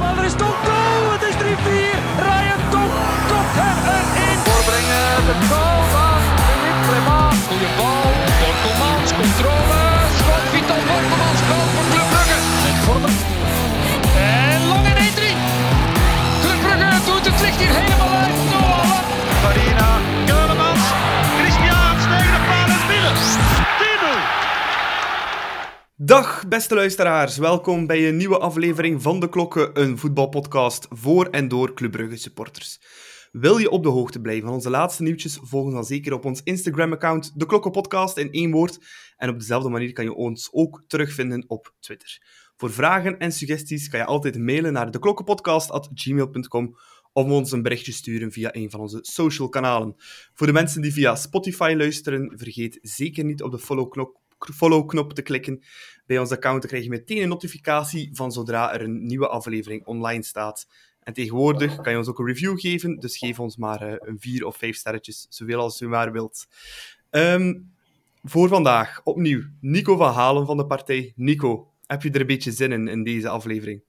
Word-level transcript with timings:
Maar 0.00 0.16
er 0.18 0.24
is 0.24 0.36
goal! 0.38 1.04
Het 1.14 1.22
is 1.30 1.34
3-4. 1.34 1.38
Ryan 2.26 2.62
Top 2.74 2.92
kopt 3.30 3.54
hem 3.60 3.78
erin. 3.96 4.38
Voorbrengen 4.46 5.12
de 5.28 5.34
goal 5.50 5.80
van 5.94 6.20
Philippe 6.44 6.82
Clement. 6.86 7.36
Goeie 7.48 7.70
bal. 7.78 8.08
Borkelmans, 8.40 9.10
controle. 9.20 9.82
Schot 10.18 10.44
Vital 10.52 10.82
Borkelmans, 10.88 11.40
goal 11.48 11.66
voor 11.74 11.86
Club 11.92 12.08
Brugge. 12.12 12.38
Met 12.64 12.76
Vormer. 12.84 13.14
En 14.16 14.60
lang 14.70 14.84
in 14.90 14.98
1-3. 14.98 15.22
Club 16.42 16.60
Brugge 16.64 16.92
doet 17.06 17.24
het 17.28 17.38
licht 17.44 17.58
hier 17.62 17.74
helemaal 17.80 18.12
uit. 18.24 18.38
Farina, 19.42 19.90
Dag 26.10 26.48
beste 26.48 26.74
luisteraars, 26.74 27.36
welkom 27.36 27.86
bij 27.86 28.08
een 28.08 28.16
nieuwe 28.16 28.38
aflevering 28.38 29.02
van 29.02 29.20
De 29.20 29.28
Klokken, 29.28 29.80
een 29.80 29.98
voetbalpodcast 29.98 30.86
voor 30.88 31.26
en 31.26 31.48
door 31.48 31.74
Club 31.74 31.90
Brugge 31.90 32.16
supporters. 32.16 32.80
Wil 33.32 33.58
je 33.58 33.70
op 33.70 33.82
de 33.82 33.88
hoogte 33.88 34.20
blijven 34.20 34.44
van 34.44 34.54
onze 34.54 34.70
laatste 34.70 35.02
nieuwtjes, 35.02 35.38
volg 35.42 35.72
dan 35.72 35.84
zeker 35.84 36.12
op 36.12 36.24
ons 36.24 36.40
Instagram-account 36.44 37.32
De 37.34 37.46
Klokken 37.46 37.70
Podcast 37.70 38.16
in 38.16 38.32
één 38.32 38.50
woord. 38.50 38.78
En 39.16 39.28
op 39.28 39.38
dezelfde 39.38 39.68
manier 39.68 39.92
kan 39.92 40.04
je 40.04 40.14
ons 40.14 40.48
ook 40.52 40.84
terugvinden 40.86 41.44
op 41.46 41.74
Twitter. 41.80 42.22
Voor 42.56 42.72
vragen 42.72 43.18
en 43.18 43.32
suggesties 43.32 43.88
kan 43.88 44.00
je 44.00 44.06
altijd 44.06 44.38
mailen 44.38 44.72
naar 44.72 44.90
deklokkenpodcast.gmail.com 44.90 46.76
of 47.12 47.26
ons 47.26 47.52
een 47.52 47.62
berichtje 47.62 47.92
sturen 47.92 48.32
via 48.32 48.54
een 48.54 48.70
van 48.70 48.80
onze 48.80 48.98
social 49.02 49.48
kanalen. 49.48 49.94
Voor 50.34 50.46
de 50.46 50.52
mensen 50.52 50.82
die 50.82 50.92
via 50.92 51.14
Spotify 51.14 51.74
luisteren, 51.76 52.32
vergeet 52.38 52.78
zeker 52.82 53.24
niet 53.24 53.42
op 53.42 53.50
de 53.50 53.58
follow-knop 54.54 55.12
te 55.12 55.22
klikken. 55.22 55.62
Bij 56.10 56.18
ons 56.18 56.30
account 56.30 56.66
krijg 56.66 56.82
je 56.82 56.90
meteen 56.90 57.22
een 57.22 57.28
notificatie 57.28 58.10
van 58.12 58.32
zodra 58.32 58.74
er 58.74 58.82
een 58.82 59.06
nieuwe 59.06 59.28
aflevering 59.28 59.84
online 59.86 60.22
staat. 60.22 60.66
En 61.02 61.12
tegenwoordig 61.12 61.80
kan 61.80 61.92
je 61.92 61.98
ons 61.98 62.08
ook 62.08 62.18
een 62.18 62.26
review 62.26 62.60
geven, 62.60 62.98
dus 62.98 63.18
geef 63.18 63.40
ons 63.40 63.56
maar 63.56 63.82
eh, 63.82 63.94
een 63.98 64.20
vier 64.20 64.44
of 64.46 64.56
vijf 64.56 64.76
sterretjes, 64.76 65.26
zoveel 65.28 65.60
als 65.60 65.80
u 65.80 65.88
maar 65.88 66.12
wilt. 66.12 66.46
Ehm, 67.10 67.54
voor 68.22 68.48
vandaag, 68.48 69.00
opnieuw, 69.04 69.42
Nico 69.60 69.96
van 69.96 70.12
Halen 70.12 70.46
van 70.46 70.56
de 70.56 70.66
partij. 70.66 71.12
Nico, 71.16 71.72
heb 71.86 72.02
je 72.02 72.10
er 72.10 72.20
een 72.20 72.26
beetje 72.26 72.52
zin 72.52 72.72
in, 72.72 72.88
in 72.88 73.02
deze 73.02 73.28
aflevering? 73.28 73.82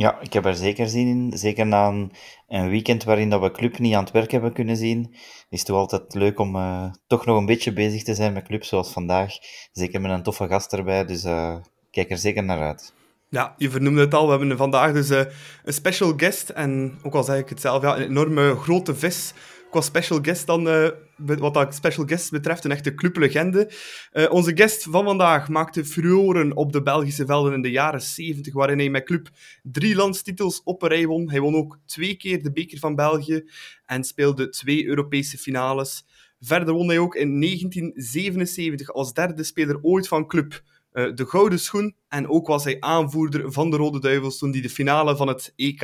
Ja, 0.00 0.20
ik 0.20 0.32
heb 0.32 0.44
er 0.44 0.54
zeker 0.54 0.88
zin 0.88 1.06
in. 1.06 1.38
Zeker 1.38 1.66
na 1.66 2.08
een, 2.48 2.68
weekend 2.68 3.04
waarin 3.04 3.30
dat 3.30 3.40
we 3.40 3.50
club 3.50 3.78
niet 3.78 3.94
aan 3.94 4.04
het 4.04 4.12
werk 4.12 4.30
hebben 4.30 4.52
kunnen 4.52 4.76
zien, 4.76 5.14
is 5.48 5.60
het 5.60 5.70
altijd 5.70 6.14
leuk 6.14 6.38
om 6.38 6.56
eh, 6.56 6.92
toch 7.06 7.26
nog 7.26 7.38
een 7.38 7.46
beetje 7.46 7.72
bezig 7.72 8.02
te 8.02 8.14
zijn 8.14 8.32
met 8.32 8.46
club 8.46 8.64
zoals 8.64 8.92
vandaag. 8.92 9.32
Zeker 9.72 10.00
met 10.00 10.10
een 10.10 10.22
toffe 10.22 10.46
gast 10.46 10.72
erbij, 10.72 11.04
dus 11.04 11.24
eh, 11.24 11.56
kijk 11.90 12.10
er 12.10 12.18
zeker 12.18 12.44
naar 12.44 12.62
uit. 12.62 12.94
Ja, 13.28 13.54
je 13.56 13.70
vernoemde 13.70 14.00
het 14.00 14.14
al. 14.14 14.24
We 14.24 14.30
hebben 14.38 14.56
vandaag 14.56 14.92
dus 14.92 15.10
eh, 15.10 15.24
een 15.64 15.72
special 15.72 16.12
guest. 16.16 16.48
En 16.48 16.98
ook 17.02 17.14
al 17.14 17.24
zeg 17.24 17.38
ik 17.38 17.48
het 17.48 17.60
zelf, 17.60 17.82
ja, 17.82 17.96
een 17.96 18.08
enorme 18.08 18.54
grote 18.54 18.94
vis 18.94 19.32
qua 19.70 19.80
special 19.80 20.18
guest 20.22 20.46
dan, 20.46 20.68
eh, 20.68 20.88
wat 21.16 21.54
dat 21.54 21.74
special 21.74 22.06
guest 22.06 22.30
betreft, 22.30 22.64
een 22.64 22.70
echte 22.70 22.94
clublegende. 22.94 23.72
Eh, 24.12 24.32
onze 24.32 24.56
guest 24.56 24.82
van 24.82 25.04
vandaag 25.04 25.48
maakte 25.48 25.84
furoren 25.84 26.56
op 26.56 26.72
de 26.72 26.82
Belgische 26.82 27.26
velden 27.26 27.52
in 27.52 27.62
de 27.62 27.70
jaren 27.70 28.02
70, 28.02 28.54
waarin 28.54 28.78
hij 28.78 28.90
met 28.90 29.04
club 29.04 29.28
drie 29.62 29.94
landstitels 29.94 30.62
op 30.62 30.82
een 30.82 30.88
rij 30.88 31.06
won. 31.06 31.30
Hij 31.30 31.40
won 31.40 31.54
ook 31.54 31.78
twee 31.86 32.16
keer 32.16 32.42
de 32.42 32.52
beker 32.52 32.78
van 32.78 32.94
België 32.94 33.44
en 33.86 34.04
speelde 34.04 34.48
twee 34.48 34.86
Europese 34.86 35.38
finales. 35.38 36.04
Verder 36.40 36.74
won 36.74 36.88
hij 36.88 36.98
ook 36.98 37.14
in 37.14 37.38
1977 37.40 38.92
als 38.92 39.12
derde 39.12 39.44
speler 39.44 39.78
ooit 39.82 40.08
van 40.08 40.26
club 40.26 40.62
eh, 40.92 41.14
de 41.14 41.26
gouden 41.26 41.58
schoen. 41.58 41.94
En 42.08 42.28
ook 42.28 42.46
was 42.46 42.64
hij 42.64 42.80
aanvoerder 42.80 43.52
van 43.52 43.70
de 43.70 43.76
Rode 43.76 44.00
Duivels 44.00 44.38
toen 44.38 44.50
die 44.50 44.62
de 44.62 44.70
finale 44.70 45.16
van 45.16 45.28
het 45.28 45.52
EK 45.56 45.82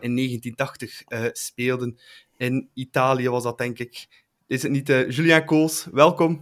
in 0.00 0.14
1980 0.14 1.02
eh, 1.02 1.24
speelden. 1.32 1.98
In 2.38 2.68
Italië 2.74 3.28
was 3.28 3.42
dat, 3.42 3.58
denk 3.58 3.78
ik. 3.78 4.08
Is 4.46 4.62
het 4.62 4.72
niet 4.72 4.88
uh, 4.88 5.10
Julien 5.10 5.44
Kools? 5.44 5.88
Welkom. 5.92 6.40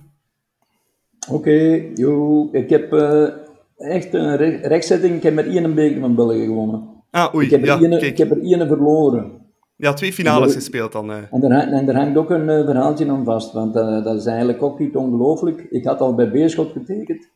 Oké, 1.30 1.84
yo, 1.94 2.48
ik 2.52 2.70
heb 2.70 2.92
uh, 2.92 3.28
echt 3.76 4.14
een 4.14 4.36
re 4.36 4.56
rechtzetting. 4.62 5.14
Ik 5.14 5.22
heb 5.22 5.34
met 5.34 5.46
één 5.46 5.74
beker 5.74 6.00
van 6.00 6.14
België 6.14 6.44
gewonnen. 6.44 6.88
Ah, 7.10 7.34
oei. 7.34 7.44
Ik 7.44 7.50
heb 7.50 7.60
er, 7.66 7.90
ja, 7.90 7.98
ik 7.98 8.18
heb 8.18 8.30
er 8.30 8.42
één 8.42 8.66
verloren. 8.66 9.32
Ja, 9.76 9.92
twee 9.92 10.12
finales 10.12 10.54
gespeeld 10.54 10.92
dan. 10.92 11.10
Uh. 11.10 11.16
En, 11.30 11.40
daar, 11.40 11.72
en 11.72 11.94
hangt 11.94 12.16
ook 12.16 12.30
een 12.30 12.48
uh, 12.48 12.64
verhaaltje 12.64 13.10
aan 13.10 13.24
vast, 13.24 13.52
want 13.52 13.74
dat 13.74 14.16
is 14.16 14.26
eigenlijk 14.26 14.62
ook 14.62 14.78
niet 14.78 14.96
ongelooflijk. 14.96 15.66
Ik 15.70 15.84
had 15.84 16.00
al 16.00 16.14
bij 16.14 16.30
Beerschot 16.30 16.72
getekend. 16.72 17.28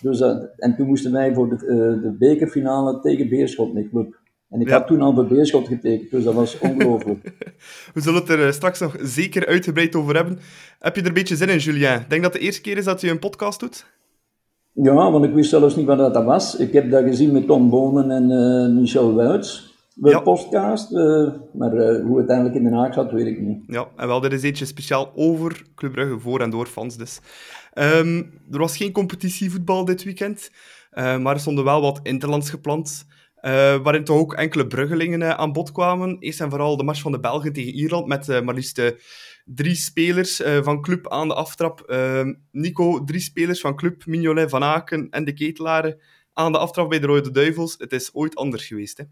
Dus, 0.00 0.20
en 0.56 0.76
toen 0.76 0.86
moesten 0.86 1.12
wij 1.12 1.34
voor 1.34 1.48
de, 1.48 1.56
de 2.02 2.16
bekerfinale 2.18 3.00
tegen 3.00 3.28
Beerschot 3.28 3.68
in 3.68 3.74
de 3.74 3.88
club. 3.88 4.18
En 4.50 4.60
ik 4.60 4.68
Ja. 4.68 4.78
had 4.78 4.86
toen 4.86 5.00
al 5.00 5.14
bij 5.14 5.24
Beerschot 5.26 5.66
getekend, 5.68 6.10
dus 6.10 6.24
dat 6.24 6.34
was 6.34 6.58
ongelooflijk. 6.68 7.32
We 7.94 8.00
zullen 8.00 8.20
het 8.20 8.28
er 8.30 8.46
eh, 8.46 8.52
straks 8.52 8.78
nog 8.80 8.96
zeker 9.02 9.46
uitgebreid 9.46 9.96
over 9.96 10.14
hebben. 10.14 10.38
Heb 10.78 10.94
je 10.94 11.00
er 11.00 11.06
een 11.08 11.14
beetje 11.14 11.36
zin 11.36 11.48
in, 11.48 11.58
Julien? 11.58 12.04
Denk 12.08 12.22
dat 12.22 12.32
de 12.32 12.38
eerste 12.38 12.60
keer 12.60 12.76
is 12.76 12.84
dat 12.84 13.00
je 13.00 13.10
een 13.10 13.18
podcast 13.18 13.60
doet. 13.60 13.86
ja, 14.72 15.10
want 15.10 15.24
ik 15.24 15.34
wist 15.34 15.50
zelfs 15.50 15.76
niet 15.76 15.86
wat 15.86 15.98
dat 16.14 16.24
was. 16.24 16.56
Ik 16.56 16.72
heb 16.72 16.90
dat 16.90 17.04
gezien 17.04 17.32
met 17.32 17.46
Tom 17.46 17.70
Bonen 17.70 18.10
en 18.10 18.30
eh, 18.30 18.80
Michel 18.80 19.14
Wuits. 19.14 19.74
Bij 19.98 20.12
Ja. 20.12 20.20
podcast, 20.20 20.92
eh, 20.92 21.28
maar 21.52 21.70
hoe 22.00 22.18
het 22.18 22.28
eigenlijk 22.28 22.54
in 22.54 22.64
Den 22.64 22.72
Haag 22.72 22.94
zat, 22.94 23.12
weet 23.12 23.26
ik 23.26 23.40
niet. 23.40 23.58
Ja, 23.66 23.88
en 23.96 24.06
wel, 24.06 24.20
dit 24.20 24.32
is 24.32 24.42
eentje 24.42 24.64
speciaal 24.64 25.12
over 25.14 25.62
Club 25.74 25.92
Brugge, 25.92 26.18
voor 26.18 26.40
en 26.40 26.50
door 26.50 26.66
fans 26.66 26.96
dus. 26.96 27.20
Ehm, 27.72 28.16
er 28.50 28.58
was 28.58 28.76
geen 28.76 28.92
competitievoetbal 28.92 29.84
dit 29.84 30.04
weekend, 30.04 30.50
maar 30.94 31.26
er 31.34 31.40
stonden 31.40 31.64
wel 31.64 31.80
wat 31.80 32.00
interlands 32.02 32.50
gepland, 32.50 33.06
waarin 33.52 34.04
toch 34.04 34.18
ook 34.18 34.34
enkele 34.34 34.66
Bruggelingen 34.66 35.22
eh, 35.22 35.30
aan 35.30 35.52
bod 35.52 35.72
kwamen. 35.72 36.16
Eerst 36.18 36.40
en 36.40 36.50
vooral 36.50 36.76
de 36.76 36.84
match 36.84 37.00
van 37.00 37.12
de 37.12 37.20
Belgen 37.20 37.52
tegen 37.52 37.72
Ierland, 37.72 38.06
met 38.06 38.28
eh, 38.28 38.40
maar 38.40 38.54
liefst 38.54 38.78
eh, 38.78 38.90
drie 39.44 39.74
spelers 39.74 40.40
eh, 40.40 40.62
van 40.62 40.82
club 40.82 41.08
aan 41.08 41.28
de 41.28 41.34
aftrap. 41.34 41.80
Ehm, 41.80 42.34
Nico, 42.50 43.04
drie 43.04 43.20
spelers 43.20 43.60
van 43.60 43.76
club, 43.76 44.06
Mignolet, 44.06 44.50
Van 44.50 44.64
Aken 44.64 45.10
en 45.10 45.24
de 45.24 45.32
Ketelaren 45.32 46.00
aan 46.32 46.52
de 46.52 46.58
aftrap 46.58 46.88
bij 46.88 46.98
de 46.98 47.06
Rode 47.06 47.30
Duivels. 47.30 47.74
Het 47.78 47.92
is 47.92 48.14
ooit 48.14 48.36
anders 48.36 48.66
geweest, 48.66 48.98
hè? 48.98 49.04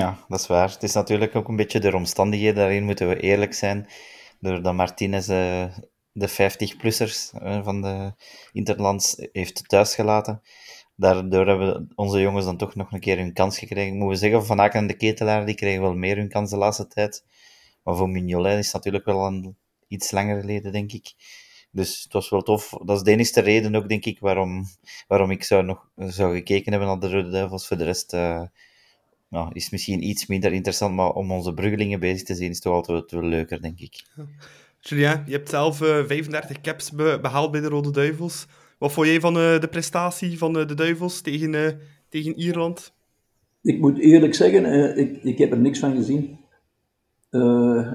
Ja, 0.00 0.18
dat 0.28 0.40
is 0.40 0.46
waar. 0.46 0.70
Het 0.70 0.82
is 0.82 0.94
natuurlijk 0.94 1.34
ook 1.34 1.48
een 1.48 1.56
beetje 1.56 1.80
de 1.80 1.94
omstandigheden. 1.94 2.54
Daarin 2.54 2.84
moeten 2.84 3.08
we 3.08 3.20
eerlijk 3.20 3.54
zijn. 3.54 3.88
Doordat 4.40 4.74
Martinez 4.74 5.28
eh, 5.28 5.64
de 6.12 6.30
50-plussers 6.30 7.38
eh, 7.42 7.64
van 7.64 7.82
de 7.82 8.12
Interlands 8.52 9.28
heeft 9.32 9.68
thuisgelaten. 9.68 10.42
Daardoor 11.00 11.46
hebben 11.46 11.88
onze 11.94 12.20
jongens 12.20 12.44
dan 12.44 12.56
toch 12.56 12.74
nog 12.74 12.92
een 12.92 13.00
keer 13.00 13.16
hun 13.16 13.32
kans 13.32 13.58
gekregen. 13.58 13.92
Moeten 13.92 14.08
we 14.08 14.16
zeggen, 14.16 14.46
Van 14.46 14.60
Aken 14.60 14.80
en 14.80 14.86
de 14.86 14.96
Ketelaar 14.96 15.46
die 15.46 15.54
kregen 15.54 15.82
wel 15.82 15.94
meer 15.94 16.16
hun 16.16 16.28
kans 16.28 16.50
de 16.50 16.56
laatste 16.56 16.86
tijd. 16.86 17.24
Maar 17.82 17.96
voor 17.96 18.08
Mignolet 18.08 18.58
is 18.58 18.64
het 18.64 18.74
natuurlijk 18.74 19.04
wel 19.04 19.26
een 19.26 19.56
iets 19.88 20.10
langer 20.10 20.40
geleden, 20.40 20.72
denk 20.72 20.92
ik. 20.92 21.12
Dus 21.70 22.02
het 22.02 22.12
was 22.12 22.30
wel 22.30 22.42
tof. 22.42 22.74
Dat 22.84 22.96
is 22.96 23.02
de 23.02 23.10
enige 23.10 23.40
reden 23.40 23.74
ook, 23.74 23.88
denk 23.88 24.04
ik, 24.04 24.20
waarom, 24.20 24.64
waarom 25.08 25.30
ik 25.30 25.44
zou, 25.44 25.64
nog, 25.64 25.88
zou 25.96 26.34
gekeken 26.36 26.72
hebben 26.72 26.88
naar 26.88 27.00
de 27.00 27.10
Rode 27.10 27.30
Duivels. 27.30 27.66
Voor 27.66 27.76
de 27.76 27.84
rest 27.84 28.12
eh, 28.12 28.42
nou, 29.28 29.50
is 29.52 29.70
misschien 29.70 30.08
iets 30.08 30.26
minder 30.26 30.52
interessant, 30.52 30.94
maar 30.94 31.10
om 31.10 31.32
onze 31.32 31.54
bruggelingen 31.54 32.00
bezig 32.00 32.26
te 32.26 32.34
zien 32.34 32.50
is 32.50 32.60
toch 32.60 32.74
altijd 32.74 33.10
wel 33.10 33.22
leuker, 33.22 33.62
denk 33.62 33.78
ik. 33.80 34.04
Julien, 34.80 35.22
je 35.26 35.32
hebt 35.32 35.48
zelf 35.48 35.80
eh, 35.80 36.04
35 36.06 36.60
caps 36.60 36.90
be- 36.90 37.18
behaald 37.22 37.50
bij 37.50 37.60
de 37.60 37.68
Rode 37.68 37.90
Duivels. 37.90 38.46
Wat 38.80 38.92
vond 38.92 39.06
jij 39.06 39.20
van 39.20 39.36
eh, 39.36 39.60
de 39.60 39.68
prestatie 39.68 40.38
van 40.38 40.58
eh, 40.58 40.66
de 40.66 40.74
Duivels 40.74 41.20
tegen, 41.20 41.54
eh, 41.54 41.72
tegen 42.08 42.38
Ierland? 42.38 42.92
Ik 43.62 43.80
moet 43.80 43.98
eerlijk 43.98 44.34
zeggen, 44.34 44.96
ik, 44.98 45.22
ik 45.22 45.38
heb 45.38 45.50
er 45.50 45.58
niks 45.58 45.78
van 45.78 45.96
gezien. 45.96 46.38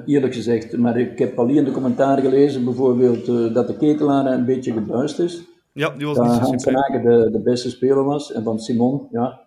Eerlijk 0.05 0.33
gezegd. 0.33 0.77
Maar 0.77 0.99
ik 0.99 1.19
heb 1.19 1.39
alleen 1.39 1.63
de 1.63 1.71
commentaren 1.71 2.23
gelezen, 2.23 2.63
bijvoorbeeld 2.63 3.25
dat 3.53 3.67
de 3.67 3.77
ketelaar 3.77 4.25
een 4.25 4.45
beetje 4.45 4.71
gebuist 4.73 5.19
is. 5.19 5.43
Ja, 5.73 5.89
die 5.89 6.05
was 6.05 6.15
Dat 6.15 6.25
niet 6.25 6.61
zo 6.61 6.71
Hans 6.71 7.03
de, 7.03 7.29
de 7.31 7.41
beste 7.43 7.69
speler 7.69 8.03
was. 8.03 8.31
En 8.31 8.43
van 8.43 8.59
Simon, 8.59 9.07
ja. 9.11 9.41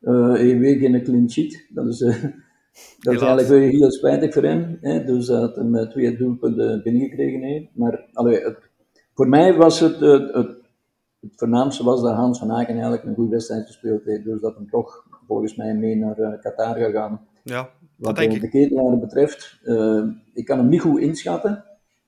een 0.00 0.58
week 0.58 0.80
in 0.80 0.94
een 0.94 1.02
clean 1.02 1.30
sheet. 1.30 1.66
Dat 1.68 1.86
is, 1.86 1.98
dat 3.02 3.14
is 3.14 3.20
eigenlijk 3.20 3.48
weer 3.48 3.70
heel 3.70 3.90
spijtig 3.90 4.32
voor 4.32 4.42
hem. 4.42 4.78
Hè? 4.80 5.04
Dus 5.04 5.26
dat 5.26 5.56
hij 5.56 5.64
met 5.64 5.90
twee 5.90 6.16
doelpunten 6.16 6.82
binnengekregen 6.82 7.42
heeft. 7.42 7.66
Maar 7.72 8.04
allee, 8.12 8.40
het, 8.40 8.58
voor 9.14 9.28
mij 9.28 9.54
was 9.54 9.80
het, 9.80 10.00
het, 10.00 10.34
het, 10.34 10.65
het 11.20 11.32
voornaamste 11.36 11.84
was 11.84 12.02
dat 12.02 12.14
Hans 12.14 12.38
van 12.38 12.52
Aken 12.52 12.74
eigenlijk 12.74 13.04
een 13.04 13.14
goede 13.14 13.30
wedstrijd 13.30 13.66
gespeeld 13.66 14.04
heeft. 14.04 14.24
Dus 14.24 14.40
dat 14.40 14.54
hem 14.54 14.70
toch 14.70 15.06
volgens 15.26 15.56
mij 15.56 15.74
mee 15.74 15.96
naar 15.96 16.18
eh, 16.18 16.40
Qatar 16.40 16.76
gaat 16.76 16.92
gaan. 16.92 17.26
Ja, 17.44 17.70
Wat 17.96 18.16
de 18.16 18.48
ketelaar 18.48 18.98
betreft, 18.98 19.58
eh, 19.64 20.02
ik 20.34 20.44
kan 20.44 20.58
hem 20.58 20.68
niet 20.68 20.80
goed 20.80 21.00
inschatten. 21.00 21.64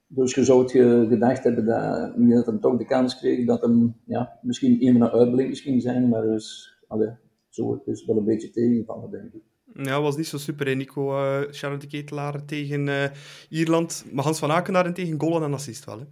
Dus 0.07 0.35
je 0.35 0.45
zou 0.45 0.63
het 0.63 0.71
ge- 0.71 1.07
gedacht 1.09 1.45
hebben 1.45 1.65
dat, 1.67 2.13
dat 2.31 2.47
hem 2.47 2.61
toch 2.61 2.77
de 2.79 2.85
kans 2.85 3.19
kreeg, 3.19 3.47
dat 3.47 3.63
hem 3.63 3.97
ja, 4.05 4.39
misschien 4.43 4.87
een 4.87 4.99
van 4.99 5.01
de 5.09 5.13
uitblinkers 5.13 5.61
ging 5.61 5.83
zijn, 5.83 6.09
maar 6.09 6.23
dus, 6.23 6.77
allee, 6.87 7.11
zo, 7.49 7.73
het 7.73 7.87
is 7.87 8.05
wel 8.05 8.17
een 8.17 8.25
beetje 8.25 8.51
tegengevallen, 8.51 9.11
denk 9.11 9.33
ik. 9.33 9.43
Ja, 9.87 10.01
was 10.01 10.17
niet 10.17 10.27
zo 10.27 10.39
super, 10.39 10.67
hè, 10.67 10.75
Nico. 10.75 11.09
Charlotte 11.51 11.87
de 11.87 11.97
Ketelaar 11.97 12.45
tegen 12.45 13.11
Ierland. 13.49 14.05
Maar 14.13 14.25
Hans 14.25 14.39
van 14.39 14.51
Aken 14.51 14.73
daarentegen 14.73 15.21
goal 15.21 15.43
en 15.43 15.53
assist 15.55 15.85
wel, 15.85 15.99
hè? 15.99 16.05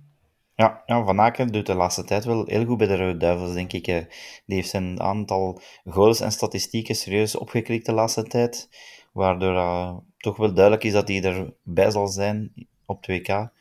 Ja, 0.56 0.82
ja, 0.86 1.04
Van 1.04 1.20
Aken 1.20 1.52
doet 1.52 1.66
de 1.66 1.74
laatste 1.74 2.04
tijd 2.04 2.24
wel 2.24 2.46
heel 2.46 2.64
goed 2.64 2.78
bij 2.78 2.86
de 2.86 2.96
Rode 2.96 3.16
Duivels, 3.16 3.52
denk 3.52 3.72
ik. 3.72 3.84
Die 3.84 4.56
heeft 4.56 4.68
zijn 4.68 5.00
aantal 5.00 5.60
goals 5.84 6.20
en 6.20 6.32
statistieken 6.32 6.94
serieus 6.94 7.36
opgekrikt 7.36 7.86
de 7.86 7.92
laatste 7.92 8.22
tijd, 8.22 8.68
waardoor 9.12 9.54
uh, 9.54 9.96
toch 10.18 10.36
wel 10.36 10.54
duidelijk 10.54 10.84
is 10.84 10.92
dat 10.92 11.08
hij 11.08 11.22
erbij 11.22 11.90
zal 11.90 12.06
zijn 12.06 12.52
op 12.86 13.06
2K. 13.10 13.54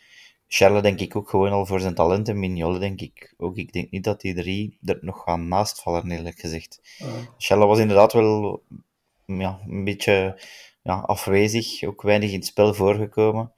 Charles 0.47 0.81
denk 0.81 1.00
ik 1.00 1.15
ook 1.15 1.30
gewoon 1.30 1.51
al 1.51 1.65
voor 1.65 1.80
zijn 1.80 1.94
talenten. 1.94 2.39
Mignolle 2.39 2.80
denk 2.80 3.01
ik 3.01 3.33
ook. 3.38 3.57
Ik 3.57 3.74
denk 3.74 3.91
niet 3.91 4.03
dat 4.03 4.21
die 4.21 4.36
drie 4.36 4.77
er 4.83 4.98
nog 5.01 5.24
gaan 5.24 5.48
naast 5.48 5.81
vallen, 5.81 6.12
eerlijk 6.12 6.39
gezegd. 6.39 6.81
Uh. 7.01 7.07
Charles 7.38 7.68
was 7.68 7.80
inderdaad 7.80 8.13
wel 8.13 8.63
ja, 9.25 9.59
een 9.68 9.83
beetje 9.83 10.41
ja, 10.83 11.00
afwezig, 11.00 11.83
ook 11.83 12.01
weinig 12.01 12.30
in 12.30 12.36
het 12.36 12.45
spel 12.45 12.74
voorgekomen. 12.74 13.51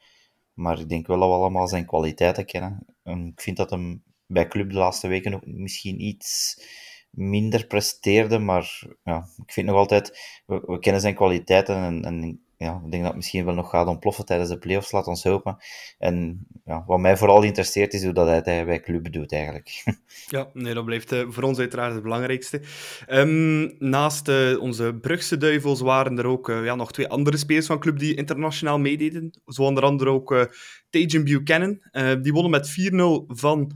Maar 0.53 0.79
ik 0.79 0.89
denk 0.89 1.07
wel 1.07 1.19
dat 1.19 1.29
we 1.29 1.35
allemaal 1.35 1.67
zijn 1.67 1.85
kwaliteiten 1.85 2.45
kennen. 2.45 2.85
En 3.07 3.27
ik 3.27 3.41
vind 3.41 3.57
dat 3.57 3.69
hem 3.69 4.03
bij 4.25 4.47
club 4.47 4.69
de 4.69 4.77
laatste 4.77 5.07
weken 5.07 5.33
ook 5.33 5.45
misschien 5.45 6.01
iets 6.01 6.61
minder 7.09 7.67
presteerde, 7.67 8.39
maar 8.39 8.83
ja, 9.03 9.27
ik 9.45 9.51
vind 9.51 9.67
nog 9.67 9.75
altijd, 9.75 10.19
we, 10.45 10.63
we 10.65 10.79
kennen 10.79 11.01
zijn 11.01 11.15
kwaliteiten 11.15 11.75
en, 11.75 12.03
en 12.03 12.46
ja, 12.57 12.81
ik 12.85 12.91
denk 12.91 13.03
dat 13.03 13.05
het 13.05 13.15
misschien 13.15 13.45
wel 13.45 13.53
nog 13.53 13.69
gaat 13.69 13.87
ontploffen 13.87 14.25
tijdens 14.25 14.49
de 14.49 14.57
playoffs, 14.57 14.91
laat 14.91 15.07
ons 15.07 15.23
hopen. 15.23 15.57
En 15.97 16.47
ja, 16.65 16.83
wat 16.87 16.99
mij 16.99 17.17
vooral 17.17 17.43
interesseert 17.43 17.93
is 17.93 18.03
hoe 18.03 18.13
dat 18.13 18.45
hij 18.45 18.65
bij 18.65 18.79
club 18.79 19.11
doet 19.11 19.31
eigenlijk. 19.33 19.83
Ja, 20.29 20.49
nee, 20.53 20.73
dat 20.73 20.85
blijft 20.85 21.13
uh, 21.13 21.25
voor 21.29 21.43
ons 21.43 21.59
uiteraard 21.59 21.93
het 21.93 22.03
belangrijkste. 22.03 22.61
Um, 23.09 23.75
naast 23.79 24.27
uh, 24.27 24.61
onze 24.61 24.97
Brugse 25.01 25.37
Duivels 25.37 25.81
waren 25.81 26.17
er 26.17 26.25
ook 26.25 26.49
uh, 26.49 26.63
ja, 26.63 26.75
nog 26.75 26.91
twee 26.91 27.07
andere 27.07 27.37
spelers 27.37 27.65
van 27.65 27.79
club 27.79 27.99
die 27.99 28.15
internationaal 28.15 28.79
meededen. 28.79 29.31
Zo 29.45 29.61
onder 29.61 29.83
andere 29.83 30.09
ook 30.09 30.49
Tajan 30.89 31.23
Buchanan. 31.23 31.79
die 32.21 32.33
wonnen 32.33 32.51
met 32.51 32.91
4-0 32.91 33.35
van 33.35 33.71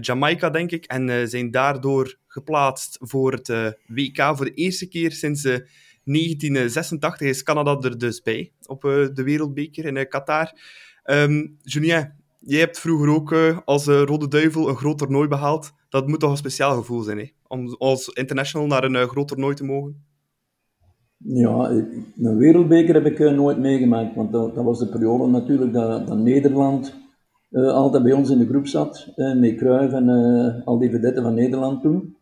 Jamaica, 0.00 0.50
denk 0.50 0.70
ik. 0.70 0.84
En 0.84 1.28
zijn 1.28 1.50
daardoor 1.50 2.18
geplaatst 2.26 2.96
voor 3.00 3.32
het 3.32 3.48
WK 3.86 4.36
voor 4.36 4.44
de 4.44 4.54
eerste 4.54 4.88
keer 4.88 5.12
sinds 5.12 5.48
1986 6.04 7.28
is 7.28 7.42
Canada 7.42 7.78
er 7.80 7.98
dus 7.98 8.22
bij 8.22 8.52
op 8.66 8.84
uh, 8.84 9.08
de 9.14 9.22
Wereldbeker 9.22 9.84
in 9.84 9.96
uh, 9.96 10.08
Qatar. 10.08 10.52
Um, 11.04 11.56
Julien, 11.62 12.12
jij 12.38 12.60
hebt 12.60 12.78
vroeger 12.78 13.08
ook 13.08 13.32
uh, 13.32 13.58
als 13.64 13.86
Rode 13.86 14.28
Duivel 14.28 14.68
een 14.68 14.76
groot 14.76 14.98
toernooi 14.98 15.28
behaald. 15.28 15.72
Dat 15.88 16.08
moet 16.08 16.20
toch 16.20 16.30
een 16.30 16.36
speciaal 16.36 16.76
gevoel 16.76 17.02
zijn, 17.02 17.18
hè? 17.18 17.26
om 17.46 17.74
als 17.78 18.08
international 18.08 18.66
naar 18.66 18.84
een 18.84 19.08
groot 19.08 19.28
toernooi 19.28 19.54
te 19.54 19.64
mogen? 19.64 20.08
Ja, 21.16 21.70
een 22.16 22.36
wereldbeker 22.36 22.94
heb 22.94 23.06
ik 23.06 23.18
nooit 23.18 23.58
meegemaakt, 23.58 24.14
want 24.14 24.32
dat, 24.32 24.54
dat, 24.54 24.64
was 24.64 24.78
de 24.78 24.88
periode 24.88 25.26
natuurlijk 25.26 25.72
dat, 25.72 26.06
dat 26.06 26.18
Nederland 26.18 26.94
altijd 27.50 28.02
bij 28.02 28.12
ons 28.12 28.30
in 28.30 28.38
de 28.38 28.46
groep 28.46 28.66
zat, 28.66 29.12
met 29.16 29.56
Cruijff 29.56 29.92
en 29.92 30.08
al 30.64 30.78
die 30.78 30.90
vedetten 30.90 31.22
van 31.22 31.34
Nederland 31.34 31.82
toen. 31.82 32.16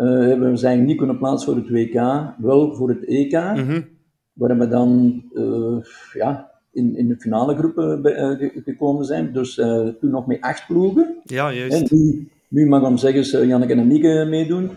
Uh, 0.00 0.38
we 0.38 0.56
zijn 0.56 0.84
niet 0.84 0.96
kunnen 0.96 1.18
plaatsen 1.18 1.52
voor 1.52 1.62
het 1.62 1.70
WK, 1.70 1.94
wel 2.38 2.74
voor 2.74 2.88
het 2.88 3.04
EK, 3.04 3.32
mm 3.32 3.84
waar 4.32 4.58
we 4.58 4.68
dan 4.68 5.22
uh, 5.32 5.76
ja, 6.12 6.50
in, 6.72 6.96
in 6.96 7.08
de 7.08 7.16
finale 7.16 7.56
groepen 7.56 8.00
uh, 8.04 8.50
gekomen 8.64 9.04
zijn. 9.04 9.32
Dus 9.32 9.54
toen 10.00 10.10
nog 10.10 10.26
met 10.26 10.40
acht 10.40 10.66
ploegen. 10.66 11.16
Ja, 11.24 11.52
juist. 11.52 11.76
En 11.76 11.98
nu, 11.98 12.28
nu 12.48 12.66
mag 12.66 12.90
ik 12.90 12.98
zeggen, 12.98 13.46
Janneke 13.46 13.74
en 13.74 13.86
Mieke 13.86 14.26
meedoen. 14.28 14.70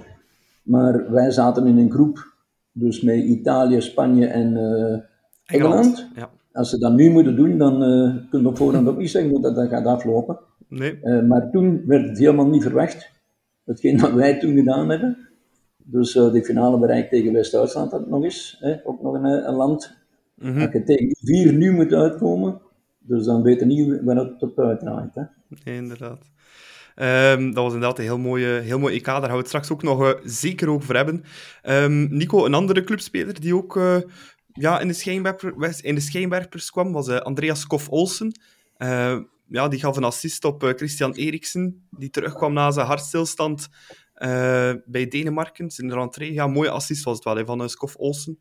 Maar 0.64 1.12
wij 1.12 1.32
zaten 1.32 1.68
in 1.68 1.78
een 1.78 1.92
groep, 1.92 2.34
dus 2.72 3.02
met 3.02 3.16
Italië, 3.16 3.82
Spanje 3.82 4.28
en 4.28 4.46
Engeland. 4.46 5.18
Engeland. 5.46 6.08
Ja. 6.16 6.30
Als 6.52 6.70
ze 6.70 6.78
dat 6.78 6.94
nu 6.94 7.10
moeten 7.10 7.36
doen, 7.36 7.58
dan 7.58 7.80
kunnen 8.30 8.42
we 8.42 8.48
op 8.48 8.58
voorhand 8.58 8.88
ook 8.88 8.98
niet 8.98 9.10
zeggen 9.12 9.42
dat 9.42 9.56
dat 9.56 9.70
gaat 9.70 9.86
aflopen. 9.86 10.40
Nee. 10.68 11.00
maar 11.28 11.50
toen 11.52 11.84
werd 11.86 12.08
het 12.08 12.18
helemaal 12.18 12.48
niet 12.48 12.64
verwacht 12.64 13.13
hetgeen 13.66 14.00
wat 14.00 14.14
wij 14.14 14.40
toen 14.40 14.56
gedaan 14.56 14.90
hebben. 14.90 15.28
Dus 15.78 16.16
uh, 16.16 16.32
de 16.32 16.44
finale 16.44 16.80
bereikt 16.80 17.10
tegen 17.10 17.34
West-Duitsland 17.34 17.92
dat 17.92 18.10
nog 18.10 18.24
eens, 18.24 18.58
hè, 18.60 18.76
ook 18.84 19.02
nog 19.02 19.14
een, 19.14 19.26
een 19.48 19.56
land. 19.56 19.96
Mm 20.36 20.60
Dat 20.60 20.72
je 20.74 20.84
tegen 20.84 21.16
vier 21.20 21.54
nu 21.54 21.72
moet 21.72 21.94
uitkomen, 21.94 22.62
dus 23.00 23.26
dan 23.26 23.42
weet 23.42 23.60
je 23.60 23.66
niet 23.66 24.02
waar 24.04 24.16
het 24.16 24.42
op 24.42 24.60
uitdraait. 24.60 25.16
Hè. 25.16 25.24
Nee, 25.64 25.76
inderdaad. 25.76 26.32
Um, 26.96 27.54
dat 27.54 27.64
was 27.64 27.74
inderdaad 27.74 27.98
een 27.98 28.04
heel 28.04 28.18
mooie, 28.18 28.48
heel 28.48 28.80
mooi 28.80 28.96
EK. 28.96 29.06
Daar 29.06 29.22
gaan 29.22 29.32
we 29.32 29.38
het 29.38 29.48
straks 29.48 29.72
ook 29.72 29.84
nog 29.84 30.02
uh, 30.02 30.12
zeker 30.24 30.70
over 30.70 30.86
voor 30.86 30.96
hebben. 30.96 31.24
Um, 31.64 32.08
Nico, 32.18 32.46
een 32.46 32.54
andere 32.54 32.84
clubspeler 32.84 33.40
die 33.40 33.56
ook 33.56 33.76
uh, 33.76 33.98
ja, 34.54 34.80
in, 34.80 34.88
de 34.88 34.94
schijnwerpers, 34.94 35.82
in 35.82 35.96
de 35.96 36.02
schijnwerpers 36.02 36.72
kwam, 36.72 36.92
was 36.92 37.10
Andreas 37.10 37.68
Kof-Olsen 37.68 38.32
ja, 39.54 39.68
die 39.68 39.80
gaf 39.80 39.98
een 39.98 40.04
assist 40.04 40.46
op 40.46 40.64
uh, 40.64 40.70
Christian 40.70 41.14
Eriksen, 41.14 41.88
die 41.90 42.10
terugkwam 42.10 42.54
na 42.54 42.72
zijn 42.72 42.88
hartstilstand 42.88 43.70
uh, 44.16 44.74
bij 44.86 45.08
Denemarken. 45.08 45.72
Zijn 45.72 45.94
rentree. 45.94 46.34
Ja, 46.34 46.48
mooie 46.48 46.70
assist 46.70 47.04
was 47.04 47.16
het 47.16 47.24
wel, 47.24 47.46
van 47.46 47.62
uh, 47.62 47.68
Skof 47.68 47.96
Olsen. 47.96 48.38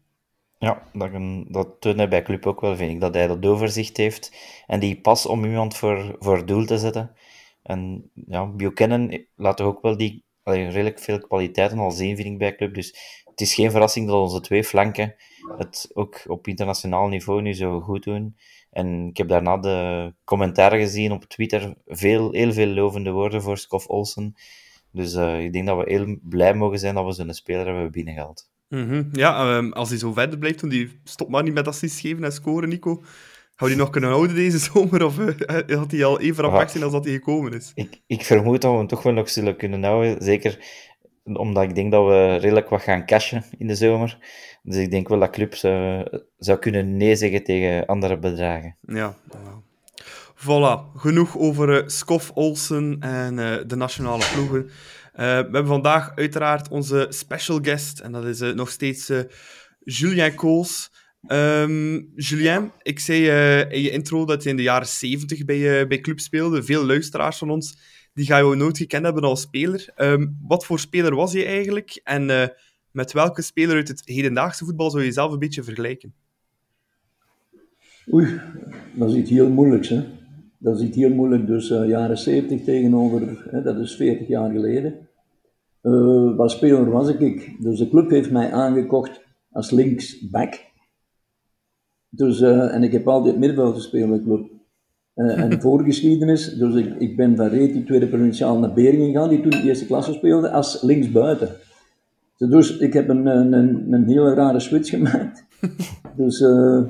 Ja, 0.59 0.83
dat, 0.93 1.11
dat 1.49 1.81
toont 1.81 1.97
hij 1.97 2.09
bij 2.09 2.23
Club 2.23 2.47
ook 2.47 2.61
wel, 2.61 2.77
vind 2.77 2.93
ik. 2.93 3.01
Dat 3.01 3.15
hij 3.15 3.27
dat 3.27 3.47
overzicht 3.47 3.97
heeft. 3.97 4.37
En 4.67 4.81
die 4.81 5.01
pas 5.01 5.27
om 5.27 5.45
iemand 5.45 5.77
voor, 5.77 6.17
voor 6.19 6.47
doel 6.47 6.65
te 6.65 6.79
zetten. 6.79 7.15
En 7.63 8.11
ja, 8.27 8.47
Buchanan 8.47 9.27
laat 9.37 9.57
toch 9.57 9.67
ook 9.67 9.83
wel 9.83 9.97
die 9.97 10.25
redelijk 10.43 10.99
veel 10.99 11.19
kwaliteiten 11.19 11.79
al 11.79 11.91
zien, 11.91 12.17
vind 12.17 12.29
ik, 12.29 12.39
bij 12.39 12.57
Club. 12.57 12.75
Dus 12.75 13.23
het 13.25 13.41
is 13.41 13.55
geen 13.55 13.71
verrassing 13.71 14.07
dat 14.07 14.17
onze 14.17 14.41
twee 14.41 14.65
flanken 14.65 15.15
het 15.59 15.91
ook 15.93 16.23
op 16.27 16.49
internationaal 16.49 17.09
niveau 17.09 17.43
nu 17.43 17.55
zo 17.55 17.81
goed 17.81 18.05
doen. 18.05 18.37
En 18.73 19.07
ik 19.09 19.17
heb 19.17 19.29
daarna 19.29 19.57
de 19.57 20.13
commentaren 20.25 20.79
gezien 20.79 21.13
op 21.13 21.25
Twitter. 21.25 21.75
Veel, 21.87 22.33
heel 22.33 22.53
veel 22.53 22.67
lovende 22.67 23.11
woorden 23.11 23.43
voor 23.43 23.59
Skof 23.59 23.87
Olsen. 23.87 24.35
Dus 24.91 25.15
uh, 25.15 25.45
ik 25.45 25.53
denk 25.53 25.67
dat 25.67 25.79
we 25.79 25.93
heel 25.93 26.17
blij 26.23 26.55
mogen 26.55 26.79
zijn 26.79 26.95
dat 26.95 27.05
we 27.05 27.13
zo'n 27.13 27.35
speler 27.35 27.67
hebben 27.67 27.91
binnengehaald. 27.91 28.51
Mm 28.69 28.89
-hmm. 28.89 29.09
Ja, 29.13 29.57
um, 29.57 29.73
als 29.73 29.89
hij 29.89 29.99
zo 29.99 30.13
verder 30.13 30.39
blijft 30.39 30.61
doen, 30.61 30.71
die 30.71 31.01
stopt 31.05 31.31
maar 31.31 31.43
niet 31.43 31.55
met 31.55 31.69
assists 31.69 32.01
geven 32.01 32.25
en 32.25 32.33
scoren, 32.33 32.69
Nico. 32.69 33.03
Zou 33.57 33.71
hij 33.71 33.81
nog 33.81 33.91
kunnen 33.91 34.11
houden 34.11 34.37
deze 34.37 34.59
zomer? 34.73 35.05
Of 35.05 35.19
uh, 35.19 35.29
had 35.79 35.91
hij 35.91 36.05
al 36.05 36.21
even 36.21 36.45
rap 36.45 36.69
zijn 36.69 36.83
als 36.83 36.93
dat 36.93 37.05
hij 37.05 37.13
gekomen 37.13 37.53
is? 37.53 37.73
Ik, 37.75 38.01
ik 38.07 38.25
vermoed 38.25 38.61
dat 38.61 38.71
we 38.71 38.77
hem 38.77 38.87
toch 38.87 39.03
wel 39.03 39.13
nog 39.13 39.31
zullen 39.31 39.57
kunnen 39.57 39.85
houden. 39.85 40.23
Zeker 40.23 40.59
omdat 41.25 41.63
ik 41.63 41.75
denk 41.75 41.93
dat 41.93 42.07
we 42.07 42.37
redelijk 42.37 42.69
wat 42.69 42.83
gaan 42.83 43.07
cashen 43.07 43.45
in 43.59 43.67
de 43.67 43.75
zomer. 43.75 44.19
Dus 44.63 44.77
ik 44.77 44.91
denk 44.91 45.09
wel 45.09 45.19
dat 45.19 45.31
clubs 45.31 45.65
uh, 45.65 46.01
zou 46.39 46.59
kunnen 46.59 46.97
nee 46.97 47.17
zeggen 47.17 47.45
tegen 47.45 47.87
andere 47.87 48.19
bedragen. 48.19 48.77
Ja, 48.81 49.17
voilà. 50.35 50.97
Genoeg 50.97 51.39
over 51.39 51.83
uh, 51.83 51.89
Skof 51.89 52.31
Olsen 52.35 52.97
en 53.01 53.39
uh, 53.39 53.57
de 53.67 53.77
nationale 53.77 54.25
ploegen. 54.35 54.71
we 55.13 55.23
hebben 55.23 55.67
vandaag 55.67 56.13
uiteraard 56.15 56.69
onze 56.69 57.07
special 57.09 57.59
guest. 57.63 58.01
En 58.01 58.13
dat 58.13 58.25
is 58.25 58.41
nog 58.41 58.71
steeds 58.71 59.13
Julien 59.79 60.35
Kools. 60.35 60.91
Um, 61.27 62.13
Julien, 62.15 62.73
ik 62.83 62.99
zei 62.99 63.29
in 63.71 63.83
je 63.83 63.91
intro 63.91 64.25
dat 64.25 64.43
je 64.43 64.49
in 64.49 64.57
de 64.57 64.63
jaren 64.63 64.87
70 64.87 65.45
bij, 65.45 65.87
bij 65.87 66.01
club 66.01 66.21
speelde. 66.21 66.63
Veel 66.63 66.87
luisteraars 66.87 67.39
van 67.39 67.51
ons 67.51 67.77
die 68.15 68.27
ga 68.27 68.39
je 68.39 68.55
nooit 68.57 68.77
gekend 68.77 69.05
hebben 69.05 69.23
als 69.23 69.41
speler. 69.41 69.93
Um, 69.97 70.39
wat 70.47 70.65
voor 70.65 70.79
speler 70.79 71.15
was 71.15 71.33
je 71.33 71.45
eigenlijk? 71.45 72.01
En 72.05 72.29
uh, 72.29 72.47
met 72.91 73.13
welke 73.13 73.43
speler 73.43 73.77
uit 73.77 73.89
het 73.89 74.03
hedendaagse 74.05 74.65
voetbal 74.65 74.91
zou 74.91 75.03
je 75.03 75.09
jezelf 75.09 75.33
een 75.33 75.39
beetje 75.39 75.63
vergelijken? 75.63 76.15
Oei, 78.13 78.41
dat 78.95 79.11
is 79.11 79.17
iets 79.17 79.31
heel 79.31 79.51
moeilijks. 79.51 79.89
Hè? 79.89 80.05
Dat 80.59 80.81
is 80.81 80.87
iets 80.87 80.97
heel 80.97 81.15
moeilijk. 81.15 81.47
Dus 81.47 81.71
uh, 81.71 81.89
jaren 81.89 82.19
70 82.19 82.65
tegenover, 82.65 83.49
hè, 83.51 83.63
dat 83.63 83.79
is 83.79 83.97
40 83.97 84.29
jaar 84.29 84.51
geleden. 84.51 85.09
Uh, 85.83 86.37
wat 86.37 86.51
speler 86.51 86.91
was 86.91 87.09
ik? 87.09 87.57
Dus 87.59 87.79
de 87.79 87.89
club 87.89 88.11
heeft 88.11 88.31
mij 88.31 88.53
aangekocht 88.53 89.21
als 89.51 89.71
linksback. 89.71 90.71
Dus, 92.09 92.41
en 92.41 92.83
ik 92.83 92.93
heb 92.93 93.09
altijd 93.09 93.39
middenveld 93.39 93.75
gespeeld 93.75 94.11
in 94.11 94.17
de 94.17 94.23
club. 94.23 94.52
Uh, 95.15 95.41
en 95.41 95.61
voorgeschiedenis, 95.63 96.55
dus 96.55 96.75
ik, 96.75 96.95
ik 96.99 97.17
ben 97.17 97.37
van 97.37 97.47
Reet, 97.47 97.73
die 97.73 97.85
tweede 97.85 98.09
provinciaal, 98.09 98.59
naar 98.59 98.73
Beringen 98.73 99.07
gegaan, 99.07 99.29
die 99.29 99.41
toen 99.41 99.51
de 99.51 99.63
eerste 99.63 99.87
klasse 99.87 100.13
speelde, 100.13 100.51
als 100.51 100.83
linksbuiten. 100.83 101.49
Dus 102.37 102.77
ik 102.77 102.93
heb 102.93 103.09
een, 103.09 103.27
een, 103.27 103.93
een 103.93 104.07
hele 104.07 104.35
rare 104.35 104.61
switch 104.61 104.89
gemaakt. 104.91 105.45
dus 106.17 106.41
uh, 106.41 106.83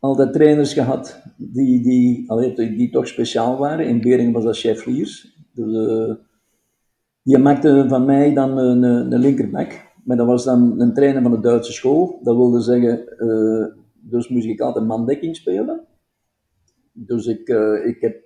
altijd 0.00 0.32
trainers 0.32 0.72
gehad 0.72 1.22
die, 1.36 1.82
die, 1.82 2.26
die, 2.54 2.76
die, 2.76 2.90
toch 2.90 3.06
speciaal 3.06 3.58
waren. 3.58 3.88
In 3.88 4.00
Beringen 4.00 4.32
was 4.32 4.44
dat 4.44 4.58
chef 4.58 4.86
Liers. 4.86 5.36
Dus, 5.54 5.72
uh, 5.74 6.14
die 7.22 7.38
maakte 7.38 7.84
van 7.88 8.04
mij 8.04 8.34
dan 8.34 8.58
een, 8.58 8.82
een 8.82 9.18
linkerback. 9.18 9.84
Maar 10.04 10.16
dat 10.16 10.26
was 10.26 10.44
dan 10.44 10.80
een 10.80 10.94
trainer 10.94 11.22
van 11.22 11.30
de 11.30 11.40
Duitse 11.40 11.72
school. 11.72 12.20
Dat 12.22 12.36
wilde 12.36 12.60
zeggen, 12.60 13.00
uh, 13.18 13.66
dus 14.00 14.28
moest 14.28 14.46
ik 14.46 14.60
altijd 14.60 14.86
mandekking 14.86 15.36
spelen. 15.36 15.80
Dus 16.98 17.26
ik, 17.26 17.48
uh, 17.48 17.86
ik 17.86 18.00
heb 18.00 18.24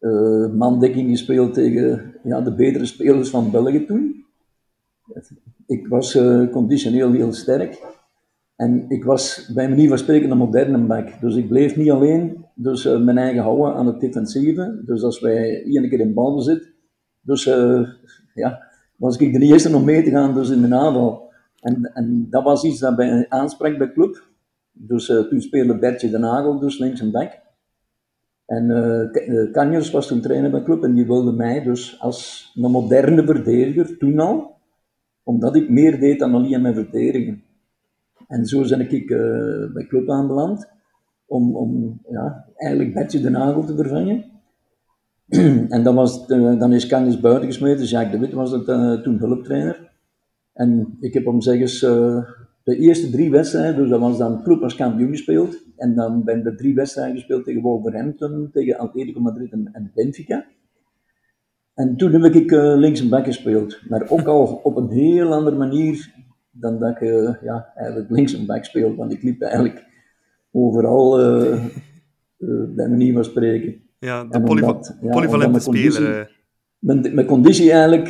uh, 0.00 0.52
mandekking 0.52 1.10
gespeeld 1.10 1.54
tegen 1.54 2.14
ja, 2.24 2.40
de 2.40 2.54
betere 2.54 2.86
spelers 2.86 3.30
van 3.30 3.50
België 3.50 3.84
toen. 3.84 4.24
Ik 5.66 5.86
was 5.86 6.14
uh, 6.14 6.50
conditioneel 6.50 7.12
heel 7.12 7.32
sterk. 7.32 7.82
En 8.56 8.84
ik 8.88 9.04
was 9.04 9.50
bij 9.54 9.68
manier 9.68 9.88
van 9.88 9.98
spreken 9.98 10.30
een 10.30 10.36
moderne 10.36 10.78
back. 10.78 11.20
Dus 11.20 11.36
ik 11.36 11.48
bleef 11.48 11.76
niet 11.76 11.90
alleen 11.90 12.44
dus, 12.54 12.84
mijn 12.84 13.18
eigen 13.18 13.42
houden 13.42 13.74
aan 13.74 13.86
het 13.86 14.00
defensieve. 14.00 14.82
Dus 14.86 15.02
als 15.02 15.20
wij 15.20 15.64
één 15.64 15.88
keer 15.88 16.00
in 16.00 16.14
bal 16.14 16.40
zitten, 16.40 16.74
dus 17.20 17.44
ja, 18.34 18.62
was 18.96 19.16
ik 19.16 19.32
de 19.32 19.46
eerste 19.46 19.76
om 19.76 19.84
mee 19.84 20.02
te 20.02 20.10
gaan 20.10 20.34
dus 20.34 20.50
in 20.50 20.62
de 20.62 20.74
aanval. 20.74 21.32
En, 21.60 21.90
en 21.94 22.26
dat 22.30 22.42
was 22.42 22.64
iets 22.64 22.78
dat 22.78 22.96
bij 22.96 23.26
aanspreekt 23.28 23.78
bij 23.78 23.92
club. 23.92 24.24
Dus 24.72 25.06
toen 25.06 25.40
speelde 25.40 25.78
Bertje 25.78 26.10
de 26.10 26.18
Nagel 26.18 26.58
dus 26.58 26.78
links 26.78 27.00
en 27.00 27.10
back. 27.10 27.39
En 28.50 28.64
uh, 28.70 29.90
was 29.90 30.06
toen 30.06 30.20
trainer 30.20 30.50
bij 30.50 30.62
club 30.62 30.82
en 30.82 30.94
die 30.94 31.06
wilde 31.06 31.32
mij 31.32 31.62
dus 31.62 32.00
als 32.00 32.50
een 32.54 32.70
moderne 32.70 33.24
verdediger, 33.24 33.98
toen 33.98 34.18
al, 34.18 34.56
omdat 35.22 35.56
ik 35.56 35.68
meer 35.68 36.00
deed 36.00 36.18
dan 36.18 36.34
alleen 36.34 36.62
mijn 36.62 36.74
verdedigen. 36.74 37.42
En 38.26 38.44
zo 38.46 38.68
ben 38.68 38.80
ik 38.80 39.10
uh, 39.10 39.72
bij 39.72 39.86
club 39.86 40.10
aanbeland, 40.10 40.68
om, 41.26 41.56
om 41.56 42.00
ja, 42.08 42.44
eigenlijk 42.54 42.94
Bertje 42.94 43.20
de 43.20 43.30
Nagel 43.30 43.64
te 43.64 43.76
vervangen. 43.76 44.24
en 45.74 45.82
dan, 45.82 45.94
was 45.94 46.26
dan 46.26 46.72
is 46.72 46.86
Canjers 46.86 47.20
buiten 47.20 47.46
gesmeten, 47.46 47.84
Jacques 47.84 48.12
de 48.12 48.18
Wit 48.18 48.32
was 48.32 48.50
toen 49.02 49.18
hulptrainer. 49.18 49.90
En 50.52 50.96
ik 51.00 51.14
heb 51.14 51.26
om 51.26 51.40
zeggen 51.40 51.68
de 52.70 52.78
eerste 52.78 53.10
drie 53.10 53.30
wedstrijden, 53.30 53.76
dus 53.76 53.88
dat 53.88 54.00
was 54.00 54.18
dan 54.18 54.42
club 54.42 54.62
als 54.62 54.74
kampioen 54.74 55.10
gespeeld. 55.10 55.64
En 55.76 55.94
dan 55.94 56.24
ben 56.24 56.38
ik 56.38 56.44
de 56.44 56.54
drie 56.54 56.74
wedstrijden 56.74 57.16
gespeeld 57.16 57.44
tegen 57.44 57.62
Wolverhampton, 57.62 58.48
tegen 58.52 58.78
Atletico 58.78 59.20
Madrid 59.20 59.52
en, 59.52 59.90
Benfica. 59.94 60.44
En 61.74 61.96
toen 61.96 62.12
heb 62.12 62.34
ik 62.34 62.50
uh, 62.50 62.76
links 62.76 63.00
en 63.00 63.08
back 63.08 63.24
gespeeld. 63.24 63.80
Maar 63.88 64.06
ook 64.08 64.26
al 64.26 64.60
op 64.62 64.76
een 64.76 64.88
heel 64.88 65.32
andere 65.32 65.56
manier 65.56 66.12
dan 66.50 66.78
dat 66.78 66.90
ik 66.90 67.00
uh, 67.00 67.34
ja, 67.42 67.72
eigenlijk 67.74 68.10
links 68.10 68.34
en 68.34 68.46
back 68.46 68.64
speelde. 68.64 68.96
Want 68.96 69.12
ik 69.12 69.22
liep 69.22 69.42
eigenlijk 69.42 69.84
overal 70.52 71.20
uh, 71.20 71.64
bij 72.74 72.88
manier 72.88 73.12
van 73.12 73.24
spreken. 73.24 73.82
Ja, 73.98 74.24
de 74.24 74.42
polyva 74.42 74.66
omdat, 74.66 74.96
ja, 75.00 75.10
polyvalente 75.10 75.60
speler. 75.60 76.38
Mijn, 76.78 77.14
mijn 77.14 77.26
conditie 77.26 77.72
eigenlijk 77.72 78.08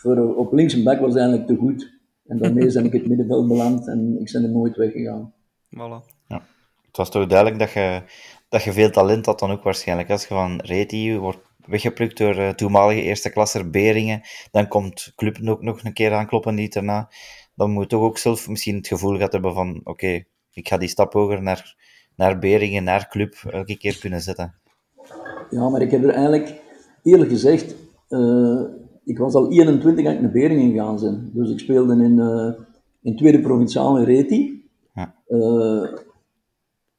voor, 0.00 0.34
op 0.36 0.52
links 0.52 0.74
en 0.74 0.84
back 0.84 1.00
was 1.00 1.14
eigenlijk 1.14 1.46
te 1.46 1.56
goed. 1.56 1.95
En 2.28 2.38
daarmee 2.38 2.72
ben 2.72 2.84
ik 2.84 2.92
het 2.92 3.06
middenveld 3.06 3.48
beland 3.48 3.88
en 3.88 4.16
ik 4.20 4.32
ben 4.32 4.42
er 4.42 4.50
nooit 4.50 4.76
weggegaan. 4.76 5.32
Voilà. 5.70 6.14
Ja. 6.28 6.42
Het 6.86 6.96
was 6.96 7.10
toch 7.10 7.26
duidelijk 7.26 7.58
dat 7.58 7.72
je, 7.72 8.02
dat 8.48 8.62
je 8.62 8.72
veel 8.72 8.90
talent 8.90 9.26
had 9.26 9.38
dan 9.38 9.50
ook 9.50 9.62
waarschijnlijk. 9.62 10.10
Als 10.10 10.22
je 10.22 10.34
van 10.34 10.60
Reti 10.60 11.18
wordt 11.18 11.38
weggeplukt 11.66 12.18
door 12.18 12.36
uh, 12.36 12.48
toenmalige 12.48 13.02
eerste 13.02 13.30
klasser 13.30 13.70
Beringen, 13.70 14.20
dan 14.50 14.68
komt 14.68 15.12
Club 15.16 15.38
ook 15.44 15.62
nog 15.62 15.84
een 15.84 15.92
keer 15.92 16.12
aankloppen 16.12 16.54
die 16.54 16.68
daarna. 16.68 17.10
Dan 17.54 17.70
moet 17.70 17.82
je 17.82 17.88
toch 17.88 18.02
ook 18.02 18.18
zelf 18.18 18.48
misschien 18.48 18.76
het 18.76 18.86
gevoel 18.86 19.14
gehad 19.14 19.32
hebben 19.32 19.54
van 19.54 19.80
oké, 19.84 20.24
ik 20.52 20.68
ga 20.68 20.76
die 20.76 20.88
stap 20.88 21.12
hoger 21.12 21.42
naar, 21.42 21.76
naar 22.16 22.38
Beringen, 22.38 22.84
naar 22.84 23.08
Club, 23.08 23.34
elke 23.50 23.76
keer 23.76 23.98
kunnen 23.98 24.20
zetten. 24.20 24.54
Ja, 25.50 25.68
maar 25.68 25.80
ik 25.80 25.90
heb 25.90 26.02
er 26.02 26.10
eigenlijk, 26.10 26.60
eerlijk 27.02 27.30
gezegd, 27.30 27.74
uh, 28.08 28.62
ik 29.06 29.18
was 29.18 29.34
al 29.34 29.50
21 29.50 30.04
als 30.04 30.14
ik 30.14 30.20
naar 30.20 30.30
Beringen 30.30 30.70
gegaan 30.70 30.98
zijn. 30.98 31.30
Dus 31.32 31.50
ik 31.50 31.58
speelde 31.58 32.04
in, 32.04 32.18
uh, 32.18 32.52
in 33.02 33.16
tweede 33.16 33.40
provinciale 33.40 34.04
Reti. 34.04 34.64
Ja. 34.94 35.14
Uh, 35.28 35.88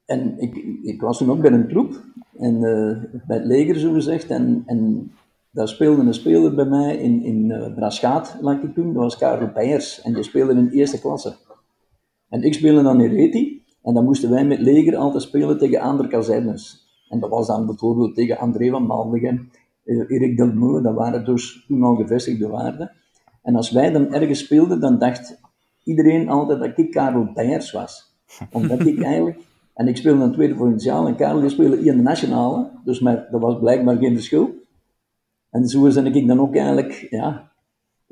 en 0.05 0.39
ik, 0.39 0.55
ik 0.83 1.01
was 1.01 1.17
toen 1.17 1.31
ook 1.31 1.41
bij 1.41 1.51
een 1.51 1.67
troep, 1.67 2.01
en, 2.37 2.55
uh, 2.55 3.21
bij 3.27 3.37
het 3.37 3.45
leger 3.45 3.79
zo 3.79 3.93
gezegd. 3.93 4.29
En, 4.29 4.63
en 4.65 5.11
daar 5.51 5.67
speelde 5.67 6.01
een 6.01 6.13
speler 6.13 6.55
bij 6.55 6.65
mij 6.65 6.97
in, 6.97 7.23
in 7.23 7.73
Braschaat, 7.75 8.37
lag 8.41 8.61
ik 8.61 8.73
toen. 8.73 8.93
Dat 8.93 9.03
was 9.03 9.17
Karel 9.17 9.51
Peijers. 9.51 10.01
En 10.01 10.13
die 10.13 10.23
speelde 10.23 10.53
in 10.53 10.65
de 10.65 10.75
eerste 10.75 10.99
klasse. 10.99 11.35
En 12.29 12.43
ik 12.43 12.53
speelde 12.53 12.81
dan 12.81 13.01
in 13.01 13.11
Reti. 13.11 13.61
En 13.83 13.93
dan 13.93 14.03
moesten 14.03 14.29
wij 14.29 14.45
met 14.45 14.59
leger 14.59 14.95
altijd 14.95 15.23
spelen 15.23 15.57
tegen 15.57 15.79
andere 15.79 16.09
kazernes. 16.09 16.85
En 17.09 17.19
dat 17.19 17.29
was 17.29 17.47
dan 17.47 17.65
bijvoorbeeld 17.65 18.15
tegen 18.15 18.37
André 18.37 18.69
van 18.69 18.85
Maldegem, 18.85 19.49
Erik 19.87 20.37
Delmoe, 20.37 20.81
dat 20.81 20.95
waren 20.95 21.25
dus 21.25 21.65
toen 21.67 21.83
al 21.83 21.95
gevestigde 21.95 22.47
waarden. 22.47 22.91
En 23.41 23.55
als 23.55 23.71
wij 23.71 23.91
dan 23.91 24.13
ergens 24.13 24.39
speelden, 24.39 24.79
dan 24.79 24.99
dacht 24.99 25.39
iedereen 25.83 26.29
altijd 26.29 26.59
dat 26.59 26.77
ik 26.77 26.91
Karel 26.91 27.31
Beiers 27.33 27.71
was. 27.71 28.15
Omdat 28.51 28.85
ik 28.85 29.01
eigenlijk, 29.01 29.39
en 29.73 29.87
ik 29.87 29.97
speelde 29.97 30.19
dan 30.19 30.31
tweede 30.31 30.55
provinciaal 30.55 31.07
en 31.07 31.15
Karel 31.15 31.39
die 31.39 31.49
speelde 31.49 31.79
in 31.79 31.97
de 31.97 32.03
nationale, 32.03 32.69
dus 32.83 32.99
maar, 32.99 33.27
dat 33.31 33.41
was 33.41 33.59
blijkbaar 33.59 33.97
geen 33.97 34.13
verschil. 34.13 34.55
En 35.49 35.67
zo 35.67 35.81
ben 35.81 36.15
ik 36.15 36.27
dan 36.27 36.39
ook 36.39 36.55
eigenlijk, 36.55 37.07
ja, 37.09 37.51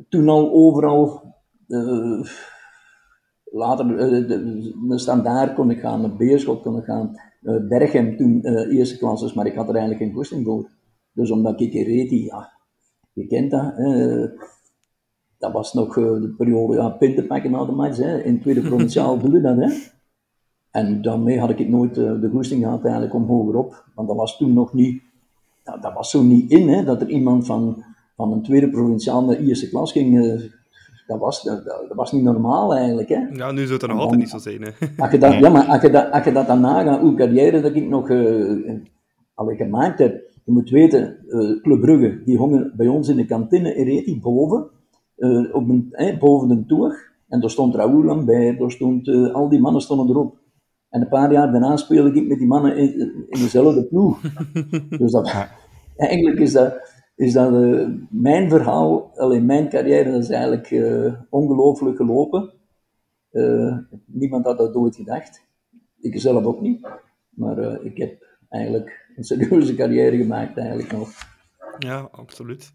toen 0.10 0.30
al 0.30 0.52
overal, 0.52 1.34
uh, 1.68 2.26
later, 3.44 3.86
uh, 3.86 4.28
de, 4.28 4.74
de 4.88 4.98
standaard 4.98 5.54
kon 5.54 5.70
ik 5.70 5.80
gaan, 5.80 6.02
naar 6.02 6.16
Beerschot 6.16 6.62
kon 6.62 6.78
ik 6.78 6.84
gaan, 6.84 7.20
uh, 7.42 7.68
Berghem 7.68 8.18
toen 8.18 8.46
eerste 8.70 8.98
klasses, 8.98 9.34
maar 9.34 9.46
ik 9.46 9.56
had 9.56 9.70
er 9.70 9.76
eigenlijk 9.76 10.04
geen 10.04 10.14
goesting 10.14 10.46
voor. 10.46 10.70
Dus 11.16 11.32
omdat 11.32 11.62
ik 11.62 11.74
Reti, 11.74 12.26
ja, 12.26 12.52
je 13.14 13.28
kent 13.28 13.52
dat, 13.52 13.74
dat 15.38 15.52
was 15.52 15.74
nog 15.74 15.96
uh, 15.96 16.22
de 16.22 16.34
periode, 16.38 16.76
ja, 16.76 16.90
pinten 16.90 17.28
pakken 17.28 17.52
na 17.52 17.66
de 17.66 17.72
match, 17.72 17.98
hè, 17.98 18.24
in 18.24 18.42
tweede 18.42 18.62
provinciaal 18.70 19.20
doe 19.20 19.32
je 19.32 19.42
dat, 19.42 19.58
hè. 19.58 19.70
En 20.72 21.02
daarmee 21.02 21.40
had 21.40 21.50
ik 21.50 21.70
nooit 21.70 21.98
uh, 21.98 22.22
de 22.22 22.30
goesting 22.30 22.64
gehad 22.64 22.84
eigenlijk 22.84 23.14
om 23.14 23.26
hogerop, 23.26 23.86
want 23.96 24.08
dat 24.08 24.18
was 24.18 24.38
toen 24.38 24.54
nog 24.54 24.74
niet, 24.74 25.02
dat, 25.64 25.82
dat 25.82 25.94
was 25.94 26.10
zo 26.10 26.22
niet 26.22 26.52
in, 26.52 26.70
hè, 26.70 26.84
dat 26.84 27.02
er 27.02 27.10
iemand 27.10 27.46
van, 27.46 27.84
van 28.16 28.32
een 28.32 28.44
tweede 28.44 28.70
provinciaal 28.70 29.26
naar 29.26 29.36
eerste 29.36 29.70
klas 29.70 29.92
ging, 29.92 30.16
uh, 30.16 30.42
dat 31.08 31.20
was, 31.20 31.44
dat, 31.44 31.66
dat, 31.66 31.86
was 31.96 32.12
niet 32.12 32.24
normaal 32.24 32.76
eigenlijk. 32.76 33.10
Hè. 33.10 33.28
Ja, 33.32 33.52
nu 33.52 33.62
zou 33.62 33.74
het 33.74 33.82
er 33.82 33.88
nog 33.88 34.00
altijd 34.00 34.20
niet 34.20 34.30
zo 34.30 34.38
zijn. 34.38 34.62
Hè. 34.62 34.70
Als 34.98 35.12
je 35.12 35.18
dat, 35.18 35.34
ja, 35.44 35.50
maar 35.50 35.66
als 35.66 35.82
je 35.82 35.90
dat, 35.90 36.12
als 36.12 36.24
je 36.24 36.32
dat 36.32 36.48
dan 36.48 36.60
nagaat, 36.60 37.00
hoe 37.00 37.16
carrière 37.16 37.62
dat 37.62 37.76
ik 37.76 37.88
nog 37.88 38.10
uh, 38.10 38.74
al 39.34 39.56
gemaakt 39.56 40.00
heb, 40.00 40.25
je 40.46 40.52
moet 40.52 40.70
weten, 40.70 41.18
uh, 41.28 41.62
Club 41.62 41.82
Brugge, 41.82 42.22
die 42.24 42.38
hongen 42.38 42.74
bij 42.76 42.88
ons 42.88 43.08
in 43.08 43.16
de 43.16 43.26
kantine 43.26 43.76
in 43.76 43.86
Reti 43.86 44.20
boven, 44.20 44.70
uh, 45.18 45.56
op 45.56 45.70
een, 45.70 45.88
eh, 45.92 46.20
boven 46.20 46.48
de 46.48 46.66
toer. 46.66 47.14
En 47.28 47.40
daar 47.40 47.50
stond 47.50 47.76
Raoul 47.76 48.10
aan 48.10 48.26
bij, 48.26 48.58
daar 48.58 48.72
stond, 48.72 49.08
uh, 49.08 49.34
al 49.34 49.50
die 49.50 49.60
mannen 49.60 49.82
stonden 49.82 50.10
erop. 50.10 50.38
En 50.90 51.02
een 51.02 51.08
paar 51.08 51.32
jaar 51.32 51.52
daarna 51.52 51.76
speelde 51.78 52.20
ik 52.20 52.28
met 52.28 52.38
die 52.38 52.48
mannen 52.48 52.78
in, 52.78 53.00
in 53.28 53.40
dezelfde 53.40 53.86
ploeg. 53.86 54.22
dus 55.00 55.12
dat, 55.12 55.50
eigenlijk 55.96 56.40
is 56.40 56.52
dat, 56.52 56.74
is 57.16 57.34
dat 57.34 57.52
mijn 58.10 58.50
verhaal, 58.50 59.12
alleen 59.16 59.46
mijn 59.46 59.70
carrière, 59.70 60.12
dat 60.12 60.22
is 60.22 60.30
eigenlijk 60.30 60.72
ongelooflijk 61.30 61.98
gelopen. 61.98 62.54
niemand 64.06 64.46
had 64.46 64.58
dat 64.58 64.76
ooit 64.76 64.96
gedacht. 64.96 65.48
Ik 66.00 66.20
zelf 66.20 66.44
ook 66.44 66.62
niet. 66.62 66.88
Maar 67.30 67.84
ik 67.84 67.98
heb 67.98 68.26
eigenlijk 68.50 69.05
een 69.16 69.24
serieuze 69.24 69.76
carrière 69.76 70.18
gemaakt 70.18 70.58
eigenlijk 70.58 70.92
nog. 70.92 71.10
Ja, 71.80 72.10
absoluut. 72.12 72.74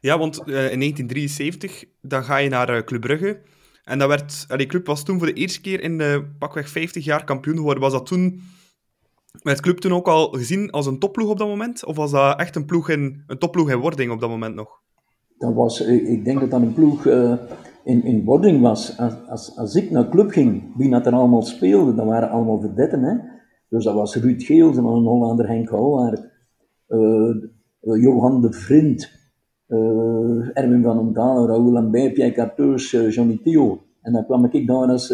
Ja, 0.00 0.18
want 0.18 0.38
uh, 0.38 0.46
in 0.46 0.80
1973 0.80 1.84
dan 2.00 2.24
ga 2.24 2.36
je 2.36 2.48
naar 2.48 2.76
uh, 2.76 2.82
Club 2.82 3.00
Brugge. 3.00 3.40
En 3.84 3.98
dat 3.98 4.08
werd, 4.08 4.46
uh, 4.50 4.56
die 4.56 4.66
club 4.66 4.86
was 4.86 5.04
toen 5.04 5.18
voor 5.18 5.26
de 5.26 5.32
eerste 5.32 5.60
keer 5.60 5.80
in 5.80 5.98
de 5.98 6.34
pakweg 6.38 6.68
50 6.68 7.04
jaar 7.04 7.24
kampioen 7.24 7.56
geworden. 7.56 7.82
Was 7.82 7.92
dat 7.92 8.06
toen, 8.06 8.40
werd 9.42 9.60
club 9.60 9.78
toen 9.78 9.92
ook 9.92 10.08
al 10.08 10.28
gezien 10.28 10.70
als 10.70 10.86
een 10.86 10.98
topploeg 10.98 11.30
op 11.30 11.38
dat 11.38 11.48
moment? 11.48 11.84
Of 11.84 11.96
was 11.96 12.10
dat 12.10 12.40
echt 12.40 12.56
een, 12.56 12.64
ploeg 12.64 12.88
in, 12.88 13.22
een 13.26 13.38
topploeg 13.38 13.70
in 13.70 13.78
wording 13.78 14.12
op 14.12 14.20
dat 14.20 14.30
moment 14.30 14.54
nog? 14.54 14.80
Dat 15.38 15.54
was, 15.54 15.80
ik 15.80 16.24
denk 16.24 16.40
dat 16.40 16.50
dat 16.50 16.60
een 16.60 16.74
ploeg 16.74 17.06
in, 17.84 18.04
in 18.04 18.24
wording 18.24 18.60
was. 18.60 18.98
Als, 18.98 19.14
als, 19.28 19.56
als 19.56 19.74
ik 19.74 19.90
naar 19.90 20.08
club 20.08 20.30
ging, 20.30 20.76
wie 20.76 20.90
dat 20.90 21.06
er 21.06 21.12
allemaal 21.12 21.42
speelde, 21.42 21.94
dat 21.94 22.06
waren 22.06 22.30
allemaal 22.30 22.60
verdetten. 22.60 23.02
Hè? 23.02 23.35
Dus 23.68 23.84
dat 23.84 23.94
was 23.94 24.16
Ruud 24.16 24.42
Geels, 24.42 24.76
een 24.76 24.84
Hollander 24.84 25.48
Henk 25.48 25.68
Houwaard, 25.68 26.20
uh, 26.88 27.34
Johan 27.80 28.40
de 28.40 28.52
Vriend, 28.52 29.10
uh, 29.68 30.58
Erwin 30.58 30.82
van 30.82 30.98
Ondalen, 30.98 31.46
Raoul 31.46 31.72
Lambert, 31.72 32.12
Pierre 32.12 32.32
Carteus, 32.32 32.92
uh, 32.92 33.10
Johnny 33.10 33.40
Theo. 33.42 33.82
En 34.02 34.12
dan 34.12 34.24
kwam 34.24 34.44
ik 34.44 34.66
daar 34.66 34.88
als, 34.88 35.10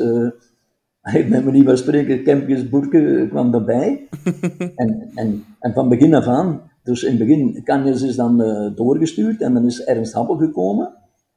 ik 1.20 1.30
ben 1.30 1.44
me 1.44 1.50
niet 1.50 1.64
van 1.64 1.76
spreken, 1.76 2.22
Kempjes 2.22 2.68
Boerke 2.68 3.26
kwam 3.30 3.50
daarbij. 3.50 4.08
en, 4.76 5.10
en, 5.14 5.44
en 5.58 5.72
van 5.72 5.88
begin 5.88 6.14
af 6.14 6.26
aan, 6.26 6.60
dus 6.82 7.02
in 7.02 7.10
het 7.10 7.18
begin, 7.18 7.62
Kanjes 7.64 8.02
is 8.02 8.16
dan 8.16 8.36
doorgestuurd 8.74 9.40
en 9.40 9.54
dan 9.54 9.64
is 9.64 9.84
Ernst 9.84 10.12
Happel 10.12 10.36
gekomen. 10.36 10.94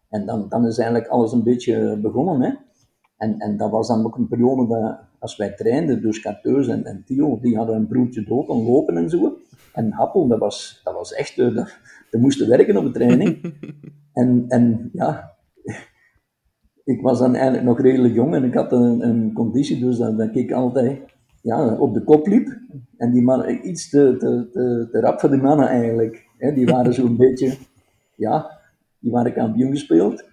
En 0.10 0.26
dan, 0.26 0.46
dan 0.50 0.68
is 0.68 0.78
eigenlijk 0.78 1.10
alles 1.10 1.32
een 1.32 1.44
beetje 1.44 2.00
begonnen. 2.02 2.42
Hè? 2.42 2.65
En, 3.18 3.40
en 3.40 3.58
dat 3.58 3.72
was 3.72 3.88
dan 3.88 4.06
ook 4.06 4.18
een 4.18 4.28
periode 4.28 4.68
dat, 4.68 5.00
als 5.20 5.38
wij 5.38 5.54
trainden, 5.54 6.02
dus 6.02 6.20
Carteus 6.20 6.68
en, 6.68 6.86
en 6.86 7.04
Theo, 7.06 7.40
die 7.42 7.58
hadden 7.58 7.76
een 7.76 7.88
broertje 7.88 8.24
dood 8.24 8.50
aan 8.50 8.64
lopen 8.64 8.98
en 8.98 9.10
zo. 9.10 9.38
En 9.74 9.92
Happel, 9.92 10.28
dat 10.28 10.40
was, 10.40 10.82
dat 10.84 10.94
was 10.94 11.14
echt, 11.14 11.38
uh, 11.38 11.56
dat, 11.56 11.78
die 12.12 12.20
moesten 12.20 12.50
werken 12.50 12.78
op 12.78 12.84
de 12.84 12.92
training. 12.92 13.54
en, 14.14 14.46
en 14.48 14.90
ja, 14.94 15.36
ik 16.84 17.02
was 17.02 17.20
dan 17.20 17.36
eigenlijk 17.36 17.66
nog 17.66 17.82
redelijk 17.82 18.14
jong 18.14 18.36
en 18.36 18.44
ik 18.44 18.54
had 18.54 18.72
een, 18.72 19.08
een 19.08 19.34
conditie, 19.34 19.80
dus 19.80 19.98
dat, 19.98 20.18
dat 20.18 20.36
ik 20.36 20.52
altijd 20.52 21.00
ja, 21.42 21.76
op 21.78 21.94
de 21.94 22.04
kop 22.04 22.28
liep. 22.28 22.60
En 22.98 23.12
die 23.12 23.22
mannen, 23.22 23.68
iets 23.70 23.90
te, 23.90 24.16
te, 24.20 24.50
te, 24.52 24.88
te 24.92 25.00
rap 25.00 25.20
voor 25.20 25.30
die 25.30 25.42
mannen 25.42 25.68
eigenlijk. 25.68 26.28
Hè, 26.38 26.54
die 26.54 26.66
waren 26.66 26.94
zo'n 26.94 27.18
beetje, 27.26 27.58
ja, 28.16 28.60
die 29.00 29.12
waren 29.12 29.34
kampioen 29.34 29.72
gespeeld. 29.72 30.24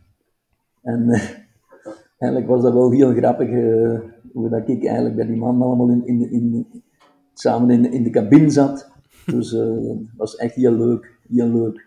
En... 0.83 1.11
Eigenlijk 2.23 2.51
was 2.51 2.63
dat 2.63 2.73
wel 2.73 2.91
heel 2.91 3.13
grappig, 3.13 3.49
uh, 3.49 3.99
hoe 4.33 4.49
dat 4.49 4.69
ik 4.69 4.85
eigenlijk 4.85 5.17
bij 5.17 5.27
die 5.27 5.37
man 5.37 5.63
allemaal 5.63 5.89
in, 5.89 6.07
in, 6.07 6.31
in, 6.31 6.67
samen 7.35 7.71
in, 7.71 7.93
in 7.93 8.03
de 8.03 8.11
cabine 8.11 8.51
zat. 8.51 8.91
Dus 9.27 9.53
uh, 9.53 9.61
het 9.61 10.17
was 10.17 10.37
echt 10.37 10.55
heel 10.55 10.73
leuk, 10.73 11.19
heel 11.29 11.49
leuk. 11.49 11.87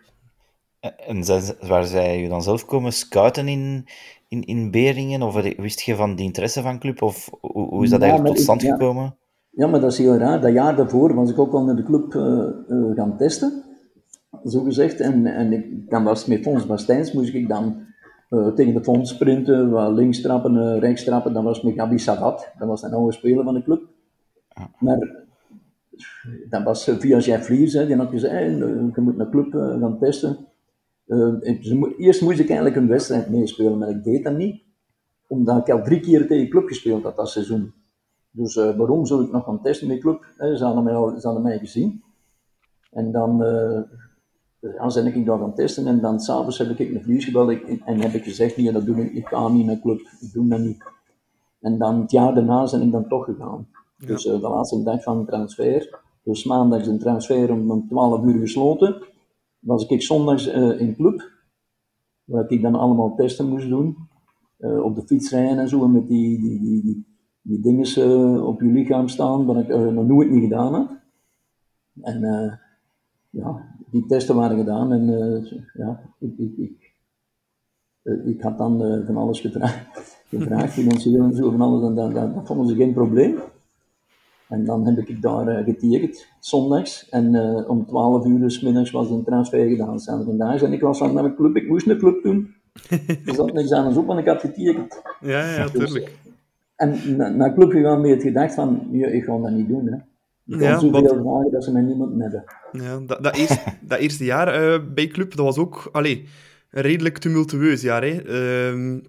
En 0.80 1.24
waar 1.68 1.84
zij 1.84 2.20
je 2.20 2.28
dan 2.28 2.42
zelf 2.42 2.64
komen 2.64 2.92
scouten 2.92 3.48
in, 3.48 3.84
in, 4.28 4.44
in 4.44 4.70
Beringen? 4.70 5.22
Of 5.22 5.34
wist 5.56 5.80
je 5.80 5.94
van 5.94 6.14
die 6.14 6.26
interesse 6.26 6.62
van 6.62 6.78
club? 6.78 7.02
Of 7.02 7.30
hoe, 7.40 7.68
hoe 7.68 7.84
is 7.84 7.90
dat 7.90 8.00
eigenlijk 8.00 8.34
tot 8.34 8.42
stand 8.42 8.62
gekomen? 8.62 9.16
Ja, 9.50 9.66
maar 9.66 9.80
dat 9.80 9.92
is 9.92 9.98
heel 9.98 10.16
raar. 10.16 10.40
Dat 10.40 10.52
jaar 10.52 10.76
daarvoor 10.76 11.14
was 11.14 11.30
ik 11.30 11.38
ook 11.38 11.52
al 11.52 11.64
naar 11.64 11.76
de 11.76 11.84
club 11.84 12.14
uh, 12.14 12.96
gaan 12.96 13.16
testen, 13.16 13.62
zo 14.44 14.62
gezegd. 14.62 15.00
En, 15.00 15.26
en 15.26 15.52
ik, 15.52 15.90
dan 15.90 16.04
was 16.04 16.26
met 16.26 16.42
Fons 16.42 16.66
Bastijns, 16.66 17.12
moest 17.12 17.34
ik 17.34 17.48
dan 17.48 17.84
uh, 18.30 18.48
tegen 18.48 18.74
de 18.74 18.84
Fons 18.84 19.10
sprinten, 19.10 19.70
wat 19.70 19.92
links 19.92 20.20
trappen, 20.20 20.54
uh, 20.54 20.78
rechts 20.78 21.04
trappen. 21.04 21.32
Dan 21.32 21.44
was 21.44 21.62
met 21.62 21.74
Gabi 21.74 21.98
Sadat, 21.98 22.52
dat 22.58 22.68
was 22.68 22.82
een 22.82 22.92
oude 22.92 23.12
speler 23.12 23.44
van 23.44 23.54
de 23.54 23.62
club. 23.62 23.82
Maar 24.78 25.24
dat 26.48 26.62
was 26.62 26.84
via 26.84 27.18
Jeff 27.18 27.46
Vliers, 27.46 27.72
hè, 27.72 27.86
die 27.86 27.96
had 27.96 28.08
gezegd, 28.10 28.32
hey, 28.32 28.50
je 28.50 28.92
moet 28.94 29.16
naar 29.16 29.30
de 29.30 29.32
club 29.32 29.52
gaan 29.52 29.98
testen. 29.98 30.36
eerst 31.96 32.22
moest 32.22 32.38
ik 32.38 32.48
eigenlijk 32.48 32.76
een 32.76 32.88
wedstrijd 32.88 33.30
meespelen, 33.30 33.78
maar 33.78 33.88
ik 33.88 34.04
deed 34.04 34.24
dat 34.24 34.36
niet. 34.36 34.62
Omdat 35.28 35.68
ik 35.68 35.74
al 35.74 35.82
drie 35.82 36.00
keer 36.00 36.26
tegen 36.26 36.44
de 36.44 36.50
club 36.50 36.66
gespeeld 36.66 37.02
had 37.02 37.16
dat 37.16 37.28
seizoen. 37.28 37.72
Dus 38.30 38.54
waarom 38.54 39.06
zou 39.06 39.24
ik 39.24 39.32
nog 39.32 39.44
gaan 39.44 39.62
testen 39.62 39.88
met 39.88 39.96
de 39.96 40.02
club? 40.02 40.26
Ze 40.56 40.64
hadden 40.64 40.84
mij, 40.84 40.94
al, 40.94 41.20
ze 41.20 41.26
hadden 41.26 41.42
mij 41.42 41.58
gezien. 41.58 42.02
En 42.90 43.12
dan, 43.12 43.44
uh, 44.60 44.74
ja, 44.74 45.02
ben 45.02 45.14
ik 45.14 45.26
daar 45.26 45.38
gaan 45.38 45.54
testen 45.54 45.86
en 45.86 46.00
dan 46.00 46.20
s'avonds 46.20 46.58
heb 46.58 46.68
ik 46.68 46.78
een 46.78 47.02
vlies 47.02 47.24
gebeld 47.24 47.62
en 47.84 48.00
heb 48.00 48.12
ik 48.12 48.24
gezegd, 48.24 48.56
nee, 48.56 48.72
dat 48.72 48.86
doe 48.86 49.04
ik, 49.04 49.12
ik 49.12 49.26
ga 49.26 49.48
niet 49.48 49.66
naar 49.66 49.80
club, 49.80 50.00
ik 50.20 50.32
doe 50.32 50.48
dat 50.48 50.60
niet. 50.60 50.84
En 51.60 51.78
dan 51.78 52.00
het 52.00 52.10
jaar 52.10 52.34
daarna 52.34 52.70
ben 52.70 52.82
ik 52.82 52.92
dan 52.92 53.08
toch 53.08 53.24
gegaan. 53.24 53.68
Ja. 53.96 54.06
Dus 54.06 54.24
uh, 54.24 54.32
de 54.32 54.48
laatste 54.48 54.82
dag 54.82 55.02
van 55.02 55.18
de 55.18 55.26
transfer, 55.26 56.00
dus 56.22 56.44
maandags 56.44 56.86
een 56.86 56.98
transfer 56.98 57.52
om, 57.52 57.70
om 57.70 57.88
12 57.88 58.24
uur 58.24 58.40
gesloten, 58.40 59.02
was 59.58 59.86
ik 59.86 60.02
zondags 60.02 60.46
in 60.78 60.94
club, 60.96 61.30
waar 62.24 62.50
ik 62.50 62.62
dan 62.62 62.74
allemaal 62.74 63.14
testen 63.14 63.48
moest 63.48 63.68
doen, 63.68 63.96
op 64.58 64.94
de 64.94 65.02
fiets 65.06 65.30
rijden 65.30 65.58
en 65.58 65.68
zo, 65.68 65.88
met 65.88 66.08
die, 66.08 66.40
die, 66.40 66.60
die, 66.60 66.82
die 66.82 67.16
die 67.46 67.60
dingen 67.60 67.98
uh, 67.98 68.46
op 68.46 68.60
je 68.60 68.66
lichaam 68.66 69.08
staan, 69.08 69.44
wat 69.44 69.56
ik 69.56 69.68
uh, 69.68 69.86
nog 69.86 70.06
nooit 70.06 70.30
niet 70.30 70.42
gedaan 70.42 70.74
had. 70.74 70.90
En 72.00 72.22
uh, 72.22 72.52
ja, 73.30 73.75
die 73.96 74.06
testen 74.06 74.36
waren 74.36 74.56
gedaan 74.56 74.92
en 74.92 75.06
ja, 75.74 76.00
ik, 76.18 76.38
ik, 76.38 76.56
ik, 76.56 76.94
ik 78.24 78.40
had 78.40 78.58
dan 78.58 79.02
van 79.06 79.16
alles 79.16 79.40
gevraagd, 79.46 80.22
gevraagd 80.28 80.72
financieel 80.72 81.24
en 81.24 81.34
zo 81.34 81.50
van 81.50 81.60
alles, 81.60 81.88
en 81.88 81.94
dat, 81.94 82.14
dat, 82.14 82.34
dat, 82.34 82.46
vonden 82.46 82.66
ze 82.66 82.74
geen 82.74 82.92
probleem. 82.92 83.38
En 84.48 84.64
dan 84.64 84.86
heb 84.86 85.08
ik 85.08 85.22
daar 85.22 85.64
getekend, 85.64 86.26
zondags, 86.40 87.08
en 87.08 87.36
om 87.68 87.86
12 87.86 88.26
uur 88.26 88.50
s 88.50 88.60
middags 88.60 88.90
was 88.90 89.10
een 89.10 89.24
transfer 89.24 89.68
gedaan, 89.68 90.00
vandaag. 90.00 90.62
En 90.62 90.72
ik 90.72 90.80
was 90.80 90.98
van 90.98 91.14
naar 91.14 91.22
de 91.22 91.34
club, 91.34 91.56
ik 91.56 91.68
moest 91.68 91.86
een 91.86 91.98
club 91.98 92.22
doen. 92.22 92.54
Er 93.26 93.34
zat 93.34 93.52
niks 93.52 93.72
aan 93.72 93.96
op, 93.96 94.06
want 94.06 94.18
ik 94.20 94.26
had 94.26 94.40
getekend. 94.40 95.02
Ja, 95.20 95.54
ja, 95.56 95.68
tuurlijk. 95.68 96.04
Dus, 96.04 96.34
en 96.76 97.16
naar 97.36 97.54
club 97.54 97.70
gegaan 97.70 98.00
met 98.00 98.10
het 98.10 98.22
gedacht 98.22 98.54
van, 98.54 98.88
ja, 98.90 99.06
ik 99.06 99.24
ga 99.24 99.38
dat 99.38 99.50
niet 99.50 99.68
doen. 99.68 99.86
Hè. 99.86 99.98
Ik 100.46 100.60
ja, 100.60 100.78
zoveel 100.78 101.02
wat... 101.02 101.10
vragen 101.10 101.50
dat 101.50 101.64
ze 101.64 101.72
mij 101.72 101.82
niemand 101.82 102.20
hebben. 102.20 102.44
Ja, 102.72 102.98
dat, 102.98 103.22
dat, 103.22 103.36
eerste, 103.36 103.60
dat 103.88 103.98
eerste 103.98 104.24
jaar 104.24 104.62
uh, 104.62 104.80
bij 104.94 105.06
club, 105.06 105.34
dat 105.34 105.44
was 105.44 105.58
ook 105.58 105.88
allee, 105.92 106.28
een 106.70 106.82
redelijk 106.82 107.18
tumultueus 107.18 107.82
jaar. 107.82 108.02
Hè. 108.02 108.24
Uh, 108.24 109.00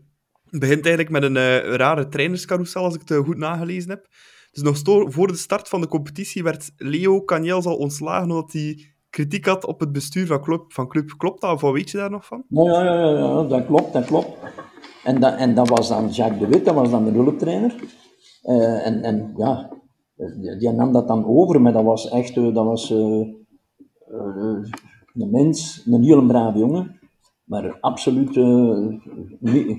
het 0.50 0.60
begint 0.60 0.86
eigenlijk 0.86 1.10
met 1.10 1.24
een 1.24 1.36
uh, 1.36 1.76
rare 1.76 2.08
trainerscarousel, 2.08 2.84
als 2.84 2.96
ik 2.96 3.02
het 3.06 3.26
goed 3.26 3.38
nagelezen 3.38 3.90
heb. 3.90 4.08
Dus 4.52 4.64
nog 4.64 5.12
voor 5.14 5.28
de 5.28 5.36
start 5.36 5.68
van 5.68 5.82
de 5.82 5.88
competitie 5.88 6.44
werd 6.44 6.72
Leo 6.78 7.24
Caniels 7.24 7.66
al 7.66 7.78
ontslagen 7.78 8.30
omdat 8.30 8.52
hij 8.52 8.96
kritiek 9.10 9.46
had 9.46 9.66
op 9.66 9.80
het 9.80 9.92
bestuur 9.92 10.26
van 10.26 10.42
club. 10.42 10.74
Van 10.74 10.88
club. 10.88 11.14
Klopt 11.18 11.42
dat, 11.42 11.54
of 11.54 11.62
wat 11.62 11.74
weet 11.74 11.90
je 11.90 11.98
daar 11.98 12.10
nog 12.10 12.26
van? 12.26 12.44
Ja, 12.50 12.84
ja, 12.84 12.94
ja, 12.94 13.10
ja, 13.10 13.44
dat 13.44 13.66
klopt, 13.66 13.94
dat 13.94 14.06
klopt. 14.06 14.38
En 15.04 15.20
dat, 15.20 15.36
en 15.38 15.56
dat 15.56 15.70
was 15.70 15.88
dan 15.88 16.10
Jacques 16.10 16.40
de 16.40 16.48
Wit, 16.48 16.66
dat 16.66 16.76
was 16.76 16.90
dan 16.90 17.06
de 17.06 17.12
hulptrainer. 17.12 17.76
En, 18.84 19.04
en 19.04 19.34
ja, 19.38 19.78
die, 20.18 20.58
die, 20.58 20.72
nam 20.72 20.92
dat 20.92 21.08
dan 21.08 21.26
over, 21.26 21.62
maar 21.62 21.74
dat 21.74 21.84
was 21.84 22.10
echt, 22.10 22.36
uh, 22.36 22.54
dat 22.54 22.66
was 22.66 22.92
uh, 22.92 23.28
een 25.14 25.30
mens, 25.32 25.84
een 25.86 26.04
heel 26.04 26.26
brave 26.26 26.58
jongen, 26.58 27.00
maar 27.44 27.78
absoluut 27.80 28.34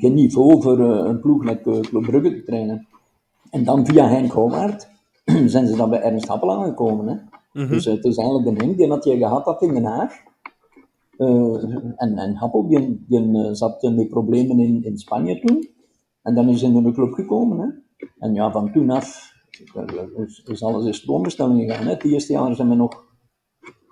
geen 0.01 0.15
niveau 0.15 0.63
voor 0.63 0.81
een 0.81 1.21
ploeg 1.21 1.45
met 1.45 1.61
Club 1.63 2.03
Brugge 2.03 2.31
te 2.31 2.43
trainen. 2.43 2.87
En 3.51 3.65
dan 3.65 3.87
via 3.87 4.09
Henk 4.09 4.33
Houwaard 4.33 4.89
zijn 5.47 5.67
ze 5.67 5.77
dan 5.77 5.91
bij 5.91 6.01
Ernst 6.01 6.29
Happel 6.29 6.53
aangekomen. 6.53 7.07
Hè? 7.07 7.15
Mm 7.15 7.21
-hmm. 7.53 7.69
Dus 7.69 7.85
het 7.85 8.05
is 8.05 8.17
eigenlijk 8.17 8.59
de 8.59 8.65
Henk 8.65 8.77
die 8.77 8.89
had 8.89 9.05
je 9.05 9.17
gehad 9.17 9.45
had 9.45 9.63
in 9.63 9.75
Den 9.75 9.85
Haag. 9.85 10.13
Uh, 11.19 11.63
en, 11.97 12.19
en 12.19 12.35
Happel 12.35 12.69
die, 12.69 13.05
die 13.09 13.55
zat 13.55 13.83
met 13.83 14.09
problemen 14.09 14.59
in, 14.59 14.85
in 14.85 14.99
Spanje 14.99 15.41
toen. 15.41 15.69
En 16.23 16.35
dan 16.35 16.49
is 16.49 16.63
hij 16.63 16.71
in 16.71 16.83
de 16.83 16.93
club 16.93 17.13
gekomen. 17.13 17.59
Hè. 17.59 17.67
En 18.19 18.35
ja, 18.35 18.51
van 18.51 18.73
toen 18.73 18.91
af 18.91 19.28
is, 20.17 20.43
is 20.45 20.63
alles 20.63 21.03
in 21.03 21.11
gegaan. 21.37 21.85
Hè. 21.85 21.91
Het 21.91 22.05
eerste 22.05 22.33
jaar 22.33 22.55
zijn 22.55 22.69
we 22.69 22.75
nog... 22.75 23.07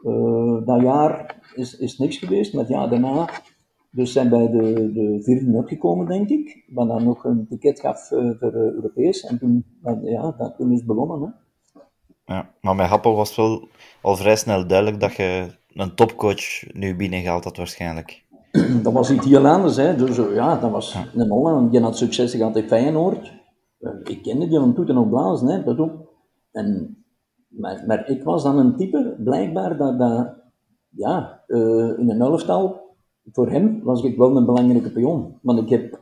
Uh, 0.02 0.66
dat 0.66 0.80
jaar 0.80 1.36
is, 1.54 1.76
is 1.76 1.98
niks 1.98 2.16
geweest, 2.16 2.54
maar 2.54 2.68
ja, 2.68 2.86
daarna... 2.86 3.28
Dus 3.90 4.12
zijn 4.12 4.28
bij 4.28 4.48
de, 4.50 4.92
de 4.92 5.18
vierde 5.22 5.56
uitgekomen, 5.56 6.06
denk 6.06 6.28
ik. 6.28 6.64
Wat 6.68 6.88
dan 6.88 7.04
nog 7.04 7.24
een 7.24 7.46
ticket 7.48 7.80
gaf 7.80 8.08
voor 8.08 8.52
Europees. 8.52 9.20
En 9.20 9.38
toen, 9.38 9.64
ja, 10.02 10.34
dat, 10.38 10.56
toen 10.56 10.72
is 10.72 10.78
het 10.78 10.86
begonnen. 10.86 11.20
Hè. 11.20 11.44
Ja, 12.34 12.50
maar 12.60 12.74
met 12.74 12.86
Happel 12.86 13.14
was 13.14 13.36
wel 13.36 13.68
al 14.02 14.16
vrij 14.16 14.36
snel 14.36 14.66
duidelijk 14.66 15.00
dat 15.00 15.14
je 15.14 15.46
een 15.72 15.94
topcoach 15.94 16.72
nu 16.72 16.96
binnengehaald 16.96 17.44
had 17.44 17.56
waarschijnlijk. 17.56 18.24
Dat 18.82 18.92
was 18.92 19.10
iets 19.10 19.26
heel 19.26 19.46
anders. 19.46 19.76
Hè. 19.76 19.96
Dus, 19.96 20.18
eh, 20.18 20.34
ja, 20.34 20.56
dat 20.56 20.70
was 20.70 20.92
ja. 20.92 21.06
een 21.14 21.28
Holland. 21.28 21.70
Die 21.70 21.80
had 21.80 21.96
succes 21.96 22.34
gehad 22.34 22.56
in 22.56 22.68
Feyenoord. 22.68 23.32
Eh, 23.86 24.12
ik 24.14 24.22
kende 24.22 24.48
die 24.48 24.58
van 24.58 24.74
toeten 24.74 24.96
op 24.96 25.08
blazen, 25.08 25.48
hè, 25.48 25.64
dat 25.64 25.78
ook. 25.78 26.14
En, 26.52 26.96
maar, 27.48 27.84
maar 27.86 28.08
ik 28.08 28.22
was 28.22 28.42
dan 28.42 28.58
een 28.58 28.76
type, 28.76 29.16
blijkbaar, 29.18 29.76
dat, 29.76 30.34
ja, 30.88 31.42
uh, 31.46 31.98
in 31.98 32.10
een 32.10 32.20
elftal, 32.20 32.80
voor 33.32 33.50
hem 33.50 33.82
was 33.82 34.02
ik 34.02 34.16
wel 34.16 34.36
een 34.36 34.46
belangrijke 34.46 34.92
pion. 34.92 35.38
Want 35.42 35.58
ik 35.58 35.68
heb 35.68 36.00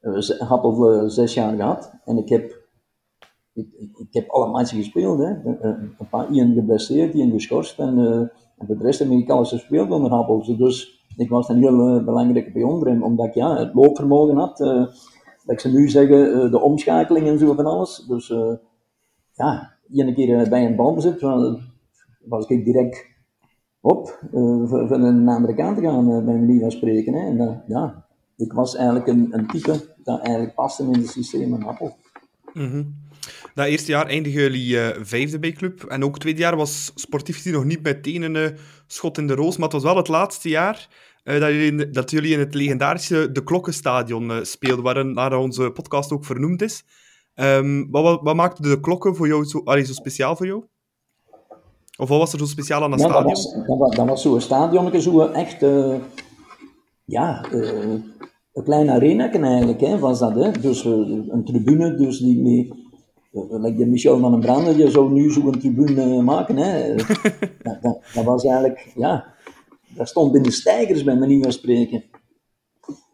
uh, 0.00 1.06
zes 1.06 1.34
jaar 1.34 1.56
gehad 1.56 1.92
en 2.04 2.16
ik 2.16 2.28
heb 2.28 2.60
ik, 3.52 3.72
ik, 3.78 4.06
heb 4.10 4.30
alle 4.30 4.50
matchen 4.50 4.76
gespeeld. 4.76 5.18
Hè. 5.18 5.30
Een 5.60 6.08
paar 6.10 6.30
Ian 6.30 6.54
geblesseerd, 6.54 7.14
Ian 7.14 7.30
geschorst 7.30 7.78
en 7.78 8.30
en 8.62 8.66
voor 8.66 8.76
de 8.76 8.84
rest 8.84 8.98
heb 8.98 9.10
ik 9.10 9.30
alles 9.30 9.48
gespeeld 9.48 9.90
onder 9.90 10.10
Happels. 10.10 10.56
Dus 10.56 11.04
ik 11.16 11.28
was 11.28 11.48
een 11.48 11.58
heel 11.58 12.04
belangrijke 12.04 12.52
pion 12.52 12.78
voor 12.78 12.88
hem, 12.88 13.02
omdat 13.02 13.26
ik 13.26 13.34
ja, 13.34 13.56
het 13.56 13.74
loopvermogen 13.74 14.36
had. 14.36 14.60
Dat 15.44 15.54
ik 15.54 15.60
ze 15.60 15.68
nu 15.68 15.88
zeggen, 15.88 16.36
uh, 16.36 16.50
de 16.50 16.60
omschakeling 16.60 17.26
en 17.26 17.38
zo 17.38 17.54
van 17.54 17.66
alles. 17.66 18.04
Dus 18.08 18.32
ja, 19.32 19.72
een 19.92 20.14
keer 20.14 20.48
bij 20.48 20.66
een 20.66 20.76
balbezit 20.76 21.20
was 22.24 22.46
ik 22.46 22.64
direct 22.64 23.06
op 23.80 24.18
voor 24.64 24.90
een 24.90 25.30
Amerikaan 25.30 25.74
te 25.74 25.80
gaan, 25.80 26.24
bij 26.24 26.34
manier 26.38 26.60
van 26.60 26.70
spreken. 26.70 27.14
Hè. 27.14 27.26
En 27.26 27.62
ja, 27.66 28.06
ik 28.36 28.52
was 28.52 28.76
eigenlijk 28.76 29.06
een, 29.06 29.28
een 29.30 29.46
type 29.46 29.94
dat 30.02 30.20
eigenlijk 30.20 30.54
paste 30.54 30.82
in 30.82 30.92
het 30.92 31.08
systeem 31.08 31.60
van 31.60 31.92
-hmm. 32.52 33.00
Dat 33.54 33.66
eerste 33.66 33.90
jaar 33.90 34.06
eindigen 34.06 34.40
jullie 34.40 34.76
vijfde 35.02 35.38
bij 35.38 35.52
club. 35.52 35.84
En 35.84 36.04
ook 36.04 36.18
tweede 36.18 36.40
jaar 36.40 36.56
was 36.56 36.92
sportief 36.94 37.44
nog 37.44 37.64
niet 37.64 37.82
meteen 37.82 38.22
een 38.22 38.56
schot 38.86 39.18
in 39.18 39.26
de 39.26 39.34
roos. 39.34 39.56
Maar 39.56 39.64
het 39.64 39.72
was 39.72 39.82
wel 39.82 39.96
het 39.96 40.08
laatste 40.08 40.48
jaar 40.48 40.88
uh, 41.24 41.40
dat, 41.40 41.50
jullie, 41.50 41.90
dat, 41.90 42.10
jullie, 42.10 42.32
in 42.32 42.38
het 42.38 42.54
legendarische 42.54 43.32
De 43.32 43.44
Klokkenstadion 43.44 44.30
speelden, 44.42 44.84
waar, 44.84 45.12
waar 45.12 45.38
onze 45.38 45.70
podcast 45.70 46.12
ook 46.12 46.24
vernoemd 46.24 46.62
is. 46.62 46.84
Um, 47.34 47.90
wat, 47.90 48.02
wat, 48.02 48.20
wat, 48.22 48.34
maakte 48.34 48.62
de 48.62 48.80
klokken 48.80 49.16
voor 49.16 49.26
jou 49.26 49.44
zo, 49.44 49.60
allee, 49.64 49.84
zo 49.84 49.92
speciaal 49.92 50.36
voor 50.36 50.46
jou? 50.46 50.64
Of 51.98 52.08
wat 52.08 52.18
was 52.18 52.32
er 52.32 52.38
zo 52.38 52.44
speciaal 52.44 52.82
aan 52.82 52.90
dat 52.90 53.00
ja, 53.00 53.06
stadion? 53.08 53.34
Dat 53.34 53.44
was, 53.44 53.66
dat 53.66 53.78
was, 53.78 53.96
dat 53.96 54.08
was 54.08 54.22
zo'n 54.22 54.40
stadion, 54.40 55.00
zo 55.00 55.20
echt... 55.20 55.60
ja, 57.04 57.44
een 58.52 58.64
klein 58.64 58.90
arena 58.90 59.32
eigenlijk, 59.32 59.80
hè, 59.80 59.98
was 59.98 60.18
dat. 60.18 60.34
Hè? 60.34 60.50
Dus 60.50 60.84
een 60.84 61.42
tribune 61.44 61.94
dus 61.94 62.18
die 62.18 62.42
mee 62.42 62.82
Like 63.32 63.76
de 63.76 63.86
Michel 63.86 64.18
van 64.18 64.30
den 64.30 64.40
Brander, 64.40 64.76
je 64.76 64.90
zou 64.90 65.12
nu 65.12 65.30
zo'n 65.30 65.58
tribune 65.58 66.22
maken. 66.22 66.56
Hè. 66.56 66.94
dat, 67.62 67.82
dat, 67.82 67.98
dat, 68.14 68.24
was 68.24 68.44
eigenlijk, 68.44 68.92
ja, 68.96 69.31
dat 69.96 70.08
stond 70.08 70.34
in 70.34 70.42
de 70.42 70.50
stijgers 70.50 71.04
bij 71.04 71.16
manier 71.16 71.42
van 71.42 71.52
spreken. 71.52 72.04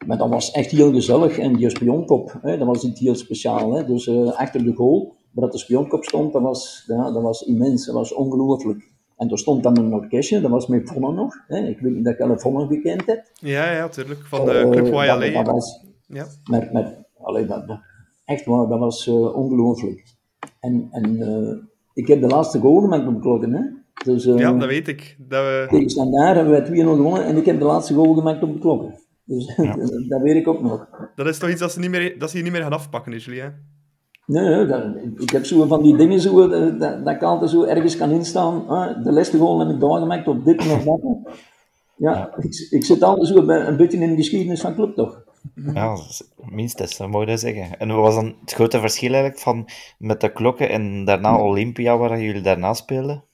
Maar 0.06 0.18
dat 0.18 0.28
was 0.28 0.50
echt 0.50 0.70
heel 0.70 0.92
gezellig. 0.92 1.38
En 1.38 1.56
die 1.56 1.70
spionkop, 1.70 2.38
hè, 2.42 2.58
dat 2.58 2.66
was 2.66 2.84
iets 2.84 3.00
heel 3.00 3.14
speciaal. 3.14 3.72
Hè. 3.72 3.84
Dus 3.84 4.06
uh, 4.06 4.32
achter 4.38 4.64
de 4.64 4.72
goal, 4.74 5.14
waar 5.32 5.44
dat 5.44 5.52
de 5.52 5.58
spionkop 5.58 6.04
stond, 6.04 6.32
dat 6.32 6.42
was, 6.42 6.84
ja, 6.86 7.10
dat 7.10 7.22
was 7.22 7.42
immens. 7.42 7.86
Dat 7.86 7.94
was 7.94 8.14
ongelooflijk. 8.14 8.92
En 9.16 9.30
er 9.30 9.38
stond 9.38 9.62
dan 9.62 9.78
een 9.78 9.94
orkestje, 9.94 10.40
dat 10.40 10.50
was 10.50 10.66
met 10.66 10.90
Vonne 10.90 11.12
nog. 11.12 11.34
Hè. 11.46 11.58
Ik 11.68 11.78
weet 11.80 11.94
niet 11.94 12.04
dat 12.04 12.16
je 12.16 12.24
alle 12.24 12.38
Vonne 12.38 12.66
gekend 12.66 13.06
hebt. 13.06 13.30
Ja, 13.34 13.72
ja, 13.72 13.80
natuurlijk. 13.80 14.26
Van 14.26 14.44
de 14.44 14.52
uh, 14.64 14.70
Club 14.70 14.86
Royale. 14.86 15.30
ja. 16.06 16.26
Maar, 16.44 16.68
maar 16.72 17.04
allee, 17.18 17.46
dat, 17.46 17.68
dat- 17.68 17.80
echt 18.24 18.44
waar, 18.44 18.68
dat 18.68 18.78
was 18.78 19.06
eh, 19.06 19.36
ongelooflijk. 19.36 20.04
En, 20.60 20.88
en 20.90 21.22
eh, 21.22 21.56
ik 21.94 22.08
heb 22.08 22.20
de 22.20 22.26
laatste 22.26 22.58
goal 22.58 22.82
op 22.82 22.90
de 22.90 23.18
klokken, 23.20 23.52
hè. 23.52 23.62
Dus, 24.04 24.26
eh, 24.26 24.38
Ja, 24.38 24.52
dat 24.52 24.68
weet 24.68 24.88
ik. 24.88 25.16
Dat 25.18 25.44
we... 25.44 25.66
tegen 25.70 25.90
Standaard 25.90 26.36
hebben 26.36 26.52
wij 26.52 26.84
2-0 26.84 26.96
gewonnen 26.96 27.24
en 27.24 27.36
ik 27.36 27.44
heb 27.46 27.58
de 27.58 27.64
laatste 27.64 27.94
goal 27.94 28.14
gemaakt 28.14 28.42
op 28.42 28.52
de 28.52 28.58
klokken. 28.58 28.94
Dus 29.24 29.56
dat 30.08 30.20
weet 30.22 30.36
ik 30.36 30.48
ook 30.48 30.62
nog. 30.62 30.88
Dat 31.14 31.26
is 31.26 31.38
toch 31.38 31.50
iets 31.50 31.60
dat 31.60 31.72
ze, 31.72 31.80
niet 31.80 31.90
meer, 31.90 32.18
dat 32.18 32.30
ze 32.30 32.36
je 32.36 32.42
niet 32.42 32.52
meer 32.52 32.62
gaan 32.62 32.72
afpakken, 32.72 33.12
is 33.12 33.24
jullie, 33.24 33.40
hè? 33.40 33.48
Nee, 34.26 34.44
nee 34.48 34.66
dat, 34.66 34.84
ik 35.16 35.30
heb 35.30 35.44
zo 35.44 35.66
van 35.66 35.82
die 35.82 35.96
dingen 35.96 36.20
zo, 36.20 36.48
dat, 36.48 37.04
dat 37.04 37.14
ik 37.14 37.22
altijd 37.22 37.50
zo 37.50 37.62
ergens 37.64 37.96
kan 37.96 38.10
instaan. 38.10 38.64
De 39.02 39.12
laatste 39.12 39.38
goal 39.38 39.58
heb 39.58 39.68
ik 39.68 39.80
doorgemaakt 39.80 40.28
op 40.28 40.44
dit 40.44 40.58
of 40.58 40.84
dat. 40.84 41.00
Ja, 41.96 42.34
ik, 42.38 42.66
ik 42.70 42.84
zit 42.84 43.02
altijd 43.02 43.26
zo 43.28 43.44
bij- 43.44 43.66
een 43.66 43.76
beetje 43.76 43.98
in 43.98 44.10
de 44.10 44.16
geschiedenis 44.16 44.60
van 44.60 44.74
club, 44.74 44.94
toch? 44.94 45.24
Ja, 45.74 45.96
minstens, 46.50 46.96
dat 46.96 47.08
moet 47.08 47.28
je 47.28 47.36
zeggen. 47.36 47.78
En 47.78 47.88
wat 47.88 47.96
was 47.96 48.14
dan 48.14 48.36
het 48.40 48.52
grote 48.52 48.80
verschil 48.80 49.10
eigenlijk 49.12 49.40
van 49.42 49.68
met 49.98 50.20
de 50.20 50.32
klokken 50.32 50.68
en 50.70 51.04
daarna 51.04 51.38
Olympia, 51.40 51.96
waar 51.96 52.20
jullie 52.20 52.42
daarna 52.42 52.74
speelden? 52.74 53.24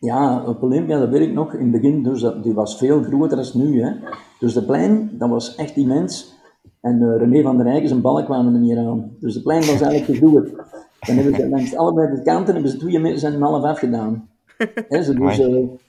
Ja, 0.00 0.44
op 0.46 0.62
Olympia, 0.62 0.98
dat 0.98 1.08
weet 1.08 1.28
ik 1.28 1.32
nog, 1.32 1.54
in 1.54 1.72
het 1.72 1.82
begin, 1.82 2.02
dus 2.02 2.20
dat, 2.20 2.42
die 2.42 2.54
was 2.54 2.78
veel 2.78 3.02
groter 3.02 3.36
dan 3.36 3.62
nu. 3.62 3.82
Hè. 3.82 3.92
Dus 4.38 4.54
de 4.54 4.64
plein, 4.64 5.10
dat 5.18 5.28
was 5.28 5.54
echt 5.54 5.76
immens. 5.76 6.34
En 6.80 7.02
eh, 7.02 7.16
René 7.16 7.42
van 7.42 7.56
der 7.56 7.66
Rijken, 7.66 7.88
zijn 7.88 8.00
ballen 8.00 8.24
kwamen 8.24 8.54
er 8.54 8.60
niet 8.60 8.76
aan. 8.76 9.16
Dus 9.20 9.34
de 9.34 9.42
plein 9.42 9.60
was 9.60 9.80
eigenlijk 9.80 10.18
groot. 10.18 10.50
Dan 11.00 11.16
hebben 11.16 11.34
ze 11.34 11.48
langs 11.48 11.76
allebei 11.76 12.14
de 12.14 12.22
kanten 12.22 12.54
hebben 12.54 12.70
ze 12.70 12.78
twee 12.78 12.98
meters 12.98 13.22
en 13.22 13.34
een 13.34 13.42
half 13.42 13.64
afgedaan. 13.64 14.28
Hè, 14.88 15.02
ze, 15.02 15.14
dus, 15.14 15.38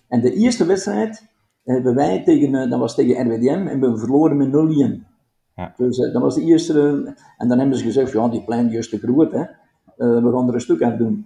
en 0.08 0.22
de 0.22 0.34
eerste 0.34 0.66
wedstrijd 0.66 1.28
hebben 1.64 1.96
wij 1.96 2.24
tegen, 2.24 2.56
eh, 2.56 2.70
dat 2.70 2.80
was 2.80 2.96
tegen 2.96 3.28
RWDM, 3.28 3.68
en 3.68 3.80
we 3.80 3.98
verloren 3.98 4.38
met 4.38 4.52
0-1. 4.52 5.08
Ja. 5.56 5.74
Dus 5.78 6.00
eh, 6.00 6.14
dat 6.14 6.22
was 6.22 6.36
de 6.36 6.42
eerste. 6.42 7.14
en 7.38 7.48
dan 7.48 7.60
hebben 7.60 7.78
ze 7.78 7.84
gezegd, 7.84 8.12
ja, 8.12 8.28
die 8.28 8.44
plein 8.44 8.72
is 8.72 8.90
te 8.90 8.98
groot, 8.98 9.32
hè. 9.32 9.44
We 9.96 10.32
gaan 10.34 10.48
er 10.48 10.54
een 10.54 10.62
stuk 10.62 10.82
af 10.82 10.96
doen. 10.96 11.26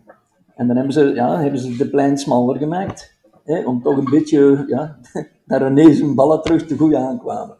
En 0.56 0.68
dan 0.68 0.76
hebben 0.76 0.94
ze, 0.94 1.14
ja, 1.14 1.40
hebben 1.42 1.60
ze 1.60 1.76
de 1.76 1.90
plein 1.90 2.18
smaller 2.18 2.58
gemaakt. 2.58 3.14
Hè, 3.44 3.66
om 3.66 3.82
toch 3.82 3.98
een 3.98 4.10
beetje, 4.10 4.64
ja, 4.68 5.00
dat 5.46 5.62
René 5.62 5.94
zijn 5.94 6.16
ballen 6.16 6.42
terug 6.42 6.66
te 6.66 6.78
goed 6.78 6.96
aankwamen. 6.96 7.58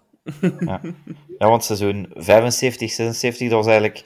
Ja, 1.38 1.50
want 1.50 1.64
seizoen 1.64 2.12
75, 2.14 2.92
76, 2.92 3.50
dat 3.50 3.58
was 3.58 3.68
eigenlijk 3.68 4.04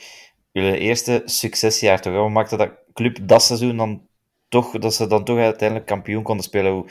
jullie 0.51 0.77
eerste 0.77 1.21
succesjaar 1.25 2.01
toch? 2.01 2.13
Hoe 2.13 2.29
maakte 2.29 2.57
dat 2.57 2.71
club 2.93 3.17
dat 3.21 3.41
seizoen 3.41 3.77
dan 3.77 4.01
toch, 4.47 4.79
dat 4.79 4.93
ze 4.93 5.07
dan 5.07 5.23
toch 5.23 5.37
uiteindelijk 5.37 5.87
kampioen 5.87 6.23
konden 6.23 6.43
spelen? 6.43 6.71
Hoe, 6.71 6.85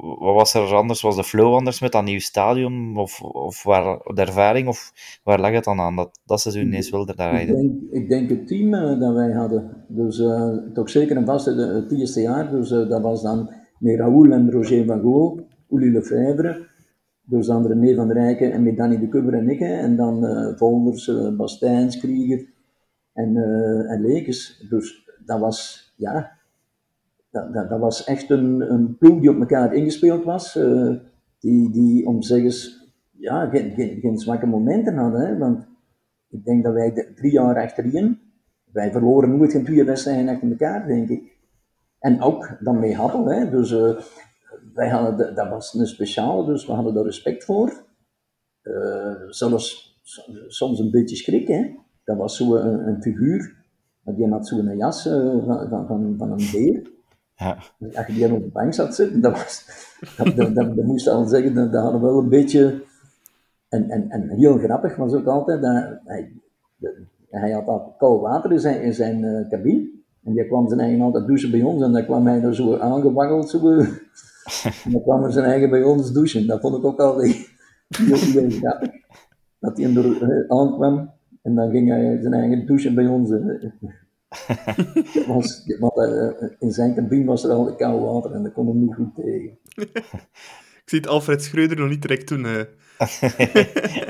wat 0.00 0.34
was 0.34 0.54
er 0.54 0.74
anders? 0.74 1.00
Was 1.00 1.16
de 1.16 1.24
flow 1.24 1.54
anders 1.54 1.80
met 1.80 1.92
dat 1.92 2.04
nieuw 2.04 2.18
stadion? 2.18 2.96
Of, 2.96 3.22
of 3.22 3.62
waar, 3.62 3.98
de 4.14 4.20
ervaring? 4.20 4.68
Of 4.68 4.92
waar 5.24 5.40
lag 5.40 5.52
het 5.52 5.64
dan 5.64 5.80
aan 5.80 5.96
dat 5.96 6.20
dat 6.24 6.40
seizoen 6.40 6.64
ineens 6.66 6.90
wilde 6.90 7.14
daar 7.16 7.28
Ik 7.28 7.34
rijden? 7.34 7.54
denk, 7.56 7.90
ik 7.90 8.08
denk 8.08 8.30
het 8.30 8.46
team 8.46 8.74
eh, 8.74 9.00
dat 9.00 9.14
wij 9.14 9.32
hadden. 9.32 9.84
Dus 9.88 10.18
eh, 10.18 10.56
toch 10.74 10.90
zeker 10.90 11.16
en 11.16 11.24
vast 11.26 11.46
het, 11.46 11.56
het 11.56 11.92
eerste 11.92 12.20
jaar. 12.20 12.50
Dus 12.50 12.70
eh, 12.70 12.88
dat 12.88 13.02
was 13.02 13.22
dan 13.22 13.50
met 13.78 13.98
Raoul 13.98 14.32
en 14.32 14.50
Roger 14.50 14.84
van 14.86 15.00
Gogh, 15.00 15.40
Uli 15.70 15.90
Lefebvre. 15.92 16.68
Dus 17.22 17.46
dan 17.46 17.66
René 17.66 17.94
van 17.94 18.08
der 18.08 18.16
Rijken 18.16 18.52
en 18.52 18.62
met 18.62 18.76
Danny 18.76 18.98
de 18.98 19.08
Kubber 19.08 19.34
en 19.34 19.48
ik. 19.48 19.58
hè. 19.58 19.74
En 19.74 19.96
dan 19.96 20.26
eh 20.26 20.56
Volders, 20.56 21.08
eh 21.08 21.36
Bastijns, 21.36 21.98
Krieger 21.98 22.46
en, 23.12 23.36
eh 23.36 23.92
en 23.92 24.00
Lekes. 24.00 24.66
Dus 24.68 25.10
dat 25.24 25.40
was, 25.40 25.92
ja, 25.96 26.38
dat, 27.30 27.52
dat, 27.52 27.68
dat 27.68 27.80
was 27.80 28.04
echt 28.04 28.30
een, 28.30 28.72
een 28.72 28.96
ploeg 28.98 29.20
die 29.20 29.30
op 29.30 29.38
elkaar 29.40 29.74
ingespeeld 29.74 30.24
was. 30.24 30.56
eh, 30.56 30.94
die, 31.38 31.70
die 31.72 32.06
om 32.06 32.22
zeggen, 32.22 32.72
ja, 33.10 33.46
geen, 33.48 33.70
geen, 33.70 34.00
geen 34.00 34.18
zwakke 34.18 34.46
momenten 34.46 34.96
hadden. 34.96 35.20
Hè, 35.20 35.38
want 35.38 35.66
ik 36.28 36.44
denk 36.44 36.64
dat 36.64 36.72
wij 36.72 36.92
de, 36.92 37.12
drie 37.14 37.32
jaar 37.32 37.56
achterin, 37.62 38.18
wij 38.72 38.90
verloren 38.92 39.36
nooit 39.36 39.52
geen 39.52 39.64
twee 39.64 39.84
wedstrijden 39.84 40.28
achter 40.28 40.50
elkaar, 40.50 40.86
denk 40.86 41.08
ik. 41.08 41.38
En 41.98 42.20
ook 42.22 42.56
dan 42.60 42.78
mee 42.78 42.94
Happel, 42.94 43.24
hè. 43.26 43.50
Dus 43.50 43.72
eh, 43.72 43.96
wij 44.74 44.88
hadden, 44.88 45.16
de- 45.16 45.32
dat 45.34 45.48
was 45.48 45.74
een 45.74 45.86
speciale, 45.86 46.46
dus 46.46 46.66
we 46.66 46.72
hadden 46.72 46.94
daar 46.94 47.04
respect 47.04 47.44
voor. 47.44 47.84
Eh, 48.62 49.14
zelfs 49.28 49.98
soms 50.48 50.78
een 50.78 50.90
beetje 50.90 51.16
schrik. 51.16 51.74
Dat 52.04 52.16
was 52.16 52.36
zo 52.36 52.56
een, 52.56 52.88
een 52.88 53.02
figuur, 53.02 53.56
die 54.04 54.28
had 54.28 54.46
zo'n 54.48 54.76
jas 54.76 55.02
van, 55.02 55.86
van, 55.86 56.14
van 56.18 56.30
een 56.30 56.48
beer. 56.52 56.90
Ja. 57.40 57.56
Als 57.94 58.06
je 58.06 58.12
die 58.12 58.32
op 58.32 58.42
de 58.42 58.50
bank 58.52 58.74
zat 58.74 58.94
zitten, 58.94 59.20
dat 59.20 59.32
was, 59.32 59.64
dat, 60.16 60.36
dat, 60.36 60.54
dat, 60.54 60.76
dat 60.76 60.84
moest 60.84 61.04
je 61.04 61.10
al 61.10 61.24
zeggen, 61.24 61.54
dat, 61.54 61.72
dat 61.72 61.82
hadden 61.82 62.00
wel 62.00 62.18
een 62.18 62.28
beetje, 62.28 62.82
en, 63.68 63.90
en, 63.90 64.10
en 64.10 64.28
heel 64.28 64.58
grappig 64.58 64.96
was 64.96 65.12
ook 65.12 65.26
altijd, 65.26 65.62
dat 65.62 65.98
hij, 66.04 66.32
de- 66.76 67.02
hij 67.30 67.50
had 67.50 67.66
altijd 67.66 67.96
koud 67.98 68.20
water 68.20 68.52
in 68.52 68.60
zijn, 68.60 68.82
in 68.82 68.94
zijn 68.94 69.24
eh, 69.24 69.48
cabine, 69.48 69.90
en 70.24 70.32
die 70.32 70.46
kwam 70.46 70.68
zijn 70.68 70.80
eigen 70.80 71.00
altijd 71.00 71.26
douchen 71.26 71.50
bij 71.50 71.62
ons, 71.62 71.82
en 71.82 71.92
dan 71.92 72.04
kwam 72.04 72.26
hij 72.26 72.42
er 72.42 72.54
zo 72.54 72.76
aangewaggeld, 72.78 73.50
zo, 73.50 73.58
en 74.84 74.90
dan 74.92 75.02
kwam 75.02 75.24
er 75.24 75.32
zijn 75.32 75.44
eigen 75.46 75.70
bij 75.70 75.82
ons 75.82 76.12
douchen, 76.12 76.46
dat 76.46 76.60
vond 76.60 76.76
ik 76.76 76.84
ook 76.84 77.00
altijd 77.00 77.48
heel, 77.88 78.16
heel 78.16 78.50
grappig, 78.50 78.90
dat 79.58 79.76
hij 79.78 79.94
er 79.96 80.22
eh, 80.22 80.58
aankwam, 80.58 81.10
en 81.42 81.54
dan 81.54 81.70
ging 81.70 81.88
hij 81.88 82.18
zijn 82.20 82.34
eigen 82.34 82.66
douchen 82.66 82.94
bij 82.94 83.06
ons, 83.06 83.30
eh. 83.30 83.38
Was, 85.26 85.66
want 85.78 85.96
eh, 85.96 86.48
in 86.58 86.72
zijn 86.72 86.94
cabine 86.94 87.24
was 87.24 87.44
er 87.44 87.50
al 87.50 87.74
koud 87.76 88.00
water 88.02 88.32
en 88.32 88.42
dat 88.42 88.52
kon 88.52 88.66
hem 88.66 88.80
niet 88.80 88.94
goed 88.94 89.14
tegen. 89.14 89.58
Ik 90.84 90.96
zie 90.96 90.98
het 90.98 91.08
Alfred 91.08 91.42
Schreuder 91.42 91.76
nog 91.76 91.88
niet 91.88 92.02
direct 92.02 92.28
doen. 92.28 92.44
eh. 92.46 92.60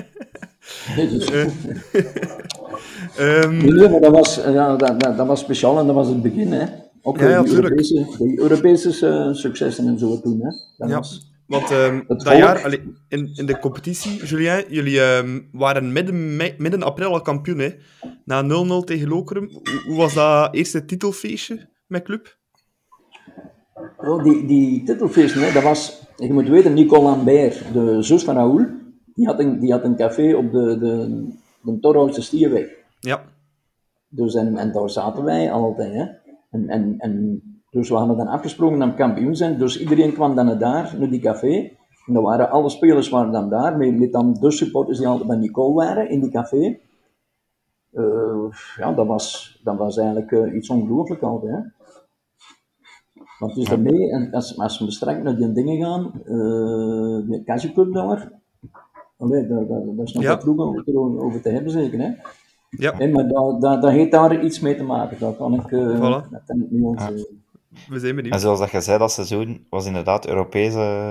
Ehm, 3.17 3.57
nee, 3.75 3.89
maar 3.89 4.01
dat 4.01 4.13
was, 4.13 4.43
eh, 4.43 4.53
ja, 4.53 4.77
dat, 4.77 5.01
dat, 5.01 5.17
dat 5.17 5.27
was 5.27 5.41
speciaal 5.41 5.79
en 5.79 5.87
dat 5.87 5.95
was 5.95 6.09
het 6.09 6.23
begin. 6.23 6.53
Hè. 6.53 6.67
Ook 7.03 7.19
Ja, 7.19 7.29
ja, 7.29 7.43
die. 7.43 7.55
Europese, 7.55 8.07
die 8.19 8.39
Europese 8.41 9.07
eh, 9.09 9.33
successen 9.33 9.87
en 9.87 9.99
zo 9.99 10.21
toen. 10.21 10.41
Hè. 10.41 10.51
Dat 10.77 10.89
ja, 10.89 10.97
was, 10.97 11.30
want 11.51 11.71
ehm, 11.71 12.01
dat 12.07 12.23
volk- 12.23 12.37
jaar, 12.37 12.65
allee, 12.65 12.83
in, 13.09 13.31
in 13.35 13.47
de 13.47 13.59
competitie, 13.59 14.27
Julien, 14.27 14.65
jullie 14.69 15.01
ehm, 15.01 15.41
waren 15.53 15.93
midden, 15.93 16.37
mei- 16.37 16.55
midden 16.59 16.83
april 16.83 17.13
al 17.13 17.21
kampioen, 17.23 17.59
hè? 17.59 17.71
Na 18.25 18.43
0-0 18.43 18.85
tegen 18.85 19.09
Lokeren. 19.09 19.51
Hoe, 19.87 19.97
was 19.97 20.15
dat 20.15 20.55
eerste 20.55 20.85
titelfeestje 20.85 21.69
met 21.87 22.03
club? 22.03 22.39
oh, 23.97 24.23
die, 24.25 24.47
die 24.47 24.83
titelfeesten, 24.83 25.43
hè, 25.43 25.53
dat 25.53 25.63
was, 25.63 26.03
je 26.17 26.33
moet 26.33 26.49
weten, 26.49 26.75
Nicole 26.75 27.03
Lambert, 27.03 27.73
de 27.73 28.03
zus 28.03 28.25
van 28.25 28.35
Raoul, 28.35 28.67
die 29.15 29.27
had 29.27 29.39
een, 29.41 29.59
die 29.61 29.73
had 29.73 29.85
een 29.85 29.97
café 29.97 30.35
op 30.35 30.53
de, 30.53 30.79
de, 30.79 31.25
de 31.63 31.79
Torhoutse 31.81 32.23
Stierweg. 32.23 32.69
Ja. 33.01 33.23
Dus 34.09 34.35
en, 34.35 34.57
en 34.57 34.73
daar 34.73 34.91
zaten 34.91 35.25
wij 35.25 35.53
altijd. 35.53 35.93
Hè. 35.93 36.05
En, 36.51 36.69
en, 36.69 36.95
en 36.99 37.43
dus 37.71 37.89
we 37.89 37.95
hadden 37.95 38.17
dan 38.17 38.27
afgesproken 38.27 38.79
dat 38.79 38.89
we 38.89 38.95
kampioen 38.95 39.37
zijn. 39.37 39.59
Dus 39.59 39.81
iedereen 39.81 40.13
kwam 40.13 40.35
dan 40.35 40.47
naar 40.47 40.59
daar, 40.59 40.95
naar 40.99 41.11
die 41.11 41.21
café. 41.21 41.71
En 42.07 42.15
dan 42.15 42.23
waren 42.23 42.51
alle 42.51 42.69
spelers 42.69 43.09
waren 43.09 43.33
dan 43.33 43.49
daar, 43.49 43.77
met, 43.77 43.99
met 43.99 44.13
dan 44.13 44.35
de 44.41 44.51
supporters 44.51 44.99
die 44.99 45.07
altijd 45.07 45.29
bij 45.29 45.37
Nicole 45.37 45.75
waren 45.75 46.09
in 46.11 46.21
die 46.21 46.31
café. 46.31 46.79
Eh, 47.93 48.45
ja, 48.77 48.93
dat 48.93 49.07
was, 49.07 49.61
dat 49.65 49.77
was 49.77 49.97
eigenlijk 49.99 50.33
eh, 50.33 50.55
iets 50.55 50.71
ongelooflijk 50.71 51.23
altijd. 51.23 51.53
Hè. 51.53 51.61
Want 53.39 53.55
dus 53.55 53.69
daarmee, 53.69 54.11
en 54.11 54.31
als, 54.33 54.59
als 54.59 54.79
we 54.79 54.91
straks 54.91 55.23
naar 55.23 55.37
die 55.37 55.53
dingen 55.53 55.79
gaan, 55.85 56.13
uh, 56.27 57.45
Casio 57.45 57.73
Club 57.73 57.93
daar, 57.93 58.33
allee, 59.17 59.47
daar, 59.47 59.67
daar, 59.67 59.85
daar 59.97 60.05
is 60.05 60.13
nog 60.13 60.23
Ja. 60.23 60.29
wat 60.35 60.43
vroeg 60.43 60.59
over, 60.59 60.85
te- 60.85 60.99
over 60.99 61.43
te 61.43 61.49
hebben 61.49 61.73
zeker. 61.73 61.99
Hè. 62.01 62.11
Ja, 62.71 63.09
maar 63.09 63.29
dat, 63.29 63.61
dat, 63.61 63.91
heeft 63.91 64.11
daar 64.11 64.45
iets 64.45 64.61
mee 64.61 64.77
te 64.77 64.83
maken. 64.85 65.19
Dat 65.21 65.37
kan 65.37 65.55
ik, 65.55 65.73
eh 65.73 65.97
Voilà. 65.97 66.31
dat 66.31 66.43
kan 66.47 66.61
ik 66.63 66.71
niet. 66.71 67.40
We 67.89 67.99
zijn 67.99 68.15
benieuwd. 68.15 68.35
En 68.35 68.41
zoals 68.41 68.59
dat 68.59 68.71
je 68.71 68.81
zei, 68.81 68.99
dat 68.99 69.13
seizoen 69.13 69.67
was 69.71 69.87
inderdaad 69.87 70.27
Europees 70.27 70.75
eh, 70.75 71.11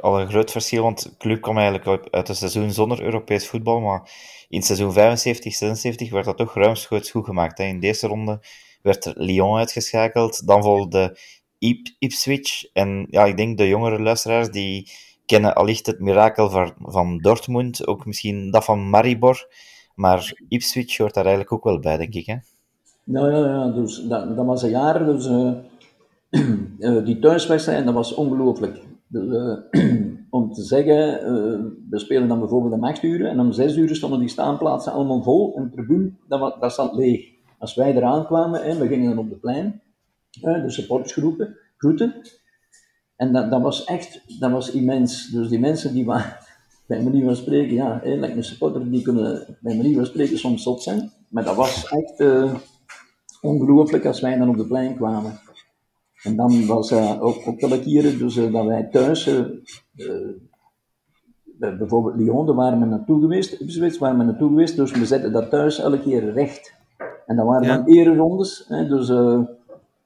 al 0.00 0.20
een 0.20 0.28
groot 0.28 0.50
verschil, 0.50 0.82
want 0.82 1.02
de 1.02 1.16
club 1.16 1.40
kwam 1.40 1.58
eigenlijk 1.58 2.08
uit- 2.10 2.28
een 2.28 2.34
seizoen 2.34 2.72
zonder 2.72 3.02
Europees 3.02 3.48
voetbal, 3.48 3.80
maar 3.80 4.10
in 4.48 4.56
het 4.56 4.66
seizoen 4.66 4.92
75, 4.92 5.54
76 5.54 6.10
werd 6.10 6.24
dat 6.24 6.36
toch 6.36 6.54
ruimschoots 6.54 7.10
goed 7.10 7.24
gemaakt. 7.24 7.58
Hè. 7.58 7.64
In 7.64 7.80
de 7.80 7.86
eerste 7.86 8.06
ronde 8.06 8.40
werd 8.82 9.12
Lyon 9.14 9.58
uitgeschakeld, 9.58 10.46
dan 10.46 10.62
volgde 10.62 11.18
Ip- 11.58 11.94
Ipswich, 11.98 12.64
en 12.72 13.06
ja, 13.10 13.24
ik 13.24 13.36
denk 13.36 13.58
de 13.58 13.68
jongere 13.68 14.02
luisteraars, 14.02 14.50
die 14.50 14.90
kennen 15.26 15.54
allicht 15.54 15.86
het 15.86 16.00
mirakel 16.00 16.50
van, 16.50 16.72
van 16.78 17.18
Dortmund, 17.18 17.86
ook 17.86 18.06
misschien 18.06 18.50
dat 18.50 18.64
van 18.64 18.90
Maribor, 18.90 19.48
maar 19.94 20.32
Ipswich 20.48 20.96
hoort 20.96 21.14
daar 21.14 21.24
eigenlijk 21.24 21.54
ook 21.54 21.64
wel 21.64 21.78
bij, 21.78 21.96
denk 21.96 22.14
ik. 22.14 22.26
Hè. 22.26 22.36
Nou 23.04 23.32
ja, 23.32 23.38
ja 23.38 23.68
dus 23.68 24.02
dat, 24.02 24.36
dat 24.36 24.46
was 24.46 24.62
een 24.62 24.70
jaar, 24.70 25.04
dus 25.04 25.26
eh, 25.26 25.50
die 27.04 27.18
thuiswedstrijd, 27.18 27.84
dat 27.84 27.94
was 27.94 28.14
ongelooflijk. 28.14 28.86
Eh, 29.12 29.56
om 30.30 30.52
te 30.52 30.62
zeggen, 30.62 31.20
eh, 31.20 31.64
we 31.90 31.98
spelen 31.98 32.28
dan 32.28 32.38
bijvoorbeeld 32.38 32.72
om 32.72 32.84
8 32.84 33.02
uur 33.02 33.26
en 33.26 33.40
om 33.40 33.52
6 33.52 33.76
uur 33.76 33.96
stonden 33.96 34.20
die 34.20 34.28
staanplaatsen 34.28 34.92
allemaal 34.92 35.22
vol 35.22 35.56
en 35.56 35.62
de 35.62 35.70
tribune, 35.70 36.12
dat, 36.28 36.60
dat 36.60 36.72
zat 36.72 36.94
leeg. 36.94 37.36
Als 37.58 37.74
wij 37.74 37.94
eraan 37.94 38.26
kwamen, 38.26 38.62
hè, 38.62 38.78
we 38.78 38.86
gingen 38.86 39.08
dan 39.08 39.24
op 39.24 39.30
de 39.30 39.36
plein, 39.36 39.80
de 40.40 40.70
supportersgroepen, 40.70 41.56
groeten. 41.76 42.14
En 43.16 43.32
dat, 43.32 43.50
dat 43.50 43.62
was 43.62 43.84
echt, 43.84 44.40
dat 44.40 44.50
was 44.50 44.70
immens. 44.70 45.30
Dus 45.30 45.48
die 45.48 45.60
mensen 45.60 45.92
die 45.92 46.04
waren, 46.04 46.36
bij 46.86 47.02
manier 47.02 47.24
van 47.24 47.36
spreken, 47.36 47.74
ja, 47.74 48.00
like 48.02 48.32
een 48.32 48.44
supporter, 48.44 48.90
die 48.90 49.02
kunnen 49.02 49.56
bij 49.60 49.76
manier 49.76 49.94
van 49.94 50.06
spreken 50.06 50.38
soms 50.38 50.62
zot 50.62 50.82
zijn. 50.82 51.10
maar 51.28 51.44
dat 51.44 51.56
was 51.56 51.88
echt 51.88 52.20
uh, 52.20 52.54
ongelooflijk 53.40 54.06
als 54.06 54.20
wij 54.20 54.38
dan 54.38 54.48
op 54.48 54.56
de 54.56 54.66
plein 54.66 54.96
kwamen. 54.96 55.40
En 56.22 56.36
dan 56.36 56.66
was 56.66 56.90
uh, 56.90 57.22
ook, 57.22 57.36
ook 57.46 57.60
elke 57.60 57.80
keer 57.80 58.18
dus, 58.18 58.36
uh, 58.36 58.52
dat 58.52 58.64
wij 58.64 58.82
thuis, 58.82 59.30
bijvoorbeeld 61.58 62.16
Lyon, 62.16 62.46
daar 62.46 62.54
waren 62.54 62.80
we 62.80 62.86
naartoe 62.86 63.20
geweest, 63.20 63.60
Ipswich 63.60 63.98
waren 63.98 64.18
we 64.18 64.24
naartoe 64.24 64.48
geweest, 64.48 64.76
dus 64.76 64.90
we 64.90 65.06
zetten 65.06 65.32
dat 65.32 65.50
thuis 65.50 65.78
elke 65.78 66.02
keer 66.02 66.32
recht. 66.32 66.74
En 67.26 67.36
dat 67.36 67.46
waren 67.46 67.68
ja. 67.68 67.76
dan 67.76 67.86
ererondes, 67.86 68.64
hè, 68.68 68.88
dus 68.88 69.06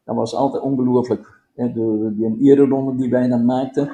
dat 0.04 0.16
was 0.16 0.34
altijd 0.34 0.62
ongelooflijk. 0.62 1.40
De, 1.54 2.12
die 2.16 2.50
ereronde 2.50 2.96
die 2.96 3.10
wij 3.10 3.28
dan 3.28 3.44
maakten, 3.44 3.90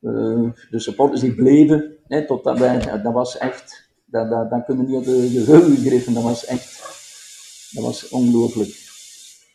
de 0.00 0.78
supporters 0.78 1.20
die 1.20 1.34
bleven, 1.34 1.96
hè, 2.06 2.26
totdat 2.26 2.58
wij, 2.58 3.00
dat 3.02 3.12
was 3.12 3.38
echt 3.38 3.84
dat, 4.14 4.30
dat, 4.30 4.50
dat 4.50 4.64
kunnen 4.64 4.86
niet 4.86 4.96
op 4.96 5.04
de 5.04 5.28
geheugen 5.28 5.76
gegrepen. 5.76 6.14
Dat 6.14 6.22
was 6.22 6.44
echt, 6.44 6.82
dat 7.74 7.84
was 7.84 8.08
ongelooflijk. 8.08 8.83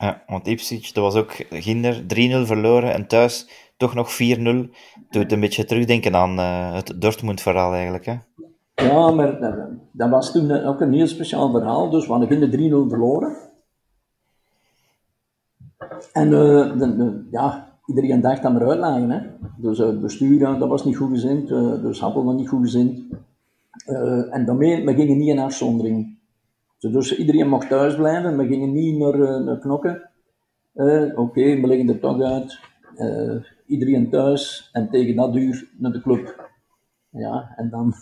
Ja, 0.02 0.24
want 0.28 0.48
Ipswich, 0.48 0.92
dat 0.92 1.04
was 1.04 1.16
ook 1.16 1.32
Ginder 1.50 2.02
3-0 2.02 2.06
verloren 2.46 2.94
en 2.94 3.08
thuis 3.08 3.48
toch 3.78 3.94
nog 3.94 4.12
4-0. 4.12 4.70
Doet 5.10 5.32
een 5.32 5.40
beetje 5.40 5.66
terugdenken 5.66 6.16
aan 6.16 6.40
uh, 6.40 6.74
het 6.74 6.94
Dortmund-verhaal 7.02 7.74
eigenlijk. 7.74 8.06
Hè? 8.06 8.16
Ja, 8.76 9.12
maar 9.12 9.40
dat, 9.40 9.56
dat, 9.92 10.10
was 10.10 10.32
toen 10.32 10.52
ook 10.52 10.82
een 10.82 10.94
heel 10.94 11.08
speciaal 11.08 11.52
verhaal. 11.52 11.90
Dus 11.90 12.06
we 12.06 12.12
hadden 12.12 12.30
Ginder 12.30 12.86
3-0 12.86 12.90
verloren. 12.90 13.36
En 16.14 16.32
uh, 16.32 17.32
ja, 17.32 17.68
iedereen 17.86 18.22
dacht 18.22 18.42
we 18.42 18.48
eruit 18.48 18.80
lagen. 18.80 19.10
Hè? 19.10 19.20
Dus 19.58 19.80
uh, 19.80 19.86
het 19.86 20.02
bestuur 20.02 20.40
dat 20.40 20.70
was 20.70 20.86
niet 20.86 20.98
goed 20.98 21.10
gezind, 21.10 21.48
dus 21.48 22.00
Happel 22.00 22.24
was 22.24 22.36
niet 22.36 22.50
goed 22.50 22.62
gezind. 22.62 23.02
Uh, 23.88 24.36
en 24.36 24.46
daarmee, 24.46 24.86
we 24.86 24.94
gingen 24.94 25.18
niet 25.18 25.30
in 25.30 25.40
afzondering. 25.40 26.19
Dus 26.80 27.18
iedereen 27.18 27.50
mocht 27.50 27.70
thuis 27.70 27.96
blijven, 27.96 28.38
we 28.38 28.48
gingen 28.48 28.72
niet 28.72 28.98
naar, 28.98 29.16
uh, 29.16 29.46
naar 29.46 29.60
knokken. 29.60 30.10
Uh, 30.74 31.20
Oké, 31.20 31.42
we 31.42 31.68
liggen 31.68 31.90
er 31.90 32.00
toch 32.00 32.22
uit. 32.22 32.60
iedereen 33.66 34.10
thuis 34.10 34.70
en 34.72 34.90
tegen 34.90 35.16
dat 35.16 35.36
uur 35.36 35.70
naar 35.78 35.92
de 35.92 36.02
club. 36.02 36.50
Ja, 37.10 37.54
en 37.56 37.70
dan, 37.70 37.94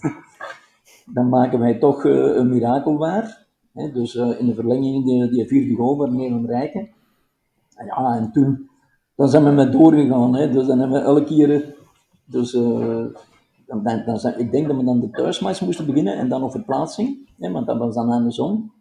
dan 1.15 1.29
maken 1.29 1.59
wij 1.59 1.79
toch 1.79 2.03
een 2.03 2.49
mirakel 2.49 2.97
waar. 2.97 3.45
Dus 3.93 4.15
in 4.15 4.45
de 4.45 4.53
verlenging, 4.55 5.05
die, 5.05 5.29
die 5.29 5.47
vierde 5.47 5.75
goal 5.75 5.97
waar 5.97 6.11
Nederland 6.11 6.49
Rijken. 6.49 6.89
Ja, 7.85 8.17
en 8.17 8.31
toen 8.31 8.69
dan 9.17 9.29
zijn 9.29 9.43
we 9.43 9.51
met 9.51 9.71
doorgegaan. 9.71 10.31
Dus 10.31 10.67
dan 10.67 10.79
hebben 10.79 10.99
we 11.01 11.05
elke 11.05 11.23
keer. 11.23 11.75
Dus, 12.25 12.57
dan, 13.67 13.83
dan, 13.83 14.03
dan, 14.05 14.33
ik 14.37 14.51
denk 14.51 14.67
dat 14.67 14.77
we 14.77 14.83
dan 14.83 14.99
de 14.99 15.09
thuismatch 15.09 15.61
moesten 15.61 15.85
beginnen 15.85 16.17
en 16.17 16.29
dan 16.29 16.43
op 16.43 16.51
verplaatsing, 16.51 17.29
hè, 17.39 17.51
want 17.51 17.67
dat 17.67 17.77
was 17.77 17.95
dan 17.95 18.11
aan 18.11 18.23
de 18.23 18.31
zon. 18.31 18.71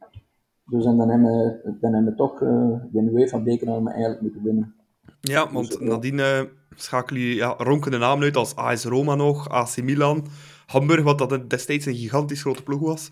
Dus 0.70 0.84
en 0.84 0.96
dan 0.96 1.08
hebben 1.08 1.28
we, 1.28 1.76
dan 1.80 1.92
hebben 1.92 2.10
we 2.10 2.16
toch 2.16 2.40
uh, 2.40 2.48
de 2.92 3.10
UEFA 3.12 3.38
beker 3.38 3.68
eigenlijk 3.68 4.20
moeten 4.20 4.42
winnen. 4.42 4.74
Ja, 5.20 5.52
want 5.52 5.68
dus, 5.68 5.80
uh, 5.80 5.88
nadien 5.88 6.18
uh, 6.18 6.40
schakelen 6.74 7.20
jullie 7.20 7.36
ja, 7.36 7.54
ronkende 7.58 7.98
namen 7.98 8.24
uit 8.24 8.36
als 8.36 8.56
AS 8.56 8.84
Roma 8.84 9.14
nog, 9.14 9.48
AC 9.48 9.82
Milan, 9.82 10.24
Hamburg, 10.66 11.02
wat 11.02 11.18
dat 11.18 11.50
destijds 11.50 11.86
een 11.86 11.94
gigantisch 11.94 12.40
grote 12.40 12.62
ploeg 12.62 12.80
was. 12.80 13.10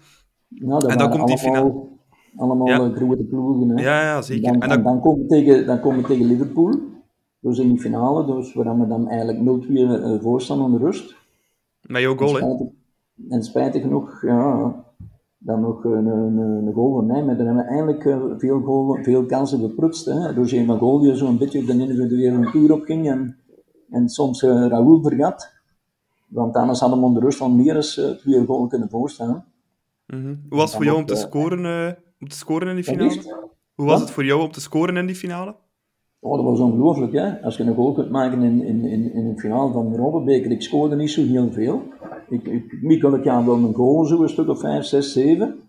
Ja, 0.48 0.78
en 0.78 0.98
dan 0.98 1.10
komt 1.10 1.26
die 1.26 1.38
finale. 1.38 1.92
Allemaal 2.36 2.66
ja. 2.66 2.90
grote 2.94 3.24
ploegen. 3.24 3.68
Hè. 3.68 3.82
Ja, 3.82 4.02
ja, 4.02 4.22
zeker. 4.22 4.52
En 4.52 4.52
dan, 4.52 4.62
en 4.62 4.68
dan, 4.68 4.82
dan 4.82 5.00
komen, 5.00 5.22
we 5.22 5.26
tegen, 5.26 5.66
dan 5.66 5.80
komen 5.80 6.00
we 6.00 6.06
tegen 6.06 6.26
Liverpool, 6.26 6.80
dus 7.40 7.58
in 7.58 7.68
die 7.68 7.80
finale, 7.80 8.26
dus 8.26 8.54
waar 8.54 8.78
we 8.78 8.86
dan 8.86 9.08
eigenlijk 9.08 9.64
0-2 10.18 10.22
voor 10.22 10.40
staan 10.40 10.62
aan 10.62 10.72
de 10.72 10.78
rust. 10.78 11.14
Met 11.86 12.02
jouw 12.02 12.16
goal, 12.16 12.34
hè? 12.34 12.66
En 13.28 13.42
spijtig 13.42 13.82
genoeg, 13.82 14.22
ja, 14.22 14.74
dan 15.38 15.60
nog 15.60 15.84
een, 15.84 16.06
een, 16.06 16.38
een 16.38 16.72
goal 16.72 16.94
van 16.94 17.06
mij. 17.06 17.24
Maar 17.24 17.36
dan 17.36 17.46
hebben 17.46 17.64
we 17.64 17.70
eigenlijk 17.70 18.04
eh, 18.04 18.22
veel, 18.38 18.60
goal, 18.60 18.98
veel 19.02 19.26
kansen 19.26 19.60
geprutst. 19.60 20.04
Hè. 20.04 20.32
Roger 20.32 20.64
Magol 20.64 21.00
die 21.00 21.14
zo'n 21.14 21.38
beetje 21.38 21.58
op 21.58 21.66
de 21.66 21.72
individuele 21.72 22.50
tour 22.50 22.72
op 22.72 22.84
ging 22.84 23.10
en, 23.10 23.36
en 23.90 24.08
soms 24.08 24.42
uh, 24.42 24.66
Raoul 24.66 25.02
vergat. 25.02 25.52
Want 26.28 26.54
anders 26.56 26.80
hadden 26.80 26.98
we 26.98 27.04
onder 27.04 27.22
rust 27.22 27.38
van 27.38 27.56
meer 27.56 27.74
dan 27.74 27.82
uh, 27.98 28.10
twee 28.10 28.44
goals 28.44 28.68
kunnen 28.68 28.88
voorstaan. 28.90 29.44
Mm 30.06 30.22
-hmm. 30.22 30.44
Hoe 30.48 30.58
was 30.58 30.68
het 30.68 30.74
voor 30.74 30.84
jou 30.84 30.98
om 30.98 31.06
te, 31.06 31.16
scoren, 31.16 31.64
uh, 31.64 31.92
om 32.20 32.28
te 32.28 32.36
scoren 32.36 32.68
in 32.68 32.74
die 32.74 32.84
finale? 32.84 33.52
Hoe 33.74 33.86
was 33.86 34.00
het 34.00 34.10
voor 34.10 34.24
jou 34.24 34.42
om 34.42 34.50
te 34.50 34.60
scoren 34.60 34.96
in 34.96 35.06
die 35.06 35.16
finale? 35.16 35.56
Oh, 36.24 36.36
dat 36.36 36.44
was 36.44 36.60
ongelooflijk, 36.60 37.12
hè. 37.12 37.42
Als 37.42 37.56
je 37.56 37.64
een 37.64 37.74
goal 37.74 37.92
kunt 37.92 38.10
maken 38.10 38.42
in, 38.42 38.62
in, 38.62 38.84
in, 38.84 39.12
in 39.12 39.26
een 39.26 39.38
finale 39.38 39.72
van 39.72 39.90
de 39.90 39.96
Robbenbeker. 39.96 40.50
Ik 40.50 40.62
scoorde 40.62 40.96
niet 40.96 41.10
zo 41.10 41.22
heel 41.22 41.52
veel. 41.52 41.82
Ik, 42.28 42.46
ik, 42.46 42.82
Mikkel, 42.82 43.14
ik 43.14 43.24
wel 43.24 43.54
een 43.54 43.74
goal, 43.74 44.04
zo 44.04 44.22
een 44.22 44.28
stuk 44.28 44.48
of 44.48 44.60
5, 44.60 44.84
6, 44.84 45.12
7. 45.12 45.60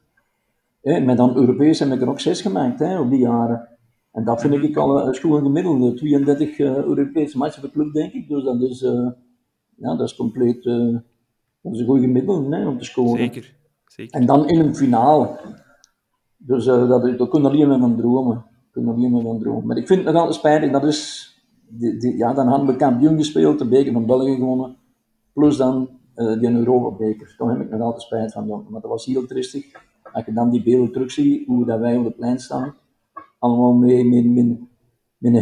Hè, 0.82 1.00
maar 1.00 1.16
dan 1.16 1.36
Europees 1.36 1.80
heb 1.80 1.92
ik 1.92 2.02
er 2.02 2.10
ook 2.10 2.20
6 2.20 2.42
gemaakt, 2.42 2.80
hè, 2.80 3.00
op 3.00 3.10
die 3.10 3.20
jaren. 3.20 3.68
En 4.12 4.24
dat 4.24 4.42
vind 4.42 4.54
ik 4.54 4.78
al 4.78 5.08
een 5.08 5.14
schoon 5.14 5.42
gemiddelde. 5.42 5.94
32 5.94 6.60
uh, 6.60 6.76
Europese 6.76 7.38
matchen 7.38 7.62
per 7.62 7.72
club, 7.72 7.94
denk 7.94 8.14
ik. 8.14 8.28
Dus 8.28 8.44
dat 8.44 8.62
is, 8.62 8.82
uh, 8.82 9.10
ja, 9.76 9.96
dat 9.96 10.08
is 10.08 10.16
compleet, 10.16 10.66
uh, 10.66 10.98
dat 11.62 11.74
is 11.74 11.80
een 11.80 11.86
goed 11.86 12.00
gemiddelde, 12.00 12.56
hè, 12.56 12.68
om 12.68 12.78
te 12.78 12.86
scoren. 12.86 13.18
Zeker, 13.18 13.56
zeker. 13.86 14.20
En 14.20 14.26
dan 14.26 14.48
in 14.48 14.60
een 14.60 14.76
finale. 14.76 15.40
Dus 16.38 16.66
dat, 16.66 17.18
dat 17.18 17.30
kun 17.30 17.46
alleen 17.46 17.68
maar 17.68 17.80
van 17.80 17.98
dromen 17.98 18.46
niet 18.76 19.12
meer 19.12 19.22
van 19.22 19.40
dromen. 19.40 19.68
Maar 19.68 19.78
ik 19.78 19.88
vind 19.88 20.04
het 20.04 20.14
nog 20.14 20.22
altijd 20.22 20.40
spijtig, 20.40 20.72
dat 20.72 20.84
is, 20.84 21.32
die, 21.68 21.98
die, 21.98 22.18
ja, 22.18 22.34
dan 22.34 22.48
hadden 22.48 22.68
we 22.68 22.76
kampioen 22.76 23.18
gespeeld, 23.18 23.60
de 23.60 23.68
beker 23.68 23.94
van 23.94 24.06
België 24.06 24.36
gewonnen, 24.36 24.76
plus 25.34 25.58
dan 25.58 25.90
uh, 26.16 26.40
die 26.40 26.52
Europa-beker. 26.52 27.36
Daar 27.38 27.50
heb 27.50 27.62
ik 27.62 27.70
nog 27.70 27.82
altijd 27.82 28.02
spijt 28.02 28.32
van, 28.32 28.48
maar 28.48 28.82
dat 28.82 28.92
was 28.92 29.06
heel 29.06 29.26
tristig. 29.26 29.66
Als 30.12 30.26
je 30.26 30.34
dan 30.34 30.50
die 30.50 30.64
beelden 30.64 30.92
terugziet, 30.92 31.48
hoe 31.48 31.66
dat 31.66 31.80
wij 31.80 31.98
op 31.98 32.06
het 32.06 32.16
plein 32.16 32.40
staan, 32.40 32.76
allemaal 33.40 33.74
mee, 33.74 34.06
met, 34.06 34.26
met, 34.26 34.60
met 35.18 35.34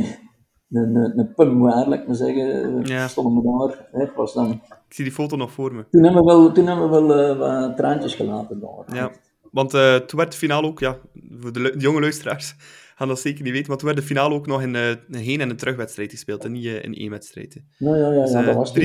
een, 0.70 0.96
een, 0.96 1.34
een, 1.36 1.58
laat 1.58 1.94
ik 1.94 2.08
maar 2.08 2.16
zeggen, 2.16 2.82
ja. 2.86 3.08
stonden 3.08 3.44
we 3.44 3.68
daar. 3.68 3.88
Hè, 3.92 4.14
was 4.16 4.34
dan... 4.34 4.52
Ik 4.52 5.00
zie 5.00 5.04
die 5.04 5.14
foto 5.14 5.36
nog 5.36 5.52
voor 5.52 5.74
me. 5.74 5.86
Toen 5.90 6.04
hebben 6.04 6.24
we 6.24 6.28
wel, 6.28 6.52
toen 6.52 6.68
hebben 6.68 6.90
we 6.90 7.02
wel 7.02 7.32
uh, 7.32 7.38
wat 7.38 7.78
traantjes 7.78 8.16
gelaten 8.16 8.60
daar. 8.60 8.96
Ja, 8.96 9.12
want 9.52 9.74
uh, 9.74 9.96
toen 9.96 10.20
werd 10.20 10.32
de 10.32 10.38
finale 10.38 10.68
ook, 10.68 10.80
ja, 10.80 10.98
voor 11.40 11.54
de, 11.54 11.62
de 11.62 11.74
jonge 11.78 12.00
luisteraars, 12.00 12.56
gaan 13.04 13.12
dat 13.16 13.24
zeker 13.24 13.44
niet 13.44 13.54
weten. 13.54 13.68
Maar 13.68 13.78
toen 13.78 13.88
werd 13.88 14.00
de 14.00 14.06
finale 14.06 14.34
ook 14.34 14.48
nog 14.48 14.62
in 14.62 14.74
uh, 14.74 14.90
een 14.90 15.16
heen- 15.16 15.42
en 15.42 15.50
een 15.50 15.58
terugwedstrijd 15.58 16.12
gespeeld 16.12 16.46
en 16.46 16.52
niet 16.52 16.66
uh, 16.66 16.84
in 16.84 16.94
één 16.94 17.10
wedstrijd. 17.10 17.62
Ja, 17.78 17.96
ja, 17.96 18.12
ja, 18.12 18.22
dus, 18.22 18.34
uh, 18.34 18.46
dat 18.46 18.56
was 18.56 18.80
3-2 18.80 18.82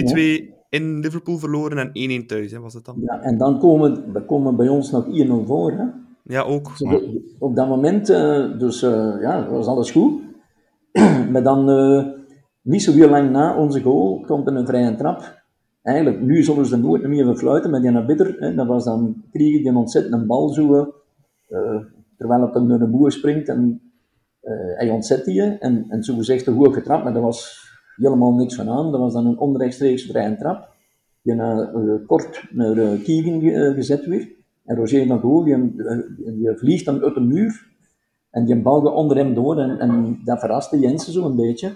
in 0.69 1.01
Liverpool 1.01 1.39
verloren 1.39 1.93
en 1.93 2.23
1-1 2.23 2.27
thuis, 2.27 2.53
hè, 2.53 2.61
was 2.61 2.75
het 2.75 2.85
dan? 2.85 2.97
Ja, 3.01 3.21
en 3.21 3.39
dan 3.39 3.59
komen, 3.59 4.13
dan 4.13 4.27
komen 4.27 4.57
bij 4.57 4.69
ons 4.69 4.91
nog 4.91 5.07
1-0 5.07 5.47
voor. 5.47 5.73
Hè? 5.73 5.85
Ja, 6.23 6.43
ook. 6.43 6.79
Dus, 6.79 7.01
op 7.39 7.57
dat 7.57 7.69
moment, 7.69 8.07
dus 8.59 8.81
ja, 9.21 9.49
was 9.51 9.67
alles 9.67 9.91
goed. 9.91 10.23
maar 11.33 11.43
dan, 11.43 11.65
niet 12.63 12.83
zo 12.83 12.93
heel 12.93 13.09
lang 13.09 13.31
na 13.31 13.57
onze 13.57 13.81
goal, 13.83 14.25
komt 14.27 14.47
er 14.47 14.57
een 14.57 14.67
vrije 14.67 14.95
trap. 14.95 15.43
Eigenlijk, 15.83 16.21
nu 16.21 16.43
zullen 16.43 16.67
ze 16.67 16.77
nooit 16.77 17.09
meer 17.09 17.21
even 17.21 17.39
fluiten, 17.39 17.71
maar 17.71 17.81
die 17.81 17.91
naar 17.91 18.07
bitter, 18.07 18.37
hè, 18.39 18.55
dat 18.55 18.67
was 18.67 18.85
dan, 18.85 19.23
kreeg 19.33 19.63
die 19.63 19.75
ontzettend 19.75 20.15
een 20.15 20.27
bal 20.27 20.49
zo, 20.49 20.95
terwijl 22.19 22.41
het 22.41 22.81
de 22.81 22.89
boer 22.91 23.13
springt 23.13 23.49
en 23.49 23.65
uh, 23.65 23.88
hij 24.77 24.91
ontzet 24.91 25.25
die 25.25 25.43
en, 25.43 25.87
en 25.89 26.03
zo 26.03 26.15
gezegd 26.15 26.47
een 26.47 26.55
hoog 26.55 26.75
getrapt, 26.75 27.05
maar 27.05 27.13
dat 27.13 27.23
was 27.23 27.69
helemaal 27.97 28.35
niks 28.35 28.55
van 28.55 28.69
aan. 28.69 28.91
Dat 28.91 29.01
was 29.01 29.13
dan 29.13 29.27
een 29.27 29.39
onrechtstreeks 29.39 30.03
vrije 30.03 30.37
trap, 30.37 30.69
die 31.23 31.35
na, 31.35 31.73
uh, 31.75 32.07
kort 32.07 32.45
naar 32.51 32.77
uh, 32.77 33.75
gezet 33.75 34.07
werd. 34.07 34.29
En 34.65 34.77
Roger 34.77 35.07
van 35.07 35.21
Gool, 35.21 35.45
die, 35.45 36.53
vliegt 36.55 36.85
dan 36.85 37.03
uit 37.03 37.15
de 37.15 37.21
muur 37.21 37.67
en 38.31 38.45
die 38.45 38.63
balde 38.63 38.91
onder 38.91 39.17
hem 39.17 39.35
door 39.35 39.59
en, 39.59 39.79
en 39.79 40.21
dat 40.25 40.41
verraste 40.41 40.79
Jensen 40.79 41.13
zo 41.13 41.25
een 41.25 41.37
beetje. 41.37 41.73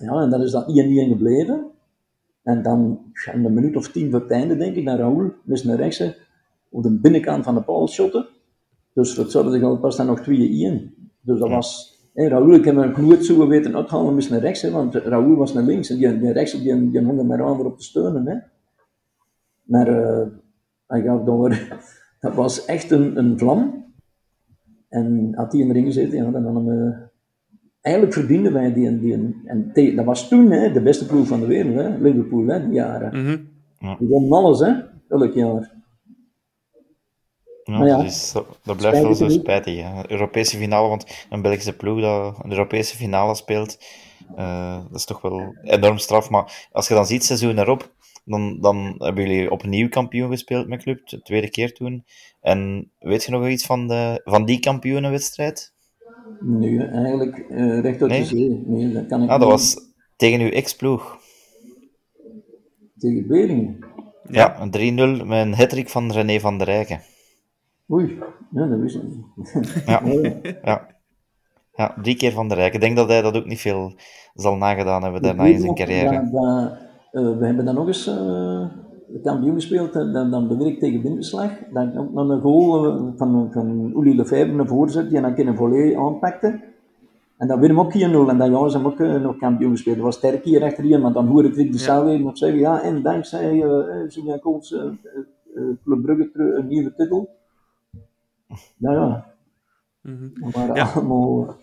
Ja, 0.00 0.20
en 0.20 0.30
dat 0.30 0.40
is 0.40 0.50
dan 0.50 0.62
1-1 0.62 0.66
gebleven. 1.08 1.66
En 2.42 2.62
dan, 2.62 3.00
in 3.32 3.44
een 3.44 3.54
minuut 3.54 3.76
of 3.76 3.90
tien 3.90 4.10
voor 4.10 4.20
het 4.20 4.30
einde, 4.30 4.56
denk 4.56 4.76
ik, 4.76 4.84
naar 4.84 4.98
Raoul, 4.98 5.32
mis 5.42 5.64
naar 5.64 5.76
rechts, 5.76 6.02
op 6.70 6.82
de 6.82 6.98
binnenkant 7.00 7.44
van 7.44 7.54
de 7.54 7.62
paal. 7.62 7.88
Dus 8.92 9.16
het 9.16 9.30
zouden 9.30 9.52
zich 9.52 9.62
al 9.62 9.78
pas 9.78 9.96
dan 9.96 10.06
nog 10.06 10.20
2-1. 10.20 10.24
Dus 11.28 11.38
dat 11.38 11.48
was... 11.48 11.96
Hey, 12.14 12.28
Raoul, 12.28 12.54
ik 12.54 12.64
heb 12.64 12.76
hem 12.76 13.06
nooit 13.06 13.24
zo 13.24 13.48
weten 13.48 13.76
uithalen, 13.76 14.14
moest 14.14 14.30
naar 14.30 14.40
rechts, 14.40 14.62
hè, 14.62 14.70
want 14.70 14.94
Raoul 14.94 15.36
was 15.36 15.52
naar 15.52 15.62
links 15.62 15.90
en 15.90 15.96
die, 15.96 16.18
die 16.18 16.32
rechts 16.32 16.52
die, 16.52 16.90
die 16.90 17.04
hong 17.04 17.22
maar 17.26 17.44
aan 17.44 17.64
op 17.64 17.78
te 17.78 17.84
steunen. 17.84 18.26
Hè. 18.26 18.36
Maar 19.62 19.88
uh, 19.88 20.26
hij 20.86 21.02
gaf 21.02 21.24
door, 21.24 21.58
dat 22.20 22.34
was 22.34 22.64
echt 22.64 22.90
een, 22.90 23.18
een 23.18 23.38
vlam. 23.38 23.84
En 24.88 25.32
had 25.34 25.52
hij 25.52 25.60
in 25.60 25.66
de 25.66 25.72
ring 25.72 25.86
gezeten, 25.86 26.16
ja, 26.18 26.30
dan 26.30 26.44
hadden 26.44 26.64
we... 26.64 27.06
Eigenlijk 27.80 28.16
verdienden 28.16 28.52
wij 28.52 28.72
die... 28.72 28.98
die 29.00 29.42
en 29.44 29.70
te, 29.72 29.94
dat 29.94 30.04
was 30.04 30.28
toen 30.28 30.50
hè, 30.50 30.72
de 30.72 30.82
beste 30.82 31.06
ploeg 31.06 31.26
van 31.26 31.40
de 31.40 31.46
wereld, 31.46 31.74
hè, 31.74 31.98
Liverpool, 31.98 32.46
hè, 32.46 32.64
die 32.64 32.72
jaren. 32.72 33.20
Mm 33.20 33.26
-hmm. 33.26 33.96
Die 33.98 34.08
won 34.08 34.32
alles, 34.32 34.60
hè, 34.60 34.72
elk 35.08 35.32
jaar. 35.32 35.77
Ja, 37.68 37.84
ja. 37.84 38.42
Dat, 38.62 38.76
blijft 38.76 39.02
wel 39.02 39.14
zo 39.14 39.28
spijtig. 39.28 39.82
Hè. 39.82 40.10
Europese 40.10 40.56
finale, 40.56 40.88
want 40.88 41.26
een 41.30 41.42
Belgische 41.42 41.76
ploeg 41.76 42.00
dat 42.00 42.38
een 42.42 42.50
Europese 42.50 42.96
finale 42.96 43.34
speelt, 43.34 43.78
uh, 44.38 44.78
dat 44.90 44.98
is 44.98 45.04
toch 45.04 45.20
wel 45.20 45.54
enorm 45.62 45.98
straf. 45.98 46.30
Maar 46.30 46.68
als 46.72 46.88
je 46.88 46.94
dan 46.94 47.06
ziet, 47.06 47.24
seizoen 47.24 47.58
erop, 47.58 47.92
Dan, 48.24 48.60
dan 48.60 48.94
hebben 48.98 49.28
jullie 49.28 49.50
opnieuw 49.50 49.88
kampioen 49.88 50.30
gespeeld 50.30 50.68
met 50.68 50.82
club, 50.82 51.08
de 51.08 51.22
tweede 51.22 51.50
keer 51.50 51.74
toen. 51.74 52.04
En 52.40 52.90
weet 52.98 53.24
je 53.24 53.30
nog 53.30 53.48
iets 53.48 53.66
van, 53.66 53.88
de, 53.88 54.20
van 54.24 54.44
die 54.44 54.60
kampioenenwedstrijd? 54.60 55.72
Nee, 56.40 56.84
eigenlijk 56.84 57.44
uh, 57.50 57.80
recht 57.80 58.00
uit 58.02 58.10
Nee? 58.10 58.20
de 58.20 58.26
zee. 58.26 58.62
Nee, 58.66 58.92
dat 58.92 59.06
kan 59.06 59.22
ik 59.22 59.30
Ah, 59.30 59.40
dat 59.40 59.48
was 59.48 59.76
tegen 60.16 60.40
uw 60.40 60.50
ex-ploeg. 60.50 61.18
Tegen 62.98 63.26
Beringen. 63.26 63.78
Ja, 64.30 64.60
een 64.60 65.20
3-0 65.20 65.26
met 65.26 65.46
een 65.46 65.54
hattrick 65.54 65.88
van 65.88 66.12
René 66.12 66.40
van 66.40 66.58
der 66.58 66.66
Rijken. 66.66 67.00
Oei, 67.92 68.18
nee, 68.50 68.68
dat 68.68 68.78
wist 68.78 68.96
ik 68.96 69.02
niet. 69.02 69.82
Ja, 69.86 70.02
ja. 70.64 70.86
ja, 71.74 71.94
drie 72.02 72.16
keer 72.16 72.32
van 72.32 72.48
der 72.48 72.56
Rijken. 72.56 72.74
Ik 72.74 72.80
denk 72.80 72.96
dat 72.96 73.08
hij 73.08 73.22
dat 73.22 73.36
ook 73.36 73.46
niet 73.46 73.60
veel 73.60 73.92
zal 74.34 74.56
nagedaan 74.56 75.02
hebben 75.02 75.22
daarna 75.22 75.44
in 75.44 75.60
zijn 75.60 75.74
carrière. 75.74 76.10
dat- 76.10 76.32
dat, 76.32 76.72
eh, 77.12 77.38
we 77.38 77.46
hebben 77.46 77.64
dan 77.64 77.74
nog 77.74 77.86
eens 77.86 78.06
eh, 78.06 78.66
kampioen 79.22 79.54
gespeeld, 79.54 79.94
en 79.94 80.12
dan, 80.12 80.30
dan 80.30 80.48
beweer 80.48 80.66
ik 80.66 80.78
tegen 80.78 81.02
Winterslag. 81.02 81.50
Dat 81.72 81.82
ik 81.88 81.98
ook 81.98 82.12
nog 82.12 82.28
een 82.28 82.40
goal 82.40 82.86
eh, 82.86 83.02
van, 83.16 83.48
van 83.52 83.92
Uli 83.96 84.16
Lefebvre, 84.16 84.58
een 84.58 84.66
voorzet, 84.68 85.10
die 85.10 85.20
dan 85.20 85.32
een 85.36 85.56
volley 85.56 85.96
aanpakte. 85.98 86.60
En 87.38 87.48
dan 87.48 87.60
weer 87.60 87.68
hem 87.68 87.80
ook 87.80 87.92
4-0 87.92 88.28
en 88.30 88.38
dat 88.38 88.50
jaar 88.50 88.70
zijn 88.70 88.82
we 88.82 88.88
ook 88.88 89.00
eh, 89.00 89.20
nog 89.20 89.36
kampioen 89.36 89.70
gespeeld. 89.70 89.96
Dat 89.96 90.04
was 90.04 90.16
sterk 90.16 90.44
hier 90.44 90.62
achterin, 90.62 91.00
want 91.00 91.14
dan 91.14 91.26
hoor 91.26 91.44
ik 91.44 91.72
de 91.72 91.78
Saal 91.78 92.04
weer 92.04 92.20
nog 92.20 92.38
zeggen, 92.38 92.58
ja, 92.58 92.82
en 92.82 93.02
dankzij 93.02 93.52
uh, 93.54 94.08
Julien 94.08 94.40
Kools, 94.40 94.72
eh, 94.72 94.80
eh, 94.82 95.62
Club 95.84 96.02
Brugge 96.02 96.30
een 96.34 96.66
nieuwe 96.66 96.94
titel. 96.94 97.28
Ja, 98.78 98.92
ja. 98.92 99.34
Waren 100.52 100.74
Ja. 100.74 100.84
allemaal... 100.84 101.56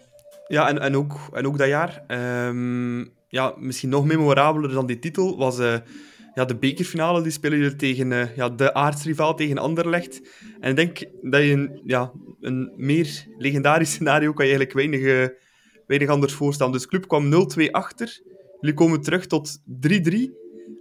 Ja, 0.47 0.69
en, 0.69 0.79
en, 0.79 0.95
ook, 0.95 1.19
en 1.31 1.47
ook 1.47 1.57
dat 1.57 1.67
jaar, 1.67 2.03
ehm, 2.07 2.99
ja, 3.27 3.53
misschien 3.57 3.89
nog 3.89 4.05
memorabeler 4.05 4.71
dan 4.71 4.85
die 4.85 4.99
titel, 4.99 5.37
was 5.37 5.59
eh, 5.59 5.77
ja, 6.33 6.45
de 6.45 6.55
bekerfinale. 6.55 7.21
Die 7.21 7.31
spelen 7.31 7.57
jullie 7.57 7.75
tegen 7.75 8.11
eh, 8.11 8.35
ja, 8.35 8.49
de 8.49 8.73
aardsrivaal, 8.73 9.35
tegen 9.35 9.57
Anderlecht. 9.57 10.21
En 10.59 10.69
ik 10.69 10.75
denk 10.75 11.03
dat 11.21 11.41
je 11.41 11.51
een, 11.51 11.81
ja, 11.83 12.11
een 12.41 12.73
meer 12.75 13.25
legendarisch 13.37 13.91
scenario 13.91 14.33
kan 14.33 14.45
je 14.45 14.55
eigenlijk 14.55 14.73
weinig, 14.73 15.01
eh, 15.01 15.37
weinig 15.87 16.09
anders 16.09 16.33
voorstellen. 16.33 16.73
Dus 16.73 16.87
club 16.87 17.07
kwam 17.07 17.29
0-2 17.29 17.71
achter. 17.71 18.21
Jullie 18.59 18.75
komen 18.75 19.01
terug 19.01 19.27
tot 19.27 19.57
3-3. 19.65 20.31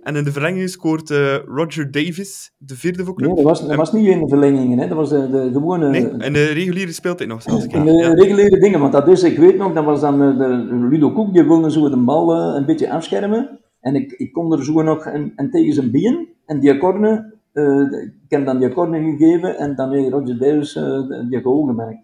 En 0.04 0.16
in 0.16 0.24
de 0.24 0.32
verlenging 0.32 0.68
scoort 0.70 1.10
eh, 1.10 1.36
Roger 1.46 1.90
Davis, 1.90 2.52
de 2.58 2.76
vierde 2.76 3.04
voor 3.04 3.14
club. 3.14 3.28
Nee, 3.28 3.36
dat 3.36 3.44
was, 3.44 3.66
dat 3.66 3.76
was 3.76 3.92
niet 3.92 4.06
in 4.06 4.20
de 4.20 4.28
verlengingen, 4.28 4.78
hè. 4.78 4.88
dat 4.88 4.96
was 4.96 5.08
de, 5.10 5.30
de 5.30 5.50
gewone... 5.52 5.90
Nee, 5.90 6.08
en 6.08 6.32
de 6.32 6.44
reguliere 6.44 6.92
speeltijd 6.92 7.28
nog 7.28 7.42
zelfs. 7.42 7.66
In 7.66 7.84
de 7.84 7.92
Ja. 7.92 8.12
reguliere 8.14 8.58
dingen, 8.58 8.80
want 8.80 8.92
dat 8.92 9.08
is, 9.08 9.22
ik 9.22 9.38
weet 9.38 9.56
nog, 9.56 9.72
dat 9.72 9.84
was 9.84 10.00
dan 10.00 10.22
eh, 10.22 10.38
de, 10.38 10.46
Ludo 10.90 11.10
Koek, 11.12 11.32
die 11.32 11.44
wilde 11.44 11.70
zo 11.70 11.88
de 11.88 11.96
bal 11.96 12.34
eh, 12.34 12.54
een 12.56 12.66
beetje 12.66 12.90
afschermen. 12.90 13.58
En 13.80 13.94
ik, 13.94 14.12
ik 14.12 14.32
kon 14.32 14.52
er 14.52 14.64
zo 14.64 14.82
nog 14.82 15.06
en, 15.06 15.32
en 15.36 15.50
tegen 15.50 15.72
zijn 15.72 15.90
been, 15.90 16.28
en 16.46 16.60
die 16.60 16.72
akkoorden, 16.72 17.34
eh, 17.52 17.80
ik 18.24 18.30
heb 18.30 18.44
dan 18.46 18.58
die 18.58 18.68
akkoorden 18.68 19.16
gegeven, 19.18 19.56
en 19.58 19.74
dan 19.74 19.92
heeft 19.92 20.10
Roger 20.10 20.38
Davis 20.38 20.76
eh, 20.76 21.00
die 21.30 21.42
goal 21.42 21.66
gemaakt. 21.66 21.98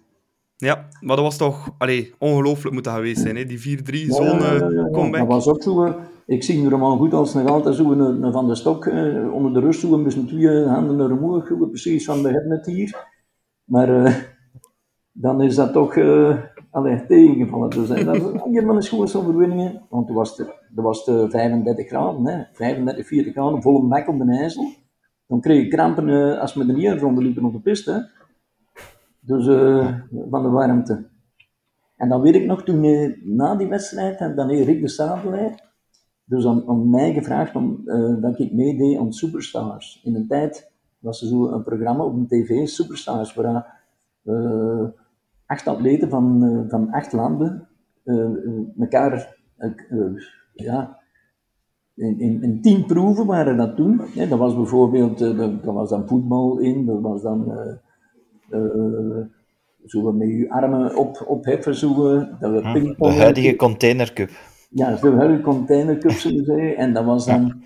Ja, 0.60 0.88
maar 1.00 1.16
dat 1.16 1.24
was 1.24 1.36
toch 1.36 1.74
allee, 1.78 2.14
ongelooflijk 2.18 2.74
moeten 2.74 2.92
geweest 2.92 3.20
zijn, 3.20 3.36
hè? 3.36 3.44
die 3.44 3.78
4-3 3.78 4.06
Ja, 4.06 4.14
zo'n 4.14 4.24
ja, 4.24 4.36
ja, 4.36 4.52
eh, 4.52 4.58
ja, 4.58 4.70
ja. 4.70 4.90
comeback. 4.90 5.20
Dat 5.20 5.28
was 5.28 5.48
ook 5.48 5.62
zo, 5.62 5.84
eh, 5.84 5.94
ik 6.26 6.42
zie 6.42 6.68
hem 6.68 6.78
maar 6.78 6.96
goed 6.96 7.14
als 7.14 7.34
nog 7.34 7.48
altijd 7.48 7.74
zo 7.74 7.90
een, 7.90 8.22
een 8.22 8.32
van 8.32 8.48
de 8.48 8.54
stok, 8.54 8.86
eh, 8.86 9.32
onder 9.32 9.52
de 9.52 9.60
rust 9.60 9.80
zo, 9.80 9.98
met 9.98 10.12
zijn 10.12 10.26
twee 10.26 10.64
handen 10.66 10.96
naar 10.96 11.10
omhoog, 11.10 11.68
precies 11.70 12.04
van, 12.04 12.22
we 12.22 12.30
hebben 12.30 12.50
het 12.50 12.66
hier. 12.66 13.08
Maar 13.64 14.04
eh, 14.04 14.14
dan 15.12 15.42
is 15.42 15.54
dat 15.54 15.72
toch 15.72 15.96
eh 15.96 16.36
allee, 16.70 17.06
tegengevallen. 17.06 17.70
Dus 17.70 17.88
hè, 17.88 18.04
dat 18.04 18.16
is 18.16 18.22
een 18.22 18.52
de 18.52 19.18
overwinningen, 19.18 19.86
want 19.88 20.06
toen 20.06 20.16
was 20.16 20.36
het, 20.36 20.48
was 20.74 21.04
het 21.04 21.30
35 21.30 21.86
graden, 21.88 22.26
hè, 22.26 22.42
35, 22.52 23.06
40 23.06 23.32
graden, 23.32 23.62
volle 23.62 23.86
mek 23.86 24.08
op 24.08 24.18
de 24.18 24.38
ijzel. 24.38 24.72
Dan 25.26 25.40
kreeg 25.40 25.64
ik 25.64 25.70
krampen 25.70 26.08
eh, 26.08 26.40
als 26.40 26.54
we 26.54 26.66
de 26.66 26.72
niet 26.72 27.00
rond 27.00 27.18
liepen 27.18 27.44
op 27.44 27.52
de 27.52 27.60
piste. 27.60 28.10
Dus 29.20 29.46
eh, 29.46 29.94
van 30.30 30.42
de 30.42 30.48
warmte. 30.48 31.08
En 31.96 32.08
dan 32.08 32.20
weet 32.20 32.34
ik 32.34 32.46
nog, 32.46 32.62
toen 32.62 32.84
eh, 32.84 33.12
na 33.24 33.56
die 33.56 33.68
wedstrijd, 33.68 34.18
en 34.18 34.34
dan 34.34 34.48
heeft 34.48 34.66
Rick 34.66 34.80
de 34.80 34.88
Stadelaar 34.88 35.68
dus 36.24 36.46
aan 36.46 36.90
mij 36.90 37.12
gevraagd 37.12 37.54
om, 37.54 37.82
eh, 37.84 38.20
dat 38.20 38.38
ik 38.38 38.52
meedeed 38.52 38.98
aan 38.98 39.12
Superstars. 39.12 40.00
In 40.04 40.14
een 40.14 40.26
tijd 40.26 40.72
was 40.98 41.22
er 41.22 41.28
zo 41.28 41.48
een 41.48 41.62
programma 41.62 42.04
op 42.04 42.14
een 42.14 42.26
tv, 42.26 42.66
Superstars, 42.66 43.34
waar 43.34 43.78
acht 45.46 45.66
atleten 45.66 46.08
van, 46.08 46.64
van 46.68 46.90
acht 46.90 47.12
landen 47.12 47.68
elkaar, 48.78 49.36
ja, 50.52 50.98
in, 51.94 52.42
in, 52.42 52.60
tien 52.62 52.86
proeven 52.86 53.26
waren 53.26 53.56
dat 53.56 53.76
toen. 53.76 54.00
Dat 54.14 54.38
was 54.38 54.54
bijvoorbeeld, 54.54 55.18
dat 55.18 55.74
was 55.74 55.90
dan 55.90 56.08
voetbal 56.08 56.58
in, 56.58 56.86
dat 56.86 57.00
was 57.00 57.22
dan... 57.22 57.52
eh, 58.50 59.20
zo 59.86 60.02
wat 60.02 60.14
met 60.14 60.28
je 60.28 60.50
armen 60.50 60.96
op, 60.96 61.24
opheffen, 61.26 61.74
zo, 61.74 61.88
eh, 61.88 62.40
dat 62.40 62.50
we 62.50 62.60
Ja, 62.62 62.72
de 62.72 62.80
pingpongen. 62.80 63.16
huidige 63.16 63.56
containercup. 63.56 64.30
Ja, 64.70 64.96
zo 64.96 65.16
hebben 65.16 65.40
containercup, 65.42 66.10
zullen 66.10 66.38
we 66.38 66.44
zeggen. 66.44 66.76
En 66.76 66.92
dat 66.92 67.04
was 67.04 67.26
dan 67.26 67.62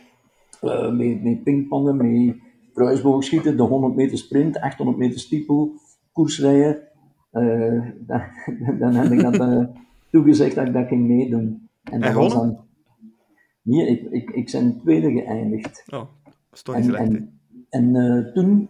eh, 0.61 0.90
met, 0.92 1.23
met 1.23 1.42
pingpongen, 1.42 1.97
met 1.97 2.37
kruisboogschieten, 2.75 3.57
de 3.57 3.62
100 3.62 3.94
meter 3.94 4.18
sprint, 4.18 4.61
800 4.61 4.99
meter 4.99 5.20
stiepel, 5.20 5.73
koersrijden. 6.12 6.83
Eh, 7.31 7.81
dan, 8.07 8.23
dan 8.81 8.94
heb 8.94 9.12
ik 9.12 9.20
dat 9.20 9.35
eh, 9.38 9.64
toegezegd 10.11 10.55
dat 10.55 10.66
ik 10.66 10.73
dat 10.73 10.87
ging 10.87 11.07
meedoen. 11.07 11.68
En 11.83 12.01
dat 12.01 12.09
En 12.11 12.14
was 12.16 12.33
dan... 12.35 12.59
Nee, 13.62 13.87
ik, 13.87 14.11
ik, 14.11 14.31
ik 14.31 14.51
ben 14.53 14.81
tweede 14.83 15.11
geëindigd. 15.12 15.85
Oh, 15.87 15.99
dat 16.25 16.35
is 16.53 16.62
toch 16.62 16.77
niet 16.77 16.85
En, 16.85 16.90
slecht, 16.90 17.11
en, 17.11 17.40
en 17.70 17.97
eh, 17.97 18.33
toen 18.33 18.68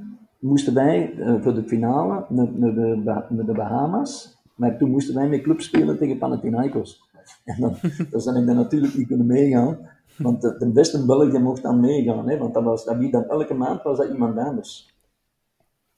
moesten 0.48 0.74
wij 0.74 1.14
eh, 1.18 1.42
voor 1.42 1.54
de 1.54 1.62
finale 1.62 2.24
naar, 2.28 2.48
naar, 2.52 2.74
de, 2.74 3.00
Bah- 3.04 3.30
naar 3.30 3.46
de 3.46 3.52
Bahama's, 3.52 4.42
maar 4.54 4.78
toen 4.78 4.90
moesten 4.90 5.14
wij 5.14 5.28
met 5.28 5.42
club 5.42 5.61
spelen 5.61 5.98
tegen 5.98 6.18
Panathinaikos. 6.18 7.02
En 7.44 7.61
dan, 7.61 7.76
dan 8.11 8.20
zijn 8.20 8.37
ik 8.37 8.46
dan 8.46 8.57
natuurlijk 8.57 8.94
niet 8.94 9.07
kunnen 9.07 9.26
meegaan, 9.26 9.78
want 10.18 10.42
de, 10.42 10.57
de 10.59 10.72
beste 10.72 11.04
Belg 11.07 11.30
die 11.30 11.40
mocht 11.40 11.62
dan 11.62 11.80
meegaan, 11.80 12.28
hè, 12.28 12.38
want 12.38 12.54
dat 12.54 12.62
was, 12.62 12.85
dat, 12.85 13.11
dan 13.11 13.28
elke 13.28 13.54
maand 13.54 13.83
was 13.83 13.98
dat 13.98 14.11
iemand 14.11 14.38
anders. 14.38 14.94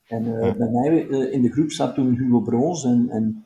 En 0.08 0.40
eh, 0.40 0.56
bij 0.56 0.70
mij 0.70 1.08
eh, 1.08 1.32
in 1.32 1.42
de 1.42 1.52
groep 1.52 1.70
zat 1.70 1.94
toen 1.94 2.14
Hugo 2.14 2.40
Broos 2.40 2.84
en, 2.84 3.08
en 3.10 3.44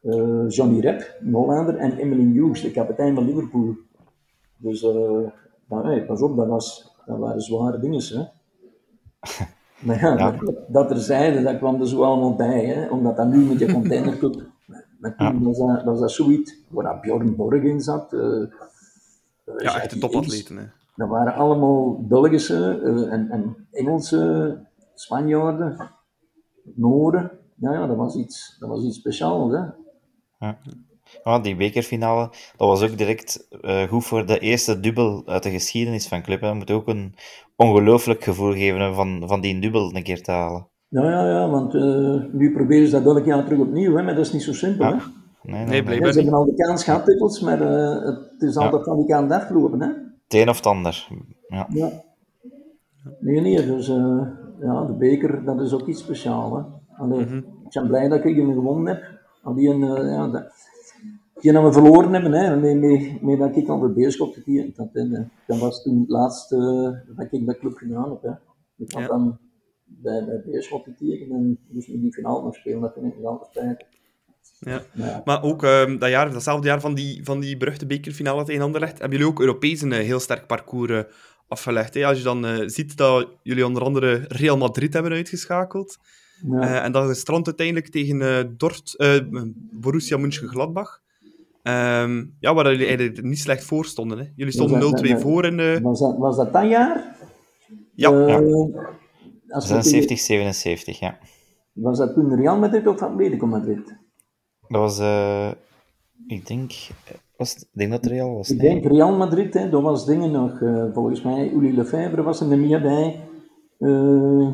eh, 0.00 0.48
Johnny 0.48 0.80
Rep, 0.80 1.18
Hollander, 1.32 1.76
en 1.76 1.96
Emily 1.96 2.32
Hughes, 2.32 2.62
de 2.62 2.70
kapitein 2.70 3.14
van 3.14 3.24
Liverpool. 3.24 3.76
Dus 4.56 4.82
eh, 4.82 5.30
nou, 5.68 5.86
hey, 5.86 6.04
pas 6.04 6.22
op, 6.22 6.36
dat, 6.36 6.46
was, 6.46 6.96
dat 7.06 7.18
waren 7.18 7.40
zware 7.40 7.78
dingen. 7.78 8.00
Hè. 8.00 8.24
Maar 9.84 10.00
ja, 10.00 10.16
Ja. 10.16 10.30
Dat, 10.30 10.54
dat 10.68 10.90
er 10.90 10.98
zeiden, 10.98 11.44
dat 11.44 11.56
kwam 11.58 11.80
er 11.80 11.88
zo 11.88 12.02
allemaal 12.02 12.34
bij. 12.34 12.64
Hè. 12.64 12.88
Omdat 12.88 13.16
dat 13.16 13.28
nu 13.28 13.44
met 13.44 13.58
je 13.58 13.72
containercup... 13.72 14.44
Maar 14.98 15.16
toen 15.16 15.42
was, 15.42 15.58
dat, 15.58 15.84
was 15.84 16.00
dat 16.00 16.10
zoiets 16.12 16.56
waar 16.68 16.84
dat 16.84 17.00
Bjorn 17.00 17.36
Borg 17.36 17.62
in 17.62 17.80
zat. 17.80 18.12
eh, 18.12 18.42
eh, 18.42 18.48
Ja, 19.56 19.76
echte 19.76 19.94
Ees. 19.94 20.00
topatleten, 20.00 20.56
hè. 20.56 20.64
Dat 20.96 21.08
waren 21.08 21.34
allemaal 21.34 22.06
Belgische 22.06 22.80
eh, 22.84 23.12
en, 23.12 23.30
en 23.30 23.66
Engelse 23.72 24.58
Spanjaarden, 24.94 25.76
Noorden. 26.74 27.30
Ja, 27.54 27.72
ja, 27.72 27.86
dat 27.86 27.96
was 27.96 28.16
iets, 28.16 28.56
dat 28.60 28.68
was 28.68 28.84
iets 28.84 28.96
speciaals. 28.96 29.52
Hè. 29.52 29.58
Ja, 30.38 30.58
die 31.42 31.56
bekerfinale, 31.56 32.28
dat 32.56 32.68
was 32.68 32.82
ook 32.82 32.98
direct 32.98 33.48
eh, 33.60 33.82
goed 33.82 34.04
voor 34.04 34.26
de 34.26 34.38
eerste 34.38 34.80
dubbel 34.80 35.22
uit 35.26 35.42
de 35.42 35.50
geschiedenis 35.50 36.08
van 36.08 36.22
Club. 36.22 36.40
hè. 36.40 36.46
Dat 36.46 36.56
moet 36.56 36.70
ook 36.70 36.88
een 36.88 37.14
ongelooflijk 37.56 38.24
gevoel 38.24 38.52
geven 38.52 38.80
hè, 38.80 38.94
van, 38.94 39.22
van 39.26 39.40
die 39.40 39.60
dubbel 39.60 39.94
een 39.94 40.02
keer 40.02 40.22
te 40.22 40.30
halen. 40.30 40.68
Ja, 40.88 41.10
ja, 41.10 41.26
ja, 41.28 41.50
want 41.50 41.74
eh, 41.74 42.32
nu 42.32 42.52
proberen 42.52 42.88
ze 42.88 43.02
dat 43.02 43.16
elk 43.16 43.24
jaar 43.24 43.44
terug 43.44 43.58
opnieuw, 43.58 43.96
hè, 43.96 44.02
maar 44.02 44.14
dat 44.14 44.26
is 44.26 44.32
niet 44.32 44.42
zo 44.42 44.52
simpel. 44.52 44.86
Hè. 44.86 44.96
Nee, 45.42 45.64
nee, 45.64 45.82
Nee, 45.82 46.00
Ja, 46.00 46.12
ze 46.12 46.18
hebben 46.18 46.38
al 46.38 46.44
de 46.44 46.54
kans 46.54 46.84
gehad 46.84 47.40
maar 47.42 47.60
eh, 47.60 48.04
het 48.04 48.42
is 48.42 48.56
altijd 48.56 48.84
van 48.84 48.96
die 48.96 49.06
kant 49.06 49.32
afgelopen. 49.32 49.80
Hè. 49.80 49.86
Het 49.86 50.34
een 50.34 50.48
of 50.48 50.56
het 50.56 50.66
ander. 50.66 51.08
Ja. 51.48 51.66
Ja. 51.70 51.90
Nee, 53.20 53.40
nee, 53.40 53.66
dus 53.66 53.86
ja, 54.60 54.84
de 54.84 54.94
beker, 54.98 55.44
dat 55.44 55.60
is 55.60 55.72
ook 55.72 55.86
iets 55.86 56.00
speciaals. 56.00 56.52
Hè. 56.52 56.62
Allee, 56.96 57.20
Ik 57.20 57.72
ben 57.72 57.86
blij 57.86 58.08
dat 58.08 58.24
ik 58.24 58.36
hem 58.36 58.52
gewonnen 58.52 58.94
heb. 58.94 59.02
Alleen, 59.42 59.78
ja, 59.84 60.28
dat, 60.28 60.44
die 61.52 61.62
dat 61.62 61.74
we 61.74 61.80
verloren 61.80 62.12
hebben, 62.12 62.32
hè, 62.32 62.56
mee, 62.56 62.74
mee, 62.74 63.18
mee 63.22 63.36
dat 63.36 63.56
ik 63.56 63.68
al 63.68 63.80
de 63.80 63.88
beerschop 63.92 64.34
getekend 64.34 64.76
had. 64.76 64.88
hè. 64.92 65.08
Dat 65.46 65.58
was 65.58 65.82
toen 65.82 66.00
het 66.00 66.08
laatste 66.08 66.56
eh, 67.08 67.16
dat 67.16 67.32
ik 67.32 67.44
bij 67.46 67.54
club 67.58 67.76
gedaan 67.76 68.10
heb. 68.10 68.22
Hè. 68.22 68.30
Ik 68.84 68.92
had 68.92 69.02
Ja. 69.02 69.08
dan 69.08 69.38
bij, 69.84 70.24
bij 70.24 70.42
beerschop 70.44 70.84
getekend 70.84 71.30
en 71.30 71.58
moest 71.70 71.88
ik 71.88 72.00
die 72.00 72.12
finale 72.12 72.42
nog 72.42 72.54
spelen, 72.54 72.80
dat 72.80 72.92
vind 72.92 73.06
ik 73.06 73.16
nog 73.18 73.24
altijd 73.32 73.50
spijt. 73.50 73.84
Ja. 74.58 74.82
Maar 74.94 75.08
ja, 75.08 75.22
Maar 75.24 75.42
ook 75.42 75.62
ehm, 75.64 75.98
dat 75.98 76.08
jaar, 76.10 76.32
datzelfde 76.32 76.66
jaar 76.68 76.80
van 76.80 76.94
die, 76.94 77.24
van 77.24 77.40
die 77.40 77.56
beruchte 77.56 77.86
bekerfinale 77.86 78.44
tegen 78.44 78.62
Anderlecht, 78.62 78.98
hebben 78.98 79.18
jullie 79.18 79.32
ook 79.32 79.40
Europees 79.40 79.82
een 79.82 79.92
eh, 79.92 80.04
heel 80.04 80.20
sterk 80.20 80.46
parcours 80.46 80.90
eh, 80.92 81.00
afgelegd. 81.48 81.94
Hè? 81.94 82.06
Als 82.06 82.18
je 82.18 82.24
dan 82.24 82.46
eh, 82.46 82.66
ziet 82.66 82.96
dat 82.96 83.28
jullie 83.42 83.66
onder 83.66 83.82
andere 83.82 84.24
Real 84.28 84.56
Madrid 84.56 84.92
hebben 84.92 85.12
uitgeschakeld, 85.12 85.96
ja. 86.50 86.60
eh, 86.60 86.84
en 86.84 86.92
dat 86.92 87.06
gestrand 87.08 87.46
uiteindelijk 87.46 87.88
tegen 87.88 88.22
eh, 88.22 88.44
Dort, 88.56 88.94
eh, 88.96 89.18
Borussia 89.54 90.16
Mönchengladbach, 90.18 91.02
Ehm 91.66 92.24
ja, 92.40 92.54
waar 92.54 92.70
jullie 92.70 92.86
eigenlijk 92.86 93.22
niet 93.22 93.38
slecht 93.38 93.64
voor 93.64 93.84
stonden. 93.84 94.18
Hè? 94.18 94.24
Jullie 94.36 94.52
stonden 94.52 94.80
dat- 94.80 95.00
0-2 95.00 95.08
dat- 95.12 95.20
voor 95.20 95.44
in 95.44 95.56
de... 95.56 95.78
was, 95.82 96.00
dat, 96.00 96.16
was 96.16 96.36
dat 96.36 96.52
dat 96.52 96.68
jaar? 96.68 97.16
Ja, 97.94 98.10
Eh, 98.12 98.28
ja. 98.28 98.36
als 99.48 99.64
we 99.68 99.74
tegen- 99.74 99.82
76, 99.82 100.18
77, 100.18 100.98
ja. 100.98 101.18
was 101.72 101.98
dat 101.98 102.14
toen 102.14 102.34
Real 102.34 102.58
Madrid 102.58 102.86
of 102.86 103.02
Atletico 103.02 103.46
Madrid? 103.46 103.86
Dat 104.68 104.80
was, 104.80 104.98
eh, 104.98 105.50
ik 106.26 106.46
denk, 106.46 106.72
was, 107.36 107.54
ik 107.56 107.68
denk 107.72 107.90
dat 107.90 108.04
het 108.04 108.12
Real 108.12 108.34
was. 108.34 108.50
Ik 108.50 108.60
Nee. 108.60 108.70
denk 108.80 108.84
Real 108.92 109.16
Madrid, 109.16 109.54
hè, 109.54 109.70
dat 109.70 109.82
was 109.82 110.06
dingen 110.06 110.30
nog, 110.30 110.60
eh, 110.60 110.84
volgens 110.92 111.22
mij, 111.22 111.50
Uli 111.52 111.74
Lefebvre 111.74 112.22
was 112.22 112.40
er 112.40 112.46
niet 112.46 112.58
meer 112.58 112.82
bij. 112.82 113.20
Eh, 113.78 114.52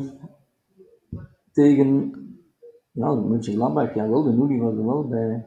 tegen, 1.51 2.13
ja, 2.91 3.13
Mönchengladbach, 3.15 3.93
jawel, 3.95 4.23
de 4.23 4.29
Uli 4.43 4.59
was 4.59 4.73
er 4.77 4.85
wel 4.85 5.07
bij. 5.07 5.45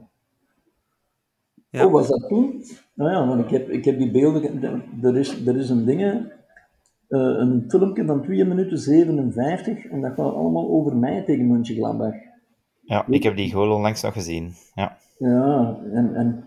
Ja. 1.71 1.87
Oh, 1.87 1.93
was 1.93 2.09
dat 2.09 2.29
toen? 2.29 2.65
Nou 2.95 3.11
ja, 3.11 3.27
want 3.27 3.41
ik 3.45 3.51
heb, 3.51 3.69
ik 3.69 3.85
heb 3.85 3.99
die 3.99 4.11
beelden, 4.11 4.63
er 5.03 5.17
is, 5.17 5.47
er 5.47 5.57
is 5.57 5.71
een 5.71 5.85
dingen, 5.85 6.33
eh, 7.09 7.21
een 7.21 7.65
filmpje 7.69 8.05
van 8.05 8.23
2 8.23 8.45
minuten 8.45 8.79
57 8.79 9.85
en 9.87 10.01
dat 10.01 10.13
gaat 10.15 10.35
allemaal 10.35 10.69
over 10.71 10.97
mij 10.97 11.23
tegen 11.23 11.47
Mönchengladbach. 11.47 12.15
Ja, 12.83 13.05
ik 13.09 13.23
heb 13.23 13.37
die 13.37 13.53
goal 13.53 13.75
onlangs 13.75 14.03
nog 14.03 14.13
gezien. 14.13 14.53
Ja, 14.75 14.97
Ja, 15.19 15.77
en, 15.93 16.15
en 16.15 16.45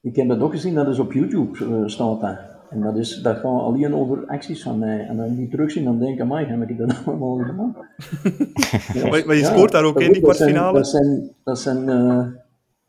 ik 0.00 0.16
heb 0.16 0.28
dat 0.28 0.40
ook 0.40 0.52
gezien, 0.52 0.74
dat 0.74 0.88
is 0.88 0.98
op 0.98 1.12
YouTube 1.12 1.64
eh, 1.64 1.82
staat 1.86 2.20
dat. 2.20 2.36
En 2.70 2.80
dat, 2.80 2.96
is, 2.96 3.20
dat 3.22 3.36
gaat 3.36 3.44
alleen 3.60 3.94
over 3.94 4.26
acties 4.26 4.62
van 4.62 4.78
mij. 4.78 5.06
En 5.06 5.16
dan 5.16 5.34
die 5.36 5.48
terugzien, 5.48 5.84
dan 5.84 5.98
denk 5.98 6.14
ik, 6.14 6.20
amai, 6.20 6.46
heb 6.46 6.70
ik 6.70 6.78
dat 6.78 6.94
allemaal 7.06 7.36
gedaan? 7.36 7.76
Ja. 8.94 9.08
Maar- 9.08 9.22
maar 9.26 9.36
je 9.36 9.44
scoort 9.44 9.72
daar 9.72 9.84
ook 9.84 10.00
in, 10.00 10.12
die 10.12 10.22
dat 10.22 10.36
zijn- 10.36 10.52
kwartfinale. 10.52 10.78
Dat, 10.78 10.88
zijn, 10.88 11.30
dat, 11.44 11.58
zijn, 11.60 11.88
eh, 11.88 12.26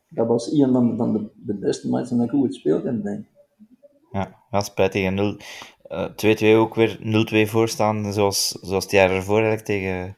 dat 0.08 0.26
was 0.26 0.52
een 0.52 0.72
van, 0.72 0.96
van 0.96 1.12
de, 1.12 1.26
de 1.34 1.54
beste 1.54 1.88
matchen 1.88 2.16
dat 2.18 2.26
ik 2.26 2.34
ooit 2.34 2.52
gespeeld 2.54 2.84
heb, 2.84 3.02
denk 3.02 3.18
ik. 3.18 3.26
ja, 4.12 4.34
ja 4.50 4.60
spijtig. 4.60 5.04
En 5.04 5.14
0 5.14 5.36
eh, 5.88 6.08
2-2 6.54 6.56
ook 6.56 6.74
weer 6.74 6.98
0-2 7.46 7.50
voorstaan, 7.50 8.12
zoals, 8.12 8.48
zoals 8.48 8.84
het 8.84 8.92
jaar 8.92 9.10
ervoor 9.10 9.36
eigenlijk 9.40 9.64
tegen, 9.66 10.14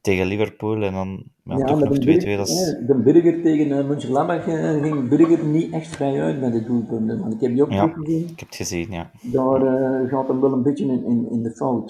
tegen 0.00 0.26
Liverpool. 0.26 0.82
En 0.82 0.92
dan 0.92 1.24
ja, 1.44 1.64
toch 1.66 1.80
met 1.80 1.88
nog 1.88 1.98
2-2. 1.98 2.00
een 2.00 2.04
Birger- 2.04 2.36
Dat 2.36 2.48
is, 2.48 2.76
de 2.86 3.00
Burger 3.04 3.42
tegen 3.42 3.66
uh, 3.68 3.88
Mönchengladbach 3.88 4.46
eh, 4.46 4.82
ging 4.82 5.08
Burger 5.08 5.44
niet 5.44 5.72
echt 5.72 5.86
vrij 5.96 6.20
uit 6.22 6.40
met 6.40 6.52
de 6.52 6.64
doelpunten. 6.64 7.18
Want 7.20 7.32
ik 7.34 7.40
heb 7.40 7.52
die 7.52 7.62
ook 7.62 7.70
Ja. 7.72 7.80
teruggezien. 7.88 8.22
ik 8.28 8.38
heb 8.40 8.48
het 8.48 8.56
gezien, 8.56 8.90
ja. 8.90 9.10
Daar 9.22 9.62
eh, 10.02 10.08
gaat 10.10 10.28
hem 10.28 10.40
wel 10.40 10.52
een 10.52 10.62
beetje 10.62 10.84
in, 10.86 11.04
in, 11.04 11.30
in 11.30 11.42
de 11.42 11.50
fout. 11.50 11.88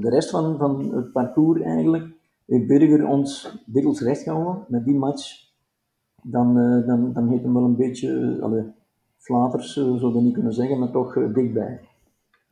De 0.00 0.08
rest 0.10 0.30
van, 0.30 0.58
van 0.58 0.94
het 0.94 1.12
parcours 1.12 1.60
eigenlijk 1.62 2.04
heeft 2.46 2.66
Burger 2.66 3.06
ons 3.06 3.56
dikwijls 3.66 4.00
recht 4.00 4.22
gehouden 4.22 4.64
met 4.68 4.84
die 4.84 4.94
match. 4.94 5.48
Dan, 6.22 6.58
eh, 6.58 6.86
dan, 6.86 7.12
dan 7.12 7.28
heeft 7.28 7.42
hem 7.42 7.54
wel 7.54 7.64
een 7.64 7.76
beetje, 7.76 8.08
uh, 8.08 8.42
allee, 8.42 8.64
flaters 9.20 9.76
eh, 9.76 9.94
zou 9.94 10.14
je 10.14 10.20
niet 10.20 10.34
kunnen 10.34 10.52
zeggen, 10.52 10.78
maar 10.78 10.90
toch 10.90 11.16
eh, 11.16 11.34
dichtbij. 11.34 11.80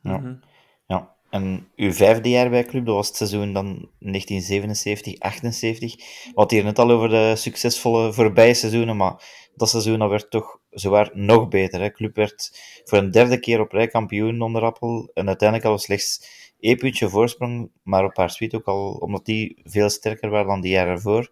Ja. 0.01 0.39
ja. 0.87 1.17
En 1.29 1.67
uw 1.75 1.91
vijfde 1.91 2.29
jaar 2.29 2.49
bij 2.49 2.63
Club, 2.63 2.85
dat 2.85 2.95
was 2.95 3.07
het 3.07 3.15
seizoen 3.15 3.53
dan 3.53 3.65
1977, 3.99 5.19
78. 5.19 5.95
We 5.95 6.31
hadden 6.33 6.57
hier 6.57 6.67
net 6.67 6.79
al 6.79 6.91
over 6.91 7.09
de 7.09 7.33
succesvolle 7.35 8.13
voorbije 8.13 8.53
seizoenen, 8.53 8.97
maar 8.97 9.23
dat 9.55 9.69
seizoen 9.69 9.99
dat 9.99 10.09
werd 10.09 10.31
toch 10.31 10.59
zwaar 10.69 11.11
nog 11.13 11.47
beter. 11.47 11.81
Hè. 11.81 11.91
Club 11.91 12.15
werd 12.15 12.59
voor 12.83 12.97
een 12.97 13.11
derde 13.11 13.39
keer 13.39 13.59
op 13.59 13.71
rij 13.71 13.87
kampioen 13.87 14.41
onder 14.41 14.63
Appel. 14.63 15.11
En 15.13 15.27
uiteindelijk 15.27 15.69
al 15.69 15.77
slechts 15.77 16.27
één 16.59 16.77
puntje 16.77 17.09
voorsprong, 17.09 17.71
maar 17.83 18.05
op 18.05 18.17
haar 18.17 18.29
suite 18.29 18.55
ook 18.55 18.65
al, 18.65 18.91
omdat 18.91 19.25
die 19.25 19.61
veel 19.63 19.89
sterker 19.89 20.29
waren 20.29 20.47
dan 20.47 20.61
die 20.61 20.71
jaren 20.71 20.93
ervoor. 20.93 21.31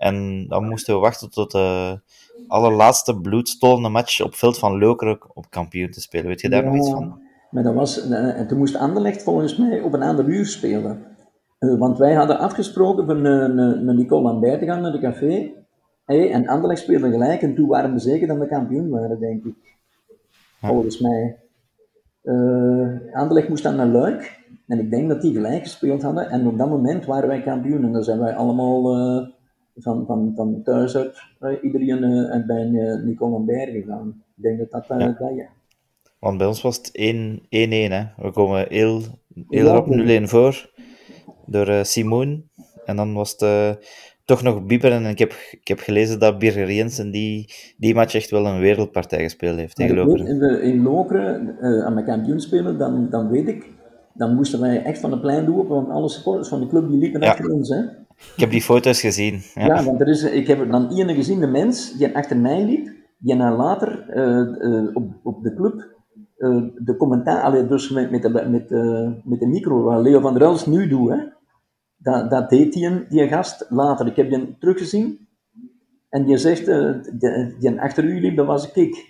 En 0.00 0.46
dan 0.48 0.68
moesten 0.68 0.94
we 0.94 1.00
wachten 1.00 1.30
tot 1.30 1.50
de 1.50 2.00
allerlaatste 2.48 3.20
bloedstolende 3.20 3.88
match 3.88 4.20
op 4.20 4.34
veld 4.34 4.58
van 4.58 4.78
Lokeren 4.78 5.18
op 5.34 5.50
kampioen 5.50 5.90
te 5.90 6.00
spelen. 6.00 6.26
Weet 6.26 6.40
je 6.40 6.48
daar 6.48 6.64
nog 6.64 6.76
iets 6.76 6.90
van? 6.90 7.22
Maar 7.50 7.62
dat 7.62 7.74
was, 7.74 8.08
eh, 8.08 8.38
en 8.38 8.46
toen 8.46 8.58
moest 8.58 8.76
Anderlecht 8.76 9.22
volgens 9.22 9.56
mij 9.56 9.80
op 9.80 9.92
een 9.92 10.02
ander 10.02 10.24
uur 10.24 10.46
spelen. 10.46 11.02
Eh, 11.58 11.78
want 11.78 11.98
wij 11.98 12.14
hadden 12.14 12.38
afgesproken 12.38 13.06
van 13.06 13.24
een, 13.24 13.58
een, 13.58 13.88
een 13.88 13.96
Nicole 13.96 14.22
Lambert 14.22 14.58
te 14.58 14.66
gaan 14.66 14.80
naar 14.80 14.92
de 14.92 14.98
café. 14.98 15.52
Hey, 16.04 16.30
en 16.32 16.46
Anderlecht 16.46 16.80
speelde 16.80 17.10
gelijk 17.10 17.42
en 17.42 17.54
toen 17.54 17.68
waren 17.68 17.92
we 17.92 17.98
zeker 17.98 18.28
dat 18.28 18.38
we 18.38 18.46
kampioen 18.46 18.88
waren, 18.88 19.20
denk 19.20 19.44
ik. 19.44 19.76
Volgens 20.60 21.00
mij. 21.00 21.36
Eh 22.22 23.12
Anderlecht 23.12 23.48
moest 23.48 23.62
dan 23.62 23.76
naar 23.76 23.86
Luik. 23.86 24.38
En 24.66 24.78
ik 24.78 24.90
denk 24.90 25.08
dat 25.08 25.20
die 25.20 25.32
gelijk 25.32 25.62
gespeeld 25.62 26.02
hadden. 26.02 26.30
En 26.30 26.46
op 26.46 26.58
dat 26.58 26.68
moment 26.68 27.06
waren 27.06 27.28
wij 27.28 27.42
kampioen. 27.42 27.84
En 27.84 27.92
dan 27.92 28.04
zijn 28.04 28.18
wij 28.18 28.34
allemaal 28.34 28.96
eh, 28.96 29.28
van, 29.82 30.06
van, 30.06 30.32
van 30.36 30.60
thuis 30.64 30.96
uit, 30.96 31.22
eh, 31.40 31.50
iedereen 31.62 32.04
eh, 32.04 32.46
bij 32.46 32.66
uh, 32.68 33.02
Nicole 33.04 33.30
Lambert 33.30 33.70
gegaan. 33.70 34.22
Ik 34.36 34.42
denk 34.42 34.58
dat 34.58 34.70
dat 34.70 34.86
Ja. 35.00 35.06
dat 35.06 35.18
ja. 35.36 35.46
Want 36.18 36.38
bij 36.38 36.46
ons 36.46 36.62
was 36.62 36.76
het 36.76 36.90
1-1, 36.92 37.92
hè. 37.92 38.02
We 38.16 38.30
komen 38.32 38.66
heel, 38.68 39.00
heel 39.48 39.66
Ja, 39.66 39.72
rap 39.72 39.84
klopt. 39.84 40.08
0-1 40.20 40.22
voor 40.28 40.70
door 41.46 41.84
Simon. 41.84 42.48
En 42.84 42.96
dan 42.96 43.12
was 43.14 43.34
het 43.38 43.78
toch 44.24 44.42
nog 44.42 44.66
bieperen. 44.66 45.04
En 45.04 45.10
ik 45.10 45.18
heb, 45.18 45.32
ik 45.50 45.68
heb 45.68 45.78
gelezen 45.78 46.18
dat 46.18 46.38
Birger 46.38 46.72
Jensen 46.72 47.10
die, 47.10 47.52
die 47.76 47.94
match 47.94 48.14
echt 48.14 48.30
wel 48.30 48.46
een 48.46 48.60
wereldpartij 48.60 49.22
gespeeld 49.22 49.56
heeft 49.56 49.76
tegen 49.76 49.96
Lokeren. 49.96 50.26
in, 50.26 50.38
de, 50.38 50.60
in 50.62 50.82
Lokeren, 50.82 51.56
aan 51.84 51.94
mijn 51.94 52.06
kampioen 52.06 52.40
spelen, 52.40 52.78
dan, 52.78 53.10
dan 53.10 53.28
weet 53.30 53.48
ik, 53.48 53.70
dan 54.14 54.34
moesten 54.34 54.60
wij 54.60 54.82
echt 54.82 54.98
van 55.00 55.10
de 55.10 55.20
plein 55.20 55.48
lopen, 55.48 55.74
want 55.74 55.88
alle 55.90 56.08
supporters 56.08 56.48
van 56.48 56.60
de 56.60 56.66
club 56.66 56.88
die 56.88 56.98
liepen 56.98 57.20
Ja. 57.20 57.30
achter 57.30 57.50
ons. 57.50 57.68
Hè? 57.68 57.80
Ik 58.34 58.40
heb 58.40 58.50
die 58.50 58.62
foto's 58.62 59.00
gezien. 59.00 59.40
Ja. 59.54 59.66
Ja. 59.66 59.84
want 59.84 60.00
er 60.00 60.08
is, 60.08 60.22
ik 60.22 60.46
heb 60.46 60.70
dan 60.70 60.88
ene 60.90 61.14
gezien, 61.14 61.40
de 61.40 61.46
mens 61.46 61.92
die 61.98 62.16
achter 62.16 62.36
mij 62.36 62.64
liep, 62.64 62.90
die 63.18 63.34
na 63.34 63.56
later 63.56 64.08
eh, 64.08 64.40
eh, 64.40 64.96
op, 64.96 65.12
op 65.22 65.42
de 65.42 65.54
club 65.54 65.88
eh, 66.36 66.62
de 66.78 66.96
commentaar, 66.96 67.42
allee, 67.42 67.66
dus 67.66 67.90
met, 67.90 68.10
met, 68.10 68.22
de, 68.22 68.28
met, 68.28 68.70
met 69.24 69.40
de 69.40 69.46
micro, 69.46 69.82
wat 69.82 70.02
Leo 70.02 70.20
van 70.20 70.32
der 70.32 70.42
Els 70.42 70.66
nu 70.66 70.88
doet, 70.88 71.10
hè? 71.10 71.16
Dat, 71.96 72.30
dat 72.30 72.50
deed 72.50 72.72
die, 72.72 72.86
een- 72.86 73.06
die 73.08 73.28
gast 73.28 73.66
later. 73.68 74.06
Ik 74.06 74.16
heb 74.16 74.30
die 74.30 74.56
teruggezien 74.58 75.28
en 76.08 76.24
die 76.24 76.36
zegt, 76.36 76.68
eh, 76.68 76.90
die, 77.18 77.56
die 77.58 77.80
achter 77.80 78.04
u 78.04 78.20
liep, 78.20 78.36
dat 78.36 78.46
was 78.46 78.72
ik. 78.72 79.08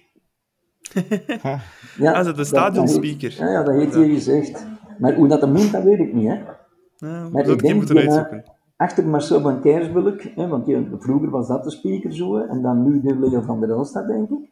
Ja, 1.98 2.12
Ah, 2.12 2.36
de 2.36 2.44
stadionspeaker? 2.44 3.34
Ja, 3.38 3.50
ja, 3.50 3.62
dat 3.62 3.74
heeft 3.74 3.94
hij 3.94 4.08
gezegd. 4.08 4.66
Maar 4.98 5.14
hoe 5.14 5.28
dat 5.28 5.40
hem 5.40 5.52
noemt, 5.52 5.72
dat 5.72 5.82
weet 5.82 5.98
ik 5.98 6.12
niet. 6.12 6.28
Hè. 6.28 6.34
Ja, 6.34 7.28
Maar 7.28 7.42
dat 7.44 7.46
ik 7.54 7.62
ik 7.62 7.66
denk 7.68 7.86
die, 7.86 7.98
uitzoeken. 7.98 8.44
Achter 8.80 9.06
Marcel 9.06 9.40
van 9.40 9.60
Kersbulk, 9.60 10.22
hè, 10.22 10.48
want 10.48 10.66
die, 10.66 10.88
vroeger 10.98 11.30
was 11.30 11.48
dat 11.48 11.64
de 11.64 11.70
speaker 11.70 12.12
zo, 12.12 12.36
en 12.36 12.62
dan 12.62 12.82
nu 12.82 13.00
de 13.00 13.18
Leo 13.18 13.40
van 13.40 13.60
der 13.60 13.70
Elstad, 13.70 14.06
denk 14.06 14.30
ik. 14.30 14.50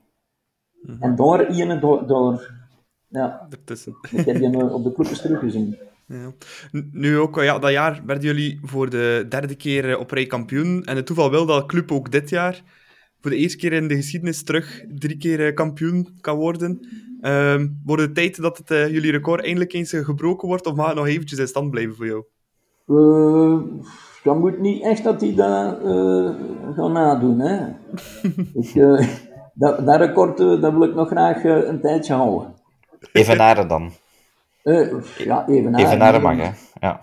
Mhm. 0.82 1.02
En 1.02 1.16
daar 1.16 1.46
ene 1.46 1.78
door, 1.78 2.06
door 2.06 2.52
ja, 3.08 3.46
Ertussen. 3.50 3.96
ik 4.10 4.24
heb 4.24 4.36
eh, 4.36 4.74
op 4.74 4.84
de 4.84 4.92
clubjes 4.92 5.20
teruggezien. 5.20 5.76
Ja. 6.10 6.32
Nu 6.92 7.18
ook, 7.18 7.42
ja, 7.42 7.58
dat 7.58 7.70
jaar 7.70 8.02
werden 8.06 8.24
jullie 8.24 8.60
voor 8.62 8.90
de 8.90 9.26
derde 9.28 9.54
keer 9.54 9.90
eh, 9.90 10.00
op 10.00 10.10
rij 10.10 10.26
kampioen. 10.26 10.84
En 10.84 10.96
het 10.96 11.06
toeval 11.06 11.30
wil 11.30 11.46
dat 11.46 11.66
club 11.66 11.92
ook 11.92 12.10
dit 12.12 12.28
jaar 12.28 12.62
voor 13.20 13.30
de 13.30 13.36
eerste 13.36 13.58
keer 13.58 13.72
in 13.72 13.88
de 13.88 13.94
geschiedenis 13.94 14.42
terug 14.42 14.84
drie 14.94 15.16
keer 15.16 15.46
eh, 15.46 15.54
kampioen 15.54 16.08
kan 16.20 16.36
worden. 16.36 16.80
Ehm 17.20 17.68
wordt 17.84 18.02
het 18.02 18.14
tijd 18.14 18.40
dat 18.42 18.58
het, 18.58 18.70
eh, 18.70 18.88
jullie 18.88 19.10
record 19.10 19.44
eindelijk 19.44 19.72
eens 19.72 19.92
gebroken 19.92 20.48
wordt, 20.48 20.66
of 20.66 20.74
mag 20.74 20.86
het 20.86 20.96
nog 20.96 21.06
eventjes 21.06 21.38
in 21.38 21.48
stand 21.48 21.70
blijven 21.70 21.94
voor 21.96 22.06
jou? 22.06 22.24
Uh, 22.86 23.84
dan 24.28 24.38
moet 24.38 24.58
niet 24.58 24.82
echt 24.82 25.04
dat 25.04 25.20
hij 25.20 25.34
dat 25.34 25.84
uh, 25.84 26.30
gaat 26.76 26.92
nadoen. 26.92 27.38
Hè. 27.38 27.66
ik, 28.60 28.74
uh, 28.74 29.08
dat, 29.54 29.86
dat 29.86 29.96
record 29.96 30.40
uh, 30.40 30.60
dat 30.60 30.72
wil 30.72 30.82
ik 30.82 30.94
nog 30.94 31.08
graag 31.08 31.44
uh, 31.44 31.68
een 31.68 31.80
tijdje 31.80 32.14
houden. 32.14 32.54
Evenaren 33.12 33.68
dan. 33.68 33.90
Uh, 34.64 35.02
ja, 35.18 35.46
evenaren. 35.48 35.86
Evenaren 35.86 36.22
mag, 36.22 36.36
hè. 36.36 36.50
Ja. 36.80 37.00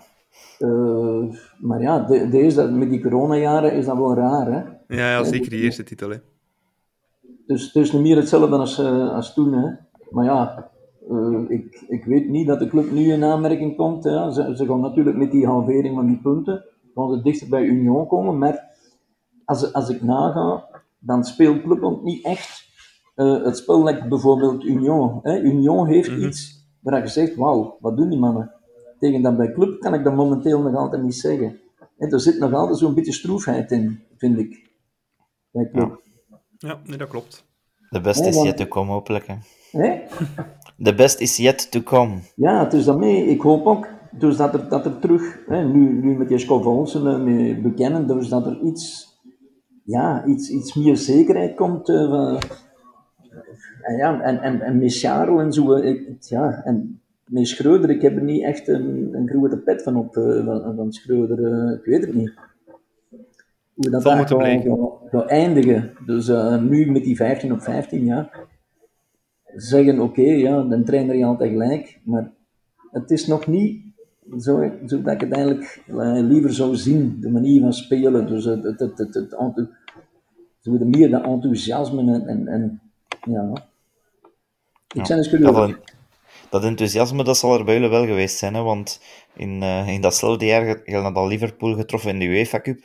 Uh, 0.58 1.32
maar 1.58 1.80
ja, 1.80 1.98
de, 2.00 2.28
deze, 2.28 2.70
met 2.70 2.90
die 2.90 3.02
coronajaren 3.02 3.72
is 3.72 3.86
dat 3.86 3.96
wel 3.96 4.14
raar, 4.14 4.46
hè. 4.46 4.60
Ja, 4.96 5.10
ja 5.10 5.24
zeker 5.24 5.50
die 5.50 5.62
eerste 5.62 5.82
titel, 5.82 6.10
hè. 6.10 6.16
Dus 7.46 7.64
het 7.64 7.74
is 7.74 7.92
niet 7.92 8.02
meer 8.02 8.16
hetzelfde 8.16 8.56
als, 8.56 8.78
uh, 8.78 9.14
als 9.14 9.34
toen, 9.34 9.52
hè. 9.52 9.70
Maar 10.10 10.24
ja, 10.24 10.70
uh, 11.10 11.44
ik, 11.48 11.84
ik 11.88 12.04
weet 12.04 12.28
niet 12.28 12.46
dat 12.46 12.58
de 12.58 12.68
club 12.68 12.90
nu 12.90 13.12
in 13.12 13.24
aanmerking 13.24 13.76
komt. 13.76 14.04
Hè. 14.04 14.32
Ze, 14.32 14.52
ze 14.56 14.66
gaan 14.66 14.80
natuurlijk 14.80 15.16
met 15.16 15.30
die 15.30 15.46
halvering 15.46 15.94
van 15.94 16.06
die 16.06 16.20
punten, 16.22 16.64
gaan 16.96 17.10
ze 17.16 17.22
dichter 17.22 17.48
bij 17.48 17.62
Union 17.62 18.06
komen. 18.06 18.38
Maar 18.38 18.76
als, 19.44 19.72
als 19.72 19.88
ik 19.88 20.02
naga, 20.02 20.68
dan 20.98 21.24
speelt 21.24 21.62
club 21.62 21.82
ook 21.82 22.02
niet 22.02 22.24
echt 22.24 22.64
uh, 23.16 23.44
het 23.44 23.56
spel 23.56 23.84
like 23.84 24.08
bijvoorbeeld 24.08 24.64
Union. 24.64 25.20
Hè. 25.22 25.38
Union 25.40 25.86
heeft 25.86 26.10
Mhm. 26.10 26.26
iets 26.26 26.64
waar 26.80 27.02
je 27.02 27.08
zegt, 27.08 27.34
wauw, 27.34 27.76
wat 27.80 27.96
doen 27.96 28.08
die 28.10 28.18
mannen? 28.18 28.50
Tegen 28.98 29.22
dat 29.22 29.36
bij 29.36 29.52
club 29.52 29.80
kan 29.80 29.94
ik 29.94 30.04
dat 30.04 30.14
momenteel 30.14 30.62
nog 30.62 30.74
altijd 30.74 31.02
niet 31.02 31.14
zeggen. 31.14 31.60
En 31.98 32.10
er 32.10 32.20
zit 32.20 32.38
nog 32.38 32.52
altijd 32.52 32.78
zo'n 32.78 32.94
beetje 32.94 33.12
stroefheid 33.12 33.70
in, 33.70 34.00
vind 34.16 34.38
ik. 34.38 34.70
Bij 35.50 35.70
club. 35.72 36.00
Ja, 36.58 36.80
nee, 36.84 36.98
dat 36.98 37.08
klopt. 37.08 37.44
De 37.90 38.00
best 38.00 38.20
Nee, 38.20 38.28
is 38.28 38.34
want- 38.34 38.46
yet 38.48 38.56
to 38.56 38.66
come, 38.66 38.90
hopelijk. 38.92 39.26
Hè. 39.26 39.34
Hè? 39.70 40.00
De 40.76 40.94
best 40.94 41.20
is 41.20 41.36
yet 41.36 41.70
to 41.70 41.80
come. 41.80 42.18
Ja, 42.36 42.64
het 42.64 42.72
is 42.72 42.84
daarmee. 42.84 43.26
Ik 43.26 43.40
hoop 43.40 43.66
ook 43.66 43.88
dus 44.18 44.36
dat, 44.36 44.54
er, 44.54 44.68
dat 44.68 44.86
er 44.86 44.98
terug, 44.98 45.38
hè, 45.48 45.64
nu, 45.64 46.00
nu 46.02 46.16
met 46.16 46.28
die 46.28 46.38
Schovolsen 46.38 47.06
uh, 47.06 47.24
mee 47.24 47.60
bekennen, 47.60 48.06
dus 48.06 48.28
dat 48.28 48.46
er 48.46 48.60
iets, 48.60 49.14
ja, 49.84 50.24
iets, 50.24 50.50
iets 50.50 50.74
meer 50.74 50.96
zekerheid 50.96 51.54
komt. 51.54 51.88
eh, 51.88 52.08
van- 52.10 52.38
en 53.82 53.96
ja, 53.96 54.20
en, 54.20 54.40
en, 54.40 54.60
en 54.60 54.78
met 54.78 55.02
en 55.40 55.52
zo. 55.52 55.72
eh, 55.72 55.88
Ik, 55.90 56.16
ja, 56.20 56.62
en 56.64 57.00
met 57.26 57.46
Schreuder, 57.48 57.90
ik 57.90 58.02
heb 58.02 58.16
er 58.16 58.22
niet 58.22 58.42
echt 58.42 58.68
een, 58.68 59.08
een 59.12 59.28
grote 59.28 59.58
pet 59.58 59.82
van 59.82 59.96
op, 59.96 60.16
uh, 60.16 60.44
van, 60.44 60.74
van 60.76 60.92
Schreuder. 60.92 61.38
Uh, 61.38 61.72
ik 61.78 61.84
weet 61.84 62.00
het 62.00 62.14
niet. 62.14 62.34
Hoe 63.74 63.90
dat 63.90 64.02
daar 64.02 64.16
gaat, 64.16 64.28
eindigen. 65.28 65.90
Dus 66.06 66.28
nu 66.60 66.90
met 66.90 67.04
die 67.04 67.16
15 67.16 67.52
op 67.52 67.60
15 67.62 68.04
jaar. 68.04 68.38
Zeggen, 69.54 70.00
oké, 70.00 70.20
okay, 70.20 70.38
ja, 70.38 70.62
dan 70.62 70.84
trainer 70.84 71.16
je 71.16 71.24
altijd 71.24 71.50
gelijk. 71.50 72.00
Maar 72.04 72.30
het 72.90 73.10
is 73.10 73.26
nog 73.26 73.46
niet 73.46 73.84
zo, 74.38 74.70
zo 74.86 75.02
dat 75.02 75.14
ik 75.14 75.20
het 75.20 75.32
eigenlijk 75.32 75.82
liever 76.22 76.52
zou 76.52 76.76
zien. 76.76 77.16
De 77.20 77.30
manier 77.30 77.60
van 77.60 77.72
spelen. 77.72 78.26
Dus 78.26 78.44
het, 78.44 78.62
het, 78.62 78.80
het, 78.80 78.98
het, 78.98 79.14
het, 79.14 80.84
meer 80.84 81.10
dat 81.10 81.24
enthousiasme 81.24 82.00
en, 82.00 82.26
en, 82.26 82.48
en 82.48 82.80
ja. 83.20 83.52
Ik 84.94 85.06
ja. 85.06 85.16
eens 85.16 85.30
dat, 85.30 85.76
dat 86.50 86.64
enthousiasme 86.64 87.24
dat 87.24 87.38
zal 87.38 87.58
er 87.58 87.64
bij 87.64 87.74
jullie 87.74 87.88
wel 87.90 88.06
geweest 88.06 88.38
zijn, 88.38 88.54
hè? 88.54 88.62
want 88.62 89.00
in, 89.36 89.62
uh, 89.62 89.88
in 89.88 90.00
datzelfde 90.00 90.46
jaar 90.46 90.80
had 90.84 91.14
al 91.14 91.26
Liverpool 91.26 91.74
getroffen 91.74 92.10
in 92.10 92.18
de 92.18 92.24
UEFA 92.24 92.60
Cup. 92.60 92.78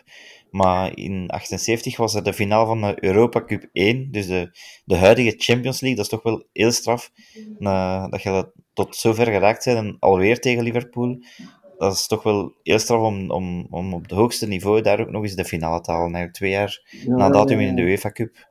Maar 0.52 0.98
in 0.98 1.30
78 1.30 1.98
was 1.98 2.16
er 2.16 2.24
de 2.24 2.34
finale 2.34 2.66
van 2.66 2.82
de 2.82 3.04
Europa 3.04 3.44
Cup 3.44 3.70
1, 3.72 4.12
dus 4.12 4.28
de, 4.28 4.58
de 4.86 4.96
huidige 4.96 5.34
Champions 5.38 5.82
League. 5.82 5.98
Dat 5.98 6.06
is 6.06 6.12
toch 6.12 6.24
wel 6.24 6.44
heel 6.54 6.72
straf 6.72 7.12
uh, 7.60 8.10
dat 8.10 8.22
je 8.22 8.52
tot 8.74 8.96
zover 8.96 9.26
geraakt 9.26 9.66
bent 9.66 9.78
en 9.78 9.98
alweer 10.00 10.40
tegen 10.40 10.64
Liverpool 10.64 11.20
dat 11.82 11.94
is 11.94 12.08
toch 12.08 12.24
wel 12.24 12.54
heel 12.64 12.80
straf 12.80 13.02
om, 13.02 13.32
om, 13.32 13.68
om 13.70 13.94
op 13.94 14.02
het 14.02 14.12
hoogste 14.12 14.48
niveau 14.48 14.82
daar 14.82 15.00
ook 15.00 15.10
nog 15.10 15.24
eens 15.24 15.36
de 15.36 15.46
finale 15.46 15.82
te 15.82 15.92
halen. 15.92 16.14
Eigenlijk 16.14 16.34
twee 16.34 16.52
jaar 16.52 16.82
ja, 17.06 17.16
na 17.16 17.30
datum 17.30 17.60
in 17.60 17.76
de 17.76 17.82
UEFA 17.82 18.12
Cup. 18.12 18.50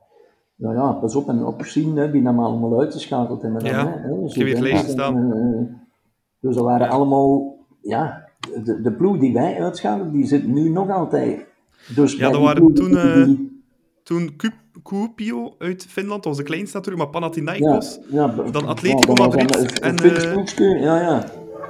Ja, 0.55 0.73
ja, 0.73 0.91
pas 0.91 1.15
op 1.15 1.27
en 1.27 1.45
opzien, 1.45 1.95
hè, 1.95 2.11
die 2.11 2.21
namen 2.21 2.45
allemaal 2.45 2.79
uitgeschakeld 2.79 3.41
hebben. 3.41 3.65
Ja, 3.65 3.83
dan, 3.83 3.93
hè, 3.93 4.21
dus 4.21 4.35
ik 4.35 4.47
heb 4.47 4.55
het 4.55 4.63
lezen 4.63 4.89
staan. 4.89 5.17
Uh, 5.17 5.75
dus 6.39 6.55
dat 6.55 6.63
waren 6.63 6.89
allemaal, 6.89 7.57
ja, 7.81 8.29
de, 8.63 8.81
de 8.81 8.93
ploeg 8.93 9.17
die 9.17 9.33
wij 9.33 9.61
uitschakelden, 9.61 10.13
die 10.13 10.25
zit 10.25 10.47
nu 10.47 10.69
nog 10.69 10.89
altijd. 10.89 11.45
Dus 11.87 12.15
ja, 12.15 12.29
dat 12.29 12.41
waren 12.41 12.73
toen, 12.73 12.91
uh, 12.91 13.29
toen 14.03 14.35
Kuopio 14.83 15.55
uit 15.57 15.85
Finland, 15.89 16.23
dat 16.23 16.33
was 16.33 16.37
de 16.37 16.43
kleinste 16.43 16.77
natuurlijk, 16.77 17.03
maar 17.03 17.13
Panathinaikos, 17.13 17.99
ja, 18.09 18.33
ja, 18.37 18.51
dan 18.51 18.65
Atletico 18.65 19.13
Madrid 19.13 19.79
en... 19.79 19.95
ja, 20.79 21.01
ja. 21.01 21.25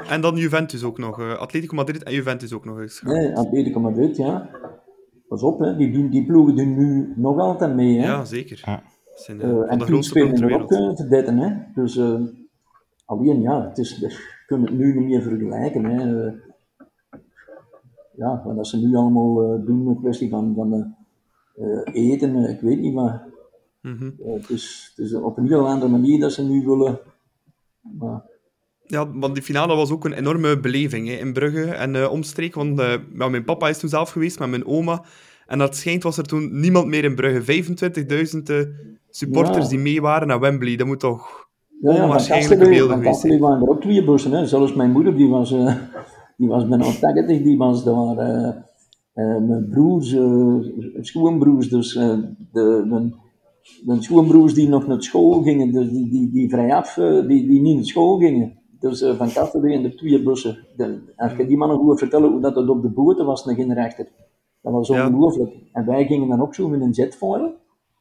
En 0.10 0.22
dan 0.22 0.36
Juventus 0.36 0.84
ook 0.84 0.98
nog. 0.98 1.20
Uh, 1.20 1.38
Atletico 1.38 1.76
Madrid 1.76 2.04
en 2.04 2.14
Juventus 2.14 2.54
ook 2.54 2.66
nog 2.66 2.80
eens. 2.80 3.02
Nee, 3.02 3.36
Atletico 3.36 3.80
Madrid, 3.80 4.18
ja. 4.18 4.50
Pas 5.28 5.44
op, 5.44 5.60
hè. 5.60 5.76
Die, 5.76 5.92
doen, 5.92 6.10
die 6.10 6.26
ploegen 6.26 6.56
doen 6.56 6.78
nu 6.78 7.14
nog 7.16 7.40
altijd 7.40 7.76
mee. 7.76 8.00
Hè. 8.00 8.06
Ja, 8.06 8.26
zeker. 8.26 8.62
Ja. 8.66 8.84
Zijn, 9.16 9.38
uh, 9.38 9.48
uh, 9.48 9.72
en 9.72 9.80
de 9.80 9.86
grootste 9.86 10.20
spelen 10.20 10.50
er 10.50 10.62
ook 10.62 10.72
uh, 10.72 10.90
te 10.90 11.32
hè. 11.36 11.82
Dus 11.82 12.00
alleen, 13.06 13.42
ja, 13.42 13.68
het 13.68 13.78
is, 13.78 13.98
je 14.00 14.44
kunt 14.46 14.70
het 14.70 14.78
nu 14.78 14.98
niet 14.98 15.08
meer 15.08 15.22
vergelijken. 15.22 15.86
Hè. 15.86 16.32
Ja, 18.22 18.42
wat 18.46 18.68
ze 18.68 18.78
nu 18.78 18.96
allemaal 18.96 19.64
doen, 19.66 19.88
een 19.88 20.00
kwestie 20.00 20.30
van, 20.30 20.54
van 20.56 20.96
eten, 21.94 22.50
ik 22.50 22.62
weet 22.62 22.80
niet, 22.80 22.94
maar 22.94 23.24
mm 23.82 23.98
-hmm. 23.98 24.16
het, 24.24 24.50
is, 24.50 24.94
het 24.96 25.06
is 25.06 25.14
op 25.14 25.38
een 25.38 25.48
heel 25.48 25.68
andere 25.68 25.92
manier 25.92 26.20
dat 26.20 26.32
ze 26.32 26.44
nu 26.44 26.66
willen. 26.66 27.00
Maar, 27.82 28.22
ja, 28.86 29.12
want 29.14 29.34
die 29.34 29.44
finale 29.44 29.76
was 29.76 29.92
ook 29.92 30.06
een 30.06 30.14
enorme 30.14 30.60
beleving 30.60 31.08
hè, 31.08 31.14
in 31.14 31.34
Brugge 31.34 31.66
en 31.66 32.10
omstreek. 32.10 32.56
Want 32.56 32.80
uh, 32.80 32.94
mijn 33.14 33.44
papa 33.44 33.70
is 33.70 33.80
toen 33.80 33.90
zelf 33.90 34.10
geweest 34.10 34.40
met 34.40 34.50
mijn 34.50 34.66
oma. 34.66 35.04
En 35.48 35.58
dat 35.58 35.76
schijnt 35.76 36.04
was 36.04 36.18
er 36.18 36.24
toen 36.24 36.60
niemand 36.60 36.88
meer 36.88 37.04
in 37.04 37.16
Brugge. 37.16 37.64
25.000 37.64 38.42
uh, 38.44 38.62
supporters 39.10 39.68
die 39.68 39.80
mee 39.80 40.02
waren 40.02 40.28
naar 40.28 40.40
Wembley. 40.40 40.76
Dat 40.76 40.88
moet 40.88 41.00
toch 41.00 41.50
ja, 41.82 41.94
ja, 41.94 42.04
onwaarschijnlijke 42.04 42.70
beelden 42.70 42.98
geweest 42.98 43.20
zijn. 43.20 43.40
Waren 43.40 43.62
er 43.62 43.70
ook 43.70 43.82
twee 43.82 44.04
bussen. 44.04 44.32
Hè. 44.32 44.48
Zelfs 44.48 44.74
mijn 44.74 44.92
moeder, 44.92 45.16
die 45.16 45.30
was, 45.30 45.56
die 46.42 46.50
was 46.50 46.68
bijna 46.68 46.84
80, 46.84 47.42
die 47.42 47.58
was 47.58 47.84
daar... 47.84 48.16
mijn 49.14 49.68
broers, 49.70 50.16
schoonbroers, 51.00 51.70
dus 51.70 51.94
de, 52.52 52.84
mijn, 53.86 54.02
schoonbroers 54.02 54.54
die 54.54 54.70
nog 54.70 54.88
naar 54.88 55.04
school 55.04 55.42
gingen, 55.42 55.72
dus 55.72 55.90
die, 55.90 56.10
die, 56.10 56.32
die 56.32 56.50
vrijaf, 56.50 56.94
die, 57.28 57.48
die 57.48 57.62
niet 57.62 57.76
naar 57.76 57.86
school 57.86 58.18
gingen 58.18 58.60
dus 58.82 59.02
uh, 59.02 59.14
van 59.14 59.32
Kasterlee 59.32 59.74
in 59.74 59.82
de 59.82 59.96
twee 59.96 60.24
bussen. 60.24 60.68
De, 60.76 61.14
als 61.16 61.34
je 61.38 61.46
die 61.48 61.58
mannen 61.58 61.78
goed 61.78 62.00
vertellen 62.00 62.32
hoe 62.32 62.42
dat 62.42 62.56
het 62.56 62.70
op 62.70 62.82
de 62.82 62.90
boten 62.90 63.26
was, 63.26 63.46
in 63.46 63.72
rechter. 63.72 64.08
Dat 64.62 64.74
was 64.74 64.90
ongelooflijk. 64.90 65.56
En 65.72 65.86
wij 65.86 66.06
gingen 66.06 66.28
dan 66.28 66.42
ook 66.42 66.56
zo 66.56 66.70
met 66.70 66.82
een 66.82 66.92
jet 66.92 67.16
varen. 67.16 67.54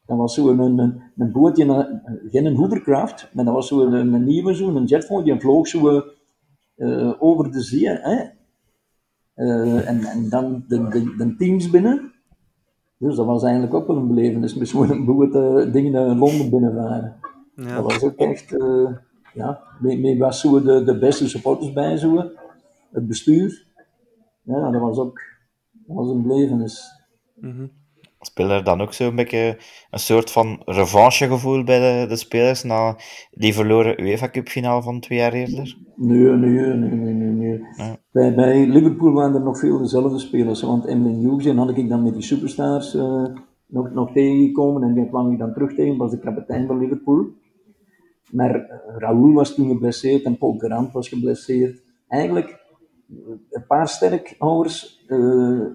Dat 0.05 0.17
was 0.17 0.33
zo 0.33 0.49
een, 0.49 0.59
een, 0.59 1.01
een 1.17 1.31
bootje, 1.31 1.65
een, 1.65 2.01
geen 2.29 2.45
een 2.45 2.55
hovercraft, 2.55 3.29
maar 3.33 3.45
dat 3.45 3.53
was 3.53 3.67
zo 3.67 3.81
een, 3.81 4.13
een 4.13 4.23
nieuwe, 4.23 4.55
zo, 4.55 4.75
een 4.75 4.85
jetfoil, 4.85 5.23
die 5.23 5.39
vloog 5.39 5.67
zo 5.67 6.03
uh, 6.81 7.13
over 7.19 7.51
de 7.51 7.61
zee. 7.61 7.89
Hè? 7.89 8.23
Uh, 9.35 9.89
en, 9.89 10.03
en 10.03 10.29
dan 10.29 10.63
de, 10.67 10.87
de, 10.87 11.15
de, 11.15 11.35
teams 11.35 11.69
binnen. 11.69 12.13
Dus 12.97 13.15
dat 13.15 13.25
was 13.25 13.43
eigenlijk 13.43 13.73
ook 13.73 13.87
wel 13.87 13.97
een 13.97 14.07
belevenis, 14.07 14.55
met 14.55 14.67
zo'n 14.67 15.05
boot 15.05 15.35
uh, 15.35 15.73
dingen 15.73 15.91
naar 15.91 16.15
Londen 16.15 16.49
binnenvaren. 16.49 17.15
Ja. 17.55 17.75
Dat 17.75 17.83
was 17.83 18.03
ook 18.03 18.15
echt 18.15 18.55
ja, 19.33 19.61
mee, 19.79 20.19
was 20.19 20.39
zo 20.39 20.61
de, 20.61 20.83
de 20.83 20.99
beste 20.99 21.29
supporters 21.29 21.73
bij 21.73 21.97
zo, 21.97 22.31
het 22.91 23.07
bestuur. 23.07 23.67
Ja, 24.43 24.71
dat 24.71 24.81
was 24.81 24.97
ook 24.97 25.19
dat 25.71 25.95
was 25.95 26.09
een 26.09 26.21
belevenis. 26.21 26.91
Mm 27.35 27.51
-hmm. 27.51 27.71
Speel 28.21 28.49
er 28.49 28.63
dan 28.63 28.81
ook 28.81 28.93
zo'n 28.93 29.15
beetje 29.15 29.57
een 29.91 29.99
soort 29.99 30.31
van 30.31 30.61
revanchegevoel 30.65 31.63
bij 31.63 31.79
de, 31.79 32.07
de 32.07 32.15
spelers 32.15 32.63
na 32.63 32.95
die 33.31 33.53
verloren 33.53 34.01
UEFA 34.01 34.29
Cup 34.29 34.47
finale 34.47 34.81
van 34.81 34.99
twee 34.99 35.19
jaar 35.19 35.33
eerder? 35.33 35.77
Nee, 35.95 36.17
nee, 36.17 36.73
nee, 36.73 36.89
nee, 36.89 37.13
nee. 37.13 37.31
nee. 37.31 37.61
Bij, 38.11 38.35
bij 38.35 38.65
Liverpool 38.65 39.13
waren 39.13 39.35
er 39.35 39.41
nog 39.41 39.59
veel 39.59 39.77
dezelfde 39.77 40.19
spelers, 40.19 40.61
want 40.61 40.85
Emily 40.85 41.23
Hughes 41.23 41.45
en 41.45 41.57
had 41.57 41.77
ik 41.77 41.89
dan 41.89 42.03
met 42.03 42.13
die 42.13 42.23
superstars 42.23 42.95
uh, 42.95 43.25
nog, 43.67 43.93
nog 43.93 44.11
tegengekomen 44.11 44.83
en 44.83 44.93
die 44.93 45.07
kwam 45.07 45.31
ik 45.31 45.39
dan 45.39 45.53
terug 45.53 45.73
tegen, 45.73 45.97
was 45.97 46.11
de 46.11 46.19
kapitein 46.19 46.67
van 46.67 46.77
Liverpool. 46.77 47.25
Maar 48.31 48.55
eh, 48.55 48.77
Raoul 48.97 49.33
was 49.33 49.55
toen 49.55 49.67
geblesseerd 49.67 50.23
en 50.23 50.37
Paul 50.37 50.57
Garant 50.57 50.91
was 50.91 51.09
geblesseerd. 51.09 51.83
Eigenlijk, 52.07 52.47
eh, 53.09 53.15
een 53.49 53.65
paar 53.67 53.87
sterkhouders, 53.87 55.05
uh, 55.07 55.65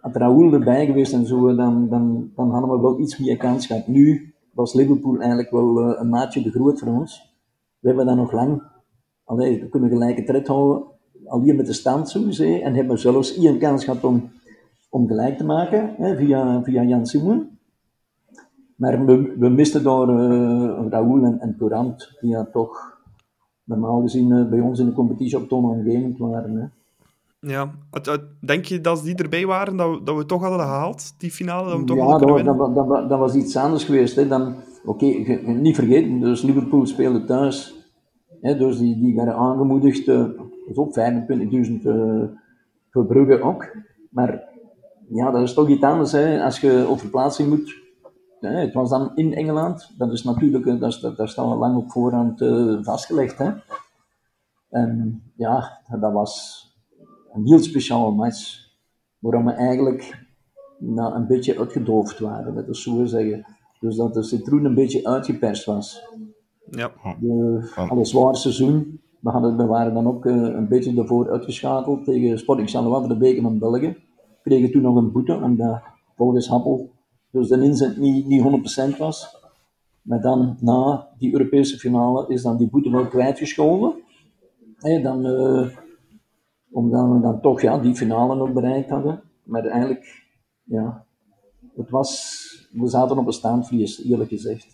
had 0.00 0.16
Raoul 0.16 0.52
erbij 0.52 0.86
geweest 0.86 1.12
en 1.12 1.26
zo, 1.26 1.54
dan, 1.54 1.88
dan, 1.88 2.30
dan 2.34 2.50
hadden 2.50 2.70
we 2.70 2.80
wel 2.80 3.00
iets 3.00 3.18
meer 3.18 3.36
kans 3.36 3.66
gehad. 3.66 3.86
Nu 3.86 4.34
was 4.52 4.74
Liverpool 4.74 5.18
eigenlijk 5.18 5.50
wel 5.50 5.80
uh, 5.80 6.00
een 6.00 6.08
maatje 6.08 6.42
te 6.42 6.50
groot 6.50 6.78
voor 6.78 6.92
ons. 6.92 7.36
We 7.78 7.88
hebben 7.88 8.06
dat 8.06 8.16
nog 8.16 8.32
lang, 8.32 8.62
allee, 9.24 9.60
we 9.60 9.68
kunnen 9.68 9.88
gelijke 9.88 10.24
tred 10.24 10.46
houden, 10.46 10.82
al 11.24 11.40
hier 11.40 11.54
met 11.54 11.66
de 11.66 11.72
stand 11.72 12.10
gezegd, 12.10 12.62
en 12.62 12.74
hebben 12.74 12.98
zelfs 12.98 13.36
één 13.36 13.58
kans 13.58 13.84
gehad 13.84 14.04
om, 14.04 14.30
om 14.90 15.06
gelijk 15.06 15.36
te 15.36 15.44
maken, 15.44 15.94
via, 16.16 16.62
via 16.62 16.82
Jan 16.82 17.06
Simon. 17.06 17.58
Maar 18.76 19.04
we, 19.06 19.34
we 19.38 19.48
misten 19.48 19.82
door 19.82 20.08
uh, 20.08 20.86
Raoul 20.88 21.24
en, 21.24 21.40
en 21.40 21.56
Courant, 21.58 22.16
die 22.20 22.30
ja 22.30 22.44
toch 22.44 22.98
normaal 23.64 24.00
gezien 24.00 24.30
uh, 24.30 24.48
bij 24.48 24.60
ons 24.60 24.78
in 24.78 24.86
de 24.86 24.92
competitie 24.92 25.38
op 25.38 25.48
toonaangevend 25.48 26.18
waren. 26.18 26.56
Hè. 26.56 26.66
Ja, 27.40 27.70
denk 28.40 28.64
je 28.64 28.80
dat 28.80 29.02
die 29.02 29.14
erbij 29.14 29.46
waren, 29.46 29.76
dat 29.76 29.90
we, 29.90 30.02
dat 30.02 30.16
we 30.16 30.26
toch 30.26 30.42
hadden 30.42 30.60
gehaald, 30.60 31.14
die 31.18 31.30
finale? 31.30 31.70
Dat 31.70 31.78
we 31.78 31.84
toch 31.84 31.96
ja, 31.96 32.18
dat, 32.42 32.58
dat, 32.58 32.88
dat, 32.88 33.08
dat, 33.08 33.18
was 33.18 33.34
iets 33.34 33.56
anders 33.56 33.84
geweest. 33.84 34.16
Hè. 34.16 34.26
Dan, 34.26 34.54
oké, 34.84 35.04
okay, 35.04 35.36
niet 35.44 35.74
vergeten, 35.74 36.20
dus 36.20 36.42
Liverpool 36.42 36.86
speelde 36.86 37.24
thuis. 37.24 37.74
Hè, 38.40 38.56
dus 38.56 38.78
die, 38.78 38.98
die 38.98 39.14
werden 39.14 39.34
aangemoedigd, 39.34 40.06
uh, 40.06 40.24
op 40.74 40.98
25.000 40.98 41.82
uh, 41.82 42.22
voor 42.90 43.06
Brugge 43.06 43.42
ook. 43.42 43.76
Maar 44.10 44.48
ja, 45.08 45.30
dat 45.30 45.42
is 45.42 45.54
toch 45.54 45.68
iets 45.68 45.82
anders 45.82 46.12
hè, 46.12 46.44
als 46.44 46.60
je 46.60 46.86
op 46.88 46.98
verplaatsing 46.98 47.48
moet 47.48 47.86
het 48.40 48.72
was 48.72 48.90
dan 48.90 49.12
in 49.14 49.34
Engeland. 49.34 49.94
Dat 49.96 50.12
is 50.12 50.22
natuurlijk, 50.22 50.66
eh, 50.66 50.80
dat, 50.80 50.92
is, 50.92 51.00
dat, 51.00 51.28
staan 51.28 51.50
we 51.50 51.56
lang 51.56 51.76
op 51.76 51.90
voorhand 51.90 52.40
uh, 52.40 52.78
vastgelegd. 52.82 53.38
Hè. 53.38 53.50
En 54.68 55.22
ja, 55.36 55.80
dat 56.00 56.12
was 56.12 56.64
een 57.32 57.46
heel 57.46 57.58
speciale 57.58 58.14
match. 58.14 58.66
Waarom 59.18 59.44
we 59.44 59.52
eigenlijk 59.52 60.26
nou, 60.78 61.14
een 61.14 61.26
beetje 61.26 61.58
uitgedoofd 61.58 62.18
waren, 62.18 62.54
dat 62.54 62.68
is 62.68 62.82
zo 62.82 63.04
zeggen. 63.04 63.46
Dus 63.80 63.96
dat 63.96 64.14
de 64.14 64.22
citroen 64.22 64.64
een 64.64 64.74
beetje 64.74 65.04
uitgeperst 65.06 65.64
was. 65.64 66.08
Ja. 66.70 66.92
De, 67.20 67.70
alle 67.74 68.04
zware 68.04 68.36
seizoen. 68.36 69.00
We, 69.20 69.30
hadden, 69.30 69.56
we 69.56 69.66
waren 69.66 69.94
dan 69.94 70.06
ook 70.06 70.24
uh, 70.24 70.34
een 70.34 70.68
beetje 70.68 71.00
ervoor 71.00 71.30
uitgeschakeld 71.30 72.04
tegen 72.04 72.38
Sporting 72.38 72.70
Charleroi 72.70 73.00
voor 73.00 73.08
de 73.08 73.18
beker 73.18 73.42
van 73.42 73.58
België. 73.58 73.96
We 74.42 74.50
kregen 74.50 74.70
toen 74.70 74.82
nog 74.82 74.96
een 74.96 75.12
boete, 75.12 75.34
omdat 75.34 75.82
volgens 76.16 76.48
Happel 76.48 76.90
dus 77.30 77.48
de 77.48 77.62
inzet 77.62 77.96
niet, 77.96 78.26
niet 78.26 78.94
100% 78.94 78.96
was. 78.98 79.36
Maar 80.02 80.20
dan, 80.20 80.56
na 80.60 81.08
die 81.18 81.32
Europese 81.32 81.78
finale, 81.78 82.28
is 82.28 82.42
dan 82.42 82.56
die 82.56 82.70
boete 82.70 82.90
wel 82.90 83.06
kwijtgeschoven. 83.06 83.92
Hey, 84.76 85.02
dan, 85.02 85.26
uh, 85.26 85.68
omdat 86.72 87.08
we 87.08 87.20
dan 87.20 87.40
toch 87.40 87.60
ja, 87.60 87.78
die 87.78 87.94
finale 87.94 88.34
nog 88.34 88.52
bereikt 88.52 88.90
hadden. 88.90 89.22
Maar 89.42 89.64
eigenlijk, 89.64 90.24
ja, 90.64 91.04
het 91.76 91.90
was, 91.90 92.68
we 92.72 92.88
zaten 92.88 93.18
op 93.18 93.26
een 93.26 93.32
staanvlies, 93.32 94.04
eerlijk 94.04 94.28
gezegd. 94.30 94.66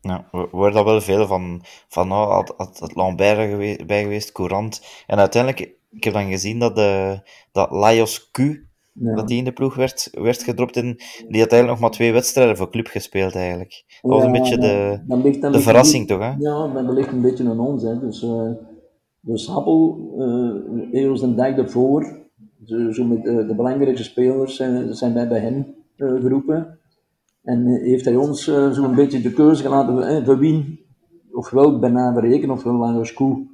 Ja, 0.00 0.28
we 0.32 0.48
hoorden 0.50 0.74
dat 0.74 0.84
wel 0.84 1.00
veel 1.00 1.26
van, 1.26 1.62
van 1.88 2.08
nou, 2.08 2.32
had, 2.32 2.54
had, 2.56 2.78
had 2.78 2.94
Lambert 2.94 3.38
er 3.38 3.86
bij 3.86 4.02
geweest, 4.02 4.32
Courant. 4.32 4.82
En 5.06 5.18
uiteindelijk, 5.18 5.74
ik 5.90 6.04
heb 6.04 6.12
dan 6.12 6.28
gezien 6.30 6.58
dat, 6.58 6.74
de, 6.76 7.20
dat 7.52 7.70
Lajos 7.70 8.30
Q, 8.30 8.38
Ja. 8.38 9.14
dat 9.14 9.28
die 9.28 9.38
in 9.38 9.44
de 9.44 9.52
ploeg 9.52 9.74
werd, 9.74 10.08
werd 10.12 10.42
gedropt. 10.42 10.76
En 10.76 10.84
die 11.28 11.40
had 11.40 11.52
eigenlijk 11.52 11.66
nog 11.68 11.78
maar 11.80 11.90
twee 11.90 12.12
wedstrijden 12.12 12.56
voor 12.56 12.70
club 12.70 12.86
gespeeld, 12.86 13.34
eigenlijk. 13.34 13.84
Dat 14.02 14.10
was 14.10 14.24
een 14.24 14.32
beetje 14.32 14.58
de, 14.58 15.02
Dan 15.06 15.22
ligt- 15.22 15.40
dan 15.40 15.52
de 15.52 15.60
verrassing, 15.60 16.06
toch? 16.06 16.20
Hè? 16.20 16.32
Ja, 16.38 16.66
maar 16.66 16.84
dat 16.84 16.94
ligt 16.94 17.12
een 17.12 17.22
beetje 17.22 17.48
aan 17.48 17.60
ons. 17.60 17.82
Hè. 17.82 17.98
Dus, 18.00 18.22
eh 18.22 18.50
dus 19.20 19.46
Happel, 19.46 20.12
eh 20.18 21.02
eeuws 21.02 21.22
een 21.22 21.36
dag 21.36 21.56
ervoor, 21.56 22.26
zo, 22.64 22.92
zo 22.92 23.04
met, 23.04 23.26
eh, 23.26 23.48
de 23.48 23.54
belangrijkste 23.54 24.04
spelers 24.04 24.56
zijn, 24.56 24.94
zijn 24.94 25.14
wij 25.14 25.28
bij 25.28 25.74
eh, 25.96 26.20
geroepen. 26.20 26.78
En 27.42 27.66
eh, 27.66 27.82
heeft 27.82 28.04
hij 28.04 28.16
ons 28.16 28.48
eh, 28.48 28.70
zo 28.70 28.84
een 28.84 28.94
beetje 28.94 29.20
de 29.20 29.32
keuze 29.32 29.62
gelaten 29.62 30.02
eh, 30.08 30.24
voor 30.24 30.38
wie, 30.38 30.86
ofwel 31.32 31.78
Bernard 31.78 32.14
Verreken 32.14 32.50
ofwel 32.50 32.74
Lagos 32.74 33.12
Koe. 33.12 33.46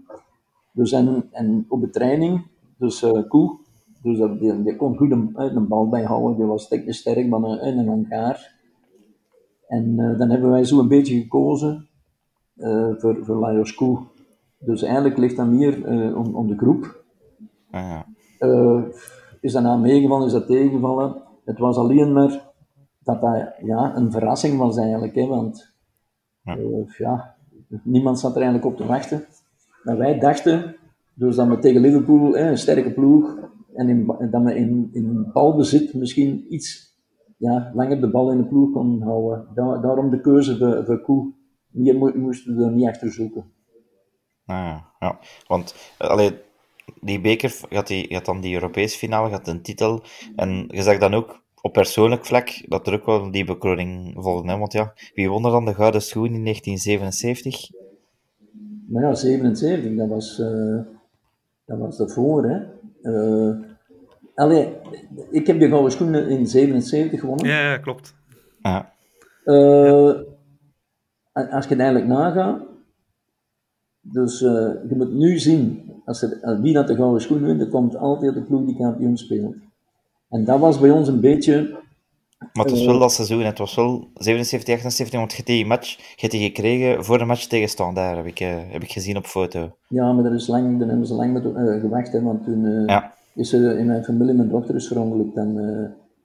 Dus 0.73 0.93
en, 0.93 1.25
en 1.31 1.65
op 1.69 1.81
de 1.81 1.91
training, 1.91 2.47
dus 2.79 3.03
eh 3.03 3.29
Koe, 3.29 3.59
dus 4.03 4.19
dat, 4.19 4.39
die, 4.39 4.77
kon 4.77 4.97
goed 4.97 5.11
een, 5.11 5.37
eh, 5.37 5.55
een 5.55 5.69
bal 5.69 5.89
bijhouden, 5.89 6.37
die 6.37 6.47
was 6.47 6.69
technisch 6.69 6.99
sterk, 6.99 7.29
maar 7.29 7.43
een, 7.43 7.79
een 7.79 7.89
hangaar. 7.89 8.55
En 9.69 9.99
eh, 9.99 10.19
dan 10.19 10.31
hebben 10.31 10.51
wij 10.51 10.65
zo 10.65 10.79
een 10.79 10.89
beetje 10.89 11.21
gekozen 11.21 11.89
eh, 12.57 12.91
voor, 12.97 13.25
voor 13.25 13.37
Lajos 13.37 13.75
Koe. 13.75 13.99
Dus 14.65 14.83
eigenlijk 14.83 15.17
ligt 15.19 15.37
dat 15.37 15.47
meer 15.47 15.85
eh, 15.87 16.17
om, 16.17 16.35
om 16.35 16.47
de 16.49 16.57
groep. 16.57 17.05
Ah, 17.71 17.81
ja. 17.83 18.07
Eh, 18.39 18.83
is 19.41 19.53
dat 19.53 19.63
nou 19.63 19.81
meegevallen, 19.81 20.27
is 20.27 20.33
dat 20.33 20.47
tegengevallen? 20.47 21.23
Het 21.45 21.59
was 21.59 21.77
alleen 21.77 22.13
maar 22.13 22.53
dat 23.03 23.21
dat 23.21 23.53
ja, 23.65 23.97
een 23.97 24.13
verrassing 24.13 24.59
was 24.59 24.77
eigenlijk. 24.77 25.15
Hè, 25.15 25.27
want 25.27 25.73
Ja. 26.43 26.57
eh, 26.57 26.89
ja, 26.99 27.35
niemand 27.83 28.19
zat 28.19 28.31
er 28.37 28.43
eigenlijk 28.43 28.67
op 28.73 28.77
te 28.77 28.87
wachten. 28.87 29.25
Maar 29.83 29.97
wij 29.97 30.19
dachten, 30.19 30.77
dus 31.15 31.37
dat 31.37 31.49
we 31.49 31.59
tegen 31.59 31.81
Liverpool 31.81 32.33
hè, 32.33 32.49
een 32.51 32.59
sterke 32.59 32.93
ploeg 32.93 33.39
en 33.75 33.89
in, 33.89 34.07
dat 34.31 34.43
we 34.43 34.55
in, 34.55 34.89
in 34.93 35.31
balbezit 35.33 35.95
misschien 35.95 36.55
iets 36.55 36.97
ja, 37.37 37.71
langer 37.75 38.01
de 38.01 38.11
bal 38.11 38.31
in 38.31 38.37
de 38.37 38.45
ploeg 38.45 38.73
kon 38.73 39.03
houden. 39.03 39.47
Da- 39.55 39.79
daarom 39.79 40.11
de 40.11 40.21
keuze 40.21 40.57
voor, 40.57 40.85
voor 40.85 41.01
Koe. 41.01 41.33
Meer 41.71 41.99
mo- 41.99 42.13
moesten 42.15 42.57
we 42.57 42.65
er 42.65 42.73
niet 42.73 42.89
achter 42.89 43.13
zoeken. 43.13 43.45
Ah, 44.47 44.57
ja, 44.57 44.85
ja. 44.99 45.19
Want 45.47 45.75
eh, 45.99 46.09
allee, 46.09 46.39
die 47.01 47.21
beker, 47.21 47.55
je 47.69 47.77
had, 47.77 47.87
die, 47.87 48.09
je 48.09 48.15
had 48.15 48.25
dan 48.25 48.41
die 48.41 48.55
Europese 48.55 48.99
finale, 48.99 49.29
je 49.29 49.35
had 49.35 49.49
een 49.49 49.63
titel. 49.63 50.03
En 50.37 50.69
je 50.71 50.83
zag 50.83 50.99
dan 50.99 51.15
ook 51.15 51.43
op 51.61 51.73
persoonlijk 51.73 52.27
vlak 52.27 52.63
dat 52.69 52.87
er 52.87 52.93
ook 52.95 53.07
wel 53.07 53.31
die 53.31 53.45
bekroning 53.45 54.15
volgde. 54.19 54.51
Hè? 54.51 54.59
Want 54.59 54.73
ja, 54.73 54.93
wie 55.15 55.31
won 55.31 55.45
er 55.45 55.51
dan 55.51 55.65
de 55.65 55.75
gouden 55.75 56.03
schoen 56.03 56.35
in 56.35 56.43
1977? 56.45 57.71
Maar 58.89 59.03
ja, 59.03 59.15
77, 59.15 59.95
dat 59.97 60.09
was, 60.09 60.39
eh 60.41 60.81
dat 61.67 61.79
was 61.79 61.97
daarvoor, 61.97 62.45
hè. 62.45 62.59
Eh, 63.03 63.57
allee, 64.35 64.77
ik 65.31 65.47
heb 65.47 65.59
de 65.59 65.69
gouden 65.69 65.93
schoenen 65.93 66.29
in 66.29 66.47
77 66.47 67.21
gewonnen. 67.21 67.47
Ja, 67.47 67.71
ja, 67.71 67.79
klopt. 67.79 68.15
Ja, 68.63 68.93
Eh, 69.45 70.09
en 71.33 71.51
als 71.51 71.65
je 71.65 71.71
het 71.71 71.81
eigenlijk 71.81 72.07
nagaat, 72.07 72.63
dus 74.13 74.43
eh, 74.43 74.51
je 74.89 74.95
moet 74.97 75.15
nu 75.15 75.39
zien, 75.39 75.83
als 76.05 76.23
er, 76.23 76.39
als 76.43 76.59
wie 76.61 76.73
dat 76.73 76.87
de 76.87 76.95
gouden 76.95 77.21
schoen 77.23 77.43
wint, 77.43 77.61
er 77.61 77.69
komt 77.69 77.97
altijd 77.97 78.35
de 78.35 78.43
ploeg 78.43 78.65
die 78.65 78.77
kampioen 78.77 79.17
speelt. 79.17 79.55
En 80.29 80.45
dat 80.45 80.61
was 80.61 80.81
bij 80.81 80.91
ons 80.91 81.09
een 81.09 81.21
beetje, 81.21 81.83
maar 82.53 82.65
het 82.65 82.71
was 82.71 82.81
Eh. 82.81 82.87
wel 82.87 82.99
dat 82.99 83.13
seizoen. 83.13 83.45
Het 83.45 83.59
was 83.59 83.75
wel 83.75 84.09
77, 84.15 84.75
78, 84.75 85.19
want 85.19 85.31
je 85.31 85.37
hebt 85.37 85.49
die 85.49 85.67
match 85.67 85.97
je 86.17 86.29
die 86.29 86.41
gekregen 86.41 87.05
voor 87.05 87.19
de 87.19 87.25
match 87.25 87.47
tegen 87.47 87.69
Standaard, 87.69 88.17
heb 88.17 88.27
ik, 88.27 88.41
eh, 88.41 88.57
heb 88.69 88.83
ik 88.83 88.91
gezien 88.91 89.17
op 89.17 89.25
foto. 89.27 89.73
ja, 89.89 90.13
maar 90.13 90.23
daar, 90.25 90.35
is 90.35 90.47
lang, 90.47 90.79
daar 90.79 90.89
hebben 90.89 91.07
ze 91.07 91.15
lang 91.15 91.33
met, 91.33 91.45
eh, 91.45 91.81
gewacht, 91.81 92.13
hè, 92.13 92.23
want 92.23 92.45
toen 92.45 92.65
eh, 92.67 92.87
Ja. 92.87 93.15
is 93.35 93.53
er 93.53 93.79
in 93.79 93.87
mijn 93.87 94.05
familie, 94.05 94.35
mijn 94.35 94.49
dochter 94.49 94.75
is 94.75 94.87
verongelukt 94.87 95.37
eh, 95.37 95.45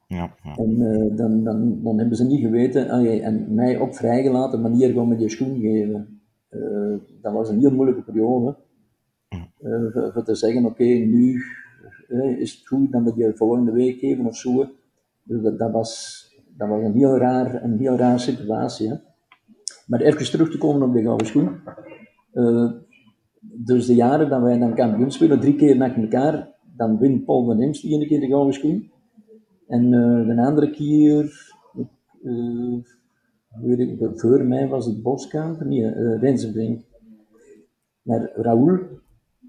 Ja, 0.08 0.34
ja. 0.44 0.56
En 0.56 0.82
eh, 0.82 1.18
dan, 1.18 1.44
dan, 1.44 1.80
dan 1.84 1.98
hebben 2.00 2.18
ze 2.18 2.24
niet 2.26 2.40
geweten, 2.42 2.90
allee, 2.90 3.22
en 3.22 3.54
mij 3.54 3.78
op 3.78 3.96
vrijgelaten 3.96 4.62
manier 4.62 4.88
gewoon 4.90 5.08
met 5.08 5.20
die 5.20 5.30
schoen 5.30 5.60
geven. 5.60 6.19
Eh, 6.50 6.96
dat 7.22 7.34
was 7.34 7.50
een 7.50 7.60
heel 7.60 7.72
moeilijke 7.72 8.02
periode. 8.02 8.56
Voor, 9.92 10.12
voor 10.14 10.24
te 10.24 10.36
zeggen, 10.36 10.66
oké, 10.66 10.84
nu 10.84 11.42
eh, 12.08 12.40
is 12.40 12.54
het 12.54 12.68
goed 12.68 12.92
dat 12.92 13.04
we 13.04 13.14
die 13.14 13.36
volgende 13.36 13.72
week 13.72 14.00
geven 14.00 14.26
of 14.26 14.38
zo. 14.38 14.70
Dus 15.24 15.42
dat, 15.42 15.60
dat, 15.60 15.72
was, 15.72 16.24
dat 16.58 16.70
was 16.70 16.84
een 16.84 16.94
heel 16.94 17.18
raar, 17.18 17.64
een 17.64 17.78
heel 17.78 17.96
raar 17.96 18.20
situatie. 18.20 18.90
Hè. 18.90 18.96
Maar 19.88 20.02
even 20.02 20.32
terug 20.32 20.52
te 20.52 20.58
komen 20.58 20.88
op 20.88 20.94
de 20.94 21.02
gouden 21.02 21.28
schoen. 21.28 21.60
Dus 23.40 23.86
de 23.86 23.96
jaren 23.96 24.30
dat 24.30 24.42
wij 24.42 24.58
dan 24.60 24.76
kampioen 24.76 25.12
spelen, 25.12 25.40
drie 25.40 25.56
keer 25.56 25.78
na 25.78 25.96
elkaar, 25.96 26.56
dan 26.76 26.98
wint 26.98 27.26
Paul 27.26 27.46
van 27.46 27.62
Imst 27.62 27.82
die 27.82 27.94
ene 27.94 28.08
keer 28.08 28.20
de 28.20 28.28
gouden 28.28 28.54
schoen. 28.54 28.92
En 29.68 29.90
de 30.28 30.42
andere 30.46 30.70
keer, 30.70 31.54
weet 33.50 33.80
ik, 33.80 34.12
voor 34.16 34.44
mij 34.44 34.68
was 34.68 34.86
het 34.86 35.02
Boskamp, 35.02 35.60
nee, 35.60 35.82
uh, 35.82 36.22
Rensenbrink. 36.22 36.82
Maar 38.02 38.32
Raoul, 38.36 38.80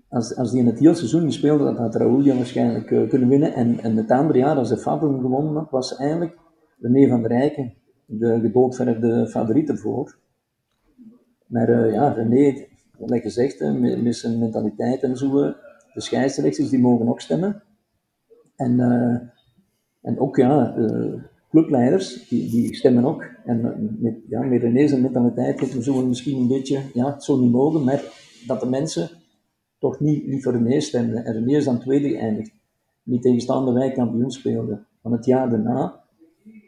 als, 0.08 0.36
als 0.36 0.50
die 0.50 0.60
in 0.60 0.66
het 0.66 0.78
hele 0.78 0.94
seizoen 0.94 1.22
gespeeld 1.22 1.60
had, 1.60 1.76
had 1.76 1.94
Raoul 1.94 2.22
die 2.22 2.34
waarschijnlijk 2.34 2.90
eh, 2.90 3.08
kunnen 3.08 3.28
winnen. 3.28 3.54
En, 3.54 3.78
en 3.78 3.96
het 3.96 4.10
andere 4.10 4.38
jaar, 4.38 4.56
als 4.56 4.68
de 4.68 4.76
Fab 4.76 5.00
hem 5.00 5.20
gewonnen 5.20 5.54
had, 5.54 5.70
was 5.70 5.96
eigenlijk 5.96 6.38
René 6.78 7.08
van 7.08 7.22
der 7.22 7.30
Rijken 7.30 7.74
de 8.06 8.40
gedoodverfde 8.40 9.28
favoriet 9.28 9.68
ervoor. 9.68 10.18
Maar 11.46 11.68
eh, 11.68 11.92
ja, 11.92 12.08
René, 12.12 12.66
wat 12.98 13.20
gezegd, 13.20 13.60
met, 13.60 14.02
met 14.02 14.16
zijn 14.16 14.38
mentaliteit 14.38 15.02
en 15.02 15.16
zo, 15.16 15.42
eh, 15.42 15.52
de 15.94 16.00
scheidsrechters 16.00 16.70
die 16.70 16.78
mogen 16.78 17.08
ook 17.08 17.20
stemmen. 17.20 17.62
En, 18.56 18.80
eh, 18.80 19.18
en 20.00 20.18
ook 20.18 20.36
ja, 20.36 20.74
eh, 20.76 21.22
clubleiders, 21.50 22.28
die, 22.28 22.50
die 22.50 22.74
stemmen 22.74 23.04
ook. 23.04 23.24
En 23.44 23.64
eh, 23.64 23.78
met, 23.98 24.14
ja, 24.28 24.42
met 24.42 24.62
René 24.62 24.88
zijn 24.88 25.02
mentaliteit 25.02 25.60
heeft 25.60 25.72
hem 25.72 25.82
zo 25.82 26.06
misschien 26.06 26.40
een 26.40 26.48
beetje, 26.48 26.80
ja, 26.94 27.12
het 27.12 27.24
zou 27.24 27.40
niet 27.40 27.52
mogen, 27.52 27.84
maar 27.84 28.02
dat 28.46 28.60
de 28.60 28.68
mensen 28.68 29.10
toch 29.78 30.00
niet, 30.00 30.42
voor 30.42 30.52
René 30.52 30.80
stemden. 30.80 31.24
En 31.24 31.32
René 31.32 31.56
is 31.56 31.64
dan 31.64 31.80
tweede 31.80 32.08
geëindigd. 32.08 32.52
Niet 33.02 33.22
tegenstaande 33.22 33.72
wij 33.72 33.92
kampioen 33.92 34.30
speelden. 34.30 34.86
Van 35.02 35.12
het 35.12 35.24
jaar 35.24 35.50
daarna, 35.50 36.00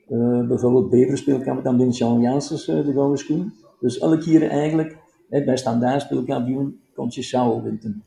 eh, 0.09 0.47
bijvoorbeeld 0.47 0.91
Bever 0.91 1.19
speelkampioen, 1.19 1.79
dan 1.79 1.91
Jean 1.91 2.21
Janssens 2.21 2.69
eh, 2.69 2.85
de 2.85 2.93
gouden 2.93 3.19
schoen. 3.19 3.53
Dus 3.81 3.99
elke 3.99 4.19
keer 4.19 4.49
eigenlijk, 4.49 4.97
hè, 5.29 5.45
bij 5.45 5.57
standaard 5.57 6.03
speelkampioen, 6.03 6.81
kon 6.95 7.07
je 7.11 7.23
Sjouw 7.23 7.63
winnen. 7.63 8.03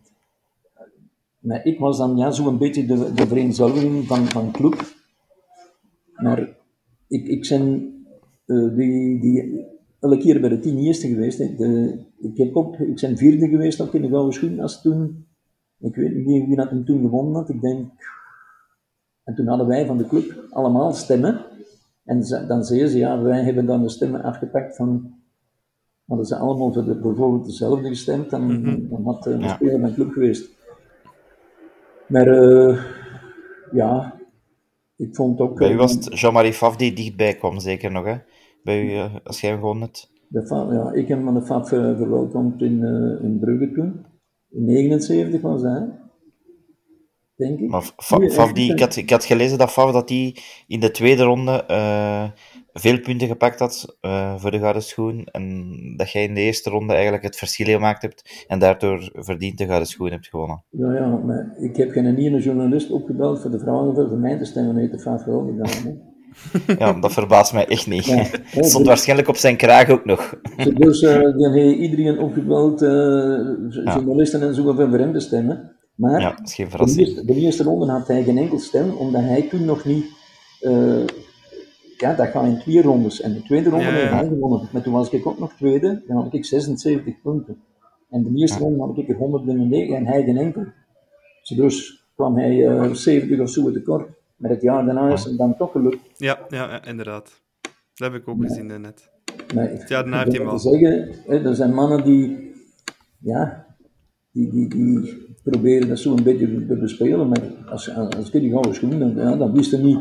Maar 1.40 1.66
ik 1.66 1.80
was 1.80 1.98
dan 1.98 2.18
ja, 2.18 2.32
zo'n 2.32 2.58
beetje 2.58 2.86
de, 2.86 3.14
de 3.14 4.04
van, 4.06 4.26
van 4.26 4.52
club. 4.52 4.94
Maar 6.16 6.55
ik, 7.08 7.28
ik 7.28 7.48
ben 7.50 7.94
eh, 8.46 8.76
die, 8.76 9.20
die, 9.20 9.66
elke 10.00 10.18
keer 10.18 10.40
bij 10.42 10.50
de 10.50 10.60
tien 10.60 10.78
eerste 10.78 11.08
geweest. 11.08 11.38
hè. 11.40 11.56
De, 11.56 12.00
ik, 12.20 12.38
heb 12.38 12.56
ook, 12.56 12.76
ik 12.80 13.00
ben 13.02 13.18
vierde 13.18 13.48
geweest 13.48 13.82
ook 13.82 13.94
in 13.94 14.02
de 14.02 14.08
gouden 14.10 14.34
schoen. 14.34 14.60
Als 14.60 14.82
toen, 14.82 15.26
ik 15.80 15.96
weet 15.96 16.14
niet 16.16 16.26
wie, 16.26 16.46
wie 16.48 16.56
dat 16.56 16.70
hem 16.70 16.86
toen 16.86 17.02
gewonnen 17.02 17.34
had. 17.34 17.50
Ik 17.50 17.62
denk, 17.62 17.92
en 19.24 19.36
toen 19.36 19.48
hadden 19.48 19.68
wij 19.68 19.86
van 19.86 19.98
de 19.98 20.08
club 20.08 20.46
allemaal 20.50 20.92
stemmen. 20.92 21.46
En 22.04 22.24
ze- 22.24 22.46
dan 22.48 22.64
zeiden 22.64 22.90
ze, 22.90 22.98
ja, 22.98 23.22
wij 23.22 23.44
hebben 23.44 23.66
dan 23.66 23.82
de 23.82 23.90
stemmen 23.90 24.24
afgepakt 24.24 24.76
van... 24.76 25.14
Hadden 26.06 26.26
ze 26.26 26.36
allemaal 26.36 26.74
voor 26.74 26.86
de, 26.86 26.96
bijvoorbeeld 27.00 27.46
dezelfde 27.46 27.88
gestemd, 27.88 28.30
dan, 28.30 28.64
dan 28.90 29.04
had 29.04 29.28
eh, 29.28 29.40
Ja. 29.40 29.48
speler 29.56 29.80
van 29.80 29.90
de 29.90 29.96
club 29.96 30.12
geweest. 30.12 30.50
Maar 32.08 32.28
eh, 32.28 32.84
ja, 33.72 34.16
ik 34.96 35.16
vond 35.16 35.40
ook... 35.40 35.58
Bij 35.58 35.70
u 35.70 35.74
eh, 35.74 35.78
was 35.78 35.92
het 35.92 36.20
Jean-Marie 36.20 36.54
Faf 36.54 36.76
die 36.76 36.94
dichtbij 36.94 37.36
kwam, 37.36 37.60
zeker 37.60 37.92
nog, 37.92 38.06
hè? 38.06 38.16
Bij 38.64 38.84
u, 38.84 38.94
eh, 38.94 39.16
als 39.24 39.42
jij 39.42 39.56
gewonnen 39.56 39.84
hebt. 39.84 40.14
De 40.28 40.48
FAF, 40.48 40.72
ja, 40.72 40.92
ik 40.92 41.08
heb 41.08 41.22
me 41.22 41.34
de 41.34 41.42
FAF 41.42 41.72
eh, 41.72 41.98
verwelkomd 41.98 42.62
in, 42.62 42.84
in 43.22 43.40
Brugge 43.40 43.72
toen. 43.72 44.06
In 44.50 44.66
79 44.66 45.42
was 45.42 45.62
dat, 45.62 45.72
hè? 45.72 46.05
Denk 47.36 47.60
ik. 47.60 47.70
Maar 47.70 47.92
Fa- 47.98 48.18
Nee, 48.18 48.32
Faf, 48.32 48.52
die, 48.52 48.72
ik, 48.72 48.80
had, 48.80 48.96
ik 48.96 49.10
had 49.10 49.26
gelezen 49.26 49.58
dat 49.58 49.72
Faf 49.72 49.92
dat 49.92 50.08
die 50.08 50.42
in 50.68 50.80
de 50.80 50.92
tweede 50.92 51.24
ronde 51.24 51.64
eh, 51.66 52.24
veel 52.74 53.00
punten 53.00 53.28
gepakt 53.28 53.60
had 53.60 53.98
eh, 54.02 54.36
voor 54.38 54.52
de 54.52 54.60
gouden 54.60 54.84
schoen. 54.84 55.28
En 55.32 55.74
dat 55.98 56.12
jij 56.12 56.24
in 56.24 56.34
de 56.34 56.42
eerste 56.42 56.70
ronde 56.70 56.94
eigenlijk 56.94 57.24
het 57.24 57.36
verschil 57.36 57.66
gemaakt 57.66 58.02
hebt. 58.02 58.46
En 58.48 58.60
daardoor 58.60 59.10
verdiend 59.14 59.58
de 59.58 59.66
gouden 59.66 59.88
schoen 59.88 60.12
hebt 60.12 60.28
gewonnen. 60.28 60.64
Ja, 60.70 60.94
ja, 60.94 61.08
maar 61.08 61.56
ik 61.60 61.76
heb 61.76 61.92
geen 61.92 62.18
ene 62.18 62.40
journalist 62.40 62.92
opgebeld 62.92 63.42
voor 63.42 63.52
de 63.52 63.60
vragen 63.60 63.96
voor 64.10 64.18
mij 64.18 64.38
te 64.38 64.46
stemmen, 64.46 64.78
heeft 64.78 64.92
de 64.92 65.00
FAF 65.00 65.24
wel 65.24 65.46
gedaan. 65.46 65.84
Hè. 65.84 65.94
Ja, 66.78 66.94
dat 66.94 67.14
verbaast 67.14 67.54
mij 67.54 67.68
echt 67.68 67.88
niet. 67.88 68.06
Ja. 68.06 68.24
Het 68.58 68.66
stond 68.66 68.86
waarschijnlijk 68.86 69.28
op 69.28 69.36
zijn 69.36 69.58
kraag 69.58 69.90
ook 69.90 70.06
nog. 70.06 70.40
Dus 70.74 71.02
eh 71.02 71.22
dan 71.22 71.52
heeft 71.54 71.78
iedereen 71.80 72.20
opgebeld, 72.20 72.80
journalisten 73.70 74.42
en 74.42 74.54
zo, 74.56 74.76
hem 74.78 75.14
te 75.14 75.20
stemmen. 75.20 75.76
Maar 75.96 76.22
Ja, 76.22 76.30
dat 76.30 76.48
is 76.48 76.56
geen 76.56 76.70
de, 76.70 76.78
eerste, 76.78 77.26
de 77.26 77.34
eerste 77.34 77.64
ronde 77.64 77.92
had 77.92 78.08
hij 78.08 78.24
geen 78.24 78.38
enkel 78.38 78.60
stem, 78.60 78.92
omdat 78.92 79.22
hij 79.22 79.42
toen 79.42 79.66
nog 79.66 79.86
niet, 79.86 80.06
eh, 80.60 81.06
ja, 81.98 82.14
dat 82.14 82.28
gaat 82.28 82.46
in 82.46 82.60
twee 82.60 82.82
rondes. 82.82 83.22
En 83.22 83.34
de 83.34 83.42
tweede 83.42 83.70
ronde 83.70 83.86
Ja, 83.86 83.92
heb 83.92 84.10
ja. 84.10 84.16
hij 84.16 84.28
gewonnen. 84.28 84.70
Maar 84.72 84.82
toen 84.82 84.94
was 84.94 85.10
ik 85.10 85.26
ook 85.26 85.40
nog 85.40 85.54
tweede, 85.54 86.04
dan 86.08 86.18
had 86.24 86.34
ik 86.34 86.46
76 86.46 87.22
punten. 87.22 87.62
En 88.10 88.24
de 88.24 88.40
eerste 88.40 88.60
ronde 88.60 88.84
had 88.84 88.98
ik 88.98 89.10
er 89.10 89.16
109 89.16 89.96
en 89.96 90.06
hij 90.06 90.24
geen 90.24 90.38
enkel. 90.38 90.66
Dus 91.56 92.06
kwam 92.16 92.38
hij 92.38 92.68
eh 92.68 92.94
70 92.94 93.40
of 93.40 93.50
zo 93.50 93.72
tekort. 93.72 94.10
Maar 94.36 94.50
het 94.50 94.62
jaar 94.62 94.86
daarna 94.86 95.10
is 95.14 95.24
het 95.24 95.38
dan 95.38 95.58
toch 95.58 95.72
gelukt. 95.72 95.98
Ja, 96.18 96.40
ja, 96.50 96.70
ja, 96.72 96.86
inderdaad. 96.86 97.42
Dat 97.94 98.12
heb 98.12 98.22
ik 98.22 98.28
ook 98.28 98.42
gezien 98.42 98.72
eh, 98.72 98.78
net. 98.78 99.10
Maar 99.54 99.72
ik, 99.72 99.88
Ja, 99.88 100.02
daarna 100.02 100.24
heeft 100.24 100.38
hij 100.38 100.48
te 100.48 100.58
zeggen, 100.58 101.10
hè, 101.26 101.46
er 101.50 101.56
zijn 101.56 101.74
mannen 101.74 102.04
die, 102.04 102.52
ja, 103.20 103.66
die, 104.32 104.50
die, 104.50 104.68
die 104.70 105.25
proberen 105.50 105.88
dat 105.88 106.00
zo 106.00 106.12
een 106.12 106.24
beetje 106.24 106.66
te 106.66 106.76
bespelen. 106.76 107.28
Maar 107.28 107.42
als, 107.70 107.96
als 107.96 108.32
ik 108.32 108.42
die 108.42 108.52
gouden 108.52 108.76
schoen, 108.76 109.00
dan, 109.00 109.16
ja, 109.16 109.36
dan 109.36 109.52
wist 109.52 109.72
je 109.72 109.78
niet, 109.78 110.00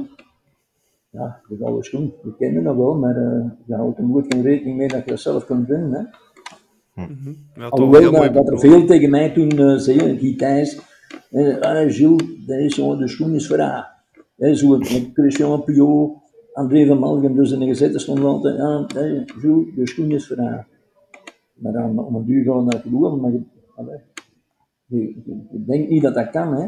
ja, 1.11 1.41
de 1.49 1.57
gouden 1.57 1.85
schoen, 1.85 2.13
we 2.23 2.37
kennen 2.37 2.65
dat 2.65 2.77
wel, 2.77 2.95
maar 2.95 3.17
eh, 3.17 3.45
je 3.67 3.75
houdt 3.75 3.99
er 3.99 4.07
nooit 4.07 4.35
geen 4.35 4.43
rekening 4.43 4.77
mee 4.77 4.89
dat 4.89 5.05
je 5.05 5.11
dat 5.11 5.21
zelf 5.21 5.47
kunt 5.47 5.69
winnen. 5.69 5.93
Hè. 5.93 6.03
Heel 7.53 7.71
Alhoewel 7.71 8.13
dat, 8.13 8.35
dat 8.35 8.49
er 8.49 8.59
veel 8.59 8.87
tegen 8.87 9.11
mij 9.11 9.31
toen 9.33 9.51
eh 9.51 9.77
zeiden, 9.77 10.37
Thijs, 10.37 10.81
eh, 11.31 11.59
ah, 11.59 11.93
Gilles, 11.93 12.47
dat 12.47 12.59
is 12.59 12.75
zo, 12.75 12.97
de 12.97 13.09
schoen 13.09 13.35
is 13.35 13.47
voor 13.47 13.59
haar. 13.59 14.03
Hè, 14.37 14.55
zo 14.55 14.79
met 14.79 15.11
Christian 15.13 15.65
Piot, 15.65 16.13
André 16.53 16.87
van 16.87 16.99
Malgen, 16.99 17.35
dus 17.35 17.53
in 17.53 17.59
de 17.59 17.67
gezette 17.67 17.99
stond 17.99 18.21
altijd, 18.21 18.57
ja, 18.57 18.85
Gilles, 19.27 19.75
de 19.75 19.89
schoen 19.89 20.11
is 20.11 20.27
voor 20.27 20.37
haar. 20.37 20.67
Maar 21.55 21.73
dan 21.73 21.99
om 21.99 22.15
een 22.15 22.25
duur 22.25 22.45
gaan 22.45 22.65
naar 22.65 22.81
geloven, 22.81 23.21
maar 23.21 23.33
allee, 23.75 23.99
je 24.87 25.65
denkt 25.67 25.89
niet 25.91 26.03
dat 26.03 26.15
dat 26.15 26.31
kan, 26.31 26.55
hè. 26.55 26.67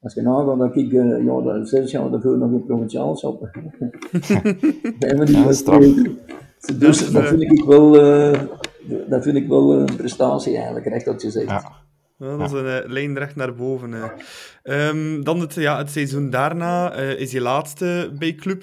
Als 0.00 0.14
je 0.14 0.22
nagaat 0.22 0.58
dat 0.58 0.76
ik, 0.76 0.92
eh, 0.92 1.24
ja, 1.24 1.40
dat 1.40 1.68
zes 1.68 1.90
jaar 1.90 2.10
daarvoor 2.10 2.38
nog 2.38 2.50
in 2.50 2.64
provinciaal 2.66 3.16
we 5.18 5.24
niet 5.24 5.28
Ja, 5.28 5.52
straf. 5.52 5.82
spreken. 5.82 6.18
Dus 6.78 6.98
Dat 6.98 7.12
dat 7.12 7.22
eh, 7.22 7.28
vind 7.28 7.42
ik 7.42 7.64
wel, 7.64 8.00
eh, 8.00 8.40
dat 9.08 9.22
vind 9.22 9.36
ik 9.36 9.48
wel 9.48 9.72
een 9.78 9.96
prestatie 9.96 10.56
eigenlijk, 10.56 10.86
recht 10.86 11.06
wat 11.06 11.22
je 11.22 11.30
zegt. 11.30 11.48
Ja. 11.48 11.72
Dat 12.18 12.40
is 12.40 12.52
een 12.52 12.66
eh, 12.66 12.90
lijn 12.90 13.18
recht 13.18 13.36
naar 13.36 13.54
boven. 13.54 13.94
eh. 13.94 14.08
Ehm, 14.62 15.22
dan 15.22 15.40
het, 15.40 15.54
ja, 15.54 15.78
het 15.78 15.90
seizoen 15.90 16.30
daarna 16.30 16.92
eh, 16.92 17.20
is 17.20 17.32
je 17.32 17.40
laatste 17.40 18.10
bij 18.18 18.34
club. 18.34 18.62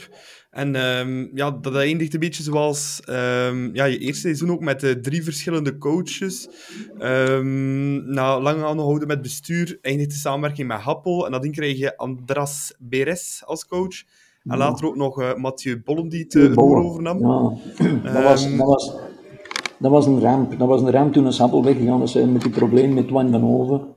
En 0.50 0.76
ehm, 0.76 1.28
ja, 1.34 1.52
dat 1.52 1.76
eindigt 1.76 2.14
een 2.14 2.20
beetje 2.20 2.44
zoals 2.44 3.02
ehm, 3.06 3.70
ja, 3.74 3.86
je 3.86 3.98
eerste 3.98 4.22
seizoen 4.22 4.52
ook 4.52 4.60
met 4.60 4.84
eh, 4.84 4.92
drie 4.92 5.24
verschillende 5.24 5.78
coaches. 5.78 6.50
Ehm, 7.00 8.12
na 8.14 8.40
lang 8.40 8.64
aanhouden 8.64 9.08
met 9.08 9.22
bestuur 9.22 9.78
eindigt 9.82 10.10
de 10.10 10.16
samenwerking 10.16 10.68
met 10.68 10.80
Happel. 10.80 11.26
En 11.26 11.32
nadien 11.32 11.52
krijg 11.52 11.78
je 11.78 11.98
Andras 11.98 12.74
Beres 12.80 13.42
als 13.46 13.66
coach. 13.66 14.04
En 14.44 14.58
later 14.58 14.86
ook 14.86 14.96
nog 14.96 15.22
eh, 15.22 15.36
Mathieu 15.36 15.82
Bollen 15.86 16.10
die 16.10 16.26
het 16.28 16.54
roer 16.54 16.78
overnam. 16.78 17.20
Ja, 17.20 18.14
dat 18.14 18.24
was, 18.24 18.58
dat, 18.58 18.68
was, 18.68 18.94
dat 19.80 19.92
was 19.92 20.06
een 20.06 20.20
ramp. 20.20 20.60
Dat 20.60 20.68
was 20.68 20.82
een 20.82 20.92
ramp 20.92 21.14
toen 21.14 21.26
een 21.26 21.34
Sappel 21.34 21.64
weggegaan 21.64 22.08
eh, 22.08 22.26
met 22.26 22.42
die 22.42 22.52
probleem 22.52 22.94
met 22.94 23.08
Twan 23.08 23.32
van 23.32 23.42
Hoven. 23.42 23.88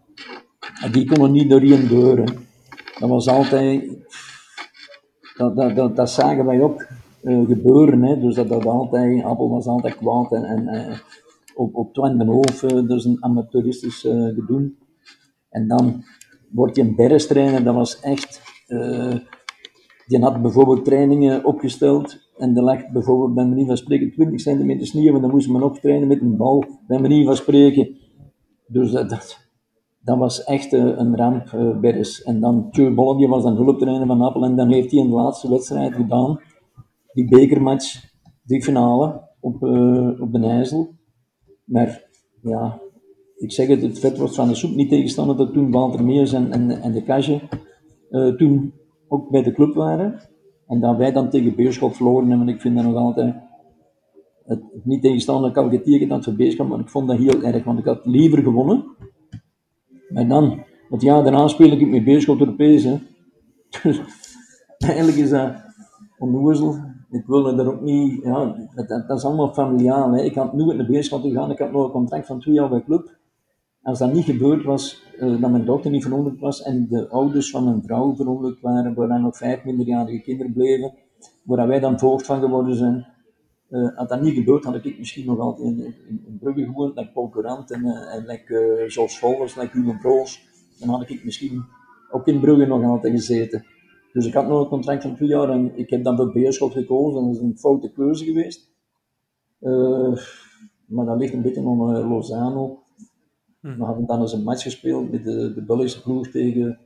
En 0.82 0.92
die 0.92 1.06
konden 1.06 1.32
niet 1.32 1.50
door 1.50 1.60
die 1.60 1.86
deur. 1.86 2.16
hè. 2.16 2.24
Dat 2.98 3.08
was 3.08 3.28
altijd... 3.28 3.84
Dat, 5.36 5.56
dat, 5.56 5.76
dat, 5.76 5.96
dat 5.96 6.10
zagen 6.10 6.44
wij 6.46 6.62
ook 6.62 6.86
eh, 7.22 7.46
gebeuren. 7.46 8.02
Hè. 8.02 8.20
Dus 8.20 8.34
dat, 8.34 8.48
dat 8.48 8.66
altijd... 8.66 9.24
Appel 9.24 9.48
was 9.48 9.66
altijd 9.66 9.96
kwaad. 9.96 10.32
En, 10.32 10.44
en 10.44 10.68
eh, 10.68 10.98
op, 11.54 11.74
op 11.74 11.94
Twan 11.94 12.16
van 12.16 12.26
Hoven, 12.26 12.88
dus 12.88 13.04
een 13.04 13.24
amateuristisch 13.24 14.04
eh 14.04 14.24
gedoe. 14.24 14.72
En 15.48 15.68
dan 15.68 16.04
wordt 16.50 16.76
je 16.76 16.82
een 16.82 16.96
bergstrainer. 16.96 17.64
Dat 17.64 17.74
was 17.74 18.00
echt... 18.00 18.42
eh, 18.66 19.14
die 20.06 20.20
had 20.20 20.42
bijvoorbeeld 20.42 20.84
trainingen 20.84 21.44
opgesteld 21.44 22.18
en 22.36 22.56
er 22.56 22.62
lag 22.62 22.90
bijvoorbeeld 22.90 23.34
bij 23.34 23.46
manier 23.46 23.66
van 23.66 23.76
spreken 23.76 24.12
20 24.12 24.40
centimeter 24.40 24.86
sneeuw 24.86 25.14
en 25.14 25.20
dan 25.20 25.30
moest 25.30 25.48
men 25.48 25.72
trainen 25.72 26.08
met 26.08 26.20
een 26.20 26.36
bal, 26.36 26.64
bij 26.86 27.00
manier 27.00 27.24
van 27.24 27.36
spreken. 27.36 27.96
Dus 28.66 28.90
dat, 28.90 29.10
dat, 29.10 29.38
dat 30.02 30.18
was 30.18 30.44
echt 30.44 30.72
eh, 30.72 30.84
een 30.84 31.16
ramp, 31.16 31.46
eh 31.46 31.78
Beres. 31.78 32.22
En 32.22 32.40
dan 32.40 32.70
Tjeu 32.70 32.94
Bollen, 32.94 33.16
die 33.16 33.28
was 33.28 33.42
dan 33.42 33.56
hulptrainer 33.56 34.06
van 34.06 34.20
Appel 34.20 34.44
en 34.44 34.56
dan 34.56 34.72
heeft 34.72 34.90
hij 34.90 35.00
een 35.00 35.10
laatste 35.10 35.50
wedstrijd 35.50 35.94
gedaan, 35.94 36.40
die 37.12 37.28
bekermatch, 37.28 38.10
die 38.42 38.62
finale 38.62 39.20
op, 39.40 39.62
eh, 39.62 40.20
op 40.20 40.32
de. 40.32 40.86
Maar 41.64 42.04
ja, 42.42 42.80
ik 43.36 43.52
zeg 43.52 43.68
het, 43.68 43.82
het 43.82 43.98
vet 43.98 44.18
wordt 44.18 44.34
van 44.34 44.48
de 44.48 44.54
soep 44.54 44.74
niet 44.74 44.88
tegenstander 44.88 45.36
dat 45.36 45.52
toen 45.52 45.70
Walter 45.70 46.04
Meers 46.04 46.32
en, 46.32 46.52
en, 46.82 46.92
de 46.92 47.02
Kasje 47.02 47.40
eh, 48.10 48.28
toen 48.28 48.72
ook 49.08 49.30
bij 49.30 49.42
de 49.42 49.52
club 49.52 49.74
waren. 49.74 50.20
En 50.66 50.80
dat 50.80 50.96
wij 50.96 51.12
dan 51.12 51.30
tegen 51.30 51.54
Beerschot 51.54 51.96
verloren 51.96 52.28
hebben. 52.28 52.48
Ik 52.48 52.60
vind 52.60 52.76
dat 52.76 52.84
nog 52.84 52.94
altijd 52.94 53.34
het, 54.44 54.62
het 54.72 54.84
niet 54.84 55.02
tegenstander 55.02 55.50
ik 55.50 55.56
had 55.56 55.70
getekend 55.70 56.10
had 56.10 56.24
voor 56.24 56.34
Beerschot, 56.34 56.68
maar 56.68 56.80
ik 56.80 56.88
vond 56.88 57.08
dat 57.08 57.18
heel 57.18 57.42
erg, 57.42 57.64
want 57.64 57.78
ik 57.78 57.84
had 57.84 58.06
liever 58.06 58.42
gewonnen. 58.42 58.84
Maar 60.12 60.28
dan, 60.28 60.64
het 60.88 61.02
jaar 61.02 61.22
daarna 61.22 61.48
speel 61.48 61.70
ik 61.70 61.88
met 61.88 62.04
Beerschot 62.04 62.40
Europees. 62.40 62.84
Hè. 62.84 62.98
Dus 63.82 64.00
eigenlijk 64.78 65.16
is 65.16 65.30
dat 65.30 65.52
onnozel. 66.18 66.76
Ik 67.10 67.26
wilde 67.26 67.62
er 67.62 67.72
ook 67.72 67.80
niet, 67.80 68.22
ja, 68.22 68.68
dat, 68.74 68.88
dat, 68.88 69.18
is 69.18 69.24
allemaal 69.24 69.52
familiaal. 69.52 70.12
Hè. 70.12 70.22
Ik 70.22 70.34
had 70.34 70.52
nooit 70.52 70.76
naar 70.76 70.86
Beerschot 70.86 71.22
gegaan, 71.22 71.50
ik 71.50 71.58
had 71.58 71.72
nog 71.72 71.84
een 71.84 71.90
contract 71.90 72.26
van 72.26 72.40
twee 72.40 72.54
jaar 72.54 72.68
bij 72.68 72.78
de 72.78 72.84
club. 72.84 73.20
Als 73.82 73.98
dat 73.98 74.12
niet 74.12 74.24
gebeurd 74.24 74.64
was, 74.64 75.02
eh, 75.18 75.40
dat 75.40 75.50
mijn 75.50 75.64
dochter 75.64 75.90
niet 75.90 76.02
verongelukt 76.02 76.40
was 76.40 76.62
en 76.62 76.86
de 76.88 77.08
ouders 77.08 77.50
van 77.50 77.64
mijn 77.64 77.82
vrouw 77.82 78.14
verongelukt 78.14 78.60
waren, 78.60 78.94
waar 78.94 79.08
dan 79.08 79.22
nog 79.22 79.36
vijf 79.36 79.64
minderjarige 79.64 80.22
kinderen 80.22 80.52
bleven, 80.52 80.92
waar 81.44 81.66
wij 81.66 81.80
dan 81.80 81.98
voogd 81.98 82.26
van 82.26 82.40
geworden 82.40 82.74
zijn, 82.74 83.06
eh, 83.72 83.96
had 83.96 84.08
dat 84.08 84.20
niet 84.20 84.34
gebeurd, 84.34 84.64
had 84.64 84.84
ik 84.84 84.98
misschien 84.98 85.26
nog 85.26 85.38
altijd 85.38 85.66
in, 85.66 85.94
in, 86.08 86.24
in 86.26 86.38
Brugge 86.38 86.64
gewoond, 86.64 86.96
like 86.96 87.12
Paul 87.12 87.30
en, 87.66 87.84
eh, 87.84 88.14
en 88.14 88.26
like, 88.26 88.58
eh, 88.58 88.88
Jos 88.88 89.18
Volvers, 89.18 89.56
like 89.56 89.78
Hugo 89.78 89.96
Broos. 90.00 90.48
Dan 90.78 90.88
had 90.88 91.10
ik 91.10 91.24
misschien 91.24 91.64
ook 92.10 92.26
in 92.26 92.40
Brugge 92.40 92.66
nog 92.66 92.84
altijd 92.84 93.12
gezeten. 93.12 93.64
Dus 94.12 94.26
ik 94.26 94.34
had 94.34 94.48
nog 94.48 94.60
een 94.60 94.68
contract 94.68 95.02
van 95.02 95.16
twee 95.16 95.28
jaar 95.28 95.48
en 95.48 95.78
ik 95.78 95.90
heb 95.90 96.04
dan 96.04 96.16
voor 96.16 96.32
Beerschot 96.32 96.72
gekozen. 96.72 97.24
Dat 97.24 97.34
is 97.34 97.40
een 97.40 97.58
foute 97.58 97.92
keuze 97.92 98.24
geweest. 98.24 98.70
Maar 100.92 101.04
dat 101.04 101.18
ligt 101.18 101.32
een 101.32 101.42
beetje 101.42 101.60
eh, 101.60 102.08
Lozano. 102.08 102.82
We 103.60 103.84
hadden 103.84 104.06
dan 104.06 104.20
eens 104.20 104.32
een 104.32 104.42
match 104.42 104.62
gespeeld 104.62 105.10
met 105.10 105.24
de, 105.24 105.54
de 105.54 105.62
Belgische 105.62 106.02
ploeg 106.02 106.28
tegen 106.28 106.78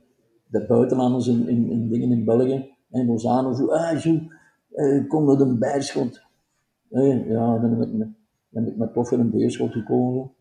de 0.47 0.65
buitenlanders 0.65 1.27
in, 1.27 1.47
in, 1.47 1.69
in 1.69 1.89
dingen 1.89 2.11
in 2.11 2.25
België. 2.25 2.69
En 2.91 3.05
Lozano 3.05 3.53
zo, 3.53 3.67
ah 3.67 3.97
zo, 3.97 4.19
eh, 4.71 5.07
kom 5.07 5.25
met 5.25 5.39
een 5.39 5.59
bijschot. 5.59 6.25
Eh, 6.91 7.29
ja, 7.29 7.57
dan 7.59 7.69
heb 7.71 7.87
ik, 7.87 7.93
me, 7.93 8.07
dan 8.49 8.63
heb 8.63 8.95
ik 8.95 9.07
voor 9.07 9.19
een 9.19 9.29
beerschot 9.31 9.71
gekozen. 9.71 10.31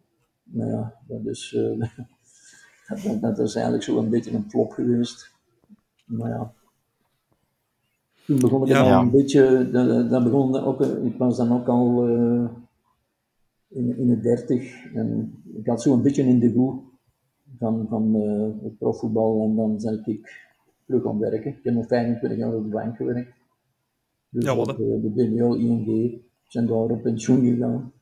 Maar 0.42 0.66
ja, 0.68 0.94
dat 1.06 1.26
is, 1.26 1.54
eh, 1.56 1.78
dat, 2.88 3.20
dat, 3.20 3.36
dat 3.36 3.38
is 3.38 3.54
eigenlijk 3.54 3.84
zo 3.84 3.98
een 3.98 4.10
beetje 4.10 4.32
een 4.34 4.50
flop 4.50 4.72
geweest. 4.72 5.30
Maar 6.04 6.30
ja. 6.30 6.52
Toen 8.26 8.38
begon 8.38 8.62
ik 8.62 8.68
Ja. 8.68 8.80
al 8.80 8.86
Ja. 8.86 9.00
een 9.00 9.10
beetje, 9.10 9.70
dat, 9.70 10.10
dat 10.10 10.24
begon 10.24 10.56
ook, 10.56 10.80
eh, 10.80 11.04
ik 11.04 11.16
was 11.18 11.36
dan 11.36 11.52
ook 11.52 11.68
al 11.68 12.06
eh, 12.08 12.48
in, 13.68 13.96
in 13.98 14.06
de 14.06 14.20
dertig 14.20 14.92
en 14.94 15.34
ik 15.54 15.66
had 15.66 15.82
zo 15.82 15.92
een 15.94 16.02
beetje 16.02 16.22
in 16.22 16.38
de 16.38 16.52
goe 16.52 16.80
van, 17.58 17.86
van 17.88 18.14
eh, 18.14 18.62
het 18.64 18.78
profvoetbal 18.78 19.42
en 19.42 19.56
dan 19.56 19.76
ben 19.82 20.02
ik 20.14 20.46
terug 20.86 21.02
gaan 21.02 21.18
werken. 21.18 21.50
Ik 21.50 21.64
heb 21.64 21.74
nog 21.74 21.86
25 21.86 22.38
jaar 22.38 22.54
op 22.54 22.62
de 22.64 22.68
bank 22.68 22.96
gewerkt. 22.96 23.32
Dus 24.28 24.44
Ja, 24.44 24.56
wat, 24.56 24.68
op 24.68 24.76
de 24.76 25.10
BBL, 25.14 25.54
ING, 25.54 26.20
ik 26.48 26.52
ben 26.52 26.66
daar 26.66 26.76
op 26.76 27.02
pensioen 27.02 27.44
gegaan. 27.44 27.92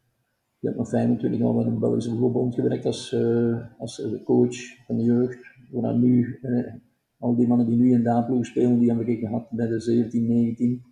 Ik 0.60 0.68
heb 0.68 0.76
nog 0.76 0.88
25 0.88 1.40
jaar 1.40 1.54
met 1.54 1.66
een 1.66 1.78
Belgische 1.78 2.10
voetbalbond 2.10 2.54
gewerkt 2.54 2.86
als, 2.86 3.12
eh, 3.12 3.56
als 3.78 4.02
eh, 4.02 4.24
coach 4.24 4.56
van 4.86 4.96
de 4.96 5.02
jeugd. 5.02 5.38
Dan 5.70 6.00
nu, 6.00 6.38
eh, 6.42 6.72
al 7.18 7.36
die 7.36 7.46
mannen 7.46 7.66
die 7.66 7.76
nu 7.76 7.92
in 7.92 8.02
de 8.02 8.10
A-ploeg 8.10 8.46
spelen, 8.46 8.78
die 8.78 8.92
heb 8.92 9.08
ik 9.08 9.18
gehad 9.18 9.50
bij 9.50 9.66
de 9.66 9.80
17, 9.80 10.26
19. 10.26 10.82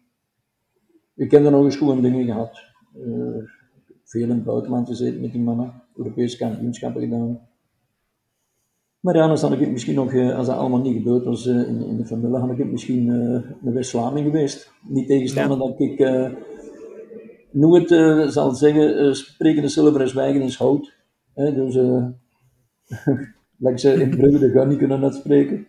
Ik 1.15 1.31
heb 1.31 1.45
er 1.45 1.51
nog 1.51 1.65
eens 1.65 1.77
goede 1.77 2.01
dingen 2.01 2.25
gehad. 2.25 2.61
Eh, 2.95 3.45
veel 4.05 4.23
in 4.23 4.31
het 4.31 4.45
buitenland 4.45 4.89
gezeten 4.89 5.21
met 5.21 5.33
die 5.33 5.41
mannen. 5.41 5.73
Europese 5.97 6.37
kampioenschappen 6.37 7.03
gedaan. 7.03 7.41
Maar 9.01 9.17
ja, 9.17 9.27
dan 9.27 9.39
had 9.39 9.61
ik 9.61 9.71
misschien 9.71 9.95
nog, 9.95 10.15
als 10.15 10.47
dat 10.47 10.57
allemaal 10.57 10.81
niet 10.81 10.97
gebeurd 10.97 11.25
was 11.25 11.47
in, 11.47 11.81
in 11.81 11.97
de 11.97 12.05
familie, 12.05 12.37
had 12.37 12.59
ik 12.59 12.71
misschien 12.71 13.11
eh 13.11 13.51
een 13.65 13.73
West-Vlaming 13.73 14.27
geweest. 14.27 14.73
Niet 14.89 15.07
tegenstander 15.07 15.59
dat 15.59 15.81
ik 15.81 15.99
eh 17.53 17.61
nooit 17.61 17.91
eh, 17.91 18.27
zal 18.27 18.55
zeggen, 18.55 18.99
eh 18.99 19.13
spreken 19.13 19.63
de 19.63 19.69
zilveren 19.69 20.09
zwijgen 20.09 20.43
is 20.43 20.57
hout. 20.57 20.93
Hè, 21.35 21.55
dus, 21.55 21.77
eh 21.77 22.07
like 23.65 23.79
ze 23.79 23.93
in 23.93 24.11
Brugge 24.11 24.39
de 24.39 24.51
gun 24.51 24.69
niet 24.69 24.79
kunnen 24.79 25.03
uitspreken. 25.03 25.67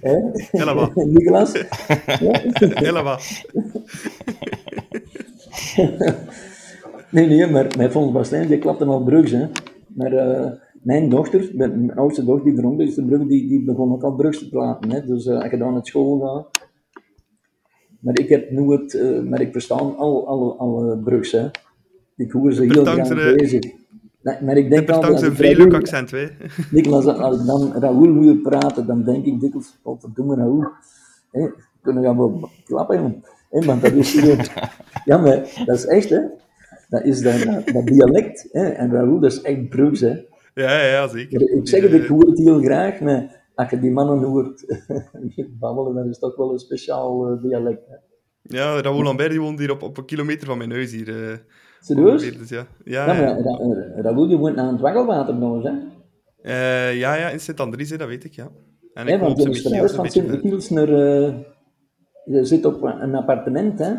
Helemaal. 0.50 0.90
Nicolas? 1.14 1.52
Ja? 2.20 2.40
Helemaal. 2.58 3.18
Nee, 7.10 7.26
nee, 7.26 7.46
maar 7.46 7.66
mijn 7.76 7.92
volgens 7.92 8.14
Bastijn, 8.14 8.48
die 8.48 8.58
klapte 8.58 8.84
al 8.84 9.04
Brugs, 9.04 9.30
hè. 9.30 9.46
Maar 9.86 10.12
mijn 10.82 11.08
dochter, 11.08 11.50
mijn 11.54 11.86
mijn 11.86 11.98
oudste 11.98 12.24
dochter, 12.24 12.44
die 12.44 12.54
dronk 12.54 12.80
is 12.80 12.94
de 12.94 13.04
Brugge, 13.04 13.26
die, 13.26 13.48
die 13.48 13.64
begon 13.64 13.92
ook 13.92 14.02
al 14.02 14.14
Brugs 14.14 14.38
te 14.38 14.48
praten, 14.48 14.90
hè. 14.90 15.06
Dus 15.06 15.28
als 15.28 15.50
je 15.50 15.56
dan 15.56 15.72
naar 15.72 15.86
school 15.86 16.18
gaat, 16.18 16.65
Maar 18.06 18.18
ik 18.18 18.28
heb 18.28 18.50
nooit, 18.50 18.94
uh, 18.94 19.22
maar 19.22 19.40
ik 19.40 19.52
verstaan 19.52 19.96
al, 19.96 20.26
alle, 20.28 20.52
alle 20.52 20.98
Brugs, 20.98 21.32
hè. 21.32 21.46
Ik 22.16 22.30
hoor 22.32 22.52
ze 22.52 22.62
heel 22.62 22.84
graag 22.84 23.34
bezig. 23.36 23.60
Nee, 24.22 24.36
maar 24.42 24.56
ik 24.56 24.70
denk 24.70 24.86
Dat 24.86 25.04
al, 25.04 25.14
is 25.14 25.20
een 25.20 25.36
Raoul- 25.36 25.74
accent, 25.74 26.10
hè. 26.10 26.26
Nicolas, 26.70 27.06
als 27.06 27.40
ik 27.40 27.46
dan 27.46 27.72
Raoul 27.72 28.14
hoor 28.14 28.36
praten, 28.36 28.86
dan 28.86 29.04
denk 29.04 29.24
ik 29.24 29.40
dikwijls, 29.40 29.78
wat 29.82 29.96
verdomme 30.00 30.34
Raoul. 30.36 30.66
Hè, 31.30 31.46
kunnen 31.82 32.02
we 32.02 32.14
wel 32.16 32.50
klappen, 32.64 32.96
jongen. 32.96 33.24
Hè, 33.50 33.66
want 33.66 33.82
dat 33.82 33.92
is 33.92 34.12
ja, 35.04 35.18
maar 35.18 35.62
dat 35.64 35.76
is 35.76 35.86
echt, 35.86 36.08
hè. 36.08 36.20
Dat 36.88 37.04
is 37.04 37.20
dat, 37.22 37.42
dat, 37.42 37.68
dat 37.68 37.86
dialect, 37.86 38.48
hè. 38.52 38.68
En 38.68 38.90
Raoul, 38.92 39.20
dat 39.20 39.32
is 39.32 39.40
echt 39.40 39.68
Brugs, 39.68 40.00
hè. 40.00 40.08
Ja, 40.54 40.80
ja, 40.80 40.86
ja, 40.86 41.08
zeker. 41.08 41.50
Ik 41.50 41.68
zeg 41.68 41.82
het, 41.82 41.92
ik 41.92 42.06
hoor 42.06 42.26
het 42.26 42.38
heel 42.38 42.60
graag, 42.60 43.00
maar 43.00 43.44
als 43.56 43.70
je 43.70 43.78
die 43.80 43.90
mannen 43.90 44.22
hoort 44.22 44.64
babbelen, 45.60 45.94
dan 45.94 46.04
is 46.04 46.10
het 46.10 46.20
toch 46.20 46.36
wel 46.36 46.52
een 46.52 46.58
speciaal 46.58 47.26
eh, 47.28 47.42
dialect, 47.42 47.86
hè. 47.88 47.94
Ja, 48.56 48.80
Raoul 48.80 49.02
Lambert 49.02 49.30
die 49.30 49.40
woont 49.40 49.58
hier 49.58 49.70
op, 49.70 49.82
op 49.82 49.98
een 49.98 50.04
kilometer 50.04 50.46
van 50.46 50.58
mijn 50.58 50.70
huis 50.70 50.92
hier. 50.92 51.08
eh, 51.30 51.36
Serieus? 51.80 52.38
dus 52.38 52.48
ja. 52.48 52.66
Ja, 52.84 53.06
Ja, 53.06 53.14
ja. 53.14 53.20
maar 53.34 53.40
Ra- 53.40 53.56
Ra- 53.56 54.00
Raoul, 54.02 54.26
die 54.28 54.36
woont 54.36 54.56
aan 54.56 54.72
het 54.72 54.80
Waggelwater 54.80 55.34
nog 55.34 55.54
eens, 55.54 55.64
hè. 55.64 55.72
Eh, 56.42 56.98
ja, 56.98 57.14
ja, 57.14 57.28
in 57.28 57.40
Sint-Andries, 57.40 57.88
dat 57.96 58.08
weet 58.08 58.24
ik, 58.24 58.32
ja. 58.32 58.48
En 58.94 59.06
ik 59.08 59.20
want 59.20 59.42
je 59.42 59.54
verhuisd 59.54 59.94
van. 59.94 60.10
Sint-Michiels 60.10 60.70
naar... 60.70 60.88
eh, 60.88 61.34
je 62.24 62.44
zit 62.44 62.64
op 62.64 62.82
een 62.82 63.14
appartement, 63.14 63.78
hè? 63.78 63.92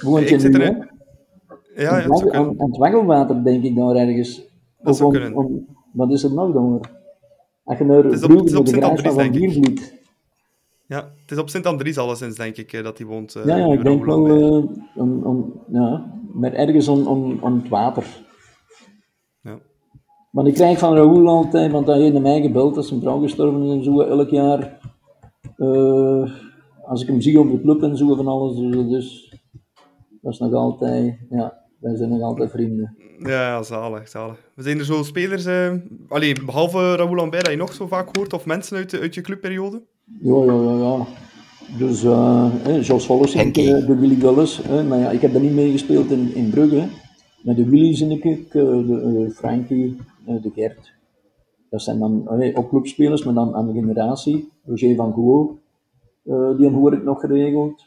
Woont 0.00 0.22
Ik 0.22 0.28
je 0.28 0.38
zit 0.40 0.52
nu, 0.52 0.58
er, 0.62 0.66
hè? 0.66 0.72
hè. 0.78 1.82
Ja, 1.82 1.98
ja, 1.98 2.04
aan, 2.04 2.32
aan, 2.32 2.54
het 2.70 2.76
Waggelwater, 2.76 3.44
denk 3.44 3.64
ik, 3.64 3.76
daar 3.76 3.94
ergens. 3.94 4.36
Dat 4.78 4.94
Of 4.94 5.02
om- 5.02 5.36
om- 5.36 5.66
wat 5.92 6.12
is 6.12 6.22
er 6.24 6.32
nog 6.34 6.52
dan? 6.52 6.80
Als 7.68 7.78
je 7.78 7.84
naar 7.84 8.04
is 8.06 8.22
op- 8.22 8.28
Brugge, 8.28 8.36
het 8.44 8.48
is 8.52 8.56
op 8.58 8.64
de 8.64 8.70
Sint-Andries, 8.70 9.14
denk 9.14 9.34
ik. 9.68 9.96
Ja, 10.86 10.96
het 11.20 11.30
is 11.30 11.38
op 11.38 11.48
Sint-Andries 11.48 11.98
alleszins, 11.98 12.36
denk 12.36 12.56
ik, 12.56 12.82
dat 12.84 12.98
hij 12.98 13.06
woont. 13.06 13.34
eh, 13.34 13.44
Ja, 13.44 13.56
ja, 13.56 13.72
ik 13.72 13.82
denk 13.84 14.04
wel... 14.04 14.26
Eh, 14.26 14.64
om, 14.94 15.22
om, 15.22 15.52
ja, 15.72 16.12
maar 16.32 16.52
ergens 16.52 16.88
om, 16.88 17.06
om, 17.06 17.38
om 17.40 17.54
het 17.54 17.68
water. 17.68 18.06
Ja. 19.42 19.58
Maar 20.30 20.46
ik 20.46 20.54
krijg 20.54 20.78
van 20.78 20.94
Raoul 20.94 21.28
altijd, 21.28 21.72
want 21.72 21.86
hij 21.86 22.00
heeft 22.00 22.12
naar 22.12 22.22
mij 22.22 22.40
gebeld, 22.40 22.76
als 22.76 22.88
zijn 22.88 23.00
vrouw 23.00 23.20
gestorven 23.20 23.62
is 23.62 23.70
en 23.72 23.84
zo, 23.84 24.00
elk 24.00 24.28
jaar. 24.30 24.80
eh, 25.56 26.30
als 26.84 27.02
ik 27.02 27.08
hem 27.08 27.20
zie 27.20 27.40
op 27.40 27.50
de 27.50 27.60
club 27.60 27.82
en 27.82 27.96
zo 27.96 28.14
van 28.14 28.26
alles, 28.26 28.56
dus, 28.56 28.88
dus 28.88 29.34
dat 30.20 30.32
is 30.32 30.38
nog 30.38 30.52
altijd, 30.52 31.18
ja, 31.30 31.58
wij 31.78 31.96
zijn 31.96 32.08
nog 32.10 32.20
altijd 32.22 32.50
vrienden. 32.50 32.96
Ja, 33.18 33.62
zalig, 33.62 34.08
zalig. 34.08 34.50
We 34.54 34.62
zijn 34.62 34.78
er 34.78 34.84
zo 34.84 35.02
spelers... 35.02 35.44
eh 35.44 35.72
allee, 36.08 36.44
behalve 36.44 36.94
Raoul 36.96 37.14
Lambert, 37.14 37.42
dat 37.44 37.52
je 37.52 37.58
nog 37.58 37.72
zo 37.72 37.86
vaak 37.86 38.16
hoort, 38.16 38.32
of 38.32 38.46
mensen 38.46 38.76
uit, 38.76 38.90
de- 38.90 38.98
uit 39.00 39.14
je 39.14 39.20
clubperiode? 39.20 39.82
Ja, 40.22 40.44
ja, 40.44 40.52
ja, 40.62 40.78
ja. 40.78 41.06
Dus, 41.78 42.04
eh 42.04 42.46
eh, 42.64 42.82
Jos 42.82 43.08
eh, 43.08 43.52
de 43.52 43.96
Willy 43.98 44.14
Gullis, 44.20 44.62
eh, 44.62 44.88
maar 44.88 44.98
ja, 44.98 45.10
ik 45.10 45.20
heb 45.20 45.34
er 45.34 45.40
niet 45.40 45.54
mee 45.54 45.70
gespeeld 45.70 46.10
in, 46.10 46.34
in 46.34 46.50
Brugge. 46.50 46.88
Maar 47.42 47.54
de 47.54 47.68
Willy 47.68 47.94
zie 47.96 48.08
ik, 48.20 48.24
eh, 48.24 48.52
de 48.52 49.30
Frankie, 49.34 49.96
de 50.26 50.50
Gert. 50.54 50.92
Dat 51.70 51.82
zijn 51.82 51.98
dan 51.98 52.28
eh, 52.28 52.58
ook 52.58 52.68
clubspelers, 52.68 53.24
maar 53.24 53.34
dan 53.34 53.54
aan 53.54 53.66
de 53.66 53.72
generatie. 53.72 54.48
Roger 54.66 54.94
van 54.96 55.12
eh, 56.24 56.56
die 56.56 56.70
hoor 56.70 56.92
ik 56.92 57.02
nog 57.04 57.20
geregeld. 57.20 57.86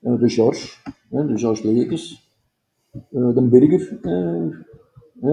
De 0.00 0.28
George, 0.28 0.68
de 1.10 1.38
George 1.38 1.72
Lekes. 1.72 2.19
Eh, 2.92 3.34
de 3.34 3.42
Burger. 3.42 3.98
eh, 4.02 4.44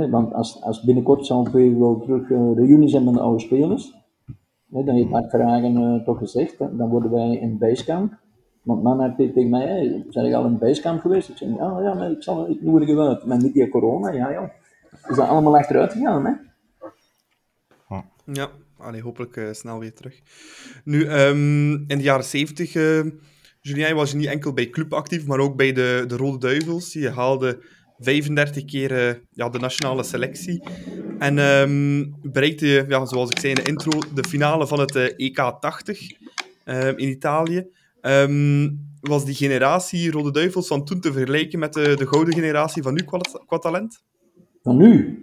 eh, 0.03 0.11
want 0.11 0.33
als, 0.33 0.61
als 0.61 0.83
binnenkort 0.83 1.25
zal 1.25 1.51
we 1.51 1.75
wel 1.77 1.99
terug 1.99 2.29
eh 2.31 2.51
reunie 2.55 2.89
zijn 2.89 3.03
met 3.03 3.13
de 3.13 3.19
oude 3.19 3.39
spelers. 3.39 3.95
Dan 4.67 4.95
heeft 4.95 5.09
Mark 5.09 5.29
Verhagen 5.29 5.77
eh, 5.77 6.03
toch 6.03 6.17
gezegd, 6.17 6.57
dan 6.57 6.89
worden 6.89 7.11
wij 7.11 7.37
in 7.37 7.57
Basecamp. 7.57 8.13
Want 8.63 8.83
man 8.83 9.01
had 9.01 9.17
tegen 9.17 9.49
mij, 9.49 9.67
hey, 9.67 10.05
zijn 10.09 10.25
je 10.25 10.35
al 10.35 10.45
in 10.45 10.57
Basecamp 10.57 11.01
geweest? 11.01 11.29
Ik 11.29 11.37
zei, 11.37 11.55
ja, 11.55 11.81
ja, 11.81 11.93
maar 11.93 12.11
ik, 12.11 12.23
zal, 12.23 12.49
ik 12.49 12.61
nodig 12.61 12.87
je 12.87 12.99
uit. 12.99 13.25
Maar 13.25 13.37
niet 13.37 13.53
die 13.53 13.69
corona, 13.69 14.11
ja, 14.11 14.29
ja. 14.29 14.51
Is 15.09 15.15
dat 15.15 15.27
allemaal 15.27 15.57
achteruit 15.57 15.91
gegaan, 15.91 16.25
hè? 16.25 16.31
Ja, 18.33 18.49
allee, 18.77 19.01
hopelijk 19.01 19.37
eh, 19.37 19.51
snel 19.51 19.79
weer 19.79 19.93
terug. 19.93 20.21
Nu, 20.83 21.05
ehm, 21.05 21.71
in 21.71 21.97
de 21.97 22.01
jaren 22.01 22.25
70, 22.25 22.75
eh 22.75 22.99
Julien, 23.67 23.95
was 23.95 24.13
niet 24.13 24.25
enkel 24.25 24.53
bij 24.53 24.69
club 24.69 24.93
actief, 24.93 25.25
maar 25.25 25.39
ook 25.39 25.55
bij 25.55 25.73
de, 25.73 26.03
de 26.07 26.15
Rode 26.15 26.37
Duivels. 26.37 26.93
Je 26.93 27.09
haalde 27.09 27.63
35 27.97 28.65
keer 28.65 28.91
eh, 28.91 29.15
ja, 29.31 29.49
de 29.49 29.59
nationale 29.59 30.03
selectie. 30.03 30.63
En 31.19 31.37
ehm, 31.37 32.05
bereikte 32.21 32.67
je, 32.67 32.85
ja, 32.87 33.05
zoals 33.05 33.29
ik 33.29 33.39
zei 33.39 33.53
in 33.53 33.63
de 33.63 33.69
intro, 33.69 33.99
de 34.13 34.23
finale 34.27 34.67
van 34.67 34.79
het 34.79 34.95
eh, 34.95 35.13
EK 35.17 35.57
80 35.59 36.11
eh, 36.63 36.87
in 36.87 37.09
Italië. 37.09 37.67
Ehm, 38.01 38.69
was 39.01 39.25
die 39.25 39.35
generatie 39.35 40.11
Rode 40.11 40.31
Duivels 40.31 40.67
van 40.67 40.85
toen 40.85 40.99
te 40.99 41.11
vergelijken 41.11 41.59
met 41.59 41.73
de, 41.73 41.95
de 41.95 42.07
gouden 42.07 42.33
generatie 42.33 42.83
van 42.83 42.93
nu 42.93 43.01
qua, 43.45 43.57
talent? 43.57 44.03
Van 44.61 44.77
nu? 44.77 45.21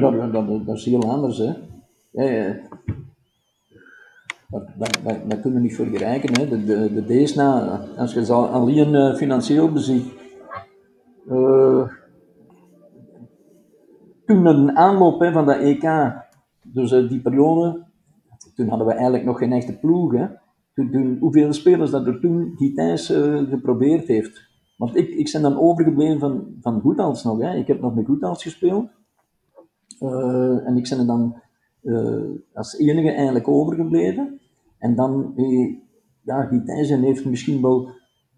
Dat, 0.00 0.32
dat, 0.32 0.66
dat 0.66 0.76
is 0.76 0.84
heel 0.84 1.10
anders, 1.10 1.38
hè. 1.38 1.52
Ja, 2.12 2.30
ja. 2.30 2.68
Dat, 4.50 5.40
kunnen 5.40 5.52
we 5.52 5.60
niet 5.60 5.74
vergelijken, 5.74 6.40
hè. 6.40 6.48
De, 6.48 6.64
de, 6.64 7.04
de 7.04 7.24
D's 7.24 7.34
na, 7.34 7.80
als 7.96 8.12
je 8.12 8.32
alleen 8.32 8.94
eh, 8.94 9.14
financieel 9.14 9.72
beziet. 9.72 10.12
eh, 11.28 11.88
toen 14.26 14.46
een 14.46 14.76
aanloop 14.76 15.20
hè, 15.20 15.32
van 15.32 15.46
dat 15.46 15.56
EK, 15.56 16.12
dus 16.62 16.92
eh, 16.92 17.08
die 17.08 17.20
periode, 17.20 17.84
toen 18.54 18.68
hadden 18.68 18.86
we 18.86 18.92
eigenlijk 18.92 19.24
nog 19.24 19.38
geen 19.38 19.52
echte 19.52 19.78
ploeg. 19.78 20.14
Toen, 20.74 21.16
hoeveel 21.20 21.52
spelers 21.52 21.90
dat 21.90 22.06
er 22.06 22.20
toen 22.20 22.52
Gitijs 22.56 23.10
eh 23.10 23.38
geprobeerd 23.48 24.06
heeft. 24.06 24.48
Want 24.76 24.96
ik, 24.96 25.08
ik 25.08 25.30
ben 25.32 25.42
dan 25.42 25.58
overgebleven 25.58 26.18
van, 26.18 26.56
van 26.60 26.80
Goethals 26.80 27.24
nog, 27.24 27.40
hè. 27.40 27.54
Ik 27.54 27.66
heb 27.66 27.80
nog 27.80 27.94
met 27.94 28.06
Goethals 28.06 28.42
gespeeld. 28.42 28.88
En 30.64 30.76
ik 30.76 30.88
ben 30.88 30.98
er 30.98 31.06
dan 31.06 31.42
als 32.52 32.78
enige 32.78 33.10
eigenlijk 33.10 33.48
overgebleven. 33.48 34.40
En 34.78 34.94
dan, 34.94 35.32
eh, 35.36 35.74
ja, 36.22 36.42
Gitijzen 36.42 37.02
heeft 37.02 37.24
misschien 37.24 37.62
wel 37.62 37.88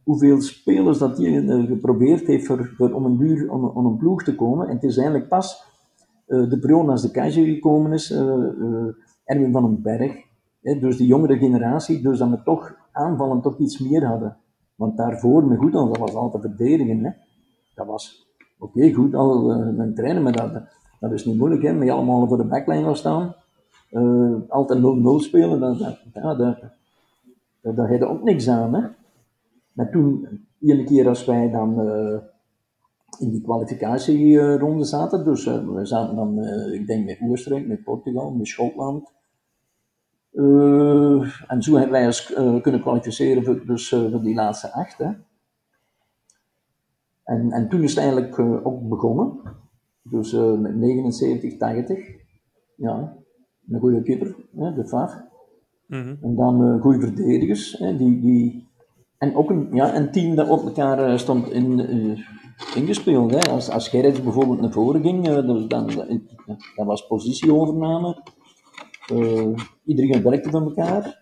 hoeveel 0.02 0.40
spelers 0.40 0.98
dat 0.98 1.18
hij 1.18 1.46
eh, 1.46 1.64
geprobeerd 1.66 2.26
heeft 2.26 2.46
voor, 2.46 2.92
om 2.92 3.04
een 3.04 3.16
duur 3.16 3.50
om, 3.50 3.86
een 3.86 3.96
ploeg 3.96 4.22
te 4.22 4.34
komen. 4.34 4.68
En 4.68 4.74
het 4.74 4.84
is 4.84 4.96
eigenlijk 4.96 5.28
pas 5.28 5.64
eh, 6.26 6.50
de 6.50 6.58
periode 6.58 6.90
als 6.90 7.02
de 7.02 7.10
keizer 7.10 7.44
gekomen 7.44 7.92
is, 7.92 8.10
eh, 8.10 8.20
eh, 8.20 8.94
Erwin 9.24 9.52
van 9.52 9.62
den 9.62 9.82
Berg, 9.82 10.12
dus 10.80 10.96
de 10.96 11.06
jongere 11.06 11.38
generatie, 11.38 12.02
dus 12.02 12.18
dat 12.18 12.30
we 12.30 12.42
toch 12.42 12.74
aanvallen 12.92 13.40
toch 13.40 13.58
iets 13.58 13.78
meer 13.78 14.06
hadden. 14.06 14.36
Want 14.74 14.96
daarvoor, 14.96 15.46
met 15.46 15.58
goed, 15.58 15.72
dat 15.72 15.98
was 15.98 16.14
altijd 16.14 16.42
verdedigen. 16.42 17.04
Hè. 17.04 17.10
Dat 17.74 17.86
was, 17.86 18.26
oké, 18.58 18.92
goed, 18.92 19.14
al 19.14 19.52
eh, 19.52 19.78
een 19.78 19.94
trainen, 19.94 20.22
maar 20.22 20.32
dat, 20.32 20.62
dat 21.02 21.12
is 21.12 21.24
niet 21.24 21.38
moeilijk, 21.38 21.62
hè, 21.62 21.72
met 21.72 21.86
je 21.86 21.92
allemaal 21.92 22.28
voor 22.28 22.36
de 22.36 22.44
backline 22.44 22.82
gaan 22.82 22.96
staan. 22.96 23.34
Eh, 23.90 24.34
altijd 24.48 24.80
0-0 24.80 25.18
spelen, 25.18 25.60
dat, 25.60 25.78
ja, 26.14 26.56
heb 27.62 28.00
je 28.00 28.06
ook 28.06 28.22
niks 28.22 28.48
aan. 28.48 28.74
Hè. 28.74 28.88
Maar 29.72 29.90
toen, 29.90 30.28
iedere 30.58 30.84
keer 30.84 31.08
als 31.08 31.24
wij 31.24 31.50
dan 31.50 31.80
eh, 31.80 32.18
in 33.18 33.30
die 33.30 33.42
kwalificatieronde 33.42 34.84
zaten, 34.84 35.24
dus 35.24 35.46
eh, 35.46 35.68
we 35.68 35.86
zaten 35.86 36.16
dan, 36.16 36.38
ik 36.72 36.86
denk 36.86 37.06
met 37.06 37.30
Oostenrijk, 37.30 37.66
met 37.66 37.84
Portugal, 37.84 38.30
met 38.30 38.46
Schotland. 38.46 39.12
En 41.46 41.62
zo 41.62 41.72
hebben 41.72 41.90
wij 41.90 42.06
ons 42.06 42.32
kunnen 42.62 42.80
kwalificeren 42.80 43.44
voor, 43.44 43.66
dus, 43.66 43.88
voor 43.88 44.22
die 44.22 44.34
laatste 44.34 44.72
acht. 44.72 44.98
Hè. 44.98 45.10
En, 47.24 47.50
en 47.50 47.68
toen 47.68 47.82
is 47.82 47.94
het 47.94 48.04
eigenlijk 48.04 48.38
ook 48.66 48.88
begonnen. 48.88 49.40
Dus 50.02 50.32
met 50.32 50.76
79, 50.76 51.56
80. 51.56 51.98
Ja, 52.76 53.16
een 53.68 53.80
goede 53.80 54.02
keeper, 54.02 54.36
hè, 54.56 54.74
de 54.74 54.86
Faf. 54.86 55.14
Mhm. 55.86 56.14
En 56.20 56.34
dan 56.34 56.64
eh 56.64 56.80
goede 56.80 57.00
verdedigers. 57.00 57.78
Hè, 57.78 57.96
die, 57.96 58.20
die, 58.20 58.68
en 59.18 59.36
ook 59.36 59.50
een, 59.50 59.68
ja, 59.72 59.96
een 59.96 60.12
team 60.12 60.34
dat 60.34 60.48
op 60.48 60.64
elkaar 60.64 60.98
eh, 60.98 61.18
stond 61.18 61.50
in, 61.50 61.80
eh, 61.80 62.76
ingespeeld. 62.76 63.30
Hè. 63.30 63.50
Als, 63.50 63.70
als 63.70 63.88
Gerrits 63.88 64.22
bijvoorbeeld 64.22 64.60
naar 64.60 64.72
voren 64.72 65.02
ging, 65.02 65.24
dus 65.24 65.66
dan, 65.66 65.86
dat 66.76 66.86
was 66.86 67.06
positieovername. 67.06 68.22
Iedereen 69.84 70.22
werkte 70.22 70.50
van 70.50 70.62
elkaar. 70.62 71.20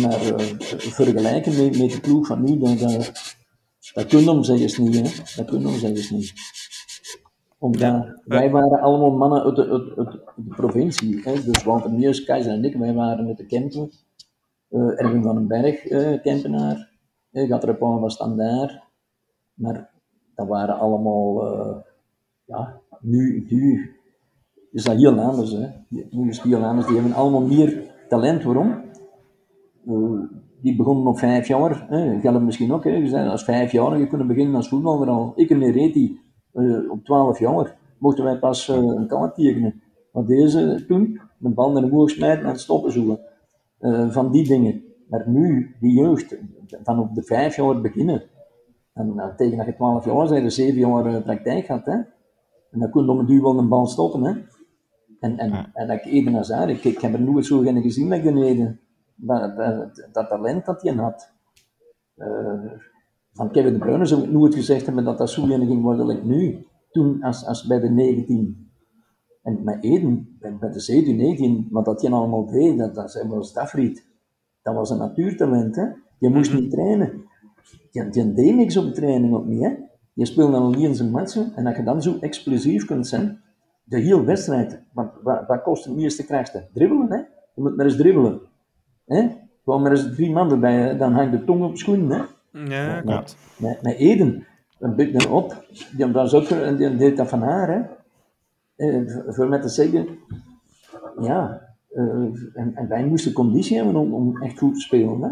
Maar 0.00 0.20
vergelijken 0.68 1.64
met, 1.64 1.78
met 1.78 1.90
de 1.90 2.00
ploeg 2.00 2.26
van 2.26 2.44
nu, 2.44 2.58
dat, 2.58 2.78
dat, 2.78 3.36
dat 3.94 4.06
kunnen 4.06 4.36
we 4.36 4.44
zeggen 4.44 4.84
niet. 4.84 4.94
Hè. 4.94 5.02
Dat 5.36 5.50
kunnen 5.50 5.72
we 5.72 5.78
zeggen 5.78 6.16
niet. 6.16 6.32
Omdat 7.58 8.20
wij 8.24 8.50
waren 8.50 8.80
allemaal 8.80 9.10
mannen 9.10 9.42
uit 9.42 9.56
de, 9.56 9.68
uit, 9.68 9.96
uit 9.96 10.12
de 10.36 10.54
provincie. 10.54 11.20
Hè. 11.22 11.32
Dus 11.32 11.64
Walter 11.64 11.92
Meus, 11.92 12.24
Keizer 12.24 12.52
en 12.52 12.64
ik, 12.64 12.76
wij 12.76 12.94
waren 12.94 13.26
met 13.26 13.36
de 13.36 13.46
Kempen. 13.46 13.90
Eh, 14.68 15.00
Erwin 15.02 15.22
van 15.22 15.34
den 15.34 15.46
Berg, 15.46 15.86
eh, 15.86 16.22
Kempenaar. 16.22 16.88
Uh, 17.32 17.48
Gatrepan 17.48 18.00
was 18.00 18.18
dan 18.18 18.36
daar. 18.36 18.84
Maar 19.54 19.90
dat 20.34 20.48
waren 20.48 20.78
allemaal, 20.78 21.46
eh, 21.46 21.76
ja, 22.44 22.80
nu, 23.00 23.46
nu 23.48 23.90
is 24.72 24.84
dat 24.84 24.96
heel 24.96 25.20
anders. 25.20 25.52
Hè. 25.52 25.66
Nu 26.10 26.28
is 26.28 26.36
het 26.36 26.46
heel 26.46 26.64
anders. 26.64 26.86
Die 26.86 26.96
hebben 26.96 27.14
allemaal 27.14 27.46
meer 27.46 27.94
talent. 28.08 28.42
Waarom? 28.42 28.82
Eh, 29.86 30.20
die 30.60 30.76
begonnen 30.76 31.06
op 31.06 31.18
vijf 31.18 31.48
jaar. 31.48 31.86
Hè. 31.88 32.20
Geldt 32.20 32.42
misschien 32.42 32.72
ook. 32.72 32.84
Hè. 32.84 33.28
Als 33.30 33.44
vijfjarige 33.44 34.06
kunnen 34.06 34.26
beginnen 34.26 34.54
als 34.54 34.68
voetballer 34.68 35.08
al. 35.08 35.32
Ik 35.34 35.50
en 35.50 35.58
Nereti, 35.58 36.20
uh, 36.58 36.90
op 36.90 37.04
twaalf 37.04 37.38
jaar, 37.38 37.76
mochten 37.98 38.24
wij 38.24 38.38
pas 38.38 38.68
uh, 38.68 38.76
een 38.76 39.06
kaart 39.06 39.34
tekenen. 39.34 39.82
Maar 40.12 40.24
deze 40.24 40.84
toen, 40.86 41.20
de 41.38 41.48
bal 41.48 41.72
naar 41.72 41.82
de 41.82 41.88
moer 41.88 42.10
smijten 42.10 42.46
en 42.46 42.58
stoppen 42.58 42.92
zoeken. 42.92 43.20
Uh, 43.80 44.10
van 44.10 44.32
die 44.32 44.48
dingen. 44.48 44.82
Maar 45.08 45.28
nu, 45.28 45.76
die 45.80 45.92
jeugd, 45.92 46.36
van 46.82 46.98
op 46.98 47.14
de 47.14 47.22
vijf 47.22 47.56
jaar 47.56 47.80
beginnen. 47.80 48.22
En 48.92 49.34
tegen 49.36 49.56
dat 49.56 49.66
je 49.66 49.74
twaalf 49.74 50.04
jaar 50.04 50.26
zijn, 50.26 50.44
er 50.44 50.50
zeven 50.50 50.78
jaar 50.78 51.22
praktijk 51.22 51.66
had. 51.66 51.84
Hè. 51.84 51.92
En 52.70 52.78
dan 52.78 52.90
kun 52.90 53.04
je 53.04 53.10
om 53.10 53.18
een 53.18 53.26
duur 53.26 53.42
wel 53.42 53.58
een 53.58 53.68
bal 53.68 53.86
stoppen. 53.86 54.24
Hè. 54.24 54.32
En, 55.20 55.38
en, 55.38 55.48
ja. 55.48 55.70
en 55.72 55.86
dat 55.86 55.96
ik 55.96 56.04
even 56.04 56.34
als 56.34 56.50
ik, 56.50 56.84
ik 56.84 56.98
heb 56.98 57.12
er 57.12 57.20
nooit 57.20 57.46
zo 57.46 57.60
geen 57.60 57.82
gezien 57.82 58.08
met 58.08 58.22
beneden. 58.22 58.80
Dat, 59.14 59.56
dat, 59.56 60.08
dat 60.12 60.28
talent 60.28 60.66
dat 60.66 60.82
hij 60.82 60.92
had. 60.94 61.32
Uh, 62.16 62.72
van 63.38 63.50
Kevin 63.50 63.72
De 63.72 63.78
Bruyne 63.78 64.06
zou 64.06 64.22
ik 64.22 64.30
nooit 64.30 64.54
gezegd 64.54 64.86
hebben 64.86 65.04
dat 65.04 65.18
dat 65.18 65.30
zo 65.30 65.42
ging 65.42 65.82
worden 65.82 66.06
like 66.06 66.26
nu. 66.26 66.66
Toen, 66.90 67.22
als, 67.22 67.46
als 67.46 67.66
bij 67.66 67.80
de 67.80 67.88
19. 67.88 68.70
En 69.42 69.64
met 69.64 69.84
Eden, 69.84 70.36
bij 70.38 70.70
de 70.70 70.80
17, 70.80 71.16
19, 71.16 71.66
wat 71.70 71.84
dat 71.84 72.00
je 72.00 72.10
allemaal 72.10 72.46
deed, 72.46 72.78
dat, 72.78 72.94
dat 72.94 73.24
was. 73.28 74.02
Dat 74.62 74.74
was 74.74 74.90
een 74.90 74.98
natuurtalent, 74.98 75.76
hè. 75.76 75.86
Je 76.18 76.28
moest 76.28 76.54
niet 76.54 76.70
trainen. 76.70 77.22
Je, 77.90 78.08
je 78.10 78.32
deed 78.32 78.54
niks 78.54 78.76
op 78.76 78.84
de 78.84 78.90
training 78.90 79.34
ook 79.34 79.46
niet, 79.46 79.62
hè. 79.62 79.74
Je 80.12 80.26
speelde 80.26 80.52
dan 80.52 80.74
in 80.74 80.94
zijn 80.94 81.10
matchen, 81.10 81.52
en 81.54 81.64
dat 81.64 81.76
je 81.76 81.82
dan 81.82 82.02
zo 82.02 82.16
explosief 82.20 82.84
kunt 82.84 83.06
zijn, 83.06 83.40
de 83.84 83.98
hele 83.98 84.24
wedstrijd, 84.24 84.82
wat, 84.92 85.12
wat, 85.22 85.46
wat 85.46 85.62
kost 85.62 85.84
het 85.84 85.94
meeste 85.94 86.24
krachten? 86.24 86.68
Dribbelen, 86.72 87.10
hè? 87.10 87.16
Je 87.54 87.62
moet 87.62 87.76
maar 87.76 87.86
eens 87.86 87.96
dribbelen. 87.96 88.40
Hè? 89.04 89.28
Gewoon 89.64 89.82
maar 89.82 89.90
eens 89.90 90.14
drie 90.14 90.30
man 90.30 90.50
erbij, 90.50 90.96
dan 90.96 91.12
hangt 91.12 91.32
de 91.32 91.44
tong 91.44 91.64
op 91.64 91.76
schoenen, 91.76 92.10
hè? 92.10 92.24
Ja, 92.66 93.00
klopt. 93.00 93.36
Met, 93.56 93.82
met 93.82 93.96
Eden, 93.96 94.46
een 94.78 94.96
beetje 94.96 95.30
op, 95.30 95.64
die 95.96 96.06
was 96.06 96.34
ook, 96.34 96.48
en 96.48 96.76
die 96.76 96.96
deed 96.96 97.16
dat 97.16 97.28
van 97.28 97.42
haar, 97.42 97.68
hè? 97.68 97.82
Eh, 98.76 99.24
voor 99.28 99.48
met 99.48 99.62
te 99.62 99.68
zeggen, 99.68 100.06
ja, 101.20 101.62
uh, 101.92 102.04
en, 102.54 102.74
en, 102.74 102.88
wij 102.88 103.04
moesten 103.04 103.32
conditie 103.32 103.76
hebben 103.76 103.96
om, 103.96 104.14
om 104.14 104.42
echt 104.42 104.58
goed 104.58 104.74
te 104.74 104.80
spelen, 104.80 105.22
hè? 105.22 105.30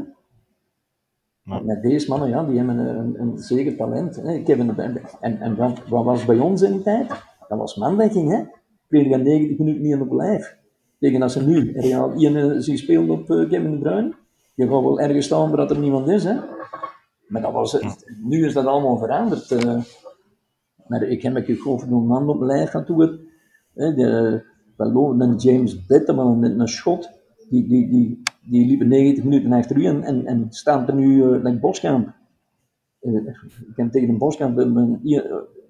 Met 1.64 1.82
deze 1.82 2.08
mannen, 2.08 2.28
ja, 2.28 2.44
die 2.44 2.56
hebben 2.56 2.78
een, 2.78 2.98
een, 2.98 3.20
een 3.20 3.38
zeker 3.38 3.76
talent. 3.76 4.16
Hè? 4.16 4.32
Ik 4.32 4.46
heb 4.46 4.58
een, 4.58 5.00
en 5.20 5.40
en 5.40 5.56
wat, 5.56 5.88
wat 5.88 6.04
was 6.04 6.24
bij 6.24 6.38
ons 6.38 6.62
in 6.62 6.72
die 6.72 6.82
tijd? 6.82 7.08
Dat 7.48 7.58
was 7.58 7.76
mandekking, 7.76 8.30
hè? 8.30 8.42
Kreeg 8.88 9.08
je 9.08 9.16
90 9.16 9.58
minuten 9.58 9.82
niet 9.82 10.00
op 10.00 10.12
lijf. 10.12 10.56
Tegen 10.98 11.22
als 11.22 11.32
ze 11.32 11.46
nu 11.46 11.72
Real 11.72 12.12
Ian 12.12 12.62
zich 12.62 12.78
speelt 12.78 13.08
op 13.08 13.30
uh, 13.30 13.48
Kevin 13.48 13.70
De 13.70 13.78
Bruyne. 13.78 14.14
Je 14.54 14.62
gaat 14.62 14.82
wel 14.82 15.00
ergens 15.00 15.26
staan 15.26 15.50
waar 15.50 15.70
er 15.70 15.78
niemand 15.78 16.08
is, 16.08 16.24
hè? 16.24 16.34
Maar 17.26 17.42
dat 17.42 17.52
was, 17.52 17.80
nu 18.22 18.44
is 18.44 18.52
dat 18.52 18.66
allemaal 18.66 18.98
veranderd. 18.98 19.50
Uh, 19.50 19.82
maar 20.86 21.02
ik 21.02 21.22
heb 21.22 21.32
me 21.32 21.62
over 21.66 21.92
een 21.92 22.06
man 22.06 22.28
op 22.28 22.40
lijf 22.40 22.70
gaan 22.70 22.84
doen. 22.84 23.20
De, 23.74 24.44
een 24.76 25.36
James 25.36 25.86
Bitterman 25.86 26.38
met 26.38 26.58
een 26.58 26.68
schot. 26.68 27.10
Die, 27.48 27.68
die, 27.68 27.88
die, 27.88 28.22
die 28.42 28.66
liepen 28.66 28.88
90 28.88 29.24
minuten 29.24 29.52
achter 29.52 29.76
u 29.76 29.86
en, 29.86 30.02
en, 30.02 30.26
en 30.26 30.46
staan 30.50 30.86
er 30.86 30.94
nu 30.94 31.24
uh, 31.24 31.42
naar 31.42 31.58
Boskamp. 31.58 32.14
Uh, 33.00 33.26
ik 33.68 33.76
heb 33.76 33.90
tegen 33.90 34.08
een 34.08 34.18
Boskamp 34.18 34.58
een 34.58 35.00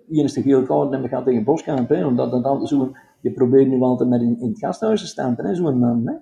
eerste 0.09 0.43
geel 0.43 0.63
kaart 0.63 0.93
en 0.93 1.03
we 1.03 1.09
gaan 1.09 1.25
tegen 1.25 1.45
Boskamp. 1.45 1.89
Hè, 1.89 2.07
omdat 2.07 2.31
dat 2.31 2.45
altijd 2.45 2.69
zo, 2.69 2.93
je 3.21 3.33
probeert 3.33 3.69
nu 3.69 3.81
altijd 3.81 4.09
met 4.09 4.21
in, 4.21 4.41
in 4.41 4.49
het 4.49 4.59
gasthuis 4.59 5.01
te 5.01 5.07
staan, 5.07 5.37
zo'n 5.53 5.79
man. 5.79 6.07
Hè. 6.07 6.15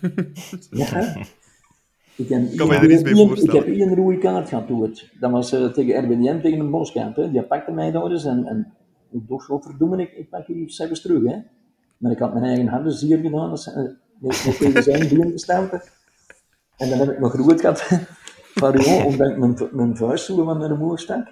ja, 0.82 1.16
ik 2.20 2.28
heb, 2.28 2.56
kan 2.56 2.68
me 2.68 2.74
er 2.74 2.90
iets 2.90 3.02
bij 3.02 3.14
voorstellen. 3.14 3.60
Ik 3.60 3.66
heb 3.66 3.76
één 3.76 3.94
rode 3.94 4.18
kaart 4.18 4.48
gehad 4.48 4.68
Dat 5.20 5.30
was 5.30 5.52
uh, 5.52 5.66
tegen 5.66 6.04
RBDM 6.04 6.40
tegen 6.40 6.58
een 6.58 6.70
Boskamp. 6.70 7.16
Hè. 7.16 7.30
Die 7.30 7.42
pakte 7.42 7.72
mij 7.72 7.90
daar 7.90 8.10
eens 8.10 8.24
en, 8.24 8.44
en 8.46 8.72
ik 9.10 9.28
dacht, 9.28 9.48
wat 9.48 9.64
verdoemen, 9.64 10.00
ik, 10.00 10.12
ik 10.12 10.28
pak 10.28 10.46
hier 10.46 10.70
zelfs 10.70 11.00
terug. 11.00 11.24
Hè. 11.24 11.38
Maar 11.98 12.12
ik 12.12 12.18
had 12.18 12.32
mijn 12.32 12.44
eigen 12.44 12.66
handen 12.66 12.92
zeer 12.92 13.18
gedaan. 13.18 13.50
Dus, 13.50 13.66
uh, 13.66 13.74
met 14.20 14.58
tegen 14.58 14.82
zijn 14.82 15.08
been 15.08 15.30
gestampen. 15.30 15.82
En 16.76 16.88
dan 16.88 16.98
heb 16.98 17.10
ik 17.10 17.18
nog 17.18 17.34
rood 17.34 17.60
gehad 17.60 17.82
van 18.60 18.70
Rio, 18.70 19.04
omdat 19.04 19.30
ik 19.30 19.38
mijn, 19.38 19.56
mijn 19.72 19.96
vuist 19.96 20.26
van 20.26 20.58
mijn 20.58 20.78
moer 20.78 20.98
stak. 20.98 21.28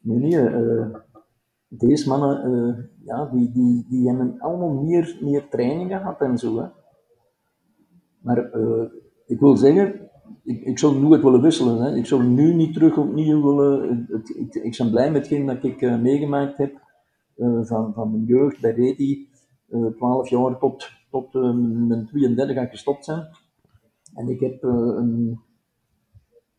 Nee, 0.00 0.18
nee, 0.18 0.50
uh, 0.50 0.86
deze 1.68 2.08
mannen, 2.08 2.50
uh, 2.50 2.84
ja, 3.04 3.26
die, 3.32 3.52
die, 3.52 3.86
die 3.88 4.08
hebben 4.08 4.36
allemaal 4.38 4.82
meer, 4.82 5.18
meer 5.20 5.48
training 5.48 5.90
gehad 5.90 6.20
en 6.20 6.38
zo. 6.38 6.58
Hè. 6.58 6.66
Maar 8.20 8.56
uh, 8.56 8.84
ik 9.26 9.40
wil 9.40 9.56
zeggen, 9.56 10.03
ik, 10.44 10.62
ik 10.62 10.78
zou 10.78 10.98
nooit 10.98 11.22
willen 11.22 11.40
wisselen. 11.40 11.82
Hè. 11.82 11.96
Ik 11.96 12.06
zou 12.06 12.22
nu 12.22 12.54
niet 12.54 12.72
terug 12.72 12.96
opnieuw 12.96 13.42
willen. 13.42 14.06
Het, 14.10 14.28
ik, 14.36 14.54
ik 14.54 14.76
ben 14.78 14.90
blij 14.90 15.10
met 15.10 15.20
hetgeen 15.20 15.46
dat 15.46 15.64
ik 15.64 15.80
uh, 15.80 16.00
meegemaakt 16.00 16.56
heb 16.56 16.82
van, 17.62 17.92
van 17.94 18.10
mijn 18.10 18.24
jeugd 18.24 18.60
bij 18.60 18.72
Reti. 18.72 19.28
12 19.96 20.28
jaar 20.28 20.58
tot, 20.58 20.90
tot 21.10 21.32
mijn 21.32 22.06
32 22.06 22.56
ga 22.56 22.62
ik 22.62 22.70
gestopt 22.70 23.04
zijn. 23.04 23.26
En 24.14 24.28
ik 24.28 24.40
heb 24.40 24.62
een, 24.62 25.40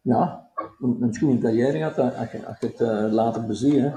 ja, 0.01 0.49
een, 0.79 1.11
een 1.21 1.39
carrière 1.39 1.77
gehad 1.77 1.97
als 1.97 2.31
je, 2.31 2.45
als 2.45 2.59
je 2.59 2.67
het 2.67 2.79
uh, 2.79 3.13
later 3.13 3.45
beziet. 3.45 3.73
Hè. 3.73 3.91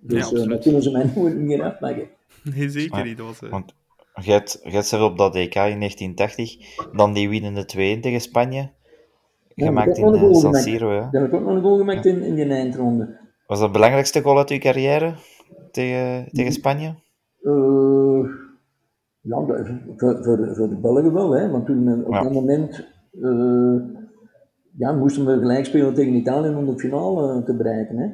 Dus 0.00 0.30
ja, 0.30 0.36
uh, 0.36 0.48
dan 0.48 0.60
kunnen 0.60 0.82
ze 0.82 0.90
mij 0.90 1.10
nooit 1.16 1.36
meer 1.36 1.62
afmaken. 1.62 2.08
Nee, 2.42 2.70
zeker 2.70 3.04
niet. 3.04 3.16
Dat 3.16 3.26
was, 3.26 3.42
uh... 3.42 3.50
Want 3.50 3.74
je 4.20 4.32
hebt 4.62 4.92
op 4.92 5.18
dat 5.18 5.34
EK 5.34 5.54
in 5.54 5.78
1980 5.78 6.56
dan 6.92 7.12
die 7.12 7.28
winnende 7.28 7.64
2 7.64 8.00
tegen 8.00 8.20
Spanje 8.20 8.70
ja, 9.54 9.66
gemaakt 9.66 9.98
in 9.98 10.14
uh, 10.14 10.34
San 10.34 10.54
Siro. 10.54 10.92
Ja. 10.92 11.08
Dat 11.10 11.22
heb 11.22 11.32
ik 11.32 11.34
ook 11.34 11.46
nog 11.46 11.54
een 11.54 11.62
goal 11.62 11.78
gemaakt 11.78 12.06
in, 12.06 12.22
in 12.22 12.34
die 12.34 12.44
eindronde. 12.44 13.04
Was 13.46 13.58
dat 13.58 13.68
het 13.68 13.72
belangrijkste 13.72 14.22
goal 14.22 14.38
uit 14.38 14.48
je 14.48 14.58
carrière 14.58 15.14
tegen, 15.70 16.28
tegen 16.32 16.52
Spanje? 16.52 16.94
Uh, 17.42 18.28
ja, 19.20 19.44
voor, 19.96 20.24
voor, 20.24 20.54
voor 20.54 20.68
de 20.68 20.78
Belgen 20.80 21.12
wel, 21.12 21.30
hè, 21.30 21.50
want 21.50 21.66
toen 21.66 22.04
op 22.04 22.12
ja. 22.12 22.22
dat 22.22 22.32
moment 22.32 22.86
ja, 24.78 24.92
moesten 24.92 25.26
we 25.26 25.38
gelijk 25.38 25.64
spelen 25.64 25.94
tegen 25.94 26.14
Italië 26.14 26.54
om 26.54 26.66
de 26.66 26.78
finale 26.78 27.42
te 27.42 27.56
bereiken. 27.56 27.98
Hè. 27.98 28.08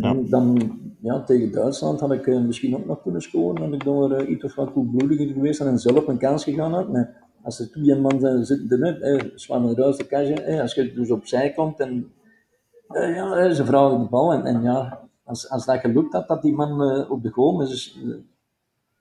Maar 0.00 0.12
dan, 0.12 0.22
ja. 0.22 0.28
dan 0.28 0.78
ja, 1.00 1.22
tegen 1.22 1.52
Duitsland 1.52 2.00
had 2.00 2.12
ik 2.12 2.26
uh, 2.26 2.40
misschien 2.40 2.76
ook 2.76 2.86
nog 2.86 3.02
kunnen 3.02 3.20
scoren, 3.20 3.62
had 3.62 3.72
ik 3.72 3.84
door 3.84 4.20
uh, 4.20 4.28
iets 4.28 4.44
of 4.44 4.54
wat 4.54 4.72
koelbloediger 4.72 5.26
geweest 5.26 5.60
en 5.60 5.78
zelf 5.78 6.06
een 6.06 6.18
kans 6.18 6.44
gegaan 6.44 6.72
had. 6.72 6.92
Maar 6.92 7.22
als 7.42 7.60
er 7.60 7.70
twee 7.70 8.00
man 8.00 8.20
zijn, 8.20 8.44
zitten 8.44 8.82
eruit, 8.82 9.00
eh, 9.00 9.30
zwaar 9.34 9.60
een 9.60 9.76
ruis 9.76 10.06
kastje, 10.06 10.34
eh, 10.34 10.60
als 10.60 10.74
je 10.74 10.92
dus 10.92 11.10
opzij 11.10 11.52
komt 11.52 11.80
en 11.80 12.12
uh, 12.90 13.14
ja, 13.14 13.52
ze 13.52 13.64
vragen 13.64 13.98
de 13.98 14.08
bal 14.08 14.32
en, 14.32 14.44
en 14.44 14.62
ja, 14.62 15.00
als, 15.24 15.50
als 15.50 15.64
dat 15.66 15.78
gelukt 15.78 16.12
had, 16.12 16.28
dat 16.28 16.42
die 16.42 16.54
man 16.54 16.80
op 17.10 17.22
de 17.22 17.30
goal 17.30 17.62
is, 17.62 17.98
uh, 18.04 18.14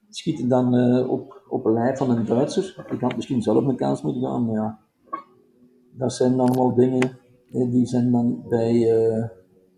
schieten 0.09 0.47
dan 0.47 0.75
op, 1.09 1.41
op 1.49 1.65
een 1.65 1.73
lijf 1.73 1.97
van 1.97 2.09
een 2.09 2.25
Duitser. 2.25 2.85
Ik 2.91 2.99
had 2.99 3.15
misschien 3.15 3.41
zelf 3.41 3.65
een 3.65 3.75
kans 3.75 4.01
moeten 4.01 4.21
gaan, 4.21 4.45
maar 4.45 4.55
ja, 4.55 4.79
dat 5.91 6.13
zijn 6.13 6.37
dan 6.37 6.53
wel 6.53 6.73
dingen, 6.73 7.17
die 7.49 7.85
zijn 7.85 8.11
dan 8.11 8.43
bij 8.49 8.87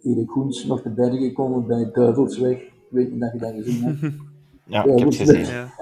Erik 0.06 0.28
Koens 0.28 0.66
nog 0.66 0.82
te 0.82 0.90
bergen 0.90 1.20
gekomen, 1.20 1.68
bij 1.68 1.90
Duivelsweg. 1.94 2.58
Ik 2.58 2.72
weet 2.90 3.12
niet 3.12 3.24
of 3.24 3.34
je 3.34 3.40
dat 3.40 3.54
gezien 3.54 3.84
hebt. 3.84 4.00
ja, 4.66 4.84
ik 4.84 5.00
heb 5.00 5.14
gezien. 5.14 5.46
Ja. 5.46 5.74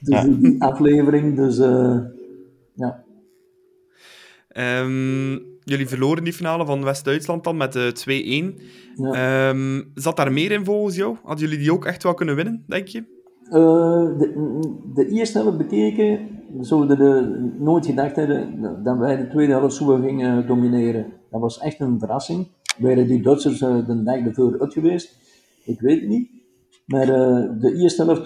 Dus 0.00 0.14
ja. 0.14 0.24
die 0.24 0.62
aflevering, 0.62 1.36
dus 1.36 1.58
uh, 1.58 1.98
ja. 2.74 3.04
Um, 4.82 5.32
jullie 5.64 5.88
verloren 5.88 6.24
die 6.24 6.32
finale 6.32 6.66
van 6.66 6.84
West-Duitsland 6.84 7.44
dan 7.44 7.56
met 7.56 7.76
uh, 7.76 8.52
2-1. 8.52 8.60
Ja. 8.94 9.48
Um, 9.48 9.90
zat 9.94 10.16
daar 10.16 10.32
meer 10.32 10.50
in 10.50 10.64
volgens 10.64 10.96
jou? 10.96 11.16
Hadden 11.22 11.44
jullie 11.48 11.62
die 11.62 11.72
ook 11.72 11.84
echt 11.84 12.02
wel 12.02 12.14
kunnen 12.14 12.36
winnen, 12.36 12.64
denk 12.66 12.88
je? 12.88 13.04
Uh, 13.48 14.18
de, 14.18 14.60
de, 14.94 15.08
eerste 15.08 15.38
helft 15.38 15.58
bekeken, 15.58 16.28
zouden 16.60 16.98
we 16.98 17.50
nooit 17.58 17.86
gedacht 17.86 18.16
hebben 18.16 18.60
dat 18.82 18.98
wij 18.98 19.16
de 19.16 19.28
tweede 19.28 19.52
helft 19.52 19.74
zo 19.74 19.96
gingen 19.96 20.46
domineren. 20.46 21.12
Dat 21.30 21.40
was 21.40 21.58
echt 21.58 21.80
een 21.80 21.98
verrassing. 21.98 22.48
Waren 22.78 23.06
die 23.06 23.22
Duitsers 23.22 23.60
uh, 23.60 23.86
de 23.86 24.02
dag 24.02 24.16
ervoor 24.16 24.60
uit 24.60 24.72
geweest? 24.72 25.18
Ik 25.64 25.80
weet 25.80 26.00
het 26.00 26.08
niet. 26.08 26.30
Maar 26.86 27.08
uh, 27.08 27.60
de 27.60 27.74
eerste 27.74 28.04
helft 28.04 28.24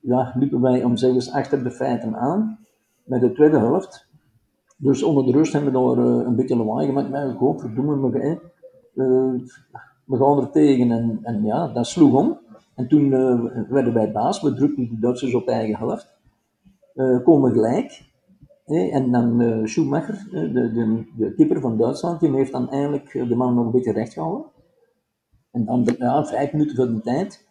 ja, 0.00 0.32
liepen 0.38 0.60
wij 0.60 0.84
om 0.84 0.96
zeggen 0.96 1.32
achter 1.32 1.64
de 1.64 1.70
feiten 1.70 2.16
aan. 2.16 2.58
Met 3.04 3.20
de 3.20 3.32
tweede 3.32 3.58
helft. 3.58 4.06
Dus 4.76 5.02
onder 5.02 5.24
de 5.24 5.32
rust 5.32 5.52
hebben 5.52 5.72
we 5.72 5.78
daar 5.78 6.04
een 6.26 6.36
beetje 6.36 6.56
lawaai 6.56 6.86
gemaakt. 6.86 7.10
Maar 7.10 7.28
ik 7.28 7.38
hoop, 7.38 7.60
verdoemen 7.60 8.10
we, 8.10 8.40
gaan 10.06 10.40
er 10.40 10.50
tegen. 10.50 10.90
En, 10.90 11.18
en 11.22 11.44
ja, 11.44 11.68
dat 11.68 11.86
sloeg 11.86 12.14
om. 12.14 12.38
En 12.74 12.88
toen 12.88 13.10
werden 13.68 13.94
wij 13.94 14.12
baas, 14.12 14.42
we 14.42 14.54
drukten 14.54 14.88
de 14.88 14.98
Duitsers 14.98 15.34
op 15.34 15.48
eigen 15.48 15.76
helft. 15.78 16.14
Komen 17.24 17.52
gelijk. 17.52 18.11
En 18.64 19.10
dan 19.10 19.40
uh, 19.40 19.66
Schumacher, 19.66 20.28
de, 20.30 20.52
de, 20.52 21.04
de 21.16 21.34
keeper 21.34 21.60
van 21.60 21.78
Duitsland, 21.78 22.20
die 22.20 22.30
heeft 22.30 22.52
dan 22.52 22.70
eigenlijk 22.70 23.12
de 23.12 23.34
man 23.34 23.54
nog 23.54 23.64
een 23.64 23.70
beetje 23.70 23.92
recht 23.92 24.12
gehouden. 24.12 24.50
En 25.50 25.64
dan, 25.64 25.88
ja, 25.98 26.24
vijf 26.24 26.52
minuten 26.52 26.76
voor 26.76 26.86
de 26.86 27.00
tijd, 27.00 27.48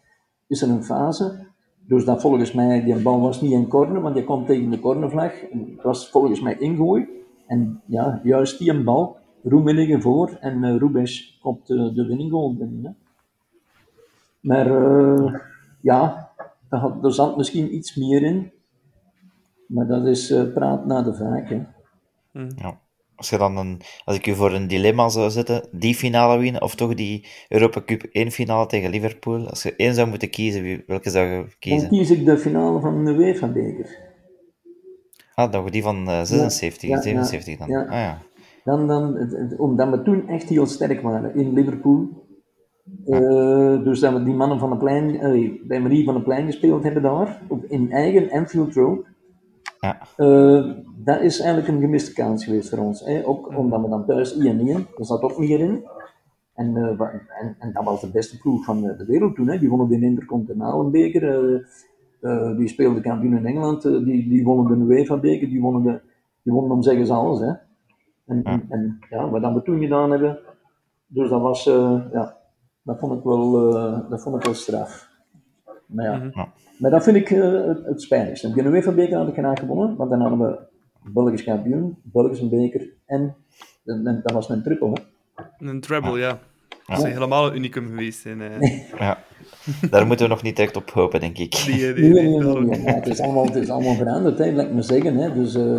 is 0.48 0.62
er 0.62 0.70
een 0.70 0.84
fase. 0.84 1.48
Dus 1.88 2.06
dat 2.06 2.22
volgens 2.22 2.54
mij, 2.54 2.84
die 2.84 3.02
bal 3.02 3.22
was 3.22 3.42
niet 3.42 3.52
in 3.52 3.68
corner, 3.68 4.02
want 4.02 4.16
die 4.16 4.24
komt 4.24 4.48
tegen 4.48 4.70
de 4.70 4.80
cornervlag. 4.80 5.42
Het 5.42 5.84
was 5.84 6.10
volgens 6.10 6.42
mij 6.42 6.58
ingooien. 6.58 7.08
En 7.48 7.82
ja, 7.86 8.20
juist 8.24 8.60
die 8.60 8.84
bal, 8.84 9.18
Roemenigen 9.44 10.02
voor 10.02 10.38
en 10.40 10.64
uh, 10.64 11.06
kopt 11.42 11.70
uh, 11.70 11.96
de 11.96 12.06
winning 12.06 12.58
binnen. 12.58 12.98
Maar 14.40 14.68
ja, 15.82 16.30
daar 16.70 17.12
zat 17.12 17.38
misschien 17.38 17.76
iets 17.76 17.96
meer 17.96 18.24
in. 18.24 18.52
Maar 19.74 19.88
dat 19.88 20.06
is 20.06 20.32
uh, 20.32 20.54
praat 20.54 20.86
na 20.86 21.02
de 21.02 21.14
vaak. 21.14 21.50
Hè. 21.50 21.62
Ja. 22.56 22.80
Als, 23.16 23.30
je 23.30 23.38
dan 23.38 23.58
een, 23.58 23.82
als 24.06 24.16
ik 24.16 24.28
u 24.28 24.36
voor 24.36 24.54
een 24.54 24.68
dilemma 24.68 25.10
zou 25.10 25.30
zetten, 25.30 25.68
die 25.72 25.96
finale 25.96 26.40
winnen 26.40 26.62
of 26.62 26.76
toch 26.76 26.94
die 26.94 27.28
Europa 27.50 27.82
Cup 27.86 28.04
1 28.04 28.32
finale 28.32 28.66
tegen 28.66 28.90
Liverpool, 28.90 29.50
als 29.50 29.64
je 29.64 29.76
één 29.76 29.94
zou 29.94 30.08
moeten 30.08 30.30
kiezen, 30.30 30.84
welke 30.88 31.10
zou 31.10 31.26
je 31.28 31.46
kiezen? 31.60 31.90
Dan 31.90 32.00
kies 32.00 32.12
ik 32.12 32.26
de 32.26 32.38
finale 32.38 32.80
van 32.80 33.06
de 33.06 33.12
UEFA-beker. 33.12 34.10
Ah, 35.34 35.52
nog 35.52 35.70
die 35.70 35.84
van 35.84 36.10
uh, 36.10 36.22
76, 36.24 36.90
ja, 36.90 37.02
77 37.02 37.58
dan. 37.58 37.70
Ja. 37.70 37.82
Ah, 37.82 37.92
ja. 37.92 38.22
Dan, 38.64 38.88
dan, 38.88 39.30
omdat 39.58 39.90
we 39.90 40.02
toen 40.02 40.28
echt 40.28 40.50
heel 40.50 40.66
sterk 40.66 41.02
waren 41.02 41.36
in 41.36 41.54
Liverpool. 41.54 42.10
Uh, 43.06 43.84
dus 43.84 44.00
dat 44.00 44.14
we 44.14 44.24
die 44.24 44.34
mannen 44.34 44.60
van 44.60 44.70
de 44.70 44.78
plein, 44.78 45.36
uh, 45.36 45.68
bij 45.68 45.82
Marie 45.82 46.06
van 46.06 46.14
de 46.14 46.22
Plein 46.22 46.46
gespeeld 46.46 46.84
hebben 46.84 47.02
daar, 47.02 47.42
op, 47.48 47.66
in 47.66 47.92
eigen 47.92 48.32
Anfield 48.32 48.74
Road. 48.74 49.11
Ja. 49.82 49.98
Uh, 50.18 50.74
dat 50.96 51.22
is 51.22 51.40
eigenlijk 51.40 51.74
een 51.74 51.82
gemiste 51.82 52.14
kans 52.14 52.44
geweest 52.44 52.70
voor 52.70 52.78
ons. 52.78 53.06
Hè? 53.06 53.26
Ook 53.26 53.58
omdat 53.58 53.82
we 53.82 53.90
dan 53.90 54.06
thuis 54.06 54.38
1-1, 54.38 54.38
daar 54.40 54.86
zat 54.98 55.22
ook 55.22 55.38
meer 55.38 55.60
in. 55.60 55.86
En, 56.54 56.76
en, 56.78 57.56
en, 57.60 57.74
dat 57.74 57.84
was 57.84 58.02
de 58.02 58.12
beste 58.12 58.38
ploeg 58.38 58.66
van 58.66 58.82
de, 58.82 58.96
de 58.96 59.06
wereld 59.06 59.36
toen. 59.36 59.48
Hè? 59.48 59.60
Die 59.60 59.70
wonnen 59.70 59.88
de 59.88 60.06
Intercontinentale 60.06 60.90
beker. 60.90 61.24
Uh, 62.22 62.58
die 62.58 62.68
speelde 62.68 63.02
kampioen 63.02 63.38
in 63.38 63.46
Engeland, 63.46 63.82
die, 63.82 64.30
die 64.30 64.44
wonnen 64.44 64.80
de 64.80 64.86
UEFA-beker, 64.86 65.50
die 65.50 65.62
wonnen, 65.62 65.84
de, 65.84 66.02
die 66.42 66.54
wonnen 66.54 66.72
om 66.72 66.82
zeggen 66.82 67.06
ze 67.06 67.14
alles. 67.14 67.40
Hè. 67.40 67.52
En, 68.26 68.42
ja. 68.44 68.62
En, 68.70 69.00
ja, 69.10 69.30
wat 69.30 69.42
dat 69.42 69.54
we 69.54 69.62
toen 69.62 69.80
gedaan 69.80 70.12
hebben, 70.12 70.40
dus 71.08 71.30
dat 71.30 71.42
was, 71.42 71.64
ja, 72.12 72.38
dat 72.82 73.00
vond 73.00 73.18
ik 73.18 73.24
wel, 73.24 73.52
dat 74.10 74.22
vond 74.22 74.36
ik 74.36 74.44
wel 74.44 74.54
straf. 74.54 75.10
Maar 75.86 76.06
ja, 76.06 76.32
Ja. 76.34 76.54
Maar 76.82 76.92
dat 76.92 77.04
vind 77.04 77.16
ik 77.16 77.28
het, 77.28 77.86
het 77.86 78.02
spijtigste. 78.02 78.54
De 78.54 78.64
UEFA-beker 78.64 79.18
had 79.18 79.28
ik 79.28 79.34
graag 79.34 79.60
gewonnen, 79.60 79.96
want 79.96 80.10
dan 80.10 80.22
hadden 80.22 80.40
we 80.40 80.60
Belgisch 81.14 81.44
kampioen, 81.44 81.98
Belgische 82.04 82.50
beker 82.50 82.90
en, 83.06 83.36
en, 83.86 84.08
en 84.08 84.20
dat 84.24 84.32
was 84.32 84.50
een 84.50 84.64
triple. 84.64 84.92
Hè. 85.36 85.68
Een 85.68 85.82
treble, 85.82 86.20
ja. 86.20 86.40
Dat 86.86 86.98
is 86.98 87.14
helemaal 87.14 87.48
een 87.48 87.56
unicum 87.56 87.88
geweest. 87.88 88.26
In, 88.26 88.42
ja. 88.98 89.24
Daar 89.90 90.08
moeten 90.08 90.26
we 90.26 90.32
nog 90.32 90.44
niet 90.44 90.60
echt 90.60 90.76
op 90.76 90.90
hopen, 90.90 91.20
denk 91.20 91.38
ik. 91.38 91.66
Nee, 91.68 91.94
nee, 91.94 92.10
nee. 92.10 92.40
nee, 92.40 92.62
nee. 92.62 92.82
Ja, 92.82 92.94
het, 92.94 93.08
is 93.08 93.20
allemaal, 93.20 93.46
het 93.46 93.56
is 93.56 93.70
allemaal 93.70 93.96
veranderd, 93.96 94.38
hè, 94.38 94.52
laat 94.52 94.66
ik 94.66 94.74
maar 94.74 94.84
zeggen. 94.84 95.16
Hè. 95.16 95.34
Dus, 95.34 95.56
uh, 95.56 95.76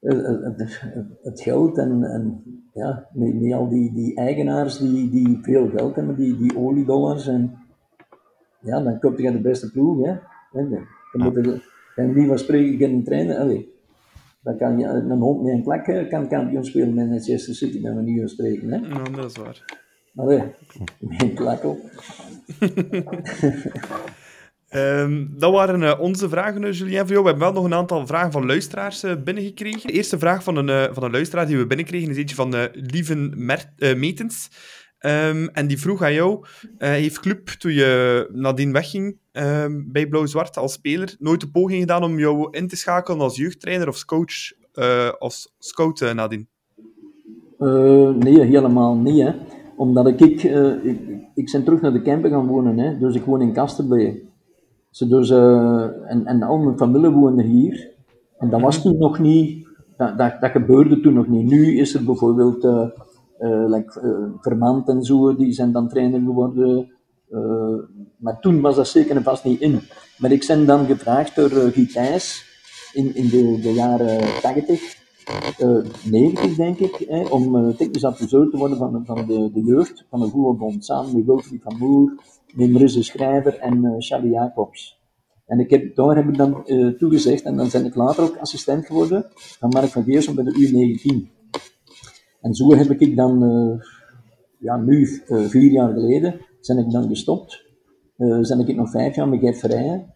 het, 0.00 0.80
het, 1.22 1.40
geld 1.40 1.78
en, 1.78 2.02
en 2.02 2.42
ja, 2.72 3.08
met, 3.12 3.40
met 3.40 3.52
al 3.52 3.68
die, 3.68 3.94
die 3.94 4.16
eigenaars 4.16 4.78
die, 4.78 5.10
die 5.10 5.38
veel 5.42 5.68
geld 5.68 5.96
hebben, 5.96 6.16
die, 6.16 6.36
die 6.36 6.56
oliedollars. 6.56 7.26
En, 7.26 7.65
ja, 8.66 8.80
dan 8.80 8.98
koop 8.98 9.18
je 9.18 9.32
de 9.32 9.40
beste 9.40 9.70
ploeg. 9.70 10.06
Hè. 10.06 10.10
En, 10.52 10.86
dan 11.12 11.22
moet 11.22 11.44
je, 11.44 11.60
en 11.96 12.12
wie 12.12 12.26
van 12.26 12.38
spreken 12.38 12.90
een 12.90 13.04
trainer. 13.04 13.36
Allee, 13.36 13.74
dan 14.42 14.56
kan 14.56 14.78
je 14.78 14.86
een 14.86 15.20
hond 15.20 15.42
met 15.42 15.52
een 15.52 15.62
klak 15.62 16.08
kan 16.08 16.28
kampioen 16.28 16.64
spelen 16.64 16.94
met 16.94 17.08
Manchester 17.08 17.54
City, 17.54 17.80
bij 17.80 17.94
manier 17.94 18.18
van 18.18 18.28
spreken. 18.28 18.70
Hè. 18.70 18.76
Ja, 18.76 19.02
dat 19.02 19.30
is 19.30 19.36
waar. 19.36 19.64
Allee, 20.16 20.42
met 20.98 21.22
een 21.22 21.34
klak 21.34 21.64
op. 21.64 21.78
Um, 24.70 25.34
dat 25.38 25.52
waren 25.52 25.82
uh, 25.82 26.00
onze 26.00 26.28
vragen, 26.28 26.62
uh, 26.62 26.72
Julien. 26.72 26.98
Voor 26.98 27.08
jou. 27.08 27.22
We 27.22 27.28
hebben 27.28 27.38
wel 27.38 27.52
nog 27.52 27.64
een 27.64 27.74
aantal 27.74 28.06
vragen 28.06 28.32
van 28.32 28.46
luisteraars 28.46 29.04
uh, 29.04 29.12
binnengekregen. 29.24 29.86
De 29.86 29.92
eerste 29.92 30.18
vraag 30.18 30.42
van 30.42 30.56
een, 30.56 30.94
van 30.94 31.02
een 31.02 31.10
luisteraar 31.10 31.46
die 31.46 31.56
we 31.56 31.66
binnenkregen 31.66 32.10
is 32.10 32.16
eentje 32.16 32.34
van 32.34 32.68
Lieven 32.72 33.32
Mer 33.36 33.72
Metens. 33.96 34.50
Um, 35.06 35.48
en 35.48 35.66
die 35.66 35.80
vroeg 35.80 36.02
aan 36.02 36.12
jou, 36.12 36.44
heeft 36.78 37.20
Club, 37.20 37.48
toen 37.48 37.72
je 37.72 38.28
nadien 38.32 38.72
wegging 38.72 39.16
um, 39.32 39.92
bij 39.92 40.06
Blauw-Zwart 40.06 40.56
als 40.56 40.72
speler, 40.72 41.16
nooit 41.18 41.40
de 41.40 41.50
poging 41.50 41.80
gedaan 41.80 42.04
om 42.04 42.18
jou 42.18 42.48
in 42.50 42.68
te 42.68 42.76
schakelen 42.76 43.20
als 43.20 43.36
jeugdtrainer 43.36 43.88
of 43.88 44.04
coach, 44.04 44.52
als 45.18 45.54
scout 45.58 46.12
nadien? 46.14 46.48
nee, 48.18 48.40
helemaal 48.40 48.94
niet. 48.96 49.22
Hè. 49.22 49.32
Omdat 49.76 50.06
ik, 50.06 50.20
ik, 50.20 50.42
ik, 50.82 51.00
ik 51.34 51.50
ben 51.52 51.64
terug 51.64 51.80
naar 51.80 51.92
de 51.92 52.02
Kempen 52.02 52.30
gaan 52.30 52.46
wonen, 52.46 52.78
hè. 52.78 52.98
dus 52.98 53.14
ik 53.14 53.24
woon 53.24 53.42
in 53.42 53.52
Kasterlee. 53.52 54.28
Dus, 54.98 55.30
uh, 55.30 56.10
en, 56.10 56.26
en 56.26 56.42
al 56.42 56.58
mijn 56.58 56.76
familie 56.76 57.10
woonde 57.10 57.42
hier. 57.42 57.90
En 58.38 58.50
dat 58.50 58.60
was 58.60 58.82
toen 58.82 58.98
nog 58.98 59.18
niet, 59.18 59.66
dat, 59.96 60.18
dat, 60.18 60.40
dat 60.40 60.50
gebeurde 60.50 61.00
toen 61.00 61.14
nog 61.14 61.26
niet. 61.26 61.50
Nu 61.50 61.78
is 61.78 61.94
er 61.94 62.04
bijvoorbeeld 62.04 62.64
like, 63.38 64.32
Vermand 64.40 64.88
en 64.88 65.02
zo, 65.02 65.36
die 65.36 65.52
zijn 65.52 65.72
dan 65.72 65.88
trainer 65.88 66.20
geworden. 66.20 66.90
maar 68.16 68.40
toen 68.40 68.60
was 68.60 68.76
dat 68.76 68.88
zeker 68.88 69.16
en 69.16 69.22
vast 69.22 69.44
niet 69.44 69.60
in. 69.60 69.80
Maar 70.18 70.32
ik 70.32 70.44
ben 70.46 70.66
dan 70.66 70.86
gevraagd 70.86 71.36
door 71.36 71.50
Guy 71.50 71.86
Thijs 71.86 72.44
in, 72.92 73.14
in 73.14 73.28
de, 73.28 73.60
de 73.60 73.72
jaren 73.72 74.40
80, 74.40 75.04
90 76.04 76.56
denk 76.56 76.78
ik, 76.78 77.06
om 77.30 77.74
technisch 77.76 78.04
adviseur 78.04 78.50
te 78.50 78.56
worden 78.56 78.78
van, 78.78 79.02
van 79.04 79.26
de, 79.26 79.50
de 79.52 79.62
jeugd, 79.62 80.06
van 80.10 80.20
de 80.20 80.28
voetbalbond, 80.28 80.84
samen 80.84 81.16
met 81.16 81.24
Wilfried 81.24 81.62
van 81.62 81.76
Moer, 81.78 82.20
met 82.54 82.70
Marisse 82.70 83.02
Schrijver 83.02 83.58
en 83.58 83.84
uh, 83.84 83.94
Charlie 83.98 84.30
Jacobs. 84.30 85.00
En 85.46 85.58
ik 85.58 85.70
heb, 85.70 85.96
daar 85.96 86.16
heb 86.16 86.28
ik 86.28 86.36
dan 86.36 86.64
toegezegd 86.98 87.42
en 87.42 87.56
dan 87.56 87.68
ben 87.72 87.84
ik 87.84 87.94
later 87.94 88.22
ook 88.24 88.36
assistent 88.36 88.86
geworden 88.86 89.26
van 89.34 89.68
Mark 89.68 89.88
van 89.88 90.04
Geersom 90.04 90.34
bij 90.34 90.44
de 90.44 90.52
U19. 90.52 91.35
En 92.46 92.54
zo 92.54 92.74
heb 92.74 92.90
ik 92.90 93.16
dan, 93.16 93.44
uh, 93.44 93.80
ja 94.58 94.76
nu 94.76 95.06
vier 95.28 95.70
jaar 95.70 95.92
geleden, 95.92 96.34
ben 96.66 96.78
ik 96.78 96.90
dan 96.90 97.08
gestopt. 97.08 97.64
Uh, 98.16 98.48
ben 98.48 98.68
ik 98.68 98.76
nog 98.76 98.90
vijf 98.90 99.14
jaar 99.16 99.28
met 99.28 99.40
Gert 99.40 99.58
Verrijen. 99.58 100.06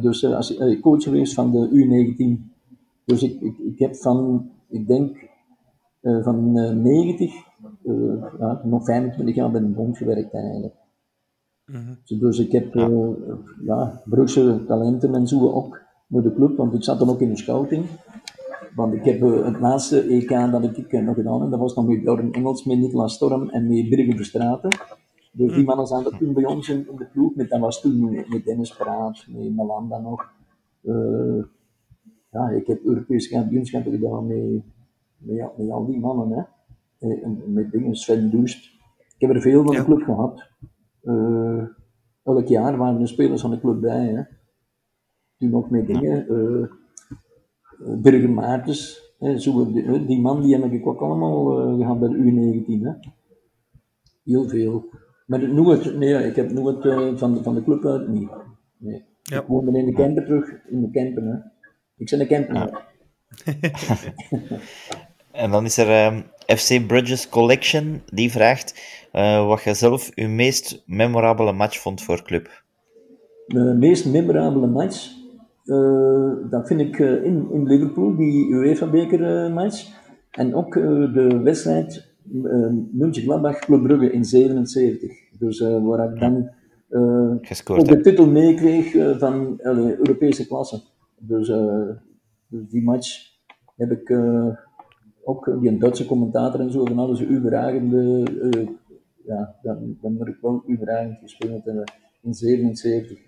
dus 0.00 0.24
als 0.24 0.58
coach 0.80 1.02
geweest 1.02 1.34
van 1.34 1.50
de 1.50 1.68
U19. 1.68 2.52
Dus 3.04 3.22
ik, 3.22 3.40
ik, 3.40 3.58
ik 3.58 3.78
heb 3.78 3.96
van, 3.96 4.48
ik 4.68 4.86
denk, 4.86 5.28
van 6.02 6.52
90, 6.82 7.32
ja, 8.38 8.60
nog 8.64 8.84
25 8.84 9.34
jaar 9.34 9.50
bij 9.50 9.60
een 9.60 9.74
bond 9.74 9.96
gewerkt 9.96 10.34
eigenlijk. 10.34 10.74
Mm-hmm. 11.66 11.98
Dus 12.04 12.38
ik 12.38 12.52
heb 12.52 12.74
ja. 12.74 12.88
Uh, 12.88 13.08
ja, 13.64 14.02
Brugse 14.04 14.64
talenten 14.66 15.14
en 15.14 15.26
zo 15.26 15.50
ook 15.50 15.82
voor 16.10 16.22
de 16.22 16.34
club, 16.34 16.56
want 16.56 16.74
ik 16.74 16.84
zat 16.84 16.98
dan 16.98 17.08
ook 17.08 17.20
in 17.20 17.28
de 17.28 17.36
scouting. 17.36 17.84
Want 18.74 18.94
ik 18.94 19.04
heb 19.04 19.22
uh, 19.22 19.44
het 19.44 19.60
laatste 19.60 20.00
EK 20.00 20.28
dat 20.28 20.64
ik 20.64 20.92
uh, 20.92 21.02
nog 21.02 21.14
gedaan 21.14 21.40
heb, 21.40 21.50
dat 21.50 21.60
was 21.60 21.74
nog 21.74 21.86
met 21.86 22.02
Jordan 22.02 22.32
Engels, 22.32 22.64
met 22.64 22.78
Nicolas 22.78 23.14
Storm 23.14 23.48
en 23.48 23.66
met 23.66 23.88
Birger 23.88 24.16
Verstraten. 24.16 24.70
Dus 25.32 25.54
die 25.54 25.64
mannen 25.64 25.86
zaten 25.86 26.18
toen 26.18 26.32
bij 26.32 26.44
ons 26.44 26.68
in, 26.68 26.88
in 26.90 26.96
de 26.96 27.06
ploeg, 27.06 27.34
met, 27.34 27.48
dat 27.48 27.60
was 27.60 27.80
toen 27.80 28.10
met, 28.10 28.44
Dennis 28.44 28.76
Praat, 28.76 29.26
met 29.28 29.54
Melanda 29.54 29.98
nog. 29.98 30.32
ja, 32.30 32.48
ik 32.48 32.66
heb 32.66 32.84
Europese 32.84 33.28
kampioenschappen 33.28 33.92
gedaan 33.92 34.26
met, 34.26 34.62
met, 35.18 35.56
met, 35.56 35.70
al 35.70 35.86
die 35.86 36.00
mannen, 36.00 36.30
hè. 36.30 36.42
En, 37.08 37.52
met 37.52 37.70
dingen, 37.70 37.94
Sven 37.94 38.30
Doest. 38.30 38.72
Ik 38.98 39.26
heb 39.26 39.30
er 39.30 39.40
veel 39.40 39.64
van 39.64 39.74
de 39.74 39.84
club 39.84 40.02
gehad. 40.02 40.48
Uh, 41.02 41.64
elk 42.22 42.46
jaar 42.46 42.76
waren 42.76 43.00
er 43.00 43.08
spelers 43.08 43.40
van 43.40 43.50
de 43.50 43.60
club 43.60 43.80
bij. 43.80 44.06
Hè. 44.06 44.22
Toen 45.38 45.54
ook 45.54 45.70
met 45.70 45.86
dingen. 45.86 46.32
Uh, 46.32 46.66
Maartens, 48.28 49.12
hè, 49.18 49.38
zo, 49.38 49.72
die, 49.72 50.06
die, 50.06 50.20
man 50.20 50.42
die 50.42 50.56
heb 50.56 50.72
ik 50.72 50.86
ook 50.86 51.00
allemaal 51.00 51.68
uh, 51.70 51.76
gehad 51.78 52.00
bij 52.00 52.08
de 52.08 52.16
U19. 52.16 52.82
Hè. 52.82 52.92
Heel 54.24 54.48
veel. 54.48 54.84
Maar 55.26 55.48
nooit, 55.48 55.98
nee, 55.98 56.26
ik 56.26 56.36
heb 56.36 56.52
nooit 56.52 56.84
uh, 56.84 57.16
van, 57.16 57.34
de, 57.34 57.42
van 57.42 57.54
de 57.54 57.64
club 57.64 57.84
uit 57.86 58.08
niet. 58.08 58.30
Nee. 58.78 59.04
Ja. 59.22 59.40
Ik 59.40 59.46
woonde 59.46 59.78
in 59.78 59.86
de 59.86 59.92
camper 59.92 60.24
terug, 60.24 60.50
in 60.68 60.80
de 60.80 60.90
camper. 60.90 61.22
Hè. 61.22 61.36
Ik 61.96 62.10
ben 62.10 62.20
een 62.20 62.26
camper. 62.26 62.54
Ja. 62.54 62.82
en 65.44 65.50
dan 65.50 65.64
is 65.64 65.76
er 65.76 66.12
um, 66.12 66.24
FC 66.56 66.86
Bridges 66.86 67.28
Collection, 67.28 68.02
die 68.12 68.30
vraagt 68.30 68.74
uh, 69.12 69.46
wat 69.46 69.62
je 69.62 69.74
zelf 69.74 70.10
je 70.14 70.28
meest 70.28 70.82
memorabele 70.86 71.52
match 71.52 71.78
vond 71.78 72.02
voor 72.02 72.22
club. 72.22 72.62
De 73.46 73.76
meest 73.78 74.06
memorabele 74.06 74.66
match, 74.66 75.10
dat 76.50 76.66
vind 76.66 76.80
ik 76.80 76.98
uh, 76.98 77.24
in, 77.24 77.50
in 77.50 77.66
Liverpool, 77.66 78.16
die 78.16 78.48
UEFA-beker 78.48 79.52
match. 79.52 80.02
En 80.30 80.54
ook 80.54 80.74
de 80.74 81.40
wedstrijd 81.42 82.14
München-Gladbach 82.92 83.58
Club 83.58 83.82
Brugge 83.82 84.12
in 84.12 84.24
77. 84.24 85.10
Dus 85.38 85.60
waar 85.60 86.12
ik 86.12 86.20
dan 86.20 86.50
ook 87.64 87.88
de 87.88 88.00
titel 88.00 88.26
meekreeg 88.26 89.18
van 89.18 89.58
Europese 89.62 90.46
klasse. 90.46 90.82
Dus, 91.18 91.46
dus 92.48 92.68
die 92.68 92.82
match 92.82 93.32
heb 93.76 93.90
ik 93.90 94.10
ook 95.24 95.56
die 95.60 95.70
een 95.70 95.78
Duitse 95.78 96.06
commentator 96.06 96.60
en 96.60 96.70
zo, 96.70 96.84
van 96.84 96.98
hadden 96.98 97.16
ze 97.16 97.26
überragende, 97.26 98.30
uh, 98.42 98.68
ja, 99.26 99.56
dan, 99.62 99.96
dan 100.00 100.16
heb 100.18 100.28
ik 100.28 100.38
wel 100.40 100.64
überragend 100.70 101.18
gespeeld 101.18 101.66
in, 101.66 101.84
in 102.22 102.34
77. 102.34 103.18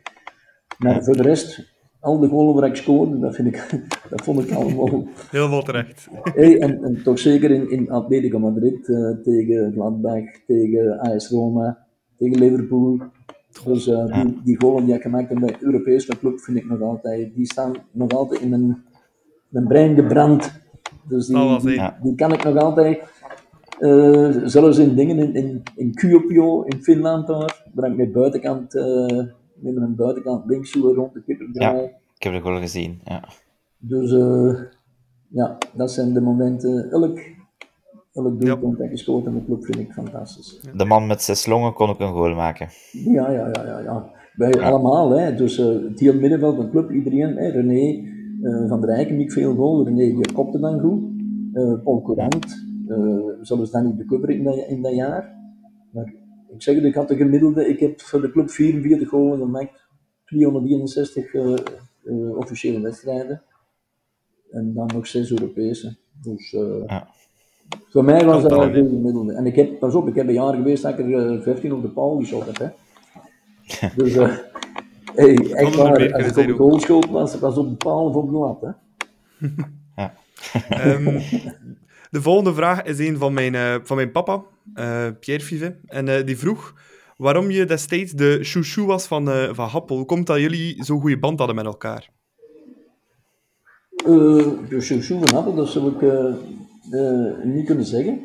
Maar 0.78 1.04
voor 1.04 1.16
de 1.16 1.22
rest, 1.22 1.75
al 2.06 2.18
de 2.18 2.28
golen 2.28 2.54
waar 2.54 2.68
ik 2.68 2.76
scoorde, 2.76 3.18
dat, 3.18 3.34
vind 3.34 3.48
ik, 3.48 3.86
dat 4.10 4.22
vond 4.22 4.40
ik 4.40 4.50
allemaal... 4.50 5.06
Helemaal 5.30 5.62
terecht. 5.62 6.08
Hey, 6.22 6.58
en, 6.58 6.84
en 6.84 7.02
toch 7.02 7.18
zeker 7.18 7.50
in, 7.50 7.70
in 7.70 7.90
Atletico 7.90 8.38
Madrid, 8.38 8.88
eh, 8.88 9.10
tegen 9.22 9.72
Gladbach, 9.72 10.24
tegen 10.46 10.98
AS 10.98 11.30
Roma, 11.30 11.78
tegen 12.18 12.38
Liverpool. 12.38 12.98
Dus 13.64 13.88
eh, 13.88 14.22
die, 14.22 14.40
die 14.44 14.60
golen 14.60 14.84
die 14.84 14.94
ik 14.94 15.02
gemaakt 15.02 15.28
heb 15.28 15.38
bij 15.38 15.48
de 15.48 15.64
Europese 15.64 16.18
club, 16.18 16.40
vind 16.40 16.56
ik 16.56 16.68
nog 16.68 16.80
altijd, 16.80 17.34
die 17.34 17.46
staan 17.46 17.72
nog 17.90 18.10
altijd 18.10 18.40
in 18.40 18.48
mijn, 18.48 18.84
mijn 19.48 19.66
brein 19.66 19.94
gebrand. 19.94 20.60
Dus 21.08 21.26
die, 21.26 21.36
was 21.36 21.62
die, 21.62 21.80
die 22.02 22.14
kan 22.14 22.32
ik 22.32 22.44
nog 22.44 22.56
altijd, 22.56 23.02
eh, 23.78 24.30
zelfs 24.44 24.78
in 24.78 24.94
dingen 24.94 25.18
in, 25.18 25.34
in, 25.34 25.62
in 25.74 25.94
Kuopio, 25.94 26.62
in 26.62 26.82
Finland 26.82 27.26
daar, 27.26 27.64
waar 27.74 27.90
ik 27.90 27.96
met 27.96 28.12
buitenkant, 28.12 28.74
met 29.60 29.74
mijn 29.74 29.94
buitenkant 29.94 30.46
links 30.46 30.70
zo 30.70 30.92
rond 30.92 31.12
de 31.12 31.22
kipper 31.22 31.48
draai. 31.52 31.84
Ik 32.16 32.22
heb 32.22 32.32
de 32.32 32.40
goal 32.40 32.60
gezien. 32.60 33.00
Ja. 33.04 33.24
Dus 33.78 34.12
eh, 34.12 34.60
ja, 35.28 35.58
dat 35.74 35.92
zijn 35.92 36.12
de 36.12 36.20
momenten. 36.20 36.90
Elk, 36.90 37.18
elk 38.12 38.40
doelpunt 38.40 38.78
dat 38.78 39.16
in 39.16 39.34
de 39.34 39.44
club 39.44 39.64
vind 39.64 39.78
ik 39.78 39.92
fantastisch. 39.92 40.60
De 40.74 40.84
man 40.84 41.06
met 41.06 41.22
zes 41.22 41.46
longen 41.46 41.72
kon 41.72 41.88
ook 41.88 42.00
een 42.00 42.12
goal 42.12 42.34
maken. 42.34 42.68
Ja, 42.92 43.30
ja, 43.30 43.50
ja, 43.52 43.64
ja. 43.64 43.78
ja. 43.78 44.14
Wij 44.36 44.60
allemaal, 44.60 45.10
hè. 45.10 45.34
Dus 45.34 45.58
eh, 45.58 45.66
het 45.66 46.00
heel 46.00 46.14
middenveld 46.14 46.56
van 46.56 46.64
de 46.64 46.70
club, 46.70 46.90
iedereen. 46.90 47.36
Hè. 47.36 47.48
René 47.48 48.14
eh, 48.42 48.68
van 48.68 48.80
der 48.80 48.90
Rijken, 48.90 49.16
niet 49.16 49.32
veel 49.32 49.54
goal. 49.54 49.84
René, 49.84 50.14
die 50.14 50.32
kopte 50.32 50.58
dan 50.58 50.80
goed. 50.80 51.02
Eh, 51.52 51.82
Paul 51.84 52.02
Courant, 52.02 52.64
eh 52.88 53.24
zelfs 53.40 53.70
dan 53.70 53.86
niet 53.86 53.98
de 53.98 54.04
cover 54.04 54.30
in 54.30 54.44
dat, 54.44 54.56
in 54.68 54.82
dat 54.82 54.94
jaar. 54.94 55.34
Maar 55.92 56.14
ik 56.56 56.62
zeg 56.62 56.74
het, 56.74 56.84
ik 56.84 56.94
had 56.94 57.08
de 57.08 57.16
gemiddelde, 57.16 57.68
ik 57.68 57.80
heb 57.80 58.00
voor 58.00 58.20
de 58.20 58.30
club 58.30 58.50
44 58.50 59.08
golen 59.08 59.38
gemaakt. 59.38 59.84
261 60.24 61.34
eh, 61.34 61.52
eh, 62.04 62.36
officiële 62.36 62.80
wedstrijden. 62.80 63.42
En 64.50 64.74
dan 64.74 64.90
nog 64.94 65.06
zes 65.06 65.30
Europese. 65.30 65.96
Dus 66.22 66.52
eh, 66.52 66.82
Ja. 66.86 67.08
voor 67.88 68.04
mij 68.04 68.24
was 68.24 68.42
dat 68.42 68.50
wel 68.50 68.70
veel 68.72 68.88
gemiddelde. 68.88 69.32
En 69.32 69.46
ik 69.46 69.56
heb, 69.56 69.78
pas 69.78 69.94
op, 69.94 70.08
ik 70.08 70.14
heb 70.14 70.26
een 70.28 70.34
jaar 70.34 70.54
geweest 70.54 70.82
dat 70.82 70.98
ik 70.98 71.04
er 71.06 71.34
eh, 71.36 71.42
15 71.42 71.72
op 71.72 71.82
de 71.82 71.88
paal 71.88 72.16
geschot 72.18 72.46
heb. 72.46 72.58
Hè. 72.58 72.68
Dus 73.96 74.14
eh 74.16 74.36
hey, 75.14 75.52
echt 75.52 75.74
waar, 75.74 76.12
als 76.12 76.26
ik 76.26 76.36
op 76.36 76.46
de 76.46 76.52
goal 76.52 76.80
schoot, 76.80 77.10
was, 77.10 77.38
was 77.38 77.56
op 77.56 77.68
de 77.68 77.76
paal 77.76 78.04
of 78.04 78.14
op 78.14 78.30
de 78.30 78.36
lat. 78.36 78.60
Hè. 78.60 78.70
Ehm, 80.68 81.20
de 82.16 82.22
volgende 82.22 82.54
vraag 82.54 82.82
is 82.82 82.98
een 82.98 83.18
van 83.18 83.32
mijn, 83.32 83.54
eh, 83.54 83.74
van 83.82 83.96
mijn 83.96 84.10
papa, 84.10 84.42
eh, 84.74 85.06
Pierre 85.20 85.44
Five. 85.44 85.76
En 85.86 86.08
eh, 86.08 86.26
die 86.26 86.38
vroeg 86.38 86.74
waarom 87.16 87.50
je 87.50 87.64
destijds 87.64 88.12
de 88.12 88.38
chouchou 88.42 88.86
was 88.86 89.06
van, 89.06 89.28
van 89.54 89.68
Happel. 89.68 89.96
Hoe 89.96 90.06
komt 90.06 90.26
dat 90.26 90.38
jullie 90.38 90.84
zo'n 90.84 91.00
goede 91.00 91.18
band 91.18 91.38
hadden 91.38 91.56
met 91.56 91.64
elkaar? 91.64 92.10
De 94.68 94.80
chouchou 94.80 95.20
van 95.20 95.38
Appel, 95.38 95.54
dat 95.54 95.68
zou 95.68 95.92
ik 95.92 96.34
niet 97.44 97.66
kunnen 97.66 97.84
zeggen. 97.84 98.20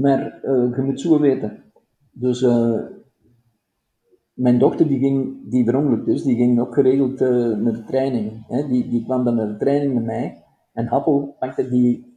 Maar 0.00 0.38
je 0.76 0.82
moet 0.84 1.00
zo 1.00 1.20
weten. 1.20 1.62
Dus 2.12 2.44
mijn 4.36 4.58
dochter 4.58 4.88
die 4.88 4.98
ging, 4.98 5.50
die 5.50 5.64
verongelukt 5.64 6.08
is, 6.08 6.22
die 6.22 6.36
ging 6.36 6.60
ook 6.60 6.74
geregeld 6.74 7.20
eh, 7.20 7.28
naar 7.28 7.72
de 7.72 7.84
training. 7.86 8.46
Hè? 8.46 8.68
Die, 8.68 8.88
die 8.88 9.04
kwam 9.04 9.24
dan 9.24 9.34
naar 9.34 9.48
de 9.48 9.56
training 9.56 9.94
met 9.94 10.04
mij. 10.04 10.42
En 10.72 10.86
Happel 10.86 11.36
pakte 11.38 11.68
die 11.68 12.15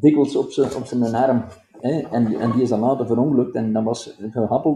dikwijls 0.00 0.36
op 0.36 0.50
zijn, 0.50 0.74
op 0.74 0.84
zijn 0.84 1.14
arm. 1.14 1.44
Hè? 1.80 2.00
En, 2.00 2.26
en 2.26 2.52
die 2.52 2.62
is 2.62 2.68
dan 2.68 2.80
later 2.80 3.06
verongelukt. 3.06 3.54
En 3.54 3.72
dat 3.72 3.84
was, 3.84 4.16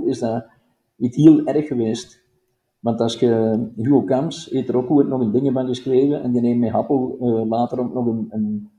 is 0.04 0.18
dat 0.18 0.44
niet 0.96 1.14
heel 1.14 1.44
erg 1.44 1.66
geweest. 1.66 2.22
Want 2.82 3.00
als 3.00 3.18
je, 3.18 3.60
Hugo 3.76 4.02
Kamps 4.02 4.50
heeft 4.50 4.68
er 4.68 4.76
ook 4.76 5.06
nog 5.06 5.20
een 5.20 5.32
dingen 5.32 5.52
van 5.52 5.66
geschreven 5.66 6.22
en 6.22 6.32
die 6.32 6.40
heeft 6.40 6.58
met 6.58 6.70
Happel 6.70 7.16
eh, 7.20 7.48
later 7.48 7.80
ook 7.80 7.94
nog 7.94 8.06
een, 8.06 8.26
een, 8.30 8.70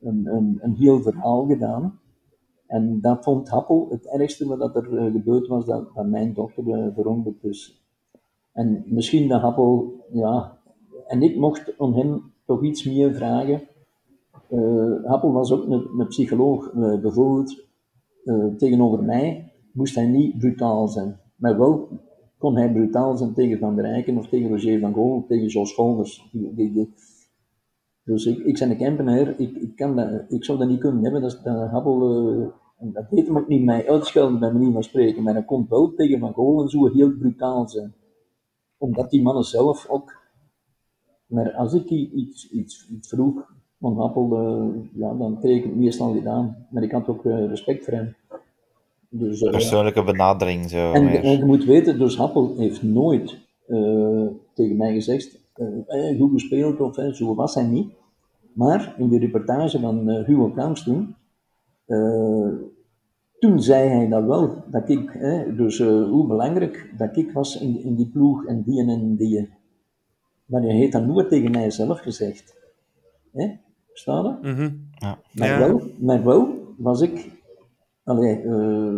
een, 0.00 0.58
een, 0.60 0.74
heel 0.74 1.00
verhaal 1.00 1.46
gedaan. 1.46 2.00
En 2.66 3.00
dat 3.00 3.24
vond 3.24 3.48
Happel 3.48 3.86
het 3.90 4.06
ergste 4.06 4.56
wat 4.56 4.76
er 4.76 4.98
eh, 4.98 5.12
gebeurd 5.12 5.46
was, 5.46 5.66
dat, 5.66 5.94
dat 5.94 6.06
mijn 6.06 6.34
dochter 6.34 6.64
uh, 6.66 6.94
verongelukt 6.94 7.44
is. 7.44 7.84
En 8.52 8.84
misschien 8.86 9.28
dat 9.28 9.40
Happel, 9.40 10.04
ja, 10.12 10.58
en 11.06 11.22
ik 11.22 11.36
mocht 11.36 11.76
om 11.76 11.92
hem 11.94 12.32
toch 12.46 12.62
iets 12.62 12.84
meer 12.84 13.14
vragen. 13.14 13.68
Eh, 14.48 15.04
Happel 15.04 15.32
was 15.32 15.52
ook 15.52 15.66
een, 15.66 15.88
een 15.98 16.06
psycholoog, 16.06 16.72
eh, 16.72 17.00
bijvoorbeeld 17.00 17.64
eh, 18.24 18.46
tegenover 18.56 19.04
mij. 19.04 19.52
Moest 19.72 19.94
hij 19.94 20.06
niet 20.06 20.38
brutaal 20.38 20.88
zijn, 20.88 21.20
maar 21.36 21.58
wel 21.58 21.88
kon 22.38 22.56
hij 22.56 22.72
brutaal 22.72 23.16
zijn 23.16 23.34
tegen 23.34 23.58
Van 23.58 23.74
der 23.74 23.84
Rijken 23.84 24.18
of 24.18 24.28
tegen 24.28 24.50
Roger 24.50 24.80
van 24.80 24.94
of 24.94 25.26
tegen 25.26 25.46
Jos 25.46 25.70
Scholders. 25.70 26.30
Dus 28.04 28.26
ik, 28.26 28.38
ik 28.38 28.58
ben 28.58 28.70
een 28.70 28.76
Kempenaar, 28.76 29.40
ik, 29.40 29.56
ik, 29.56 29.76
kan 29.76 29.96
dat, 29.96 30.24
ik 30.28 30.44
zou 30.44 30.58
dat 30.58 30.68
niet 30.68 30.80
kunnen 30.80 31.02
hebben, 31.02 31.20
dat, 31.20 31.40
dat 31.44 31.70
Happel, 31.70 31.98
dat 32.78 33.10
deed 33.10 33.26
hem 33.26 33.38
ook 33.38 33.48
niet 33.48 33.64
mij 33.64 33.88
uitschelden 33.88 34.38
bij 34.38 34.52
manier 34.52 34.72
van 34.72 34.82
spreken, 34.82 35.22
maar 35.22 35.34
hij 35.34 35.44
kon 35.44 35.66
wel 35.68 35.94
tegen 35.94 36.18
Van 36.18 36.34
Gool 36.34 36.62
en 36.62 36.68
zo 36.68 36.92
heel 36.92 37.16
brutaal 37.16 37.68
zijn. 37.68 37.94
Omdat 38.78 39.10
die 39.10 39.22
mannen 39.22 39.44
zelf 39.44 39.88
ook, 39.88 40.12
maar 41.26 41.52
als 41.52 41.74
ik 41.74 41.90
iets, 41.90 42.50
iets 42.50 42.88
vroeg 43.00 43.55
van 43.80 43.96
Happel, 43.98 44.36
eh, 44.36 45.00
ja, 45.00 45.14
dan 45.14 45.38
kreeg 45.40 45.56
ik 45.56 45.64
het 45.64 45.76
meestal 45.76 46.12
niet 46.14 46.26
aan. 46.26 46.66
Maar 46.70 46.82
ik 46.82 46.92
had 46.92 47.08
ook 47.08 47.24
eh, 47.24 47.46
respect 47.46 47.84
voor 47.84 47.94
hem. 47.94 48.14
Dus, 49.08 49.42
eh, 49.42 49.50
Persoonlijke 49.50 50.04
benadering, 50.04 50.70
zo. 50.70 50.92
en, 50.92 51.08
en 51.22 51.38
je 51.38 51.44
moet 51.44 51.64
weten, 51.64 51.98
dus 51.98 52.16
Happel 52.16 52.54
heeft 52.56 52.82
nooit 52.82 53.44
tegen 54.54 54.76
mij 54.76 54.92
gezegd, 54.92 55.44
eh, 55.86 56.18
goed 56.18 56.32
gespeeld 56.32 56.80
of 56.80 56.96
eh, 56.98 57.12
zo 57.12 57.34
was 57.34 57.54
hij 57.54 57.66
niet. 57.66 57.92
Maar 58.52 58.94
in 58.98 59.08
de 59.08 59.18
reportage 59.18 59.80
van 59.80 60.08
eh, 60.10 60.24
Hugo 60.24 60.50
Kamps 60.50 60.82
toen, 60.84 61.14
toen 63.38 63.62
zei 63.62 63.88
hij 63.88 64.08
dat 64.08 64.24
wel, 64.24 64.64
dat 64.70 64.88
ik, 64.88 65.14
eh, 65.14 65.56
dus 65.56 65.78
hoe 65.82 66.26
belangrijk 66.26 66.92
dat 66.98 67.16
ik 67.16 67.32
was 67.32 67.60
in, 67.60 67.82
in 67.82 67.94
die 67.94 68.08
ploeg 68.08 68.46
en 68.46 68.62
die 68.62 68.80
en 68.80 69.16
die. 69.16 69.48
Maar 70.46 70.62
hij 70.62 70.74
heeft 70.74 70.92
dat 70.92 71.06
nooit 71.06 71.28
tegen 71.28 71.50
mij 71.50 71.70
zelf 71.70 71.98
gezegd. 72.00 72.54
Hè? 73.32 73.50
Verstaan 73.96 74.38
je? 74.42 74.48
Mhm. 74.52 74.70
Ja. 74.98 75.18
Maar, 75.32 75.48
Ja. 75.48 75.58
wel, 75.58 75.80
maar 75.98 76.24
wel 76.24 76.48
was 76.76 77.00
ik. 77.00 77.30
Allee, 78.04 78.40
eh, 78.42 78.96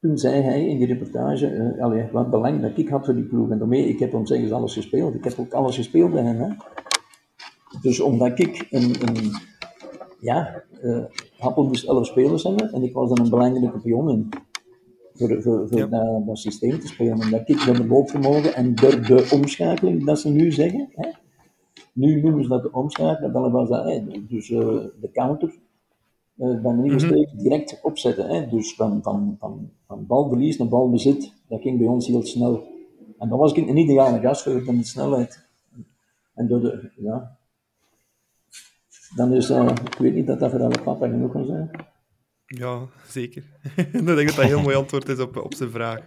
toen 0.00 0.18
zei 0.18 0.42
hij 0.42 0.66
in 0.66 0.78
die 0.78 0.86
reportage 0.86 1.46
eh, 1.46 1.82
allee, 1.84 2.04
wat 2.12 2.30
belang 2.30 2.60
dat 2.62 2.78
ik 2.78 2.88
had 2.88 3.04
voor 3.04 3.14
die 3.14 3.24
ploeg. 3.24 3.50
En 3.50 3.58
daarmee, 3.58 3.88
ik 3.88 3.98
heb 3.98 4.12
hem 4.12 4.26
zeggen 4.26 4.48
ze 4.48 4.54
alles 4.54 4.74
gespeeld. 4.74 5.14
Ik 5.14 5.24
heb 5.24 5.38
ook 5.38 5.52
alles 5.52 5.76
gespeeld 5.76 6.12
bij 6.12 6.22
hem. 6.22 6.36
Hè. 6.36 6.48
Dus 7.82 8.00
omdat 8.00 8.38
ik 8.38 8.66
een. 8.70 8.94
een 9.08 9.30
ja, 10.20 10.62
eh 10.82 11.04
Happel 11.38 11.64
moest 11.66 11.88
11 11.88 12.06
spelers 12.06 12.42
hebben 12.42 12.72
en 12.72 12.82
ik 12.82 12.92
was 12.92 13.08
dan 13.08 13.24
een 13.24 13.30
belangrijke 13.30 13.78
pion 13.78 14.10
in. 14.10 14.28
Voor, 15.14 15.42
voor, 15.42 15.68
voor 15.68 15.78
Ja. 15.78 15.86
dat, 15.86 16.26
dat 16.26 16.38
systeem 16.38 16.78
te 16.80 16.86
spelen. 16.86 17.12
Omdat 17.20 17.48
ik 17.48 17.64
door 17.66 17.74
de 17.76 17.86
loopvermogen 17.86 18.54
en 18.54 18.74
door 18.74 19.00
de 19.06 19.28
omschakeling, 19.32 20.04
dat 20.04 20.18
ze 20.20 20.30
nu 20.30 20.52
zeggen. 20.52 20.88
Hè, 20.94 21.08
nu 21.94 22.22
noemen 22.22 22.42
ze 22.42 22.48
dat 22.48 22.62
de 22.62 22.72
omschakeling, 22.72 23.32
dan 23.32 23.50
was 23.52 23.68
dat 23.68 23.84
hè, 23.84 24.04
dus 24.28 24.50
eh, 24.50 24.58
de 25.00 25.10
counter. 25.12 25.48
eh 26.38 26.60
bij 26.62 26.72
een 26.72 27.00
steek 27.00 27.38
direct 27.38 27.80
opzetten. 27.82 28.28
Hè. 28.28 28.48
Dus 28.48 28.74
van, 28.74 29.02
van, 29.02 29.36
van, 29.38 29.70
van 29.86 30.06
balverlies 30.06 30.58
naar 30.58 30.68
balbezit, 30.68 31.32
dat 31.48 31.60
ging 31.60 31.78
bij 31.78 31.86
ons 31.86 32.06
heel 32.06 32.22
snel. 32.22 32.62
En 33.18 33.28
dan 33.28 33.38
was 33.38 33.52
ik 33.52 33.68
een 33.68 33.76
ideale 33.76 34.20
gast 34.20 34.44
dan 34.44 34.76
de 34.76 34.84
snelheid. 34.84 35.46
En 36.34 36.48
door 36.48 36.60
de, 36.60 36.90
ja. 36.96 37.36
Dan 39.16 39.32
is, 39.32 39.50
eh, 39.50 39.68
ik 39.84 39.98
weet 39.98 40.14
niet 40.14 40.26
dat 40.26 40.40
dat 40.40 40.50
voor 40.50 40.62
alle 40.62 40.82
papa 40.82 41.08
genoeg 41.08 41.32
kan 41.32 41.44
zijn. 41.46 41.70
Ja, 42.46 42.86
zeker. 43.08 43.42
ik 43.76 43.92
denk 43.92 44.06
dat 44.06 44.26
dat 44.26 44.38
een 44.38 44.46
heel 44.46 44.62
mooi 44.62 44.76
antwoord 44.76 45.08
is 45.08 45.18
op, 45.18 45.36
op 45.36 45.54
zijn 45.54 45.70
vraag. 45.70 46.00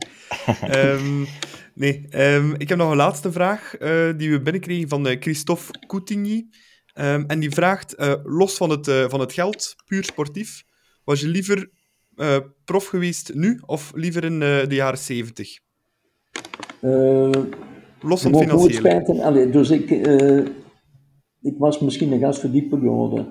Ehm, 0.62 1.26
nee, 1.74 2.06
ehm, 2.10 2.54
ik 2.58 2.70
heb 2.70 2.78
nog 2.78 2.90
een 2.92 2.98
laatste 2.98 3.32
vraag 3.32 3.76
eh, 3.76 4.10
die 4.18 4.32
we 4.32 4.42
binnenkregen 4.42 4.90
van 4.90 5.08
eh, 5.08 5.22
Christophe 5.22 5.80
Coutigny. 5.88 6.48
Ehm, 6.94 7.24
en 7.28 7.40
die 7.40 7.52
vraagt, 7.52 7.96
eh, 7.96 8.14
los 8.24 8.58
van 8.58 8.70
het, 8.70 8.92
van 9.10 9.20
het 9.20 9.34
geld, 9.34 9.76
puur 9.86 10.04
sportief, 10.04 10.64
was 11.04 11.22
je 11.22 11.28
liever 11.28 11.70
prof 12.66 12.88
geweest 12.88 13.34
nu 13.34 13.62
of 13.66 13.92
liever 13.96 14.24
in 14.24 14.40
de 14.40 14.66
jaren 14.70 14.98
70? 14.98 15.60
Eh, 16.82 17.32
Los 18.02 18.22
van 18.22 18.32
het 18.34 18.42
financiële. 18.42 18.74
spijten. 18.74 19.20
Allee, 19.20 19.50
dus 19.50 19.70
ik, 19.70 19.90
ik 21.42 21.56
was 21.58 21.80
misschien 21.80 22.12
een 22.12 22.20
gast 22.20 22.42
voor 22.42 22.52
die 22.52 22.68
periode. 22.68 23.26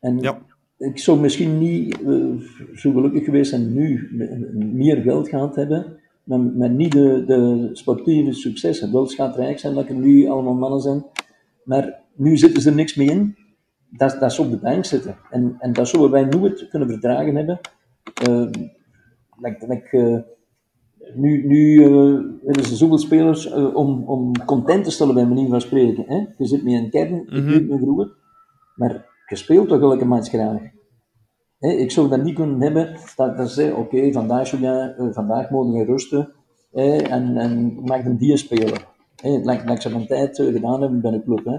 En 0.00 0.18
Ja. 0.18 0.42
Ik 0.80 0.98
zou 0.98 1.20
misschien 1.20 1.58
niet 1.58 2.02
eh, 2.02 2.34
zo 2.74 2.92
gelukkig 2.92 3.24
geweest 3.24 3.50
zijn 3.50 3.72
nu 3.72 4.08
me- 4.12 4.50
meer 4.72 4.96
geld 4.96 5.28
gehad 5.28 5.56
hebben, 5.56 5.98
maar, 6.24 6.40
maar 6.40 6.70
niet 6.70 6.92
de, 6.92 7.24
de 7.26 7.68
sportieve 7.72 8.32
successen. 8.32 8.92
Wel 8.92 9.06
schatrijk 9.06 9.58
zijn 9.58 9.74
dat 9.74 9.88
er 9.88 9.94
nu 9.94 10.28
allemaal 10.28 10.54
mannen 10.54 10.80
zijn, 10.80 11.04
maar 11.64 12.00
nu 12.14 12.36
zitten 12.36 12.62
ze 12.62 12.68
er 12.68 12.74
niks 12.74 12.94
meer 12.94 13.10
in. 13.10 13.36
Dat, 13.90 14.16
dat 14.20 14.32
ze 14.32 14.42
op 14.42 14.50
de 14.50 14.56
bank 14.56 14.84
zitten. 14.84 15.16
En, 15.30 15.56
en 15.58 15.72
dat 15.72 15.88
zouden 15.88 16.10
wij 16.10 16.24
nooit 16.24 16.68
kunnen 16.68 16.88
verdragen 16.88 17.36
hebben. 17.36 17.60
Like, 19.42 19.66
like, 19.66 19.88
eh, 19.96 20.18
nu, 21.14 21.46
nu 21.46 21.74
uh, 21.74 22.20
hebben 22.44 22.64
ze 22.64 22.76
zoveel 22.76 22.98
spelers 22.98 23.46
uh, 23.46 23.76
om, 23.76 24.04
om 24.04 24.44
content 24.44 24.84
te 24.84 24.90
stellen 24.90 25.14
bij 25.14 25.26
manier 25.26 25.48
van 25.48 25.60
spreken. 25.60 26.04
Hè? 26.06 26.26
Je 26.38 26.46
zit 26.46 26.62
met 26.64 26.72
een 26.72 26.90
kern, 26.90 27.26
ik 27.26 27.44
weet 27.44 27.68
me 27.68 27.78
vroeger, 27.78 28.12
maar 28.76 29.06
je 29.30 29.36
speelt 29.36 29.68
toch 29.68 29.80
elke 29.80 30.04
match 30.04 30.28
graag. 30.28 30.60
Ik 31.58 31.90
zou 31.90 32.08
dat 32.08 32.22
niet 32.22 32.34
kunnen 32.34 32.60
hebben 32.60 32.96
dat, 33.16 33.36
dat 33.36 33.50
ze 33.50 33.70
oké, 33.76 33.96
okay, 33.96 34.12
vandaag, 34.12 34.52
uh, 34.52 35.12
vandaag 35.12 35.50
mogen 35.50 35.72
we 35.72 35.84
rusten 35.84 36.32
hè? 36.72 36.96
en, 36.96 37.36
en 37.36 37.82
maak 37.84 38.04
een 38.04 38.16
die 38.16 38.36
spelen. 38.36 38.80
Hè? 39.16 39.40
Dat, 39.40 39.66
dat 39.66 39.82
ze 39.82 39.90
van 39.90 40.06
tijd 40.06 40.36
gedaan 40.36 40.80
hebben 40.80 41.00
bij 41.00 41.10
de 41.10 41.22
club. 41.24 41.44
Hè? 41.44 41.58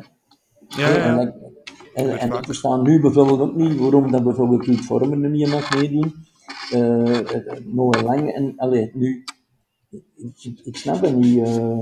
Ja, 0.81 0.89
ja. 0.89 1.19
En, 1.19 1.19
en, 1.19 2.09
en, 2.09 2.19
en 2.19 2.33
ik 2.33 2.45
verstaan 2.45 2.81
nu 2.81 3.01
bijvoorbeeld 3.01 3.39
ook 3.39 3.55
niet 3.55 3.79
waarom 3.79 4.11
dat 4.11 4.23
bijvoorbeeld 4.23 4.65
Ruud 4.65 4.79
Vormer 4.79 5.23
er 5.23 5.29
niet 5.29 5.49
mag 5.49 5.75
meedoen. 5.75 6.13
Uh, 6.73 7.19
Noah 7.65 8.03
Lang 8.03 8.31
en 8.31 8.53
allee, 8.57 8.91
nu, 8.93 9.23
ik, 10.15 10.59
ik 10.63 10.77
snap 10.77 11.01
dat 11.01 11.15
niet. 11.15 11.47
Uh, 11.47 11.81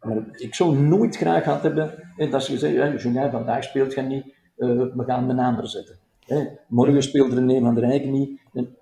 maar 0.00 0.16
ik 0.32 0.54
zou 0.54 0.76
nooit 0.76 1.16
graag 1.16 1.42
gehad 1.42 1.62
hebben 1.62 2.12
dat 2.30 2.44
ze 2.44 2.52
gezegd 2.52 2.76
hebben, 2.76 3.00
Julien, 3.00 3.30
vandaag 3.30 3.64
speelt 3.64 3.94
je 3.94 4.02
niet, 4.02 4.35
we 4.56 5.02
gaan 5.06 5.38
ander 5.38 5.68
zetten. 5.68 5.98
Hè, 6.20 6.46
morgen 6.68 7.02
speelt 7.02 7.32
er 7.32 7.38
een 7.38 7.62
van 7.62 7.74
de 7.74 7.80
Rijken 7.80 8.10
niet. 8.10 8.40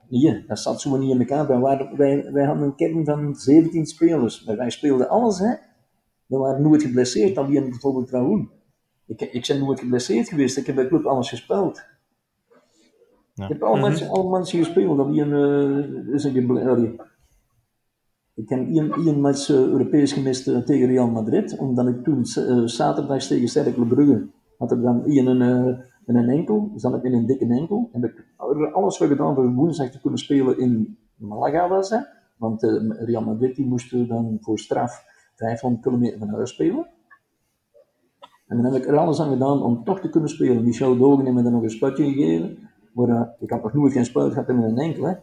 Nee, 0.08 0.44
dat 0.46 0.58
zat 0.58 0.80
zo 0.80 0.96
niet 0.96 1.10
in 1.10 1.18
elkaar. 1.18 1.46
Wij, 1.46 1.58
waren, 1.58 1.96
wij, 1.96 2.32
wij 2.32 2.44
hadden 2.44 2.64
een 2.64 2.74
kern 2.74 3.04
van 3.04 3.34
17 3.34 3.86
spelers, 3.86 4.44
maar 4.44 4.56
wij 4.56 4.70
speelden 4.70 5.08
alles. 5.08 5.38
Hè. 5.38 5.54
We 6.26 6.36
waren 6.36 6.62
nooit 6.62 6.82
geblesseerd, 6.82 7.38
alleen 7.38 7.70
bijvoorbeeld 7.70 8.10
Raoul. 8.10 8.48
Ik, 9.06 9.20
ik 9.20 9.46
ben 9.48 9.58
nooit 9.58 9.80
geblesseerd 9.80 10.28
geweest, 10.28 10.56
ik 10.56 10.66
heb 10.66 10.74
bij 10.74 10.86
club 10.86 11.04
alles 11.04 11.28
gespeeld. 11.28 11.82
Ja. 13.34 13.44
Ik 13.44 13.48
heb 13.48 13.62
al, 13.62 13.68
mm 13.68 13.80
-hmm. 13.80 13.88
mensen, 13.88 14.08
al 14.08 14.28
mensen 14.28 14.58
gespeeld, 14.58 14.96
dat 14.96 15.06
een, 15.06 15.30
uh, 16.08 16.14
is 16.14 16.24
een 16.24 16.98
ik 18.34 18.48
heb 18.48 18.58
één, 18.68 18.92
één 18.92 19.20
match 19.20 19.48
uh, 19.48 19.56
Europees 19.56 20.12
gemist 20.12 20.48
uh, 20.48 20.58
tegen 20.58 20.86
Real 20.86 21.10
Madrid, 21.10 21.58
omdat 21.58 21.86
ik 21.86 22.04
toen 22.04 22.24
uh, 22.38 22.66
zaterdag 22.66 23.22
tegen 23.22 23.48
Cercle 23.48 23.86
Brugge 23.86 24.26
had 24.58 24.70
er 24.70 24.80
dan 24.80 25.04
één 25.04 25.26
een, 25.26 25.82
in 26.06 26.16
een 26.16 26.28
enkel, 26.28 26.72
zat 26.76 26.94
ik 26.94 27.02
in 27.02 27.12
een 27.12 27.26
dikke 27.26 27.46
enkel. 27.46 27.88
En 27.92 28.02
ik 28.02 28.24
heb 28.36 28.72
alles 28.72 28.96
voor 28.96 29.06
gedaan 29.06 29.34
voor 29.34 29.52
woensdag 29.52 29.90
te 29.90 30.00
kunnen 30.00 30.18
spelen 30.18 30.58
in 30.58 30.98
Malaga 31.16 31.68
was 31.68 31.94
want 32.36 32.62
Real 32.98 33.22
Madrid 33.22 33.56
die 33.56 33.66
moest 33.66 34.08
dan 34.08 34.38
voor 34.40 34.58
straf 34.58 35.04
500 35.34 35.82
kilometer 35.82 36.18
van 36.18 36.28
huis 36.28 36.50
spelen. 36.50 36.86
En 38.46 38.62
dan 38.62 38.72
heb 38.72 38.82
ik 38.82 38.88
er 38.88 38.96
alles 38.96 39.20
aan 39.20 39.32
gedaan 39.32 39.62
om 39.62 39.84
toch 39.84 40.00
te 40.00 40.08
kunnen 40.08 40.28
spelen. 40.28 40.64
Michel 40.64 40.96
Dogen 40.96 41.24
heeft 41.24 41.36
me 41.36 41.42
dan 41.42 41.52
nog 41.52 41.62
een 41.62 41.70
sputje 41.70 42.04
gegeven. 42.04 42.58
Maar 42.92 43.34
ik 43.40 43.50
had 43.50 43.62
nog 43.62 43.72
nooit 43.72 43.92
geen 43.92 44.04
spuit 44.04 44.32
gehad 44.32 44.48
in 44.48 44.56
een 44.56 44.78
enkel. 44.78 45.04
Hè. 45.04 45.14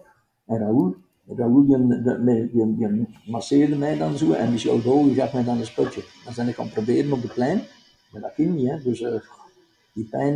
En 0.45 0.58
Raoul, 0.58 0.95
Raoul 1.28 1.66
die, 1.66 2.76
die, 2.76 3.08
masseerde 3.26 3.76
mij 3.76 3.98
dan 3.98 4.18
zo 4.18 4.32
en 4.32 4.52
Michel 4.52 4.82
Dogen 4.82 5.14
gaf 5.14 5.34
mij 5.34 5.44
dan 5.44 5.58
een 5.58 5.66
sputje. 5.66 6.03
Dan 6.26 6.34
ben 6.36 6.48
ik 6.48 6.56
gaan 6.56 6.70
proberen 6.70 7.12
op 7.12 7.22
de 7.22 7.28
plein. 7.28 7.62
Maar 8.11 8.21
dat 8.21 8.33
ging 8.33 8.55
niet, 8.55 8.69
hè. 8.69 8.81
Dus 8.81 9.01
uh, 9.01 9.21
die 9.93 10.07
pijn, 10.09 10.33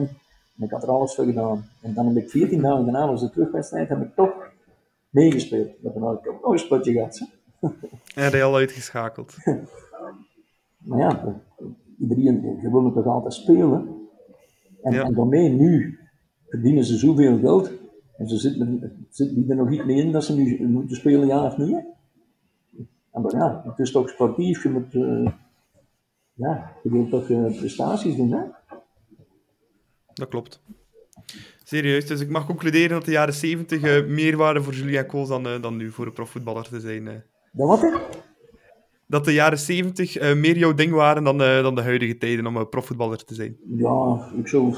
en 0.58 0.64
ik 0.64 0.72
had 0.72 0.84
er 0.84 0.90
alles 0.90 1.16
voor 1.16 1.26
gedaan. 1.26 1.70
En 1.82 1.94
dan 1.94 2.08
heb 2.08 2.16
ik 2.24 2.30
14 2.30 2.62
dagen 2.62 2.84
daarna, 2.84 3.08
was 3.08 3.22
de 3.22 3.30
terugwedstrijd, 3.30 3.90
heb 3.90 4.02
ik 4.02 4.16
toch 4.16 4.52
meegespeeld. 5.10 5.70
Dan 5.82 6.04
had 6.04 6.20
ik 6.20 6.32
ook 6.32 6.42
nog 6.42 6.52
een 6.52 6.60
sputje 6.60 6.92
gehad. 6.92 7.28
En 8.16 8.32
hij 8.32 8.44
al 8.44 8.56
uitgeschakeld. 8.56 9.36
maar 10.88 11.00
ja, 11.00 11.42
iedereen, 12.00 12.60
je 12.62 12.72
wil 12.72 12.94
toch 12.94 13.06
altijd 13.06 13.34
spelen. 13.34 14.08
En, 14.82 14.94
ja. 14.94 15.04
en 15.04 15.14
daarmee 15.14 15.50
nu 15.50 16.00
verdienen 16.48 16.84
ze 16.84 16.98
zoveel 16.98 17.40
geld. 17.40 17.72
En 18.18 18.28
ze 18.28 18.38
zitten, 18.38 18.98
zitten 19.10 19.50
er 19.50 19.56
nog 19.56 19.70
niet 19.70 19.86
mee 19.86 19.98
in 19.98 20.12
dat 20.12 20.24
ze 20.24 20.36
nu 20.36 20.68
moeten 20.68 20.96
spelen, 20.96 21.28
ja 21.28 21.46
of 21.46 21.58
niet. 21.58 21.84
En, 23.12 23.22
maar 23.22 23.36
ja, 23.36 23.62
het 23.66 23.80
is 23.80 23.92
toch 23.92 24.10
sportief. 24.10 24.64
Je 24.64 24.70
moet, 24.70 24.94
uh, 24.94 25.32
ja, 26.36 26.72
je 26.84 26.90
wilt 26.90 27.10
toch 27.10 27.30
uh, 27.30 27.58
prestaties 27.58 28.16
doen, 28.16 28.32
hè? 28.32 28.44
Dat 30.14 30.28
klopt. 30.28 30.62
Serieus, 31.64 32.08
dus 32.08 32.22
ik 32.22 32.30
mag 32.30 32.46
concluderen 32.46 32.90
dat 32.90 33.06
de 33.06 33.12
jaren 33.12 33.34
70 33.34 33.84
uh, 33.84 34.08
meer 34.08 34.38
waren 34.38 34.64
voor 34.64 34.74
Julien 34.74 35.06
Kools 35.06 35.28
dan, 35.28 35.44
dan 35.44 35.76
nu 35.76 35.92
voor 35.92 36.06
een 36.06 36.14
profvoetballer 36.14 36.68
te 36.68 36.80
zijn. 36.80 37.06
Dat 37.52 37.68
wat, 37.68 37.82
hè? 37.82 37.90
dat 39.08 39.26
de 39.26 39.34
jaren 39.34 39.60
70 39.60 40.22
uh, 40.22 40.36
meer 40.36 40.58
jouw 40.58 40.74
ding 40.74 40.92
waren 40.92 41.24
dan, 41.24 41.38
dan 41.38 41.76
de 41.76 41.82
huidige 41.82 42.18
tijden 42.18 42.48
om 42.48 42.58
een 42.58 42.70
profvoetballer 42.70 43.26
te 43.26 43.34
zijn? 43.34 43.58
Ja, 43.68 44.32
ik 44.38 44.48
zou, 44.48 44.76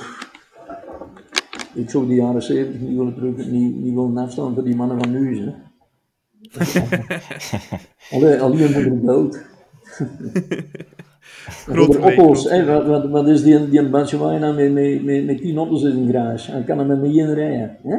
ik 1.73 1.89
zou 1.89 2.07
die 2.07 2.15
jaren 2.15 2.41
70 2.41 2.81
niet 2.81 2.97
willen, 2.97 3.13
terug, 3.13 3.35
niet, 3.35 3.75
niet 3.75 3.93
willen 3.93 4.17
afstaan 4.17 4.53
voor 4.53 4.63
die 4.63 4.75
mannen 4.75 4.99
van 4.99 5.11
nu. 5.11 5.39
Hè. 5.39 5.53
Allee, 8.15 8.41
alleen 8.41 8.69
voor 8.69 8.83
de 8.83 9.01
dood. 9.01 9.45
Grote 11.67 11.99
Oppos, 11.99 12.49
wat, 12.65 13.09
wat, 13.09 13.27
is 13.27 13.43
die, 13.43 13.69
die 13.69 13.89
Batshuayi 13.89 14.39
met, 14.39 14.71
met, 14.71 15.03
met, 15.03 15.25
met 15.25 15.37
tien 15.37 15.57
auto's 15.57 15.83
in 15.83 15.91
zijn 15.91 16.11
garage? 16.11 16.51
En 16.51 16.65
kan 16.65 16.77
hem 16.77 16.87
met 16.87 17.01
me 17.01 17.13
in 17.13 17.33
rijden. 17.33 17.77
Hè? 17.83 17.97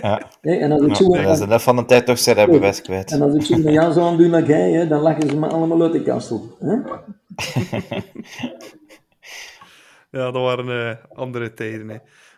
Ja. 0.00 0.30
Nee, 0.42 0.58
en 0.58 0.72
als 0.72 0.82
ik 0.82 0.94
zo, 0.94 1.22
dat 1.22 1.40
is 1.40 1.46
net 1.46 1.62
van 1.62 1.76
de 1.76 1.84
tijd 1.84 2.06
toch 2.06 2.18
zijn 2.18 2.36
hebben 2.36 2.56
bewijs 2.56 2.82
kwijt. 2.82 3.12
En 3.12 3.22
als 3.22 3.34
ik 3.34 3.42
zo 3.42 3.58
met 3.58 3.72
jou 3.72 3.92
zou 3.92 4.16
doen 4.16 4.30
met 4.30 4.46
jij, 4.46 4.70
hè, 4.70 4.86
dan 4.86 5.00
lachen 5.00 5.28
ze 5.28 5.36
me 5.36 5.46
allemaal 5.46 5.82
uit 5.82 5.92
de 5.92 6.02
kastel. 6.02 6.56
Hè? 6.60 6.74
ja, 10.18 10.30
dat 10.30 10.42
waren 10.42 10.68
uh, 10.68 11.18
andere 11.18 11.54
tijden. 11.54 11.88
Hè. 11.88 11.96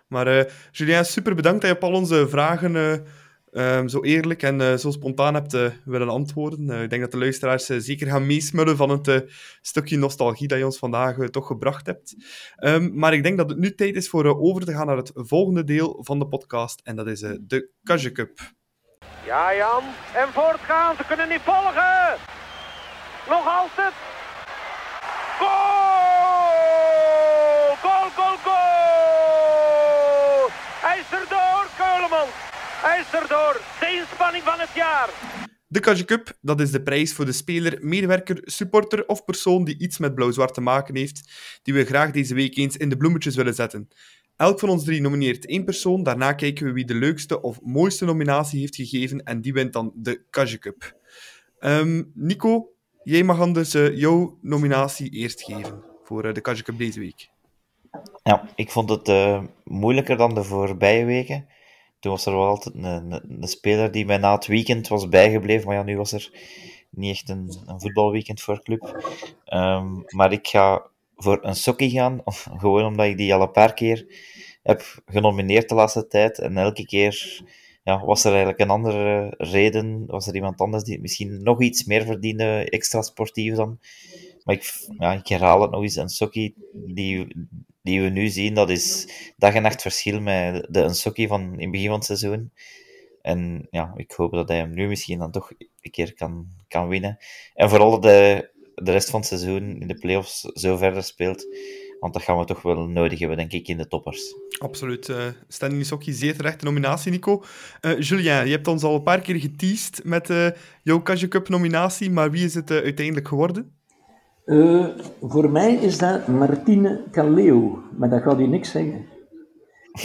Maar 0.09 0.37
uh, 0.39 0.43
Julien, 0.71 1.05
super 1.05 1.35
bedankt 1.35 1.61
dat 1.61 1.71
je 1.71 1.77
op 1.77 1.83
al 1.83 1.93
onze 1.93 2.29
vragen 2.29 2.75
uh, 2.75 2.93
um, 3.57 3.89
zo 3.89 4.03
eerlijk 4.03 4.43
en 4.43 4.61
uh, 4.61 4.75
zo 4.75 4.91
spontaan 4.91 5.35
hebt 5.35 5.57
willen 5.85 6.09
antwoorden. 6.09 6.83
ik 6.83 6.91
denk 6.91 7.03
dat 7.03 7.11
de 7.11 7.19
luisteraars 7.19 7.67
zeker 7.67 8.07
gaan 8.07 8.27
meesmullen 8.27 8.77
van 8.77 8.91
het 8.91 9.25
stukje 9.61 9.99
nostalgie 9.99 10.49
dat 10.49 10.59
je 10.59 10.65
ons 10.65 10.79
vandaag 10.79 11.17
toch 11.17 11.47
gebracht 11.47 11.87
hebt. 11.87 12.15
Um, 12.59 12.99
maar 12.99 13.15
ik 13.15 13.23
denk 13.23 13.37
dat 13.37 13.51
het 13.51 13.59
nu 13.59 13.75
tijd 13.75 13.95
is 13.95 14.09
voor 14.09 14.41
over 14.41 14.65
te 14.65 14.73
gaan 14.73 14.87
naar 14.87 14.97
het 14.97 15.11
volgende 15.15 15.65
deel 15.65 15.99
van 16.01 16.19
de 16.19 16.27
podcast. 16.27 16.81
En 16.85 16.97
dat 16.97 17.07
is 17.07 17.21
de 17.21 17.71
Kajje 17.83 18.13
Cup. 18.13 18.39
Ja, 19.27 19.55
Jan. 19.55 19.83
En 20.15 20.29
voortgaan. 20.33 20.97
Ze 20.97 21.05
kunnen 21.09 21.29
niet 21.29 21.41
volgen. 21.41 22.17
Nog 23.29 23.47
altijd. 23.47 23.93
Goal! 25.39 26.57
Goal, 27.85 28.09
goal, 28.17 28.37
goal! 28.47 28.67
Hij 30.87 30.99
is 30.99 31.11
erdoor, 31.21 31.67
Keulemans. 31.77 32.35
Hij 32.87 32.95
is 33.13 33.21
erdoor. 33.21 33.61
De 33.81 33.99
inspanning 34.01 34.45
van 34.45 34.59
het 34.59 34.75
jaar. 34.75 35.11
De 35.69 35.81
Kajje 35.81 36.05
Cup, 36.05 36.33
dat 36.41 36.61
is 36.61 36.71
de 36.71 36.83
prijs 36.83 37.13
voor 37.13 37.25
de 37.25 37.33
speler, 37.33 37.79
medewerker, 37.81 38.39
supporter 38.43 39.07
of 39.07 39.25
persoon 39.25 39.65
die 39.65 39.79
iets 39.79 39.99
met 39.99 40.15
blauw-zwart 40.15 40.55
te 40.55 40.61
maken 40.61 40.97
heeft, 40.97 41.31
die 41.63 41.75
we 41.75 41.85
graag 41.85 42.11
deze 42.11 42.35
week 42.35 42.57
eens 42.57 42.77
in 42.77 42.89
de 42.89 42.97
bloemetjes 42.97 43.35
willen 43.35 43.55
zetten. 43.55 43.89
Elk 44.37 44.59
van 44.59 44.69
ons 44.69 44.85
drie 44.85 45.01
nomineert 45.01 45.47
één 45.47 45.65
persoon, 45.65 46.03
daarna 46.03 46.33
kijken 46.33 46.67
we 46.67 46.73
wie 46.73 46.85
de 46.85 46.95
leukste 46.95 47.41
of 47.41 47.61
mooiste 47.63 48.05
nominatie 48.05 48.61
heeft 48.61 48.77
gegeven 48.77 49.23
en 49.23 49.41
die 49.41 49.53
wint 49.53 49.73
dan 49.73 49.93
de 49.95 50.25
Kajje 50.31 50.59
Cup. 50.59 51.01
Um, 51.61 52.11
Nico, 52.15 52.69
jij 53.03 53.23
mag 53.23 53.39
dan 53.39 53.53
dus 53.53 53.75
uh, 53.75 53.97
jouw 53.97 54.39
nominatie 54.43 55.11
eerst 55.11 55.43
geven 55.43 55.85
voor 56.03 56.25
uh, 56.25 56.33
de 56.33 56.41
Kajje 56.41 56.63
Cup 56.63 56.79
deze 56.79 57.01
week. 57.01 57.29
Ja, 58.23 58.49
ik 58.55 58.71
vond 58.71 58.91
het 58.91 59.09
uh, 59.09 59.43
moeilijker 59.65 60.17
dan 60.17 60.35
de 60.35 60.45
voorbije 60.45 61.05
weken. 61.05 61.47
Toen 62.07 62.15
was 62.15 62.27
er 62.27 62.33
wel 62.33 62.47
altijd 62.47 62.75
een, 62.75 63.49
speler 63.49 63.91
die 63.91 64.07
mij 64.07 64.17
na 64.17 64.35
het 64.35 64.47
weekend 64.47 64.89
was 64.89 65.09
bijgebleven, 65.09 65.67
maar 65.67 65.77
ja, 65.77 65.83
nu 65.83 65.97
was 65.97 66.13
er 66.13 66.31
niet 66.91 67.15
echt 67.15 67.29
een, 67.29 67.59
een 67.67 67.81
voetbalweekend 67.81 68.41
voor 68.41 68.63
club. 68.63 69.13
Um, 69.55 70.05
maar 70.07 70.33
ik 70.33 70.47
ga 70.47 70.87
voor 71.17 71.39
een 71.43 71.55
sokkie 71.55 71.91
gaan, 71.91 72.21
gewoon 72.63 72.85
omdat 72.85 73.07
ik 73.07 73.17
die 73.17 73.35
al 73.35 73.43
een 73.43 73.51
paar 73.51 73.75
keer 73.75 74.07
heb 74.63 75.03
genomineerd 75.07 75.69
de 75.69 75.75
laatste 75.75 76.07
tijd. 76.07 76.39
En 76.39 76.57
elke 76.57 76.85
keer 76.85 77.43
ja, 77.83 78.05
was 78.05 78.25
er 78.25 78.31
eigenlijk 78.31 78.61
een 78.61 78.71
andere 78.71 79.35
reden, 79.39 80.07
was 80.07 80.27
er 80.27 80.35
iemand 80.35 80.61
anders 80.61 80.85
die 80.85 81.01
misschien 81.01 81.43
nog 81.43 81.63
iets 81.63 81.85
meer 81.85 82.05
verdiende, 82.05 82.71
extra 82.71 83.03
sportief 83.03 83.55
dan. 83.55 83.79
Maar 84.45 84.55
ik, 84.55 84.87
ja, 84.99 85.13
ik 85.13 85.27
herhaal 85.27 85.61
het 85.61 85.71
nog 85.71 85.83
eens, 85.83 85.97
een 85.97 86.09
sokkie 86.09 86.55
die, 86.73 87.27
die 87.87 88.01
we 88.03 88.09
nu 88.09 88.29
zien, 88.29 88.55
dat 88.55 88.71
is 88.71 89.09
dag 89.37 89.55
en 89.55 89.63
nacht 89.63 89.83
verschil 89.83 90.21
met 90.21 90.67
de 90.71 90.83
Unsokkie 90.83 91.29
van 91.29 91.53
in 91.53 91.61
het 91.61 91.71
begin 91.71 91.87
van 91.87 91.97
het 91.97 92.05
seizoen. 92.05 92.53
En 93.23 93.67
ja, 93.71 93.93
ik 93.97 94.13
hoop 94.13 94.33
dat 94.33 94.49
hij 94.49 94.57
hem 94.57 94.75
nu 94.75 94.89
misschien 94.89 95.19
dan 95.19 95.31
toch 95.31 95.51
een 95.81 95.91
keer 95.91 96.15
kan, 96.15 96.47
kan 96.69 96.89
winnen. 96.89 97.19
En 97.55 97.69
vooral 97.69 98.01
de, 98.01 98.51
de 98.75 98.93
rest 98.93 99.11
van 99.11 99.21
het 99.21 99.29
seizoen 99.29 99.81
in 99.81 99.89
de 99.89 99.99
playoffs 99.99 100.41
zo 100.41 100.77
verder 100.77 101.03
speelt. 101.03 101.47
Want 102.01 102.13
dat 102.13 102.23
gaan 102.23 102.39
we 102.39 102.45
toch 102.45 102.63
wel 102.63 102.87
nodig 102.89 103.19
hebben, 103.19 103.37
denk 103.37 103.53
ik, 103.53 103.69
in 103.69 103.77
de 103.77 103.89
toppers. 103.89 104.35
Absoluut. 104.59 105.09
Uh, 105.09 105.27
Stanley 105.49 105.85
Sokkie, 105.85 106.15
zeer 106.15 106.37
terechte 106.37 106.65
nominatie, 106.65 107.11
Nico. 107.11 107.45
Uh, 107.81 108.01
Julien, 108.01 108.25
je 108.25 108.51
hebt 108.51 108.69
ons 108.69 108.83
al 108.83 108.95
een 108.95 109.03
paar 109.03 109.21
keer 109.21 109.41
geteased 109.41 110.05
met 110.05 110.31
uh, 110.31 110.49
jouw 110.83 111.03
Cup 111.03 111.49
nominatie, 111.49 112.11
maar 112.11 112.31
wie 112.31 112.45
is 112.45 112.55
het 112.55 112.71
uh, 112.71 112.77
uiteindelijk 112.77 113.29
geworden? 113.29 113.76
Uh, 114.47 114.87
voor 115.21 115.51
mij 115.51 115.75
is 115.75 115.99
dat 115.99 116.27
Martine 116.27 117.03
Caleo, 117.11 117.79
maar 117.97 118.11
dat 118.11 118.23
gaat 118.23 118.41
u 118.41 118.47
niks 118.47 118.71
zeggen. 118.71 119.05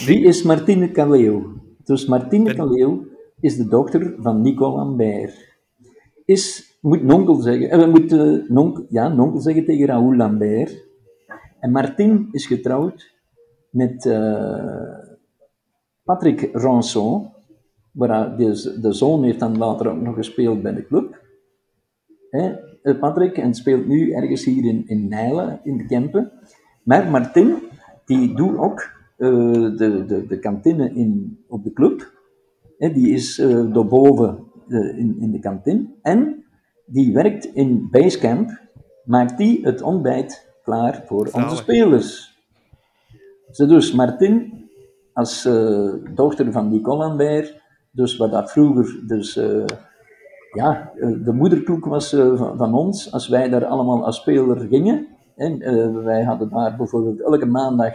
Wie 0.06 0.24
is 0.24 0.42
Martine 0.42 0.90
Caleo? 0.90 1.52
Dus 1.84 2.06
Martine 2.06 2.54
Caleo 2.54 3.04
is 3.40 3.56
de 3.56 3.68
dochter 3.68 4.14
van 4.18 4.40
Nico 4.40 4.74
Lambert. 4.76 5.54
is, 6.24 6.76
moet 6.80 7.02
nonkel 7.02 7.34
zeggen, 7.34 7.70
en 7.70 7.78
we 7.78 7.86
moeten 7.86 8.44
nonkel, 8.48 8.86
ja, 8.88 9.08
nonkel 9.08 9.40
zeggen 9.40 9.64
tegen 9.64 9.86
Raoul 9.86 10.16
Lambert. 10.16 10.86
En 11.60 11.70
Martin 11.70 12.28
is 12.32 12.46
getrouwd 12.46 13.14
met 13.70 14.04
uh, 14.04 14.98
Patrick 16.04 16.48
Ranson, 16.52 17.30
waar 17.92 18.36
de, 18.36 18.78
de 18.80 18.92
zoon 18.92 19.24
heeft 19.24 19.40
dan 19.40 19.58
later 19.58 19.90
ook 19.90 20.00
nog 20.00 20.14
gespeeld 20.14 20.62
bij 20.62 20.74
de 20.74 20.86
club. 20.86 21.20
Hè, 22.30 22.54
Patrick, 22.82 23.36
en 23.36 23.54
speelt 23.54 23.86
nu 23.86 24.12
ergens 24.12 24.44
hier 24.44 24.64
in, 24.64 24.84
in 24.86 25.08
Nijlen, 25.08 25.60
in 25.62 25.76
de 25.76 25.86
Kempen. 25.86 26.32
Maar 26.82 27.10
Martin, 27.10 27.54
die 28.04 28.34
doet 28.34 28.56
ook 28.56 28.90
uh, 29.18 29.76
de, 29.76 30.04
de, 30.06 30.26
de 30.26 30.38
kantine 30.38 30.92
in, 30.94 31.38
op 31.48 31.64
de 31.64 31.72
club. 31.72 32.12
Hè, 32.78 32.92
die 32.92 33.10
is 33.10 33.38
uh, 33.38 33.72
daarboven 33.72 34.44
uh, 34.68 34.98
in, 34.98 35.16
in 35.20 35.30
de 35.30 35.38
kantine. 35.38 35.86
En 36.02 36.44
die 36.86 37.12
werkt 37.12 37.44
in 37.44 37.88
Basecamp, 37.90 38.60
maakt 39.04 39.38
die 39.38 39.64
het 39.64 39.82
ontbijt 39.82 40.50
klaar 40.64 41.02
voor 41.06 41.28
onze 41.32 41.56
spelers. 41.56 42.38
dus 43.56 43.92
Martin, 43.92 44.52
als 45.12 45.42
dochter 46.14 46.52
van 46.52 46.70
Nicole 46.70 46.96
Lambert, 46.96 47.60
dus 47.90 48.16
wat 48.16 48.30
dat 48.30 48.52
vroeger 48.52 49.02
dus, 49.06 49.40
ja, 50.52 50.92
de 51.24 51.32
moederkloek 51.32 51.84
was 51.84 52.12
uh, 52.12 52.56
van, 52.56 52.74
ons, 52.74 53.12
als 53.12 53.28
wij 53.28 53.48
daar 53.48 53.64
allemaal 53.64 54.04
als 54.04 54.16
speler 54.16 54.56
gingen. 54.68 55.06
En, 55.36 55.58
wij 56.04 56.22
hadden 56.22 56.48
daar 56.48 56.76
bijvoorbeeld 56.76 57.20
elke 57.22 57.46
maandag 57.46 57.92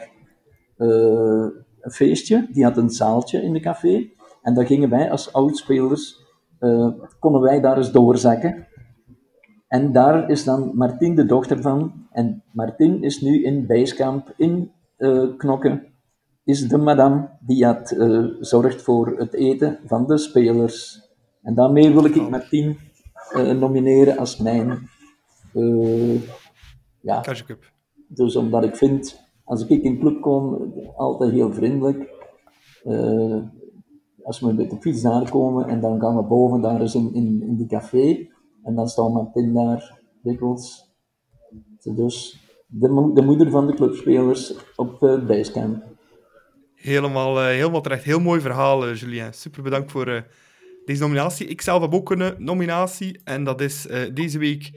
een 0.78 1.92
feestje, 1.92 2.48
die 2.52 2.64
had 2.64 2.78
een 2.78 2.90
zaaltje 2.90 3.42
in 3.42 3.54
de 3.54 3.60
café. 3.60 4.10
En 4.42 4.54
daar 4.54 4.66
gingen 4.66 4.90
wij 4.90 5.12
als 5.12 5.34
oudspelers, 5.34 6.24
konden 7.20 7.42
wij 7.42 7.62
daar 7.62 7.78
eens 7.78 7.92
doorzakken. 7.92 8.68
En 9.68 9.92
daar 9.92 10.30
is 10.30 10.44
dan 10.44 10.72
Martin 10.76 11.16
de 11.16 11.26
dochter 11.26 11.62
van. 11.62 12.08
En 12.12 12.44
Martin 12.52 13.04
is 13.04 13.22
nu 13.22 13.44
in 13.44 13.68
Basecamp 13.68 14.34
in 14.38 14.72
Knokken. 15.38 15.84
Is 16.44 16.68
de 16.68 16.78
madame 16.78 17.30
die 17.40 17.66
had, 17.66 17.96
zorgt 18.40 18.82
voor 18.82 19.18
het 19.18 19.34
eten 19.34 19.80
van 19.86 20.08
de 20.08 20.18
spelers. 20.18 21.07
En 21.48 21.54
daarmee 21.54 21.94
wil 21.94 22.06
ik 22.06 22.30
Martin 22.30 22.78
uh, 23.36 23.52
nomineren 23.52 24.18
als 24.18 24.38
mijn. 24.38 24.90
ja. 27.02 27.22
Cup. 27.22 27.72
Dus 28.08 28.36
omdat 28.36 28.64
ik 28.64 28.76
vind, 28.76 29.24
als 29.44 29.68
ik 29.68 29.84
in 29.84 30.00
club 30.00 30.22
kom, 30.22 30.74
altijd 30.96 31.32
heel 31.32 31.54
vriendelijk. 31.54 32.10
als 34.24 34.40
we 34.40 34.54
met 34.54 34.70
de 34.70 34.78
fiets 34.80 35.02
daar 35.02 35.30
komen 35.30 35.68
en 35.68 35.80
dan 35.80 36.00
gaan 36.00 36.16
we 36.16 36.24
boven 36.24 36.62
daar 36.62 36.82
eens 36.82 36.96
in, 36.96 37.14
in, 37.14 37.42
in 37.42 37.56
die 37.56 37.68
café. 37.68 38.28
En 38.64 38.76
dan 38.76 38.88
staat 38.88 39.14
Martin 39.14 39.54
daar 39.54 40.00
dikwijls. 40.24 40.92
Dus 41.84 42.42
de, 42.68 43.12
de 43.14 43.22
moeder 43.22 43.50
van 43.50 43.68
de 43.68 43.74
clubspelers 43.74 44.54
op 44.76 45.02
uh, 45.02 45.26
Basecamp. 45.26 45.84
Helemaal, 46.76 47.38
uh, 47.38 47.46
helemaal 47.46 47.82
terecht. 47.82 48.04
Heel 48.04 48.20
mooi 48.20 48.42
verhaal, 48.42 48.88
uh, 48.88 48.96
Julien. 48.96 49.34
Super 49.34 49.64
bedankt 49.64 49.92
voor 49.92 50.08
uh, 50.08 50.22
deze 50.88 51.02
nominatie. 51.02 51.48
Ik 51.48 51.62
zelf 51.62 51.82
heb 51.82 51.94
ook 51.94 52.12
een 52.12 52.36
nominatie. 52.38 53.20
En 53.24 53.44
dat 53.44 53.62
is 53.62 53.88
deze 54.14 54.38
week 54.38 54.72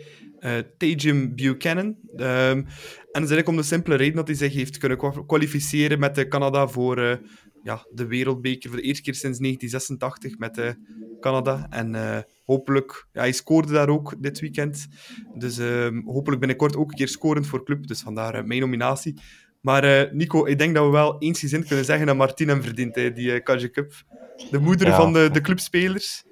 Tajim 0.78 1.35
Buchanan. 1.35 1.87
Um, 1.87 1.97
en 2.16 2.65
dat 3.12 3.23
is 3.23 3.37
eigenlijk 3.37 3.49
om 3.49 3.57
de 3.57 3.62
simpele 3.62 3.97
reden 3.97 4.15
dat 4.15 4.27
hij 4.27 4.37
zich 4.37 4.53
heeft 4.53 4.78
kunnen 4.78 5.27
kwalificeren 5.27 5.99
met 5.99 6.28
Canada 6.28 6.69
voor 6.69 7.20
ja, 7.62 7.87
de 7.91 8.07
wereldbeker. 8.07 8.70
Voor 8.70 8.78
de 8.78 8.87
eerste 8.87 9.03
keer 9.03 9.15
sinds 9.15 9.39
1986 9.39 10.39
met 10.39 10.77
Canada. 11.20 11.66
En 11.70 12.24
hopelijk, 12.45 13.07
ja, 13.12 13.20
hij 13.20 13.32
scoorde 13.32 13.73
daar 13.73 13.89
ook 13.89 14.15
dit 14.19 14.41
weekend. 14.41 14.87
Dus 15.35 15.59
uh, 15.59 15.89
hopelijk 16.05 16.41
binnenkort 16.41 16.77
ook 16.77 16.91
een 16.91 16.97
keer 16.97 17.09
scorend 17.09 17.47
voor 17.47 17.65
club. 17.65 17.87
Dus 17.87 18.01
vandaar 18.01 18.39
uh, 18.39 18.45
mijn 18.45 18.61
nominatie. 18.61 19.20
Maar 19.61 19.85
uh, 19.85 20.12
Nico, 20.12 20.47
ik 20.47 20.59
denk 20.59 20.74
dat 20.74 20.85
we 20.85 20.91
wel 20.91 21.19
eensgezind 21.19 21.66
kunnen 21.66 21.85
zeggen 21.85 22.07
dat 22.07 22.16
Martin 22.16 22.49
hem 22.49 22.62
verdient, 22.62 22.95
hè, 22.95 23.12
die 23.12 23.27
uh, 23.27 23.43
Kaja 23.43 23.70
Cup. 23.70 23.93
De 24.51 24.59
moeder 24.59 24.89
ja. 24.89 24.97
van 24.97 25.12
de, 25.12 25.31
de 25.32 25.41
clubspelers. 25.41 26.24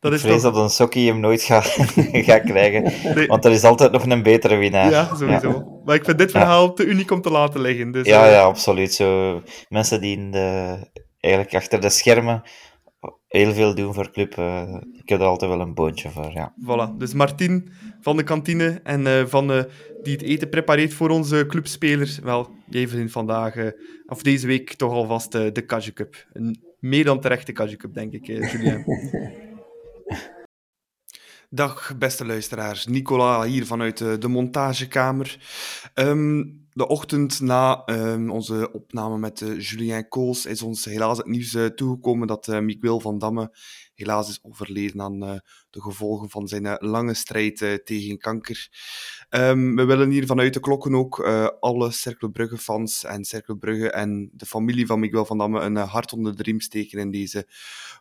Dat 0.00 0.12
ik 0.12 0.18
is 0.18 0.24
vrees 0.24 0.42
toch... 0.42 0.52
dat 0.52 0.62
een 0.62 0.70
sokkie 0.70 1.08
hem 1.10 1.20
nooit 1.20 1.42
gaat 1.42 1.64
ga 2.26 2.38
krijgen. 2.38 3.14
Nee. 3.14 3.26
Want 3.26 3.44
er 3.44 3.50
is 3.50 3.64
altijd 3.64 3.92
nog 3.92 4.06
een 4.06 4.22
betere 4.22 4.56
winnaar. 4.56 4.90
Ja, 4.90 5.14
sowieso. 5.16 5.48
Ja. 5.48 5.66
Maar 5.84 5.94
ik 5.94 6.04
vind 6.04 6.18
dit 6.18 6.30
verhaal 6.30 6.66
ja. 6.66 6.72
te 6.72 6.84
uniek 6.84 7.10
om 7.10 7.22
te 7.22 7.30
laten 7.30 7.60
liggen. 7.60 7.90
Dus, 7.90 8.06
ja, 8.06 8.26
ja, 8.26 8.42
absoluut. 8.42 8.94
Zo, 8.94 9.42
mensen 9.68 10.00
die 10.00 10.16
in 10.16 10.30
de, 10.30 10.76
eigenlijk 11.20 11.54
achter 11.54 11.80
de 11.80 11.90
schermen 11.90 12.42
heel 13.30 13.52
veel 13.52 13.74
doen 13.74 13.94
voor 13.94 14.10
club. 14.10 14.36
Uh, 14.36 14.76
ik 14.92 15.08
heb 15.08 15.20
er 15.20 15.26
altijd 15.26 15.50
wel 15.50 15.60
een 15.60 15.74
boontje 15.74 16.10
voor, 16.10 16.30
ja. 16.32 16.54
Voilà, 16.62 16.96
dus 16.96 17.14
Martin 17.14 17.70
van 18.00 18.16
de 18.16 18.22
kantine 18.22 18.80
en 18.82 19.06
uh, 19.06 19.26
van, 19.26 19.50
uh, 19.52 19.62
die 20.02 20.12
het 20.12 20.22
eten 20.22 20.48
prepareert 20.48 20.94
voor 20.94 21.10
onze 21.10 21.44
clubspelers. 21.48 22.18
Wel, 22.18 22.50
jij 22.68 22.88
verdient 22.88 23.10
vandaag, 23.10 23.54
of 24.06 24.22
deze 24.22 24.46
week, 24.46 24.74
toch 24.74 24.92
alvast 24.92 25.32
de 25.32 25.64
Kaju 25.66 25.92
Cup. 25.92 26.26
Een 26.32 26.62
meer 26.78 27.04
dan 27.04 27.20
terechte 27.20 27.52
Kaju 27.52 27.76
Cup, 27.76 27.94
denk 27.94 28.12
ik, 28.12 28.26
Julien. 28.26 28.84
Dag, 31.52 31.94
beste 31.98 32.26
luisteraars. 32.26 32.86
Nicola 32.86 33.42
hier 33.44 33.66
vanuit 33.66 33.98
de 33.98 34.28
montagekamer. 34.28 35.38
Um, 35.94 36.68
de 36.72 36.88
ochtend 36.88 37.40
na 37.40 37.82
um, 37.86 38.30
onze 38.30 38.72
opname 38.72 39.18
met 39.18 39.40
uh, 39.40 39.60
Julien 39.60 40.08
Kools 40.08 40.46
is 40.46 40.62
ons 40.62 40.84
helaas 40.84 41.16
het 41.16 41.26
nieuws 41.26 41.54
uh, 41.54 41.66
toegekomen 41.66 42.26
dat 42.26 42.48
uh, 42.48 42.58
Miguel 42.58 43.00
van 43.00 43.18
Damme 43.18 43.56
helaas 43.94 44.28
is 44.28 44.38
overleden 44.42 45.00
aan 45.00 45.20
de 45.70 45.80
gevolgen 45.80 46.30
van 46.30 46.48
zijn 46.48 46.76
lange 46.78 47.14
strijd 47.14 47.80
tegen 47.84 48.18
kanker. 48.18 48.68
Um, 49.30 49.76
we 49.76 49.84
willen 49.84 50.10
hier 50.10 50.26
vanuit 50.26 50.54
de 50.54 50.60
klokken 50.60 50.94
ook 50.94 51.20
alle 51.60 51.90
Cercle 51.90 52.30
Brugge-fans 52.30 53.04
en 53.04 53.24
Cercle 53.24 53.56
Brugge 53.56 53.90
en 53.90 54.30
de 54.32 54.46
familie 54.46 54.86
van 54.86 55.00
Miguel 55.00 55.24
van 55.24 55.38
Damme 55.38 55.60
een 55.60 55.76
hart 55.76 56.12
onder 56.12 56.36
de 56.36 56.42
riem 56.42 56.60
steken 56.60 56.98
in 56.98 57.10
deze 57.10 57.46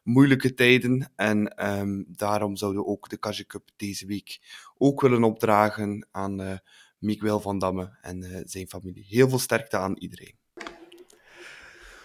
moeilijke 0.04 0.54
tijden. 0.54 1.12
En 1.16 1.70
um, 1.80 2.06
daarom 2.08 2.56
zouden 2.56 2.82
we 2.82 2.88
ook 2.88 3.10
de 3.10 3.18
Kage 3.18 3.46
Cup 3.46 3.70
deze 3.76 4.06
week 4.06 4.40
ook 4.78 5.02
willen 5.02 5.24
opdragen 5.24 6.08
aan 6.12 6.62
Miguel 7.00 7.40
van 7.40 7.60
Damme 7.60 7.98
en 8.02 8.24
uh, 8.24 8.38
zijn 8.44 8.68
familie. 8.68 9.06
Heel 9.08 9.30
veel 9.30 9.40
sterkte 9.40 9.78
aan 9.78 9.98
iedereen. 9.98 10.38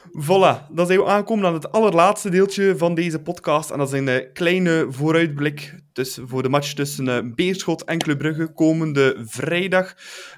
Voilà, 0.04 0.66
dan 0.70 0.86
zijn 0.86 0.98
we 0.98 1.06
aangekomen 1.06 1.46
aan 1.46 1.54
het 1.54 1.72
allerlaatste 1.72 2.30
deeltje 2.30 2.76
van 2.76 2.94
deze 2.94 3.22
podcast. 3.22 3.70
En 3.70 3.78
dat 3.78 3.92
is 3.92 3.98
een 3.98 4.08
uh, 4.08 4.32
kleine 4.32 4.86
vooruitblik 4.88 5.82
dus 5.92 6.18
voor 6.24 6.42
de 6.42 6.48
match 6.48 6.72
tussen 6.72 7.06
uh, 7.06 7.34
Beerschot 7.34 7.84
en 7.84 7.98
Club 7.98 8.18
Brugge 8.18 8.52
komende 8.52 9.22
vrijdag. 9.24 9.94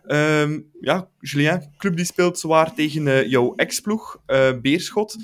Um, 0.07 0.70
ja, 0.81 1.11
Julien, 1.20 1.74
club 1.77 1.97
die 1.97 2.05
speelt 2.05 2.39
zwaar 2.39 2.74
tegen 2.74 3.28
jouw 3.28 3.55
ex-ploeg, 3.55 4.23
Beerschot. 4.62 5.16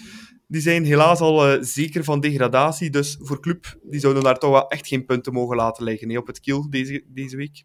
Die 0.46 0.60
zijn 0.60 0.84
helaas 0.84 1.20
al 1.20 1.64
zeker 1.64 2.04
van 2.04 2.20
degradatie, 2.20 2.90
dus 2.90 3.16
voor 3.20 3.40
club 3.40 3.78
die 3.82 4.00
zouden 4.00 4.22
daar 4.22 4.38
toch 4.38 4.50
wel 4.50 4.68
echt 4.68 4.86
geen 4.86 5.04
punten 5.04 5.32
mogen 5.32 5.56
laten 5.56 5.84
liggen 5.84 6.08
nee, 6.08 6.18
op 6.18 6.26
het 6.26 6.40
kiel 6.40 6.70
deze, 6.70 7.04
deze 7.08 7.36
week. 7.36 7.64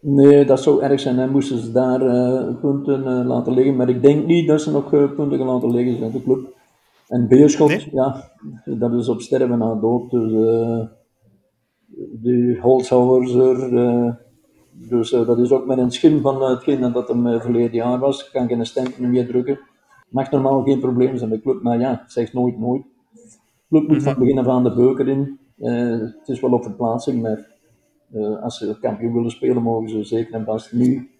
Nee, 0.00 0.44
dat 0.44 0.62
zou 0.62 0.82
erg 0.82 1.00
zijn. 1.00 1.18
Hè. 1.18 1.26
Moesten 1.26 1.58
ze 1.58 1.72
daar 1.72 2.02
uh, 2.02 2.60
punten 2.60 3.00
uh, 3.00 3.26
laten 3.26 3.52
liggen. 3.52 3.76
Maar 3.76 3.88
ik 3.88 4.02
denk 4.02 4.26
niet 4.26 4.48
dat 4.48 4.60
ze 4.60 4.70
nog 4.70 4.92
uh, 4.92 5.12
punten 5.12 5.38
gaan 5.38 5.46
laten 5.46 5.70
liggen 5.70 5.98
zijn, 5.98 6.10
de 6.10 6.22
club. 6.22 6.58
En 7.08 7.28
Beerschot, 7.28 7.68
nee? 7.68 7.88
ja, 7.92 8.30
dat 8.64 8.92
is 8.92 9.08
op 9.08 9.20
sterven 9.20 9.58
na 9.58 9.74
dood. 9.74 10.10
Dus 10.10 10.32
de 12.22 12.58
Holzhauers 12.60 13.34
er. 13.34 14.18
dus 14.72 15.10
dat 15.10 15.38
is 15.38 15.52
ook 15.52 15.66
met 15.66 15.78
een 15.78 15.90
schim 15.90 16.20
van 16.20 16.42
hetgeen 16.42 16.92
dat 16.92 17.08
hem 17.08 17.40
verleden 17.40 17.74
jaar 17.74 17.98
was. 17.98 18.24
Ik 18.26 18.32
kan 18.32 18.48
geen 18.48 18.66
stempel 18.66 19.04
meer 19.04 19.26
drukken. 19.26 19.58
Mag 20.08 20.30
normaal 20.30 20.62
geen 20.62 20.80
probleem 20.80 21.16
zijn 21.16 21.30
met 21.30 21.42
de 21.42 21.50
club, 21.50 21.62
maar 21.62 21.78
ja, 21.78 22.04
zeg 22.06 22.32
nooit 22.32 22.58
nooit. 22.58 22.82
De 22.82 23.28
club 23.68 23.82
moet 23.82 23.88
mm 23.88 23.94
-hmm. 23.94 24.00
van 24.00 24.18
begin 24.18 24.38
af 24.38 24.46
aan 24.46 24.64
de 24.64 24.74
beuker 24.74 25.08
in. 25.08 25.38
het 26.16 26.28
is 26.28 26.40
wel 26.40 26.52
op 26.52 26.62
verplaatsing, 26.62 27.22
maar 27.22 27.49
uh, 28.12 28.42
als 28.42 28.58
ze 28.58 28.78
kampioen 28.80 29.12
willen 29.12 29.30
spelen, 29.30 29.62
mogen 29.62 29.88
ze 29.88 30.04
zeker 30.04 30.34
en 30.34 30.44
vast 30.44 30.72
nu 30.72 31.10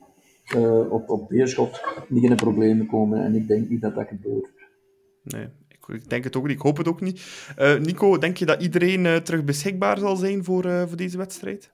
uh, 0.57 0.93
op, 0.93 1.11
op 1.11 1.29
Beerschot 1.29 1.83
niet 2.09 2.23
in 2.23 2.31
de 2.31 2.35
problemen 2.35 2.87
komen. 2.87 3.25
En 3.25 3.35
ik 3.35 3.49
denk 3.49 3.69
niet 3.69 3.81
dat 3.81 3.95
dat 3.95 4.09
gebeurt. 4.09 4.49
Nee, 5.23 5.47
ik, 5.69 5.89
ik 5.89 6.11
denk 6.11 6.25
het 6.25 6.37
ook 6.37 6.47
niet. 6.47 6.57
Ik 6.57 6.63
hoop 6.63 6.77
het 6.77 6.89
ook 6.89 7.01
niet. 7.01 7.47
Uh, 7.59 7.79
Nico, 7.79 8.19
denk 8.19 8.37
je 8.37 8.47
dat 8.47 8.63
iedereen 8.63 9.23
terug 9.23 9.45
beschikbaar 9.45 9.99
zal 9.99 10.17
zijn 10.17 10.45
voor, 10.45 10.89
voor 10.89 10.97
deze 10.97 11.17
wedstrijd? 11.17 11.73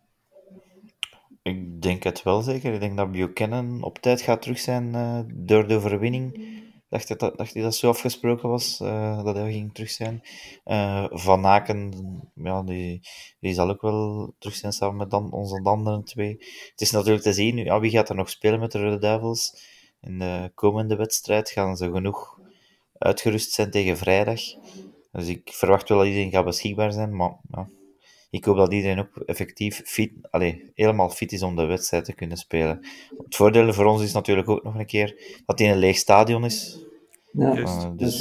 Ik 1.43 1.83
denk 1.83 2.03
het 2.03 2.23
wel 2.23 2.43
zeker. 2.43 2.73
Ik 2.73 2.81
denk 2.81 2.97
dat 2.97 3.13
Buchanan 3.13 3.83
op 3.83 3.99
tijd 3.99 4.21
gaat 4.21 4.43
terug 4.43 4.59
zijn 4.59 4.93
door 5.35 5.69
de 5.69 5.75
overwinning 5.75 6.56
dacht, 6.89 7.19
dat, 7.19 7.39
dacht 7.39 7.55
dat 7.55 7.75
zo 7.75 7.89
afgesproken 7.89 8.49
was, 8.49 8.81
uh, 8.83 9.25
dat 9.25 9.37
hij 9.37 9.53
ging 9.53 9.75
terug 9.75 9.91
zijn. 9.91 10.23
Uh, 10.65 11.07
Van 11.11 11.47
Aken, 11.47 11.93
ja, 12.35 12.63
die, 12.63 13.01
die 13.41 13.55
zal 13.55 13.71
ook 13.71 13.81
wel 13.81 14.35
terug 14.39 14.57
zijn 14.57 14.73
samen 14.73 14.97
met 14.97 15.11
dan, 15.11 15.33
onze 15.33 15.61
andere 15.63 16.03
twee. 16.03 16.37
Het 16.71 16.81
is 16.81 16.91
natuurlijk 16.91 17.23
te 17.23 17.33
zien, 17.33 17.57
ja, 17.57 17.81
wie 17.81 17.91
gaat 17.91 18.09
er 18.09 18.15
nog 18.15 18.31
spelen 18.31 18.61
met 18.61 18.73
de 18.73 18.83
Rode 18.83 18.99
Duivels? 18.99 19.75
In 20.01 20.19
de 20.19 20.51
komende 20.55 20.97
wedstrijd 20.97 21.51
gaan 21.51 21.77
ze 21.77 21.91
genoeg 21.91 22.39
uitgerust 22.99 23.53
zijn 23.53 23.71
tegen 23.71 23.97
vrijdag. 23.97 24.41
Dus 25.13 25.29
ik 25.29 25.51
verwacht 25.53 25.89
wel 25.89 25.99
dat 25.99 26.07
iedereen 26.07 26.31
gaat 26.31 26.45
beschikbaar 26.45 26.93
zijn, 26.93 27.17
maar 27.17 27.37
ja, 27.51 27.69
ik 28.31 28.45
hoop 28.45 28.57
dat 28.57 28.73
iedereen 28.73 28.99
ook 28.99 29.17
effectief 29.17 29.83
fit, 29.85 30.13
allee, 30.31 30.71
helemaal 30.75 31.11
fit 31.11 31.33
is 31.33 31.43
om 31.43 31.57
de 31.57 31.65
wedstrijd 31.65 32.05
te 32.05 32.15
kunnen 32.15 32.37
spelen. 32.37 32.87
Het 33.25 33.37
voordeel 33.37 33.73
voor 33.73 33.85
ons 33.85 34.03
is 34.03 34.13
natuurlijk 34.13 34.49
ook 34.49 34.63
nog 34.63 34.75
een 34.75 34.87
keer 34.87 35.41
dat 35.47 35.59
hij 35.59 35.69
in 35.69 35.75
een 35.75 35.79
leeg 35.79 35.97
stadion 35.97 36.45
is. 36.45 36.85
Ja. 37.33 37.57
Uh, 37.57 37.91
dus, 37.97 38.17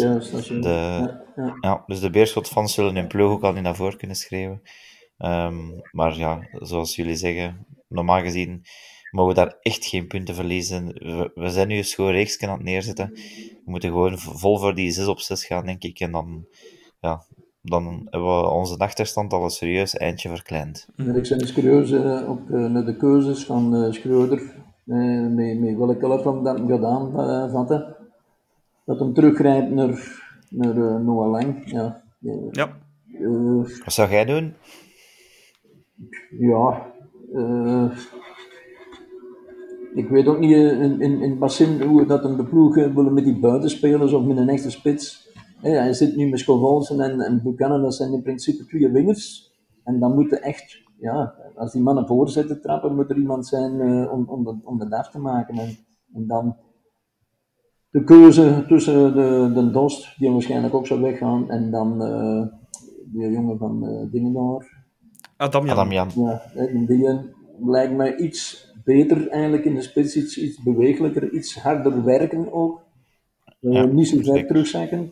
de- 0.61 0.69
Ja, 0.69 1.23
ja. 1.35 1.57
ja, 1.61 1.83
dus 1.85 1.99
de 1.99 2.09
Beerschot-fans 2.09 2.73
zullen 2.73 2.95
hun 2.95 3.07
ploeg 3.07 3.31
ook 3.31 3.43
al 3.43 3.53
niet 3.53 3.63
naar 3.63 3.75
voren 3.75 3.97
kunnen 3.97 4.15
schreeuwen. 4.15 4.61
Ehm, 5.17 5.55
maar 5.91 6.17
ja, 6.17 6.47
zoals 6.51 6.95
jullie 6.95 7.15
zeggen, 7.15 7.65
normaal 7.87 8.21
gezien 8.21 8.63
mogen 9.11 9.35
we 9.35 9.39
daar 9.41 9.57
echt 9.61 9.85
geen 9.85 10.07
punten 10.07 10.35
verliezen. 10.35 10.85
We, 10.85 11.31
we 11.33 11.49
zijn 11.49 11.67
nu 11.67 11.77
een 11.77 11.83
schoon 11.83 12.11
reeksje 12.11 12.47
aan 12.47 12.53
het 12.53 12.63
neerzetten. 12.63 13.09
We 13.13 13.61
moeten 13.71 13.89
gewoon 13.89 14.19
vol 14.19 14.59
voor 14.59 14.75
die 14.75 14.91
6 14.91 15.05
op 15.07 15.19
6 15.19 15.45
gaan, 15.45 15.65
denk 15.65 15.83
ik. 15.83 15.99
En 15.99 16.11
dan, 16.11 16.47
ja, 16.99 17.25
dan 17.65 18.07
hebben 18.09 18.41
we 18.41 18.49
onze 18.49 18.77
achterstand 18.77 19.33
al 19.33 19.43
een 19.43 19.49
serieus 19.49 19.97
eindje 19.97 20.29
verkleind. 20.29 20.87
Ik 20.95 21.05
ben 21.05 21.15
eens 21.15 21.53
curieus 21.53 21.91
eh, 21.91 22.29
op 22.29 22.49
eh, 22.51 22.65
naar 22.65 22.85
de 22.85 22.97
keuzes 22.97 23.45
van 23.45 23.75
eh 23.75 23.91
Schreuder, 23.91 24.39
eh, 24.85 25.27
met, 25.27 25.59
met 25.59 25.77
welke 25.77 26.05
elftal 26.05 26.41
dat 26.43 26.57
hem 26.57 26.67
gedaan 26.67 27.19
eh, 27.19 27.51
vatte. 27.51 27.95
Dat 28.85 28.99
hem 28.99 29.13
teruggrijpt 29.13 29.69
naar, 29.71 30.21
naar 30.49 30.75
eh, 30.77 30.99
Noah 30.99 31.31
Lang. 31.31 31.61
Ja, 31.71 32.01
eh, 32.23 32.33
Ja. 32.51 32.67
eh, 33.19 33.83
Wat 33.83 33.93
zou 33.93 34.09
jij 34.11 34.25
doen? 34.25 34.53
ja 36.39 36.93
eh, 37.33 37.85
ik 39.95 40.09
weet 40.09 40.27
ook 40.27 40.39
niet 40.39 40.51
eh, 40.51 40.81
in, 40.81 41.01
in, 41.01 41.21
in 41.21 41.29
het 41.29 41.39
bassin 41.39 41.81
hoe 41.81 42.05
dat 42.05 42.23
hem 42.23 42.37
de 42.37 42.43
ploeg 42.45 42.77
eh, 42.77 42.93
willen 42.95 43.13
met 43.13 43.23
die 43.23 43.39
buitenspelers 43.39 44.13
of 44.13 44.23
met 44.25 44.37
een 44.37 44.49
echte 44.49 44.71
spits. 44.71 45.24
Hij 45.71 45.93
zit 45.93 46.15
nu 46.15 46.29
met 46.29 46.39
Schovolsen 46.39 46.99
en, 46.99 47.19
en 47.19 47.41
Buchanan, 47.43 47.81
dat 47.81 47.95
zijn 47.95 48.13
in 48.13 48.21
principe 48.21 48.65
twee 48.65 48.89
wingers. 48.91 49.53
En 49.83 49.99
dan 49.99 50.13
moet 50.13 50.31
er 50.31 50.41
echt, 50.41 50.81
ja, 50.99 51.33
als 51.55 51.71
die 51.71 51.81
mannen 51.81 52.07
voorzetten 52.07 52.61
trappen, 52.61 52.95
moet 52.95 53.09
er 53.09 53.17
iemand 53.17 53.47
zijn 53.47 53.81
eh, 53.81 54.11
om, 54.11 54.29
om, 54.29 54.43
de, 54.43 54.55
om 54.63 54.81
af 54.81 55.09
te 55.09 55.19
maken. 55.19 55.57
En, 55.57 55.77
en 56.13 56.27
dan 56.27 56.55
de 57.89 58.03
keuze 58.03 58.65
tussen 58.67 59.13
de, 59.13 59.51
de 59.53 59.71
Dost, 59.71 60.19
die 60.19 60.31
waarschijnlijk 60.31 60.73
ook 60.73 60.87
zou 60.87 61.01
weggaan, 61.01 61.49
en 61.49 61.71
dan 61.71 62.03
eh 62.03 62.45
die 63.05 63.31
jongen 63.31 63.57
van 63.57 63.87
eh 63.87 64.11
Dingendaar. 64.11 64.85
Adam 65.37 65.65
Jan. 65.65 65.77
Adam 65.77 65.91
Jan. 65.91 66.09
Ja, 66.15 66.41
die 66.85 67.33
lijkt 67.59 67.95
mij 67.95 68.15
iets 68.15 68.71
beter 68.83 69.29
eigenlijk 69.29 69.65
in 69.65 69.75
de 69.75 69.81
spits, 69.81 70.15
iets, 70.15 70.37
iets 70.37 70.63
bewegelijker, 70.63 71.31
iets 71.31 71.61
harder 71.61 72.03
werken 72.03 72.53
ook. 72.53 72.81
Ja, 73.59 73.85
niet 73.85 74.07
zo 74.07 74.17
ver 74.21 74.47
terugzakken. 74.47 75.11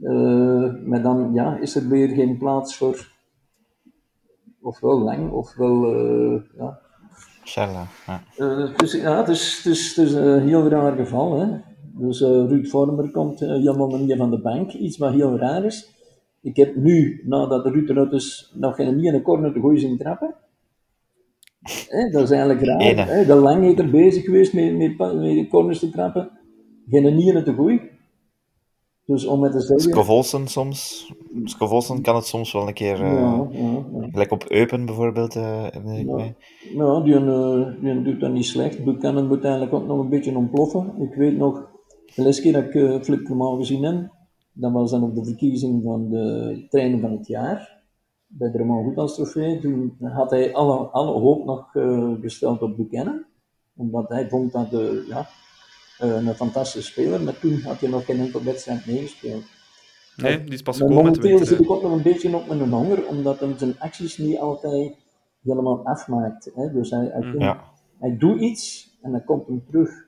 Eh, 0.00 0.74
maar 0.84 1.02
dan 1.02 1.30
ja, 1.32 1.58
is 1.58 1.74
er 1.74 1.88
weer 1.88 2.08
geen 2.08 2.38
plaats 2.38 2.76
voor 2.76 3.14
ofwel 4.66 4.98
lang 5.00 5.30
ofwel 5.30 5.94
eh, 5.94 6.40
ja. 6.56 6.78
Ja. 8.06 8.22
Eh, 8.36 8.76
dus, 8.76 8.92
ja, 8.92 9.18
het 9.18 9.28
is, 9.28 9.56
het 9.56 9.72
is, 9.72 9.96
het 9.96 10.06
is 10.06 10.12
een 10.12 10.46
heel 10.46 10.68
raar 10.68 10.96
geval. 10.96 11.40
Hè? 11.40 11.46
Dus 11.98 12.20
Ruud 12.20 12.66
Vormer 12.66 13.10
komt 13.10 13.42
eh, 13.42 13.48
helemaal 13.48 13.98
niet 13.98 14.16
van 14.16 14.30
de 14.30 14.40
bank, 14.40 14.72
iets 14.72 14.98
wat 14.98 15.12
heel 15.12 15.38
raar 15.38 15.64
is. 15.64 15.94
Ik 16.42 16.56
heb 16.56 16.76
nu, 16.76 17.22
nadat 17.24 17.64
de 17.64 17.70
Ruud 17.70 17.88
eruit 17.88 18.12
is, 18.12 18.52
nog 18.54 18.76
geen 18.76 18.96
niet 18.96 19.04
in 19.04 19.14
een 19.14 19.22
corner 19.22 19.52
te 19.52 19.60
gooien 19.60 19.80
zien 19.80 19.98
trappen. 19.98 20.34
Dat 22.12 22.22
is 22.22 22.30
eigenlijk 22.30 22.60
raar. 22.60 22.80
Ene. 22.80 23.00
Hè? 23.00 23.24
De 23.24 23.34
lang 23.34 23.62
heeft 23.62 23.78
er 23.78 23.90
bezig 23.90 24.24
geweest 24.24 24.52
met, 24.52 24.76
met, 24.76 25.14
met 25.14 25.48
corners 25.48 25.78
te 25.78 25.90
trappen. 25.90 26.30
Geen 26.88 27.16
niet 27.16 27.34
in 27.34 27.44
te 27.44 27.54
gooien. 27.54 27.80
Dus 29.06 29.26
om. 29.26 29.60
Scovolsen 29.76 30.46
soms. 30.46 31.10
Scovolsen 31.44 32.02
kan 32.02 32.14
het 32.14 32.26
soms 32.26 32.52
wel 32.52 32.68
een 32.68 32.74
keer... 32.74 32.98
ja, 32.98 33.48
ja, 33.50 33.84
ja. 33.92 34.08
Gelijk 34.10 34.30
op 34.30 34.44
Eupen 34.50 34.86
bijvoorbeeld, 34.86 35.34
herinner 35.34 35.98
ik 35.98 36.06
Ja. 36.06 36.14
mij. 36.14 36.36
Ja, 36.74 37.00
die, 37.00 37.14
eh, 37.14 37.80
die 37.80 38.02
doet 38.02 38.20
dat 38.20 38.32
niet 38.32 38.46
slecht. 38.46 38.84
Buchanan 38.84 39.26
moet 39.26 39.44
eigenlijk 39.44 39.74
ook 39.74 39.86
nog 39.86 39.98
een 39.98 40.08
beetje 40.08 40.36
ontploffen. 40.36 40.92
Ik 40.98 41.14
weet 41.14 41.36
nog, 41.36 41.70
de 42.14 42.22
laatste 42.22 42.42
keer 42.42 42.52
dat 42.52 42.64
ik 42.64 42.74
uh, 42.74 43.00
Flip 43.02 43.24
Clement 43.24 43.58
gezien 43.58 43.82
heb, 43.82 44.10
dat 44.52 44.72
was 44.72 44.90
dan 44.90 45.02
op 45.02 45.14
de 45.14 45.24
verkiezing 45.24 45.82
van 45.82 46.08
de 46.08 46.66
trainer 46.68 47.00
van 47.00 47.12
het 47.12 47.26
jaar, 47.26 47.82
bij 48.26 48.50
de 48.50 48.58
Roman 48.58 48.84
Goedans 48.84 49.14
trofee. 49.14 49.58
Toen 49.58 49.96
had 50.00 50.30
hij 50.30 50.54
alle, 50.54 50.76
alle 50.76 51.20
hoop 51.20 51.44
nog 51.44 51.70
gesteld 52.20 52.62
op 52.62 52.76
Buchanan, 52.76 53.24
omdat 53.76 54.08
hij 54.08 54.28
vond 54.28 54.52
dat 54.52 54.70
de, 54.70 55.04
ja, 55.08 55.26
een 55.98 56.34
fantastische 56.34 56.92
speler, 56.92 57.22
maar 57.22 57.38
toen 57.38 57.60
had 57.60 57.80
hij 57.80 57.88
nog 57.88 58.04
geen 58.04 58.20
enkel 58.20 58.42
wedstrijd 58.42 58.86
meegespeeld. 58.86 59.42
Nee, 60.16 60.44
die 60.44 60.52
is 60.52 60.62
pas 60.62 60.76
gekomen 60.76 61.04
met 61.04 61.14
de 61.14 61.20
momenteel 61.20 61.46
zit 61.46 61.60
ik 61.60 61.70
ook 61.70 61.82
nog 61.82 61.92
een 61.92 62.02
beetje 62.02 62.36
op 62.36 62.46
mijn 62.46 62.70
honger, 62.70 63.06
omdat 63.06 63.40
hij 63.40 63.54
zijn 63.56 63.80
acties 63.80 64.18
niet 64.18 64.38
altijd 64.38 64.96
helemaal 65.42 65.86
afmaakt. 65.86 66.50
Hè? 66.54 66.72
Dus 66.72 66.90
hij, 66.90 67.10
hij, 67.12 67.34
Ja. 67.38 67.60
hij 67.98 68.16
doet 68.16 68.40
iets 68.40 68.96
en 69.02 69.10
dan 69.12 69.24
komt 69.24 69.46
hem 69.46 69.64
terug. 69.70 70.04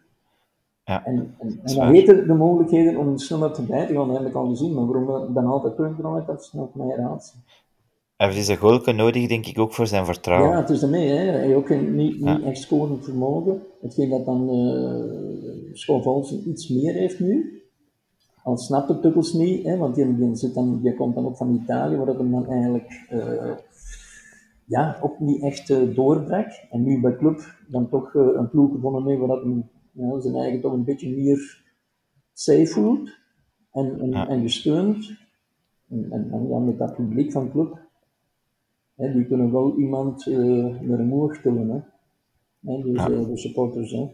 Ja. 0.84 1.04
En, 1.04 1.14
en, 1.16 1.34
en 1.38 1.60
is 1.64 1.72
dan 1.74 1.84
waar. 1.84 1.92
heeft 1.94 2.06
hij 2.06 2.24
de 2.24 2.34
mogelijkheden 2.34 2.96
om 2.96 3.18
sneller 3.18 3.54
voorbij 3.56 3.86
te 3.86 3.94
gaan, 3.94 4.08
dat 4.08 4.18
heb 4.18 4.26
ik 4.26 4.34
al 4.34 4.48
gezien. 4.48 4.74
Maar 4.74 4.86
waarom 4.86 5.34
dan 5.34 5.46
altijd 5.46 5.76
terugdraait, 5.76 6.26
dat 6.26 6.40
is 6.40 6.52
nog 6.52 6.74
mijn 6.74 6.94
raadsel. 6.94 7.38
Hij 8.18 8.26
heeft 8.26 8.38
deze 8.46 8.56
goalke 8.60 8.92
nodig, 8.92 9.28
denk 9.28 9.46
ik, 9.46 9.58
ook 9.58 9.72
voor 9.72 9.86
zijn 9.86 10.04
vertrouwen. 10.04 10.50
Ja, 10.50 10.60
het 10.60 10.70
is 10.70 10.82
ermee. 10.82 11.08
Hè. 11.08 11.16
Hij 11.16 11.40
heeft 11.46 11.54
ook 11.54 11.68
niet, 11.80 12.18
Ja. 12.18 12.36
niet 12.36 12.46
echt 12.46 12.58
scorend 12.58 13.04
vermogen. 13.04 13.62
Hetgeen 13.80 14.08
dat 14.10 14.24
dan 14.24 14.48
uh, 14.54 16.46
iets 16.46 16.68
meer 16.68 16.92
heeft 16.94 17.20
nu. 17.20 17.62
Al 18.42 18.56
snapt 18.56 18.88
de 18.88 19.00
Tukkels 19.00 19.32
niet, 19.32 19.64
hè, 19.64 19.76
want 19.76 19.94
die, 19.94 20.16
die, 20.16 20.36
zit 20.36 20.54
dan, 20.54 20.80
die 20.82 20.94
komt 20.94 21.14
dan 21.14 21.26
ook 21.26 21.36
van 21.36 21.54
Italië, 21.62 21.96
waar 21.96 22.06
dat 22.06 22.18
hem 22.18 22.30
dan 22.30 22.46
eigenlijk 22.46 23.06
eh, 23.08 23.52
ja, 24.64 24.98
ook 25.02 25.18
niet 25.20 25.42
echt 25.42 25.94
doorbrak. 25.94 26.46
En 26.70 26.82
nu 26.82 27.00
bij 27.00 27.16
Club 27.16 27.40
dan 27.68 27.88
toch 27.88 28.14
een 28.14 28.50
ploeg 28.50 28.72
gevonden 28.72 29.04
mee 29.04 29.18
waar 29.18 29.28
dat 29.28 29.42
hem 29.42 29.68
ja, 29.92 30.20
zijn 30.20 30.34
eigen 30.34 30.60
toch 30.60 30.72
een 30.72 30.84
beetje 30.84 31.16
meer 31.16 31.64
safe 32.32 32.66
voelt 32.66 33.10
en, 33.72 34.00
en, 34.00 34.10
Ja. 34.10 34.28
en 34.28 34.42
gesteund. 34.42 35.16
En, 35.90 36.06
en, 36.10 36.30
en 36.32 36.48
dan 36.48 36.64
met 36.64 36.78
dat 36.78 36.94
publiek 36.94 37.32
van 37.32 37.50
Club, 37.50 37.87
hè, 38.98 39.12
die 39.12 39.26
kunnen 39.26 39.52
wel 39.52 39.76
iemand 39.76 40.26
eh 40.26 40.80
naar 40.80 40.98
omhoog 40.98 41.40
tillen. 41.40 41.68
Hè. 41.68 41.80
Hè, 42.72 42.82
dus, 42.82 42.94
Ja. 42.94 43.08
de 43.08 43.36
supporters. 43.36 43.90
Hè. 43.90 44.06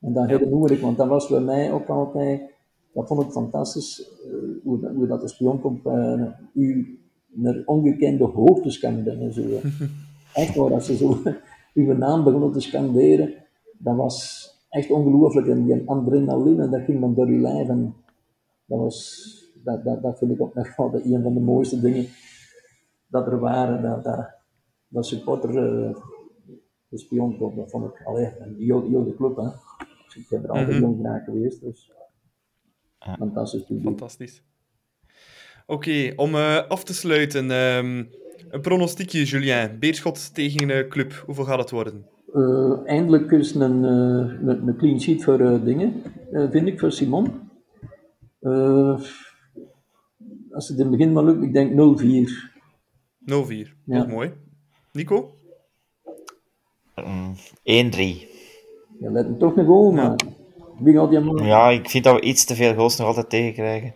En 0.00 0.12
dat 0.12 0.26
herinner 0.26 0.70
ik, 0.70 0.80
want 0.80 0.96
dat 0.96 1.08
was 1.08 1.28
bij 1.28 1.40
mij 1.40 1.72
ook 1.72 1.88
altijd, 1.88 2.40
dat 2.92 3.06
vond 3.06 3.22
ik 3.22 3.30
fantastisch, 3.30 4.10
eh, 4.24 4.32
hoe, 4.64 4.80
dat, 4.80 4.94
hoe 4.94 5.06
dat 5.06 5.20
de 5.20 5.28
spionkop 5.28 5.86
uh, 5.86 6.26
u 6.54 6.98
naar 7.32 7.62
ongekende 7.66 8.24
hoogtes 8.24 8.78
kan 8.78 9.02
brengen. 9.02 9.32
Zo. 9.32 9.42
Echt 10.34 10.54
waar, 10.56 10.72
als 10.72 10.86
ze 10.86 10.96
zo 10.96 11.16
uw 11.74 11.96
naam 11.96 12.24
begonnen 12.24 12.52
te 12.52 12.60
scanderen, 12.60 13.34
dat 13.78 13.96
was 13.96 14.48
echt 14.68 14.90
ongelooflijk. 14.90 15.46
En 15.46 15.64
die 15.64 15.82
adrenaline, 15.88 16.68
dat 16.68 16.80
ging 16.80 17.00
dan 17.00 17.14
door 17.14 17.26
uw 17.26 17.40
lijf. 17.40 17.68
En 17.68 17.94
dat, 18.66 18.78
was, 18.78 19.28
dat, 19.64 19.84
dat, 19.84 20.02
dat 20.02 20.18
vind 20.18 20.30
ik 20.30 20.40
ook 20.40 20.54
nog 20.54 20.76
altijd 20.76 21.04
een 21.04 21.22
van 21.22 21.34
de 21.34 21.40
mooiste 21.40 21.80
dingen 21.80 22.06
dat 23.10 23.26
er 23.26 23.38
waren. 23.38 23.82
Dat, 23.82 24.04
dat, 24.04 24.28
dat 24.88 25.06
supporter, 25.06 25.50
uh, 25.50 25.96
de 26.88 26.98
spionkop, 26.98 27.56
dat 27.56 27.70
vond 27.70 27.84
ik, 27.94 28.02
allee, 28.06 28.24
en 28.26 28.54
heel, 28.58 28.88
heel 28.88 29.04
de 29.04 29.14
club. 29.16 29.36
Hè. 29.36 29.48
Dus 30.04 30.16
ik 30.16 30.26
heb 30.28 30.42
er 30.44 30.50
altijd 30.50 30.68
Mhm. 30.68 30.78
heel 30.78 30.98
graag 31.02 31.24
geweest. 31.24 31.60
Dus. 31.60 31.90
Ja. 32.98 33.14
Fantastisch 33.16 33.62
publiek. 33.64 33.84
Fantastisch. 33.84 34.42
Oké, 35.66 36.12
om 36.16 36.34
eh, 36.34 36.66
af 36.68 36.84
te 36.84 36.94
sluiten. 36.94 37.50
ehm, 37.50 38.04
een 38.48 38.60
pronostiekje, 38.60 39.24
Julien. 39.24 39.78
Beerschot 39.78 40.34
tegen 40.34 40.70
eh, 40.70 40.88
Club. 40.88 41.12
Hoeveel 41.26 41.44
gaat 41.44 41.58
het 41.58 41.70
worden? 41.70 42.06
Eh, 42.34 42.80
eindelijk 42.86 43.30
is 43.30 43.54
een, 43.54 43.84
eh, 43.84 44.48
een, 44.48 44.68
een 44.68 44.76
clean 44.76 45.00
sheet 45.00 45.24
voor 45.24 45.40
eh, 45.40 45.64
dingen, 45.64 46.02
eh, 46.32 46.50
vind 46.50 46.66
ik, 46.66 46.80
voor 46.80 46.92
Simon. 46.92 47.50
Eh, 48.40 49.00
als 50.50 50.68
het 50.68 50.78
in 50.78 50.86
het 50.86 50.90
begin 50.96 51.12
maar 51.12 51.24
lukt, 51.24 51.42
ik 51.42 51.52
denk 51.52 51.72
0-4. 51.72 52.50
0-4. 53.30 53.68
Ja. 53.84 53.96
Dat 53.98 54.06
is 54.06 54.12
mooi. 54.12 54.32
Nico? 54.92 55.34
Mm, 57.06 57.34
1-3. 57.36 58.28
Je 58.98 59.10
let 59.10 59.24
hem 59.24 59.38
toch 59.38 59.56
een 59.56 59.66
goal 59.66 59.92
maken. 59.92 60.34
Wie 60.78 60.94
gaat 60.94 61.10
die 61.10 61.20
man? 61.20 61.44
Ja, 61.46 61.68
ik 61.68 61.90
vind 61.90 62.04
dat 62.04 62.14
we 62.14 62.20
iets 62.20 62.44
te 62.44 62.54
veel 62.54 62.74
goals 62.74 62.96
nog 62.96 63.06
altijd 63.06 63.30
tegenkrijgen. 63.30 63.94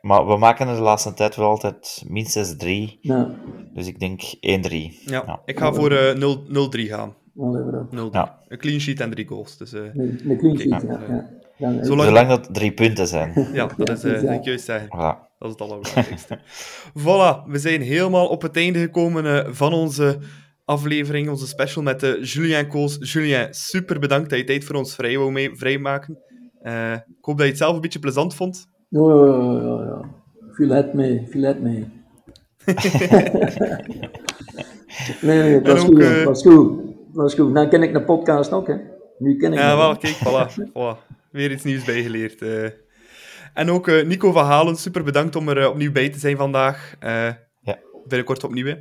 Maar 0.00 0.26
we 0.26 0.36
maken 0.36 0.68
er 0.68 0.74
de 0.76 0.80
laatste 0.82 1.14
tijd 1.14 1.36
wel 1.36 1.48
altijd 1.48 2.04
minstens 2.08 2.56
3. 2.56 2.98
Ja, 3.00 3.34
Dus 3.74 3.86
ik 3.86 3.98
denk 4.00 4.22
1-3. 4.22 5.00
Ja, 5.04 5.22
Ja. 5.26 5.40
ik 5.44 5.58
ga 5.58 5.72
voor 5.72 5.90
eh, 5.92 6.14
0 6.16 6.42
0-3 6.48 6.88
gaan. 6.88 7.14
wel 7.34 7.58
even 7.60 7.80
op. 7.80 7.92
0 7.92 8.08
Ja. 8.12 8.38
Een 8.48 8.58
clean 8.58 8.80
sheet 8.80 9.00
en 9.00 9.10
drie 9.10 9.26
goals. 9.26 9.56
Dus 9.56 9.72
eh, 9.72 9.80
Een, 9.94 10.20
een 10.30 10.38
clean 10.38 10.56
sheet, 10.58 10.82
ja. 10.82 11.00
ja. 11.08 11.30
ja. 11.56 11.84
Zolang- 11.84 12.06
Zolang 12.08 12.28
dat 12.28 12.54
drie 12.54 12.72
punten 12.72 13.06
zijn. 13.06 13.48
ja, 13.52 13.66
dat 13.76 13.88
Ja, 13.88 13.94
is 13.94 14.04
eh 14.04 14.22
ja. 14.22 14.32
dat 14.34 14.44
juist 14.44 14.64
zeggen. 14.64 14.88
Voilà. 14.88 15.29
Dat 15.40 15.48
is 15.48 15.54
het 15.58 15.60
allerbelangrijkste. 15.70 16.38
voilà, 17.04 17.46
we 17.50 17.58
zijn 17.58 17.80
helemaal 17.80 18.26
op 18.28 18.42
het 18.42 18.56
einde 18.56 18.78
gekomen 18.78 19.26
eh, 19.46 19.52
van 19.52 19.72
onze 19.72 20.18
aflevering, 20.64 21.28
onze 21.28 21.46
special 21.46 21.82
met 21.82 22.02
eh, 22.02 22.22
Julien 22.24 22.68
Koos. 22.68 23.12
Julien, 23.12 23.48
super 23.54 23.98
bedankt 23.98 24.30
dat 24.30 24.38
je 24.38 24.44
tijd 24.44 24.64
voor 24.64 24.74
ons 24.76 24.94
vrij 24.94 25.16
wou 25.18 25.32
mee, 25.32 25.50
vrijmaken. 25.56 26.18
Eh, 26.62 26.92
ik 26.92 27.24
hoop 27.24 27.36
dat 27.36 27.44
je 27.46 27.52
het 27.52 27.58
zelf 27.58 27.74
een 27.74 27.80
beetje 27.80 27.98
plezant 27.98 28.34
vond. 28.34 28.68
Ja, 28.88 29.00
ja, 29.00 29.52
ja, 29.62 29.84
ja. 29.84 30.10
Viel 30.52 30.68
het 30.68 30.92
mee, 30.94 31.26
viel 31.30 31.42
het 31.42 31.62
mee. 31.62 31.88
Nee, 35.20 35.38
nee, 35.38 35.60
was 35.60 35.80
En 35.80 35.86
goed. 35.86 36.00
eh, 36.00 36.24
was 36.24 36.42
goed. 36.42 36.78
Het 36.78 37.16
was 37.16 37.34
goed. 37.34 37.52
Nou 37.52 37.68
ken 37.68 37.82
ik 37.82 37.92
de 37.92 38.02
podcast 38.04 38.52
ook, 38.52 38.66
hè. 38.66 38.74
Nu 39.18 39.36
ken 39.36 39.52
ik 39.52 39.58
Ja, 39.58 39.68
dat. 39.68 39.78
wel, 39.78 39.96
kijk, 39.96 40.16
voilà. 40.16 40.52
voilà. 40.74 41.08
Weer 41.30 41.50
iets 41.50 41.64
nieuws 41.64 41.84
bijgeleerd. 41.84 42.42
eh. 42.42 42.64
En 43.54 43.70
ook 43.70 43.88
eh, 43.88 44.06
Nico 44.06 44.32
van 44.32 44.44
Halen, 44.44 44.76
super 44.76 45.02
bedankt 45.04 45.36
om 45.36 45.48
er 45.48 45.58
eh, 45.60 45.68
opnieuw 45.68 45.92
bij 45.92 46.08
te 46.08 46.18
zijn 46.18 46.36
vandaag. 46.36 46.94
Eh, 47.00 47.26
Ja. 47.62 47.78
Binnenkort 48.06 48.44
opnieuw, 48.44 48.66
hè. 48.66 48.74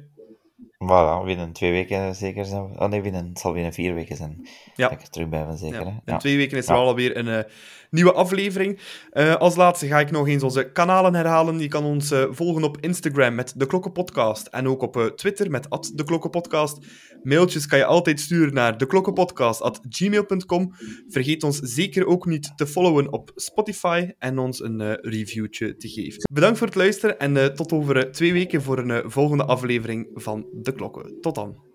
Voilà, 0.83 1.25
binnen 1.25 1.51
twee 1.51 1.71
weken 1.71 2.15
zeker 2.15 2.45
zijn 2.45 2.69
we... 2.71 2.79
Oh 2.79 2.89
nee, 2.89 3.01
binnen, 3.01 3.27
het 3.27 3.39
zal 3.39 3.53
binnen 3.53 3.73
vier 3.73 3.93
weken 3.93 4.15
zijn. 4.15 4.47
Ja. 4.75 4.87
Dat 4.89 4.91
ik 4.97 5.01
er 5.05 5.09
terug 5.09 5.29
bij 5.29 5.45
ben, 5.45 5.57
zeker. 5.57 5.85
Ja. 5.85 6.01
hè? 6.05 6.11
In 6.13 6.17
twee 6.19 6.37
weken 6.37 6.57
is 6.57 6.67
er 6.67 6.73
Ja. 6.75 6.79
alweer 6.81 7.17
een 7.17 7.45
nieuwe 7.89 8.13
aflevering. 8.13 8.79
Eh, 9.11 9.35
als 9.35 9.55
laatste 9.55 9.87
ga 9.87 9.99
ik 9.99 10.11
nog 10.11 10.27
eens 10.27 10.43
onze 10.43 10.71
kanalen 10.71 11.15
herhalen. 11.15 11.59
Je 11.59 11.67
kan 11.67 11.83
ons 11.83 12.11
eh, 12.11 12.25
volgen 12.29 12.63
op 12.63 12.77
Instagram 12.79 13.35
met 13.35 13.53
De 13.55 13.65
Klokkenpodcast 13.65 14.47
en 14.47 14.67
ook 14.67 14.81
op 14.81 14.97
eh, 14.97 15.05
Twitter 15.05 15.51
met 15.51 15.67
De 15.95 16.03
Klokkenpodcast. 16.03 16.77
Mailtjes 17.23 17.65
kan 17.65 17.77
je 17.77 17.85
altijd 17.85 18.19
sturen 18.19 18.53
naar 18.53 18.77
deklokkenpodcast.gmail.com. 18.77 20.73
Vergeet 21.07 21.43
ons 21.43 21.59
zeker 21.59 22.05
ook 22.05 22.25
niet 22.25 22.51
te 22.55 22.67
followen 22.67 23.13
op 23.13 23.31
Spotify 23.35 24.11
en 24.17 24.37
ons 24.37 24.63
een 24.63 24.95
reviewtje 25.01 25.75
te 25.75 25.87
geven. 25.89 26.23
Bedankt 26.33 26.57
voor 26.57 26.67
het 26.67 26.75
luisteren 26.75 27.19
en 27.19 27.55
tot 27.55 27.71
over 27.71 28.11
twee 28.11 28.33
weken 28.33 28.61
voor 28.61 28.77
een 28.77 29.11
volgende 29.11 29.45
aflevering 29.45 30.09
van 30.13 30.47
De 30.51 30.71
Klokken. 30.71 31.17
Tot 31.21 31.35
dan. 31.35 31.67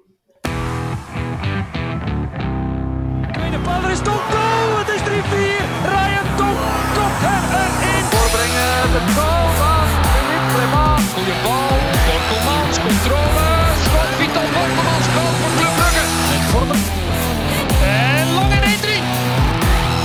Er 3.32 4.53
erin. 7.60 8.04
Voorbrengen, 8.12 8.76
de 8.94 9.02
goal 9.16 9.46
van 9.60 9.84
Philippe 10.12 10.48
Clement. 10.52 11.04
Goeie 11.14 11.36
bal, 11.44 11.74
controle. 12.86 13.46
Schot, 13.84 14.10
Vital 14.18 14.48
Borkelmans, 14.54 15.06
goal 15.14 15.32
voor 15.40 15.52
Club 15.58 15.74
Brugge. 15.78 16.04
En. 16.52 16.76
En 17.82 18.26
lang 18.38 18.52
in 18.58 18.64
1-3. 18.72 19.02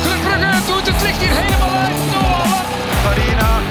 Club 0.03 0.21
Brugge 0.25 0.65
doet 0.67 0.85
het 0.91 1.01
licht 1.05 1.21
hier 1.23 1.35
helemaal 1.41 1.73
uit. 1.85 1.99
Farina. 3.03 3.68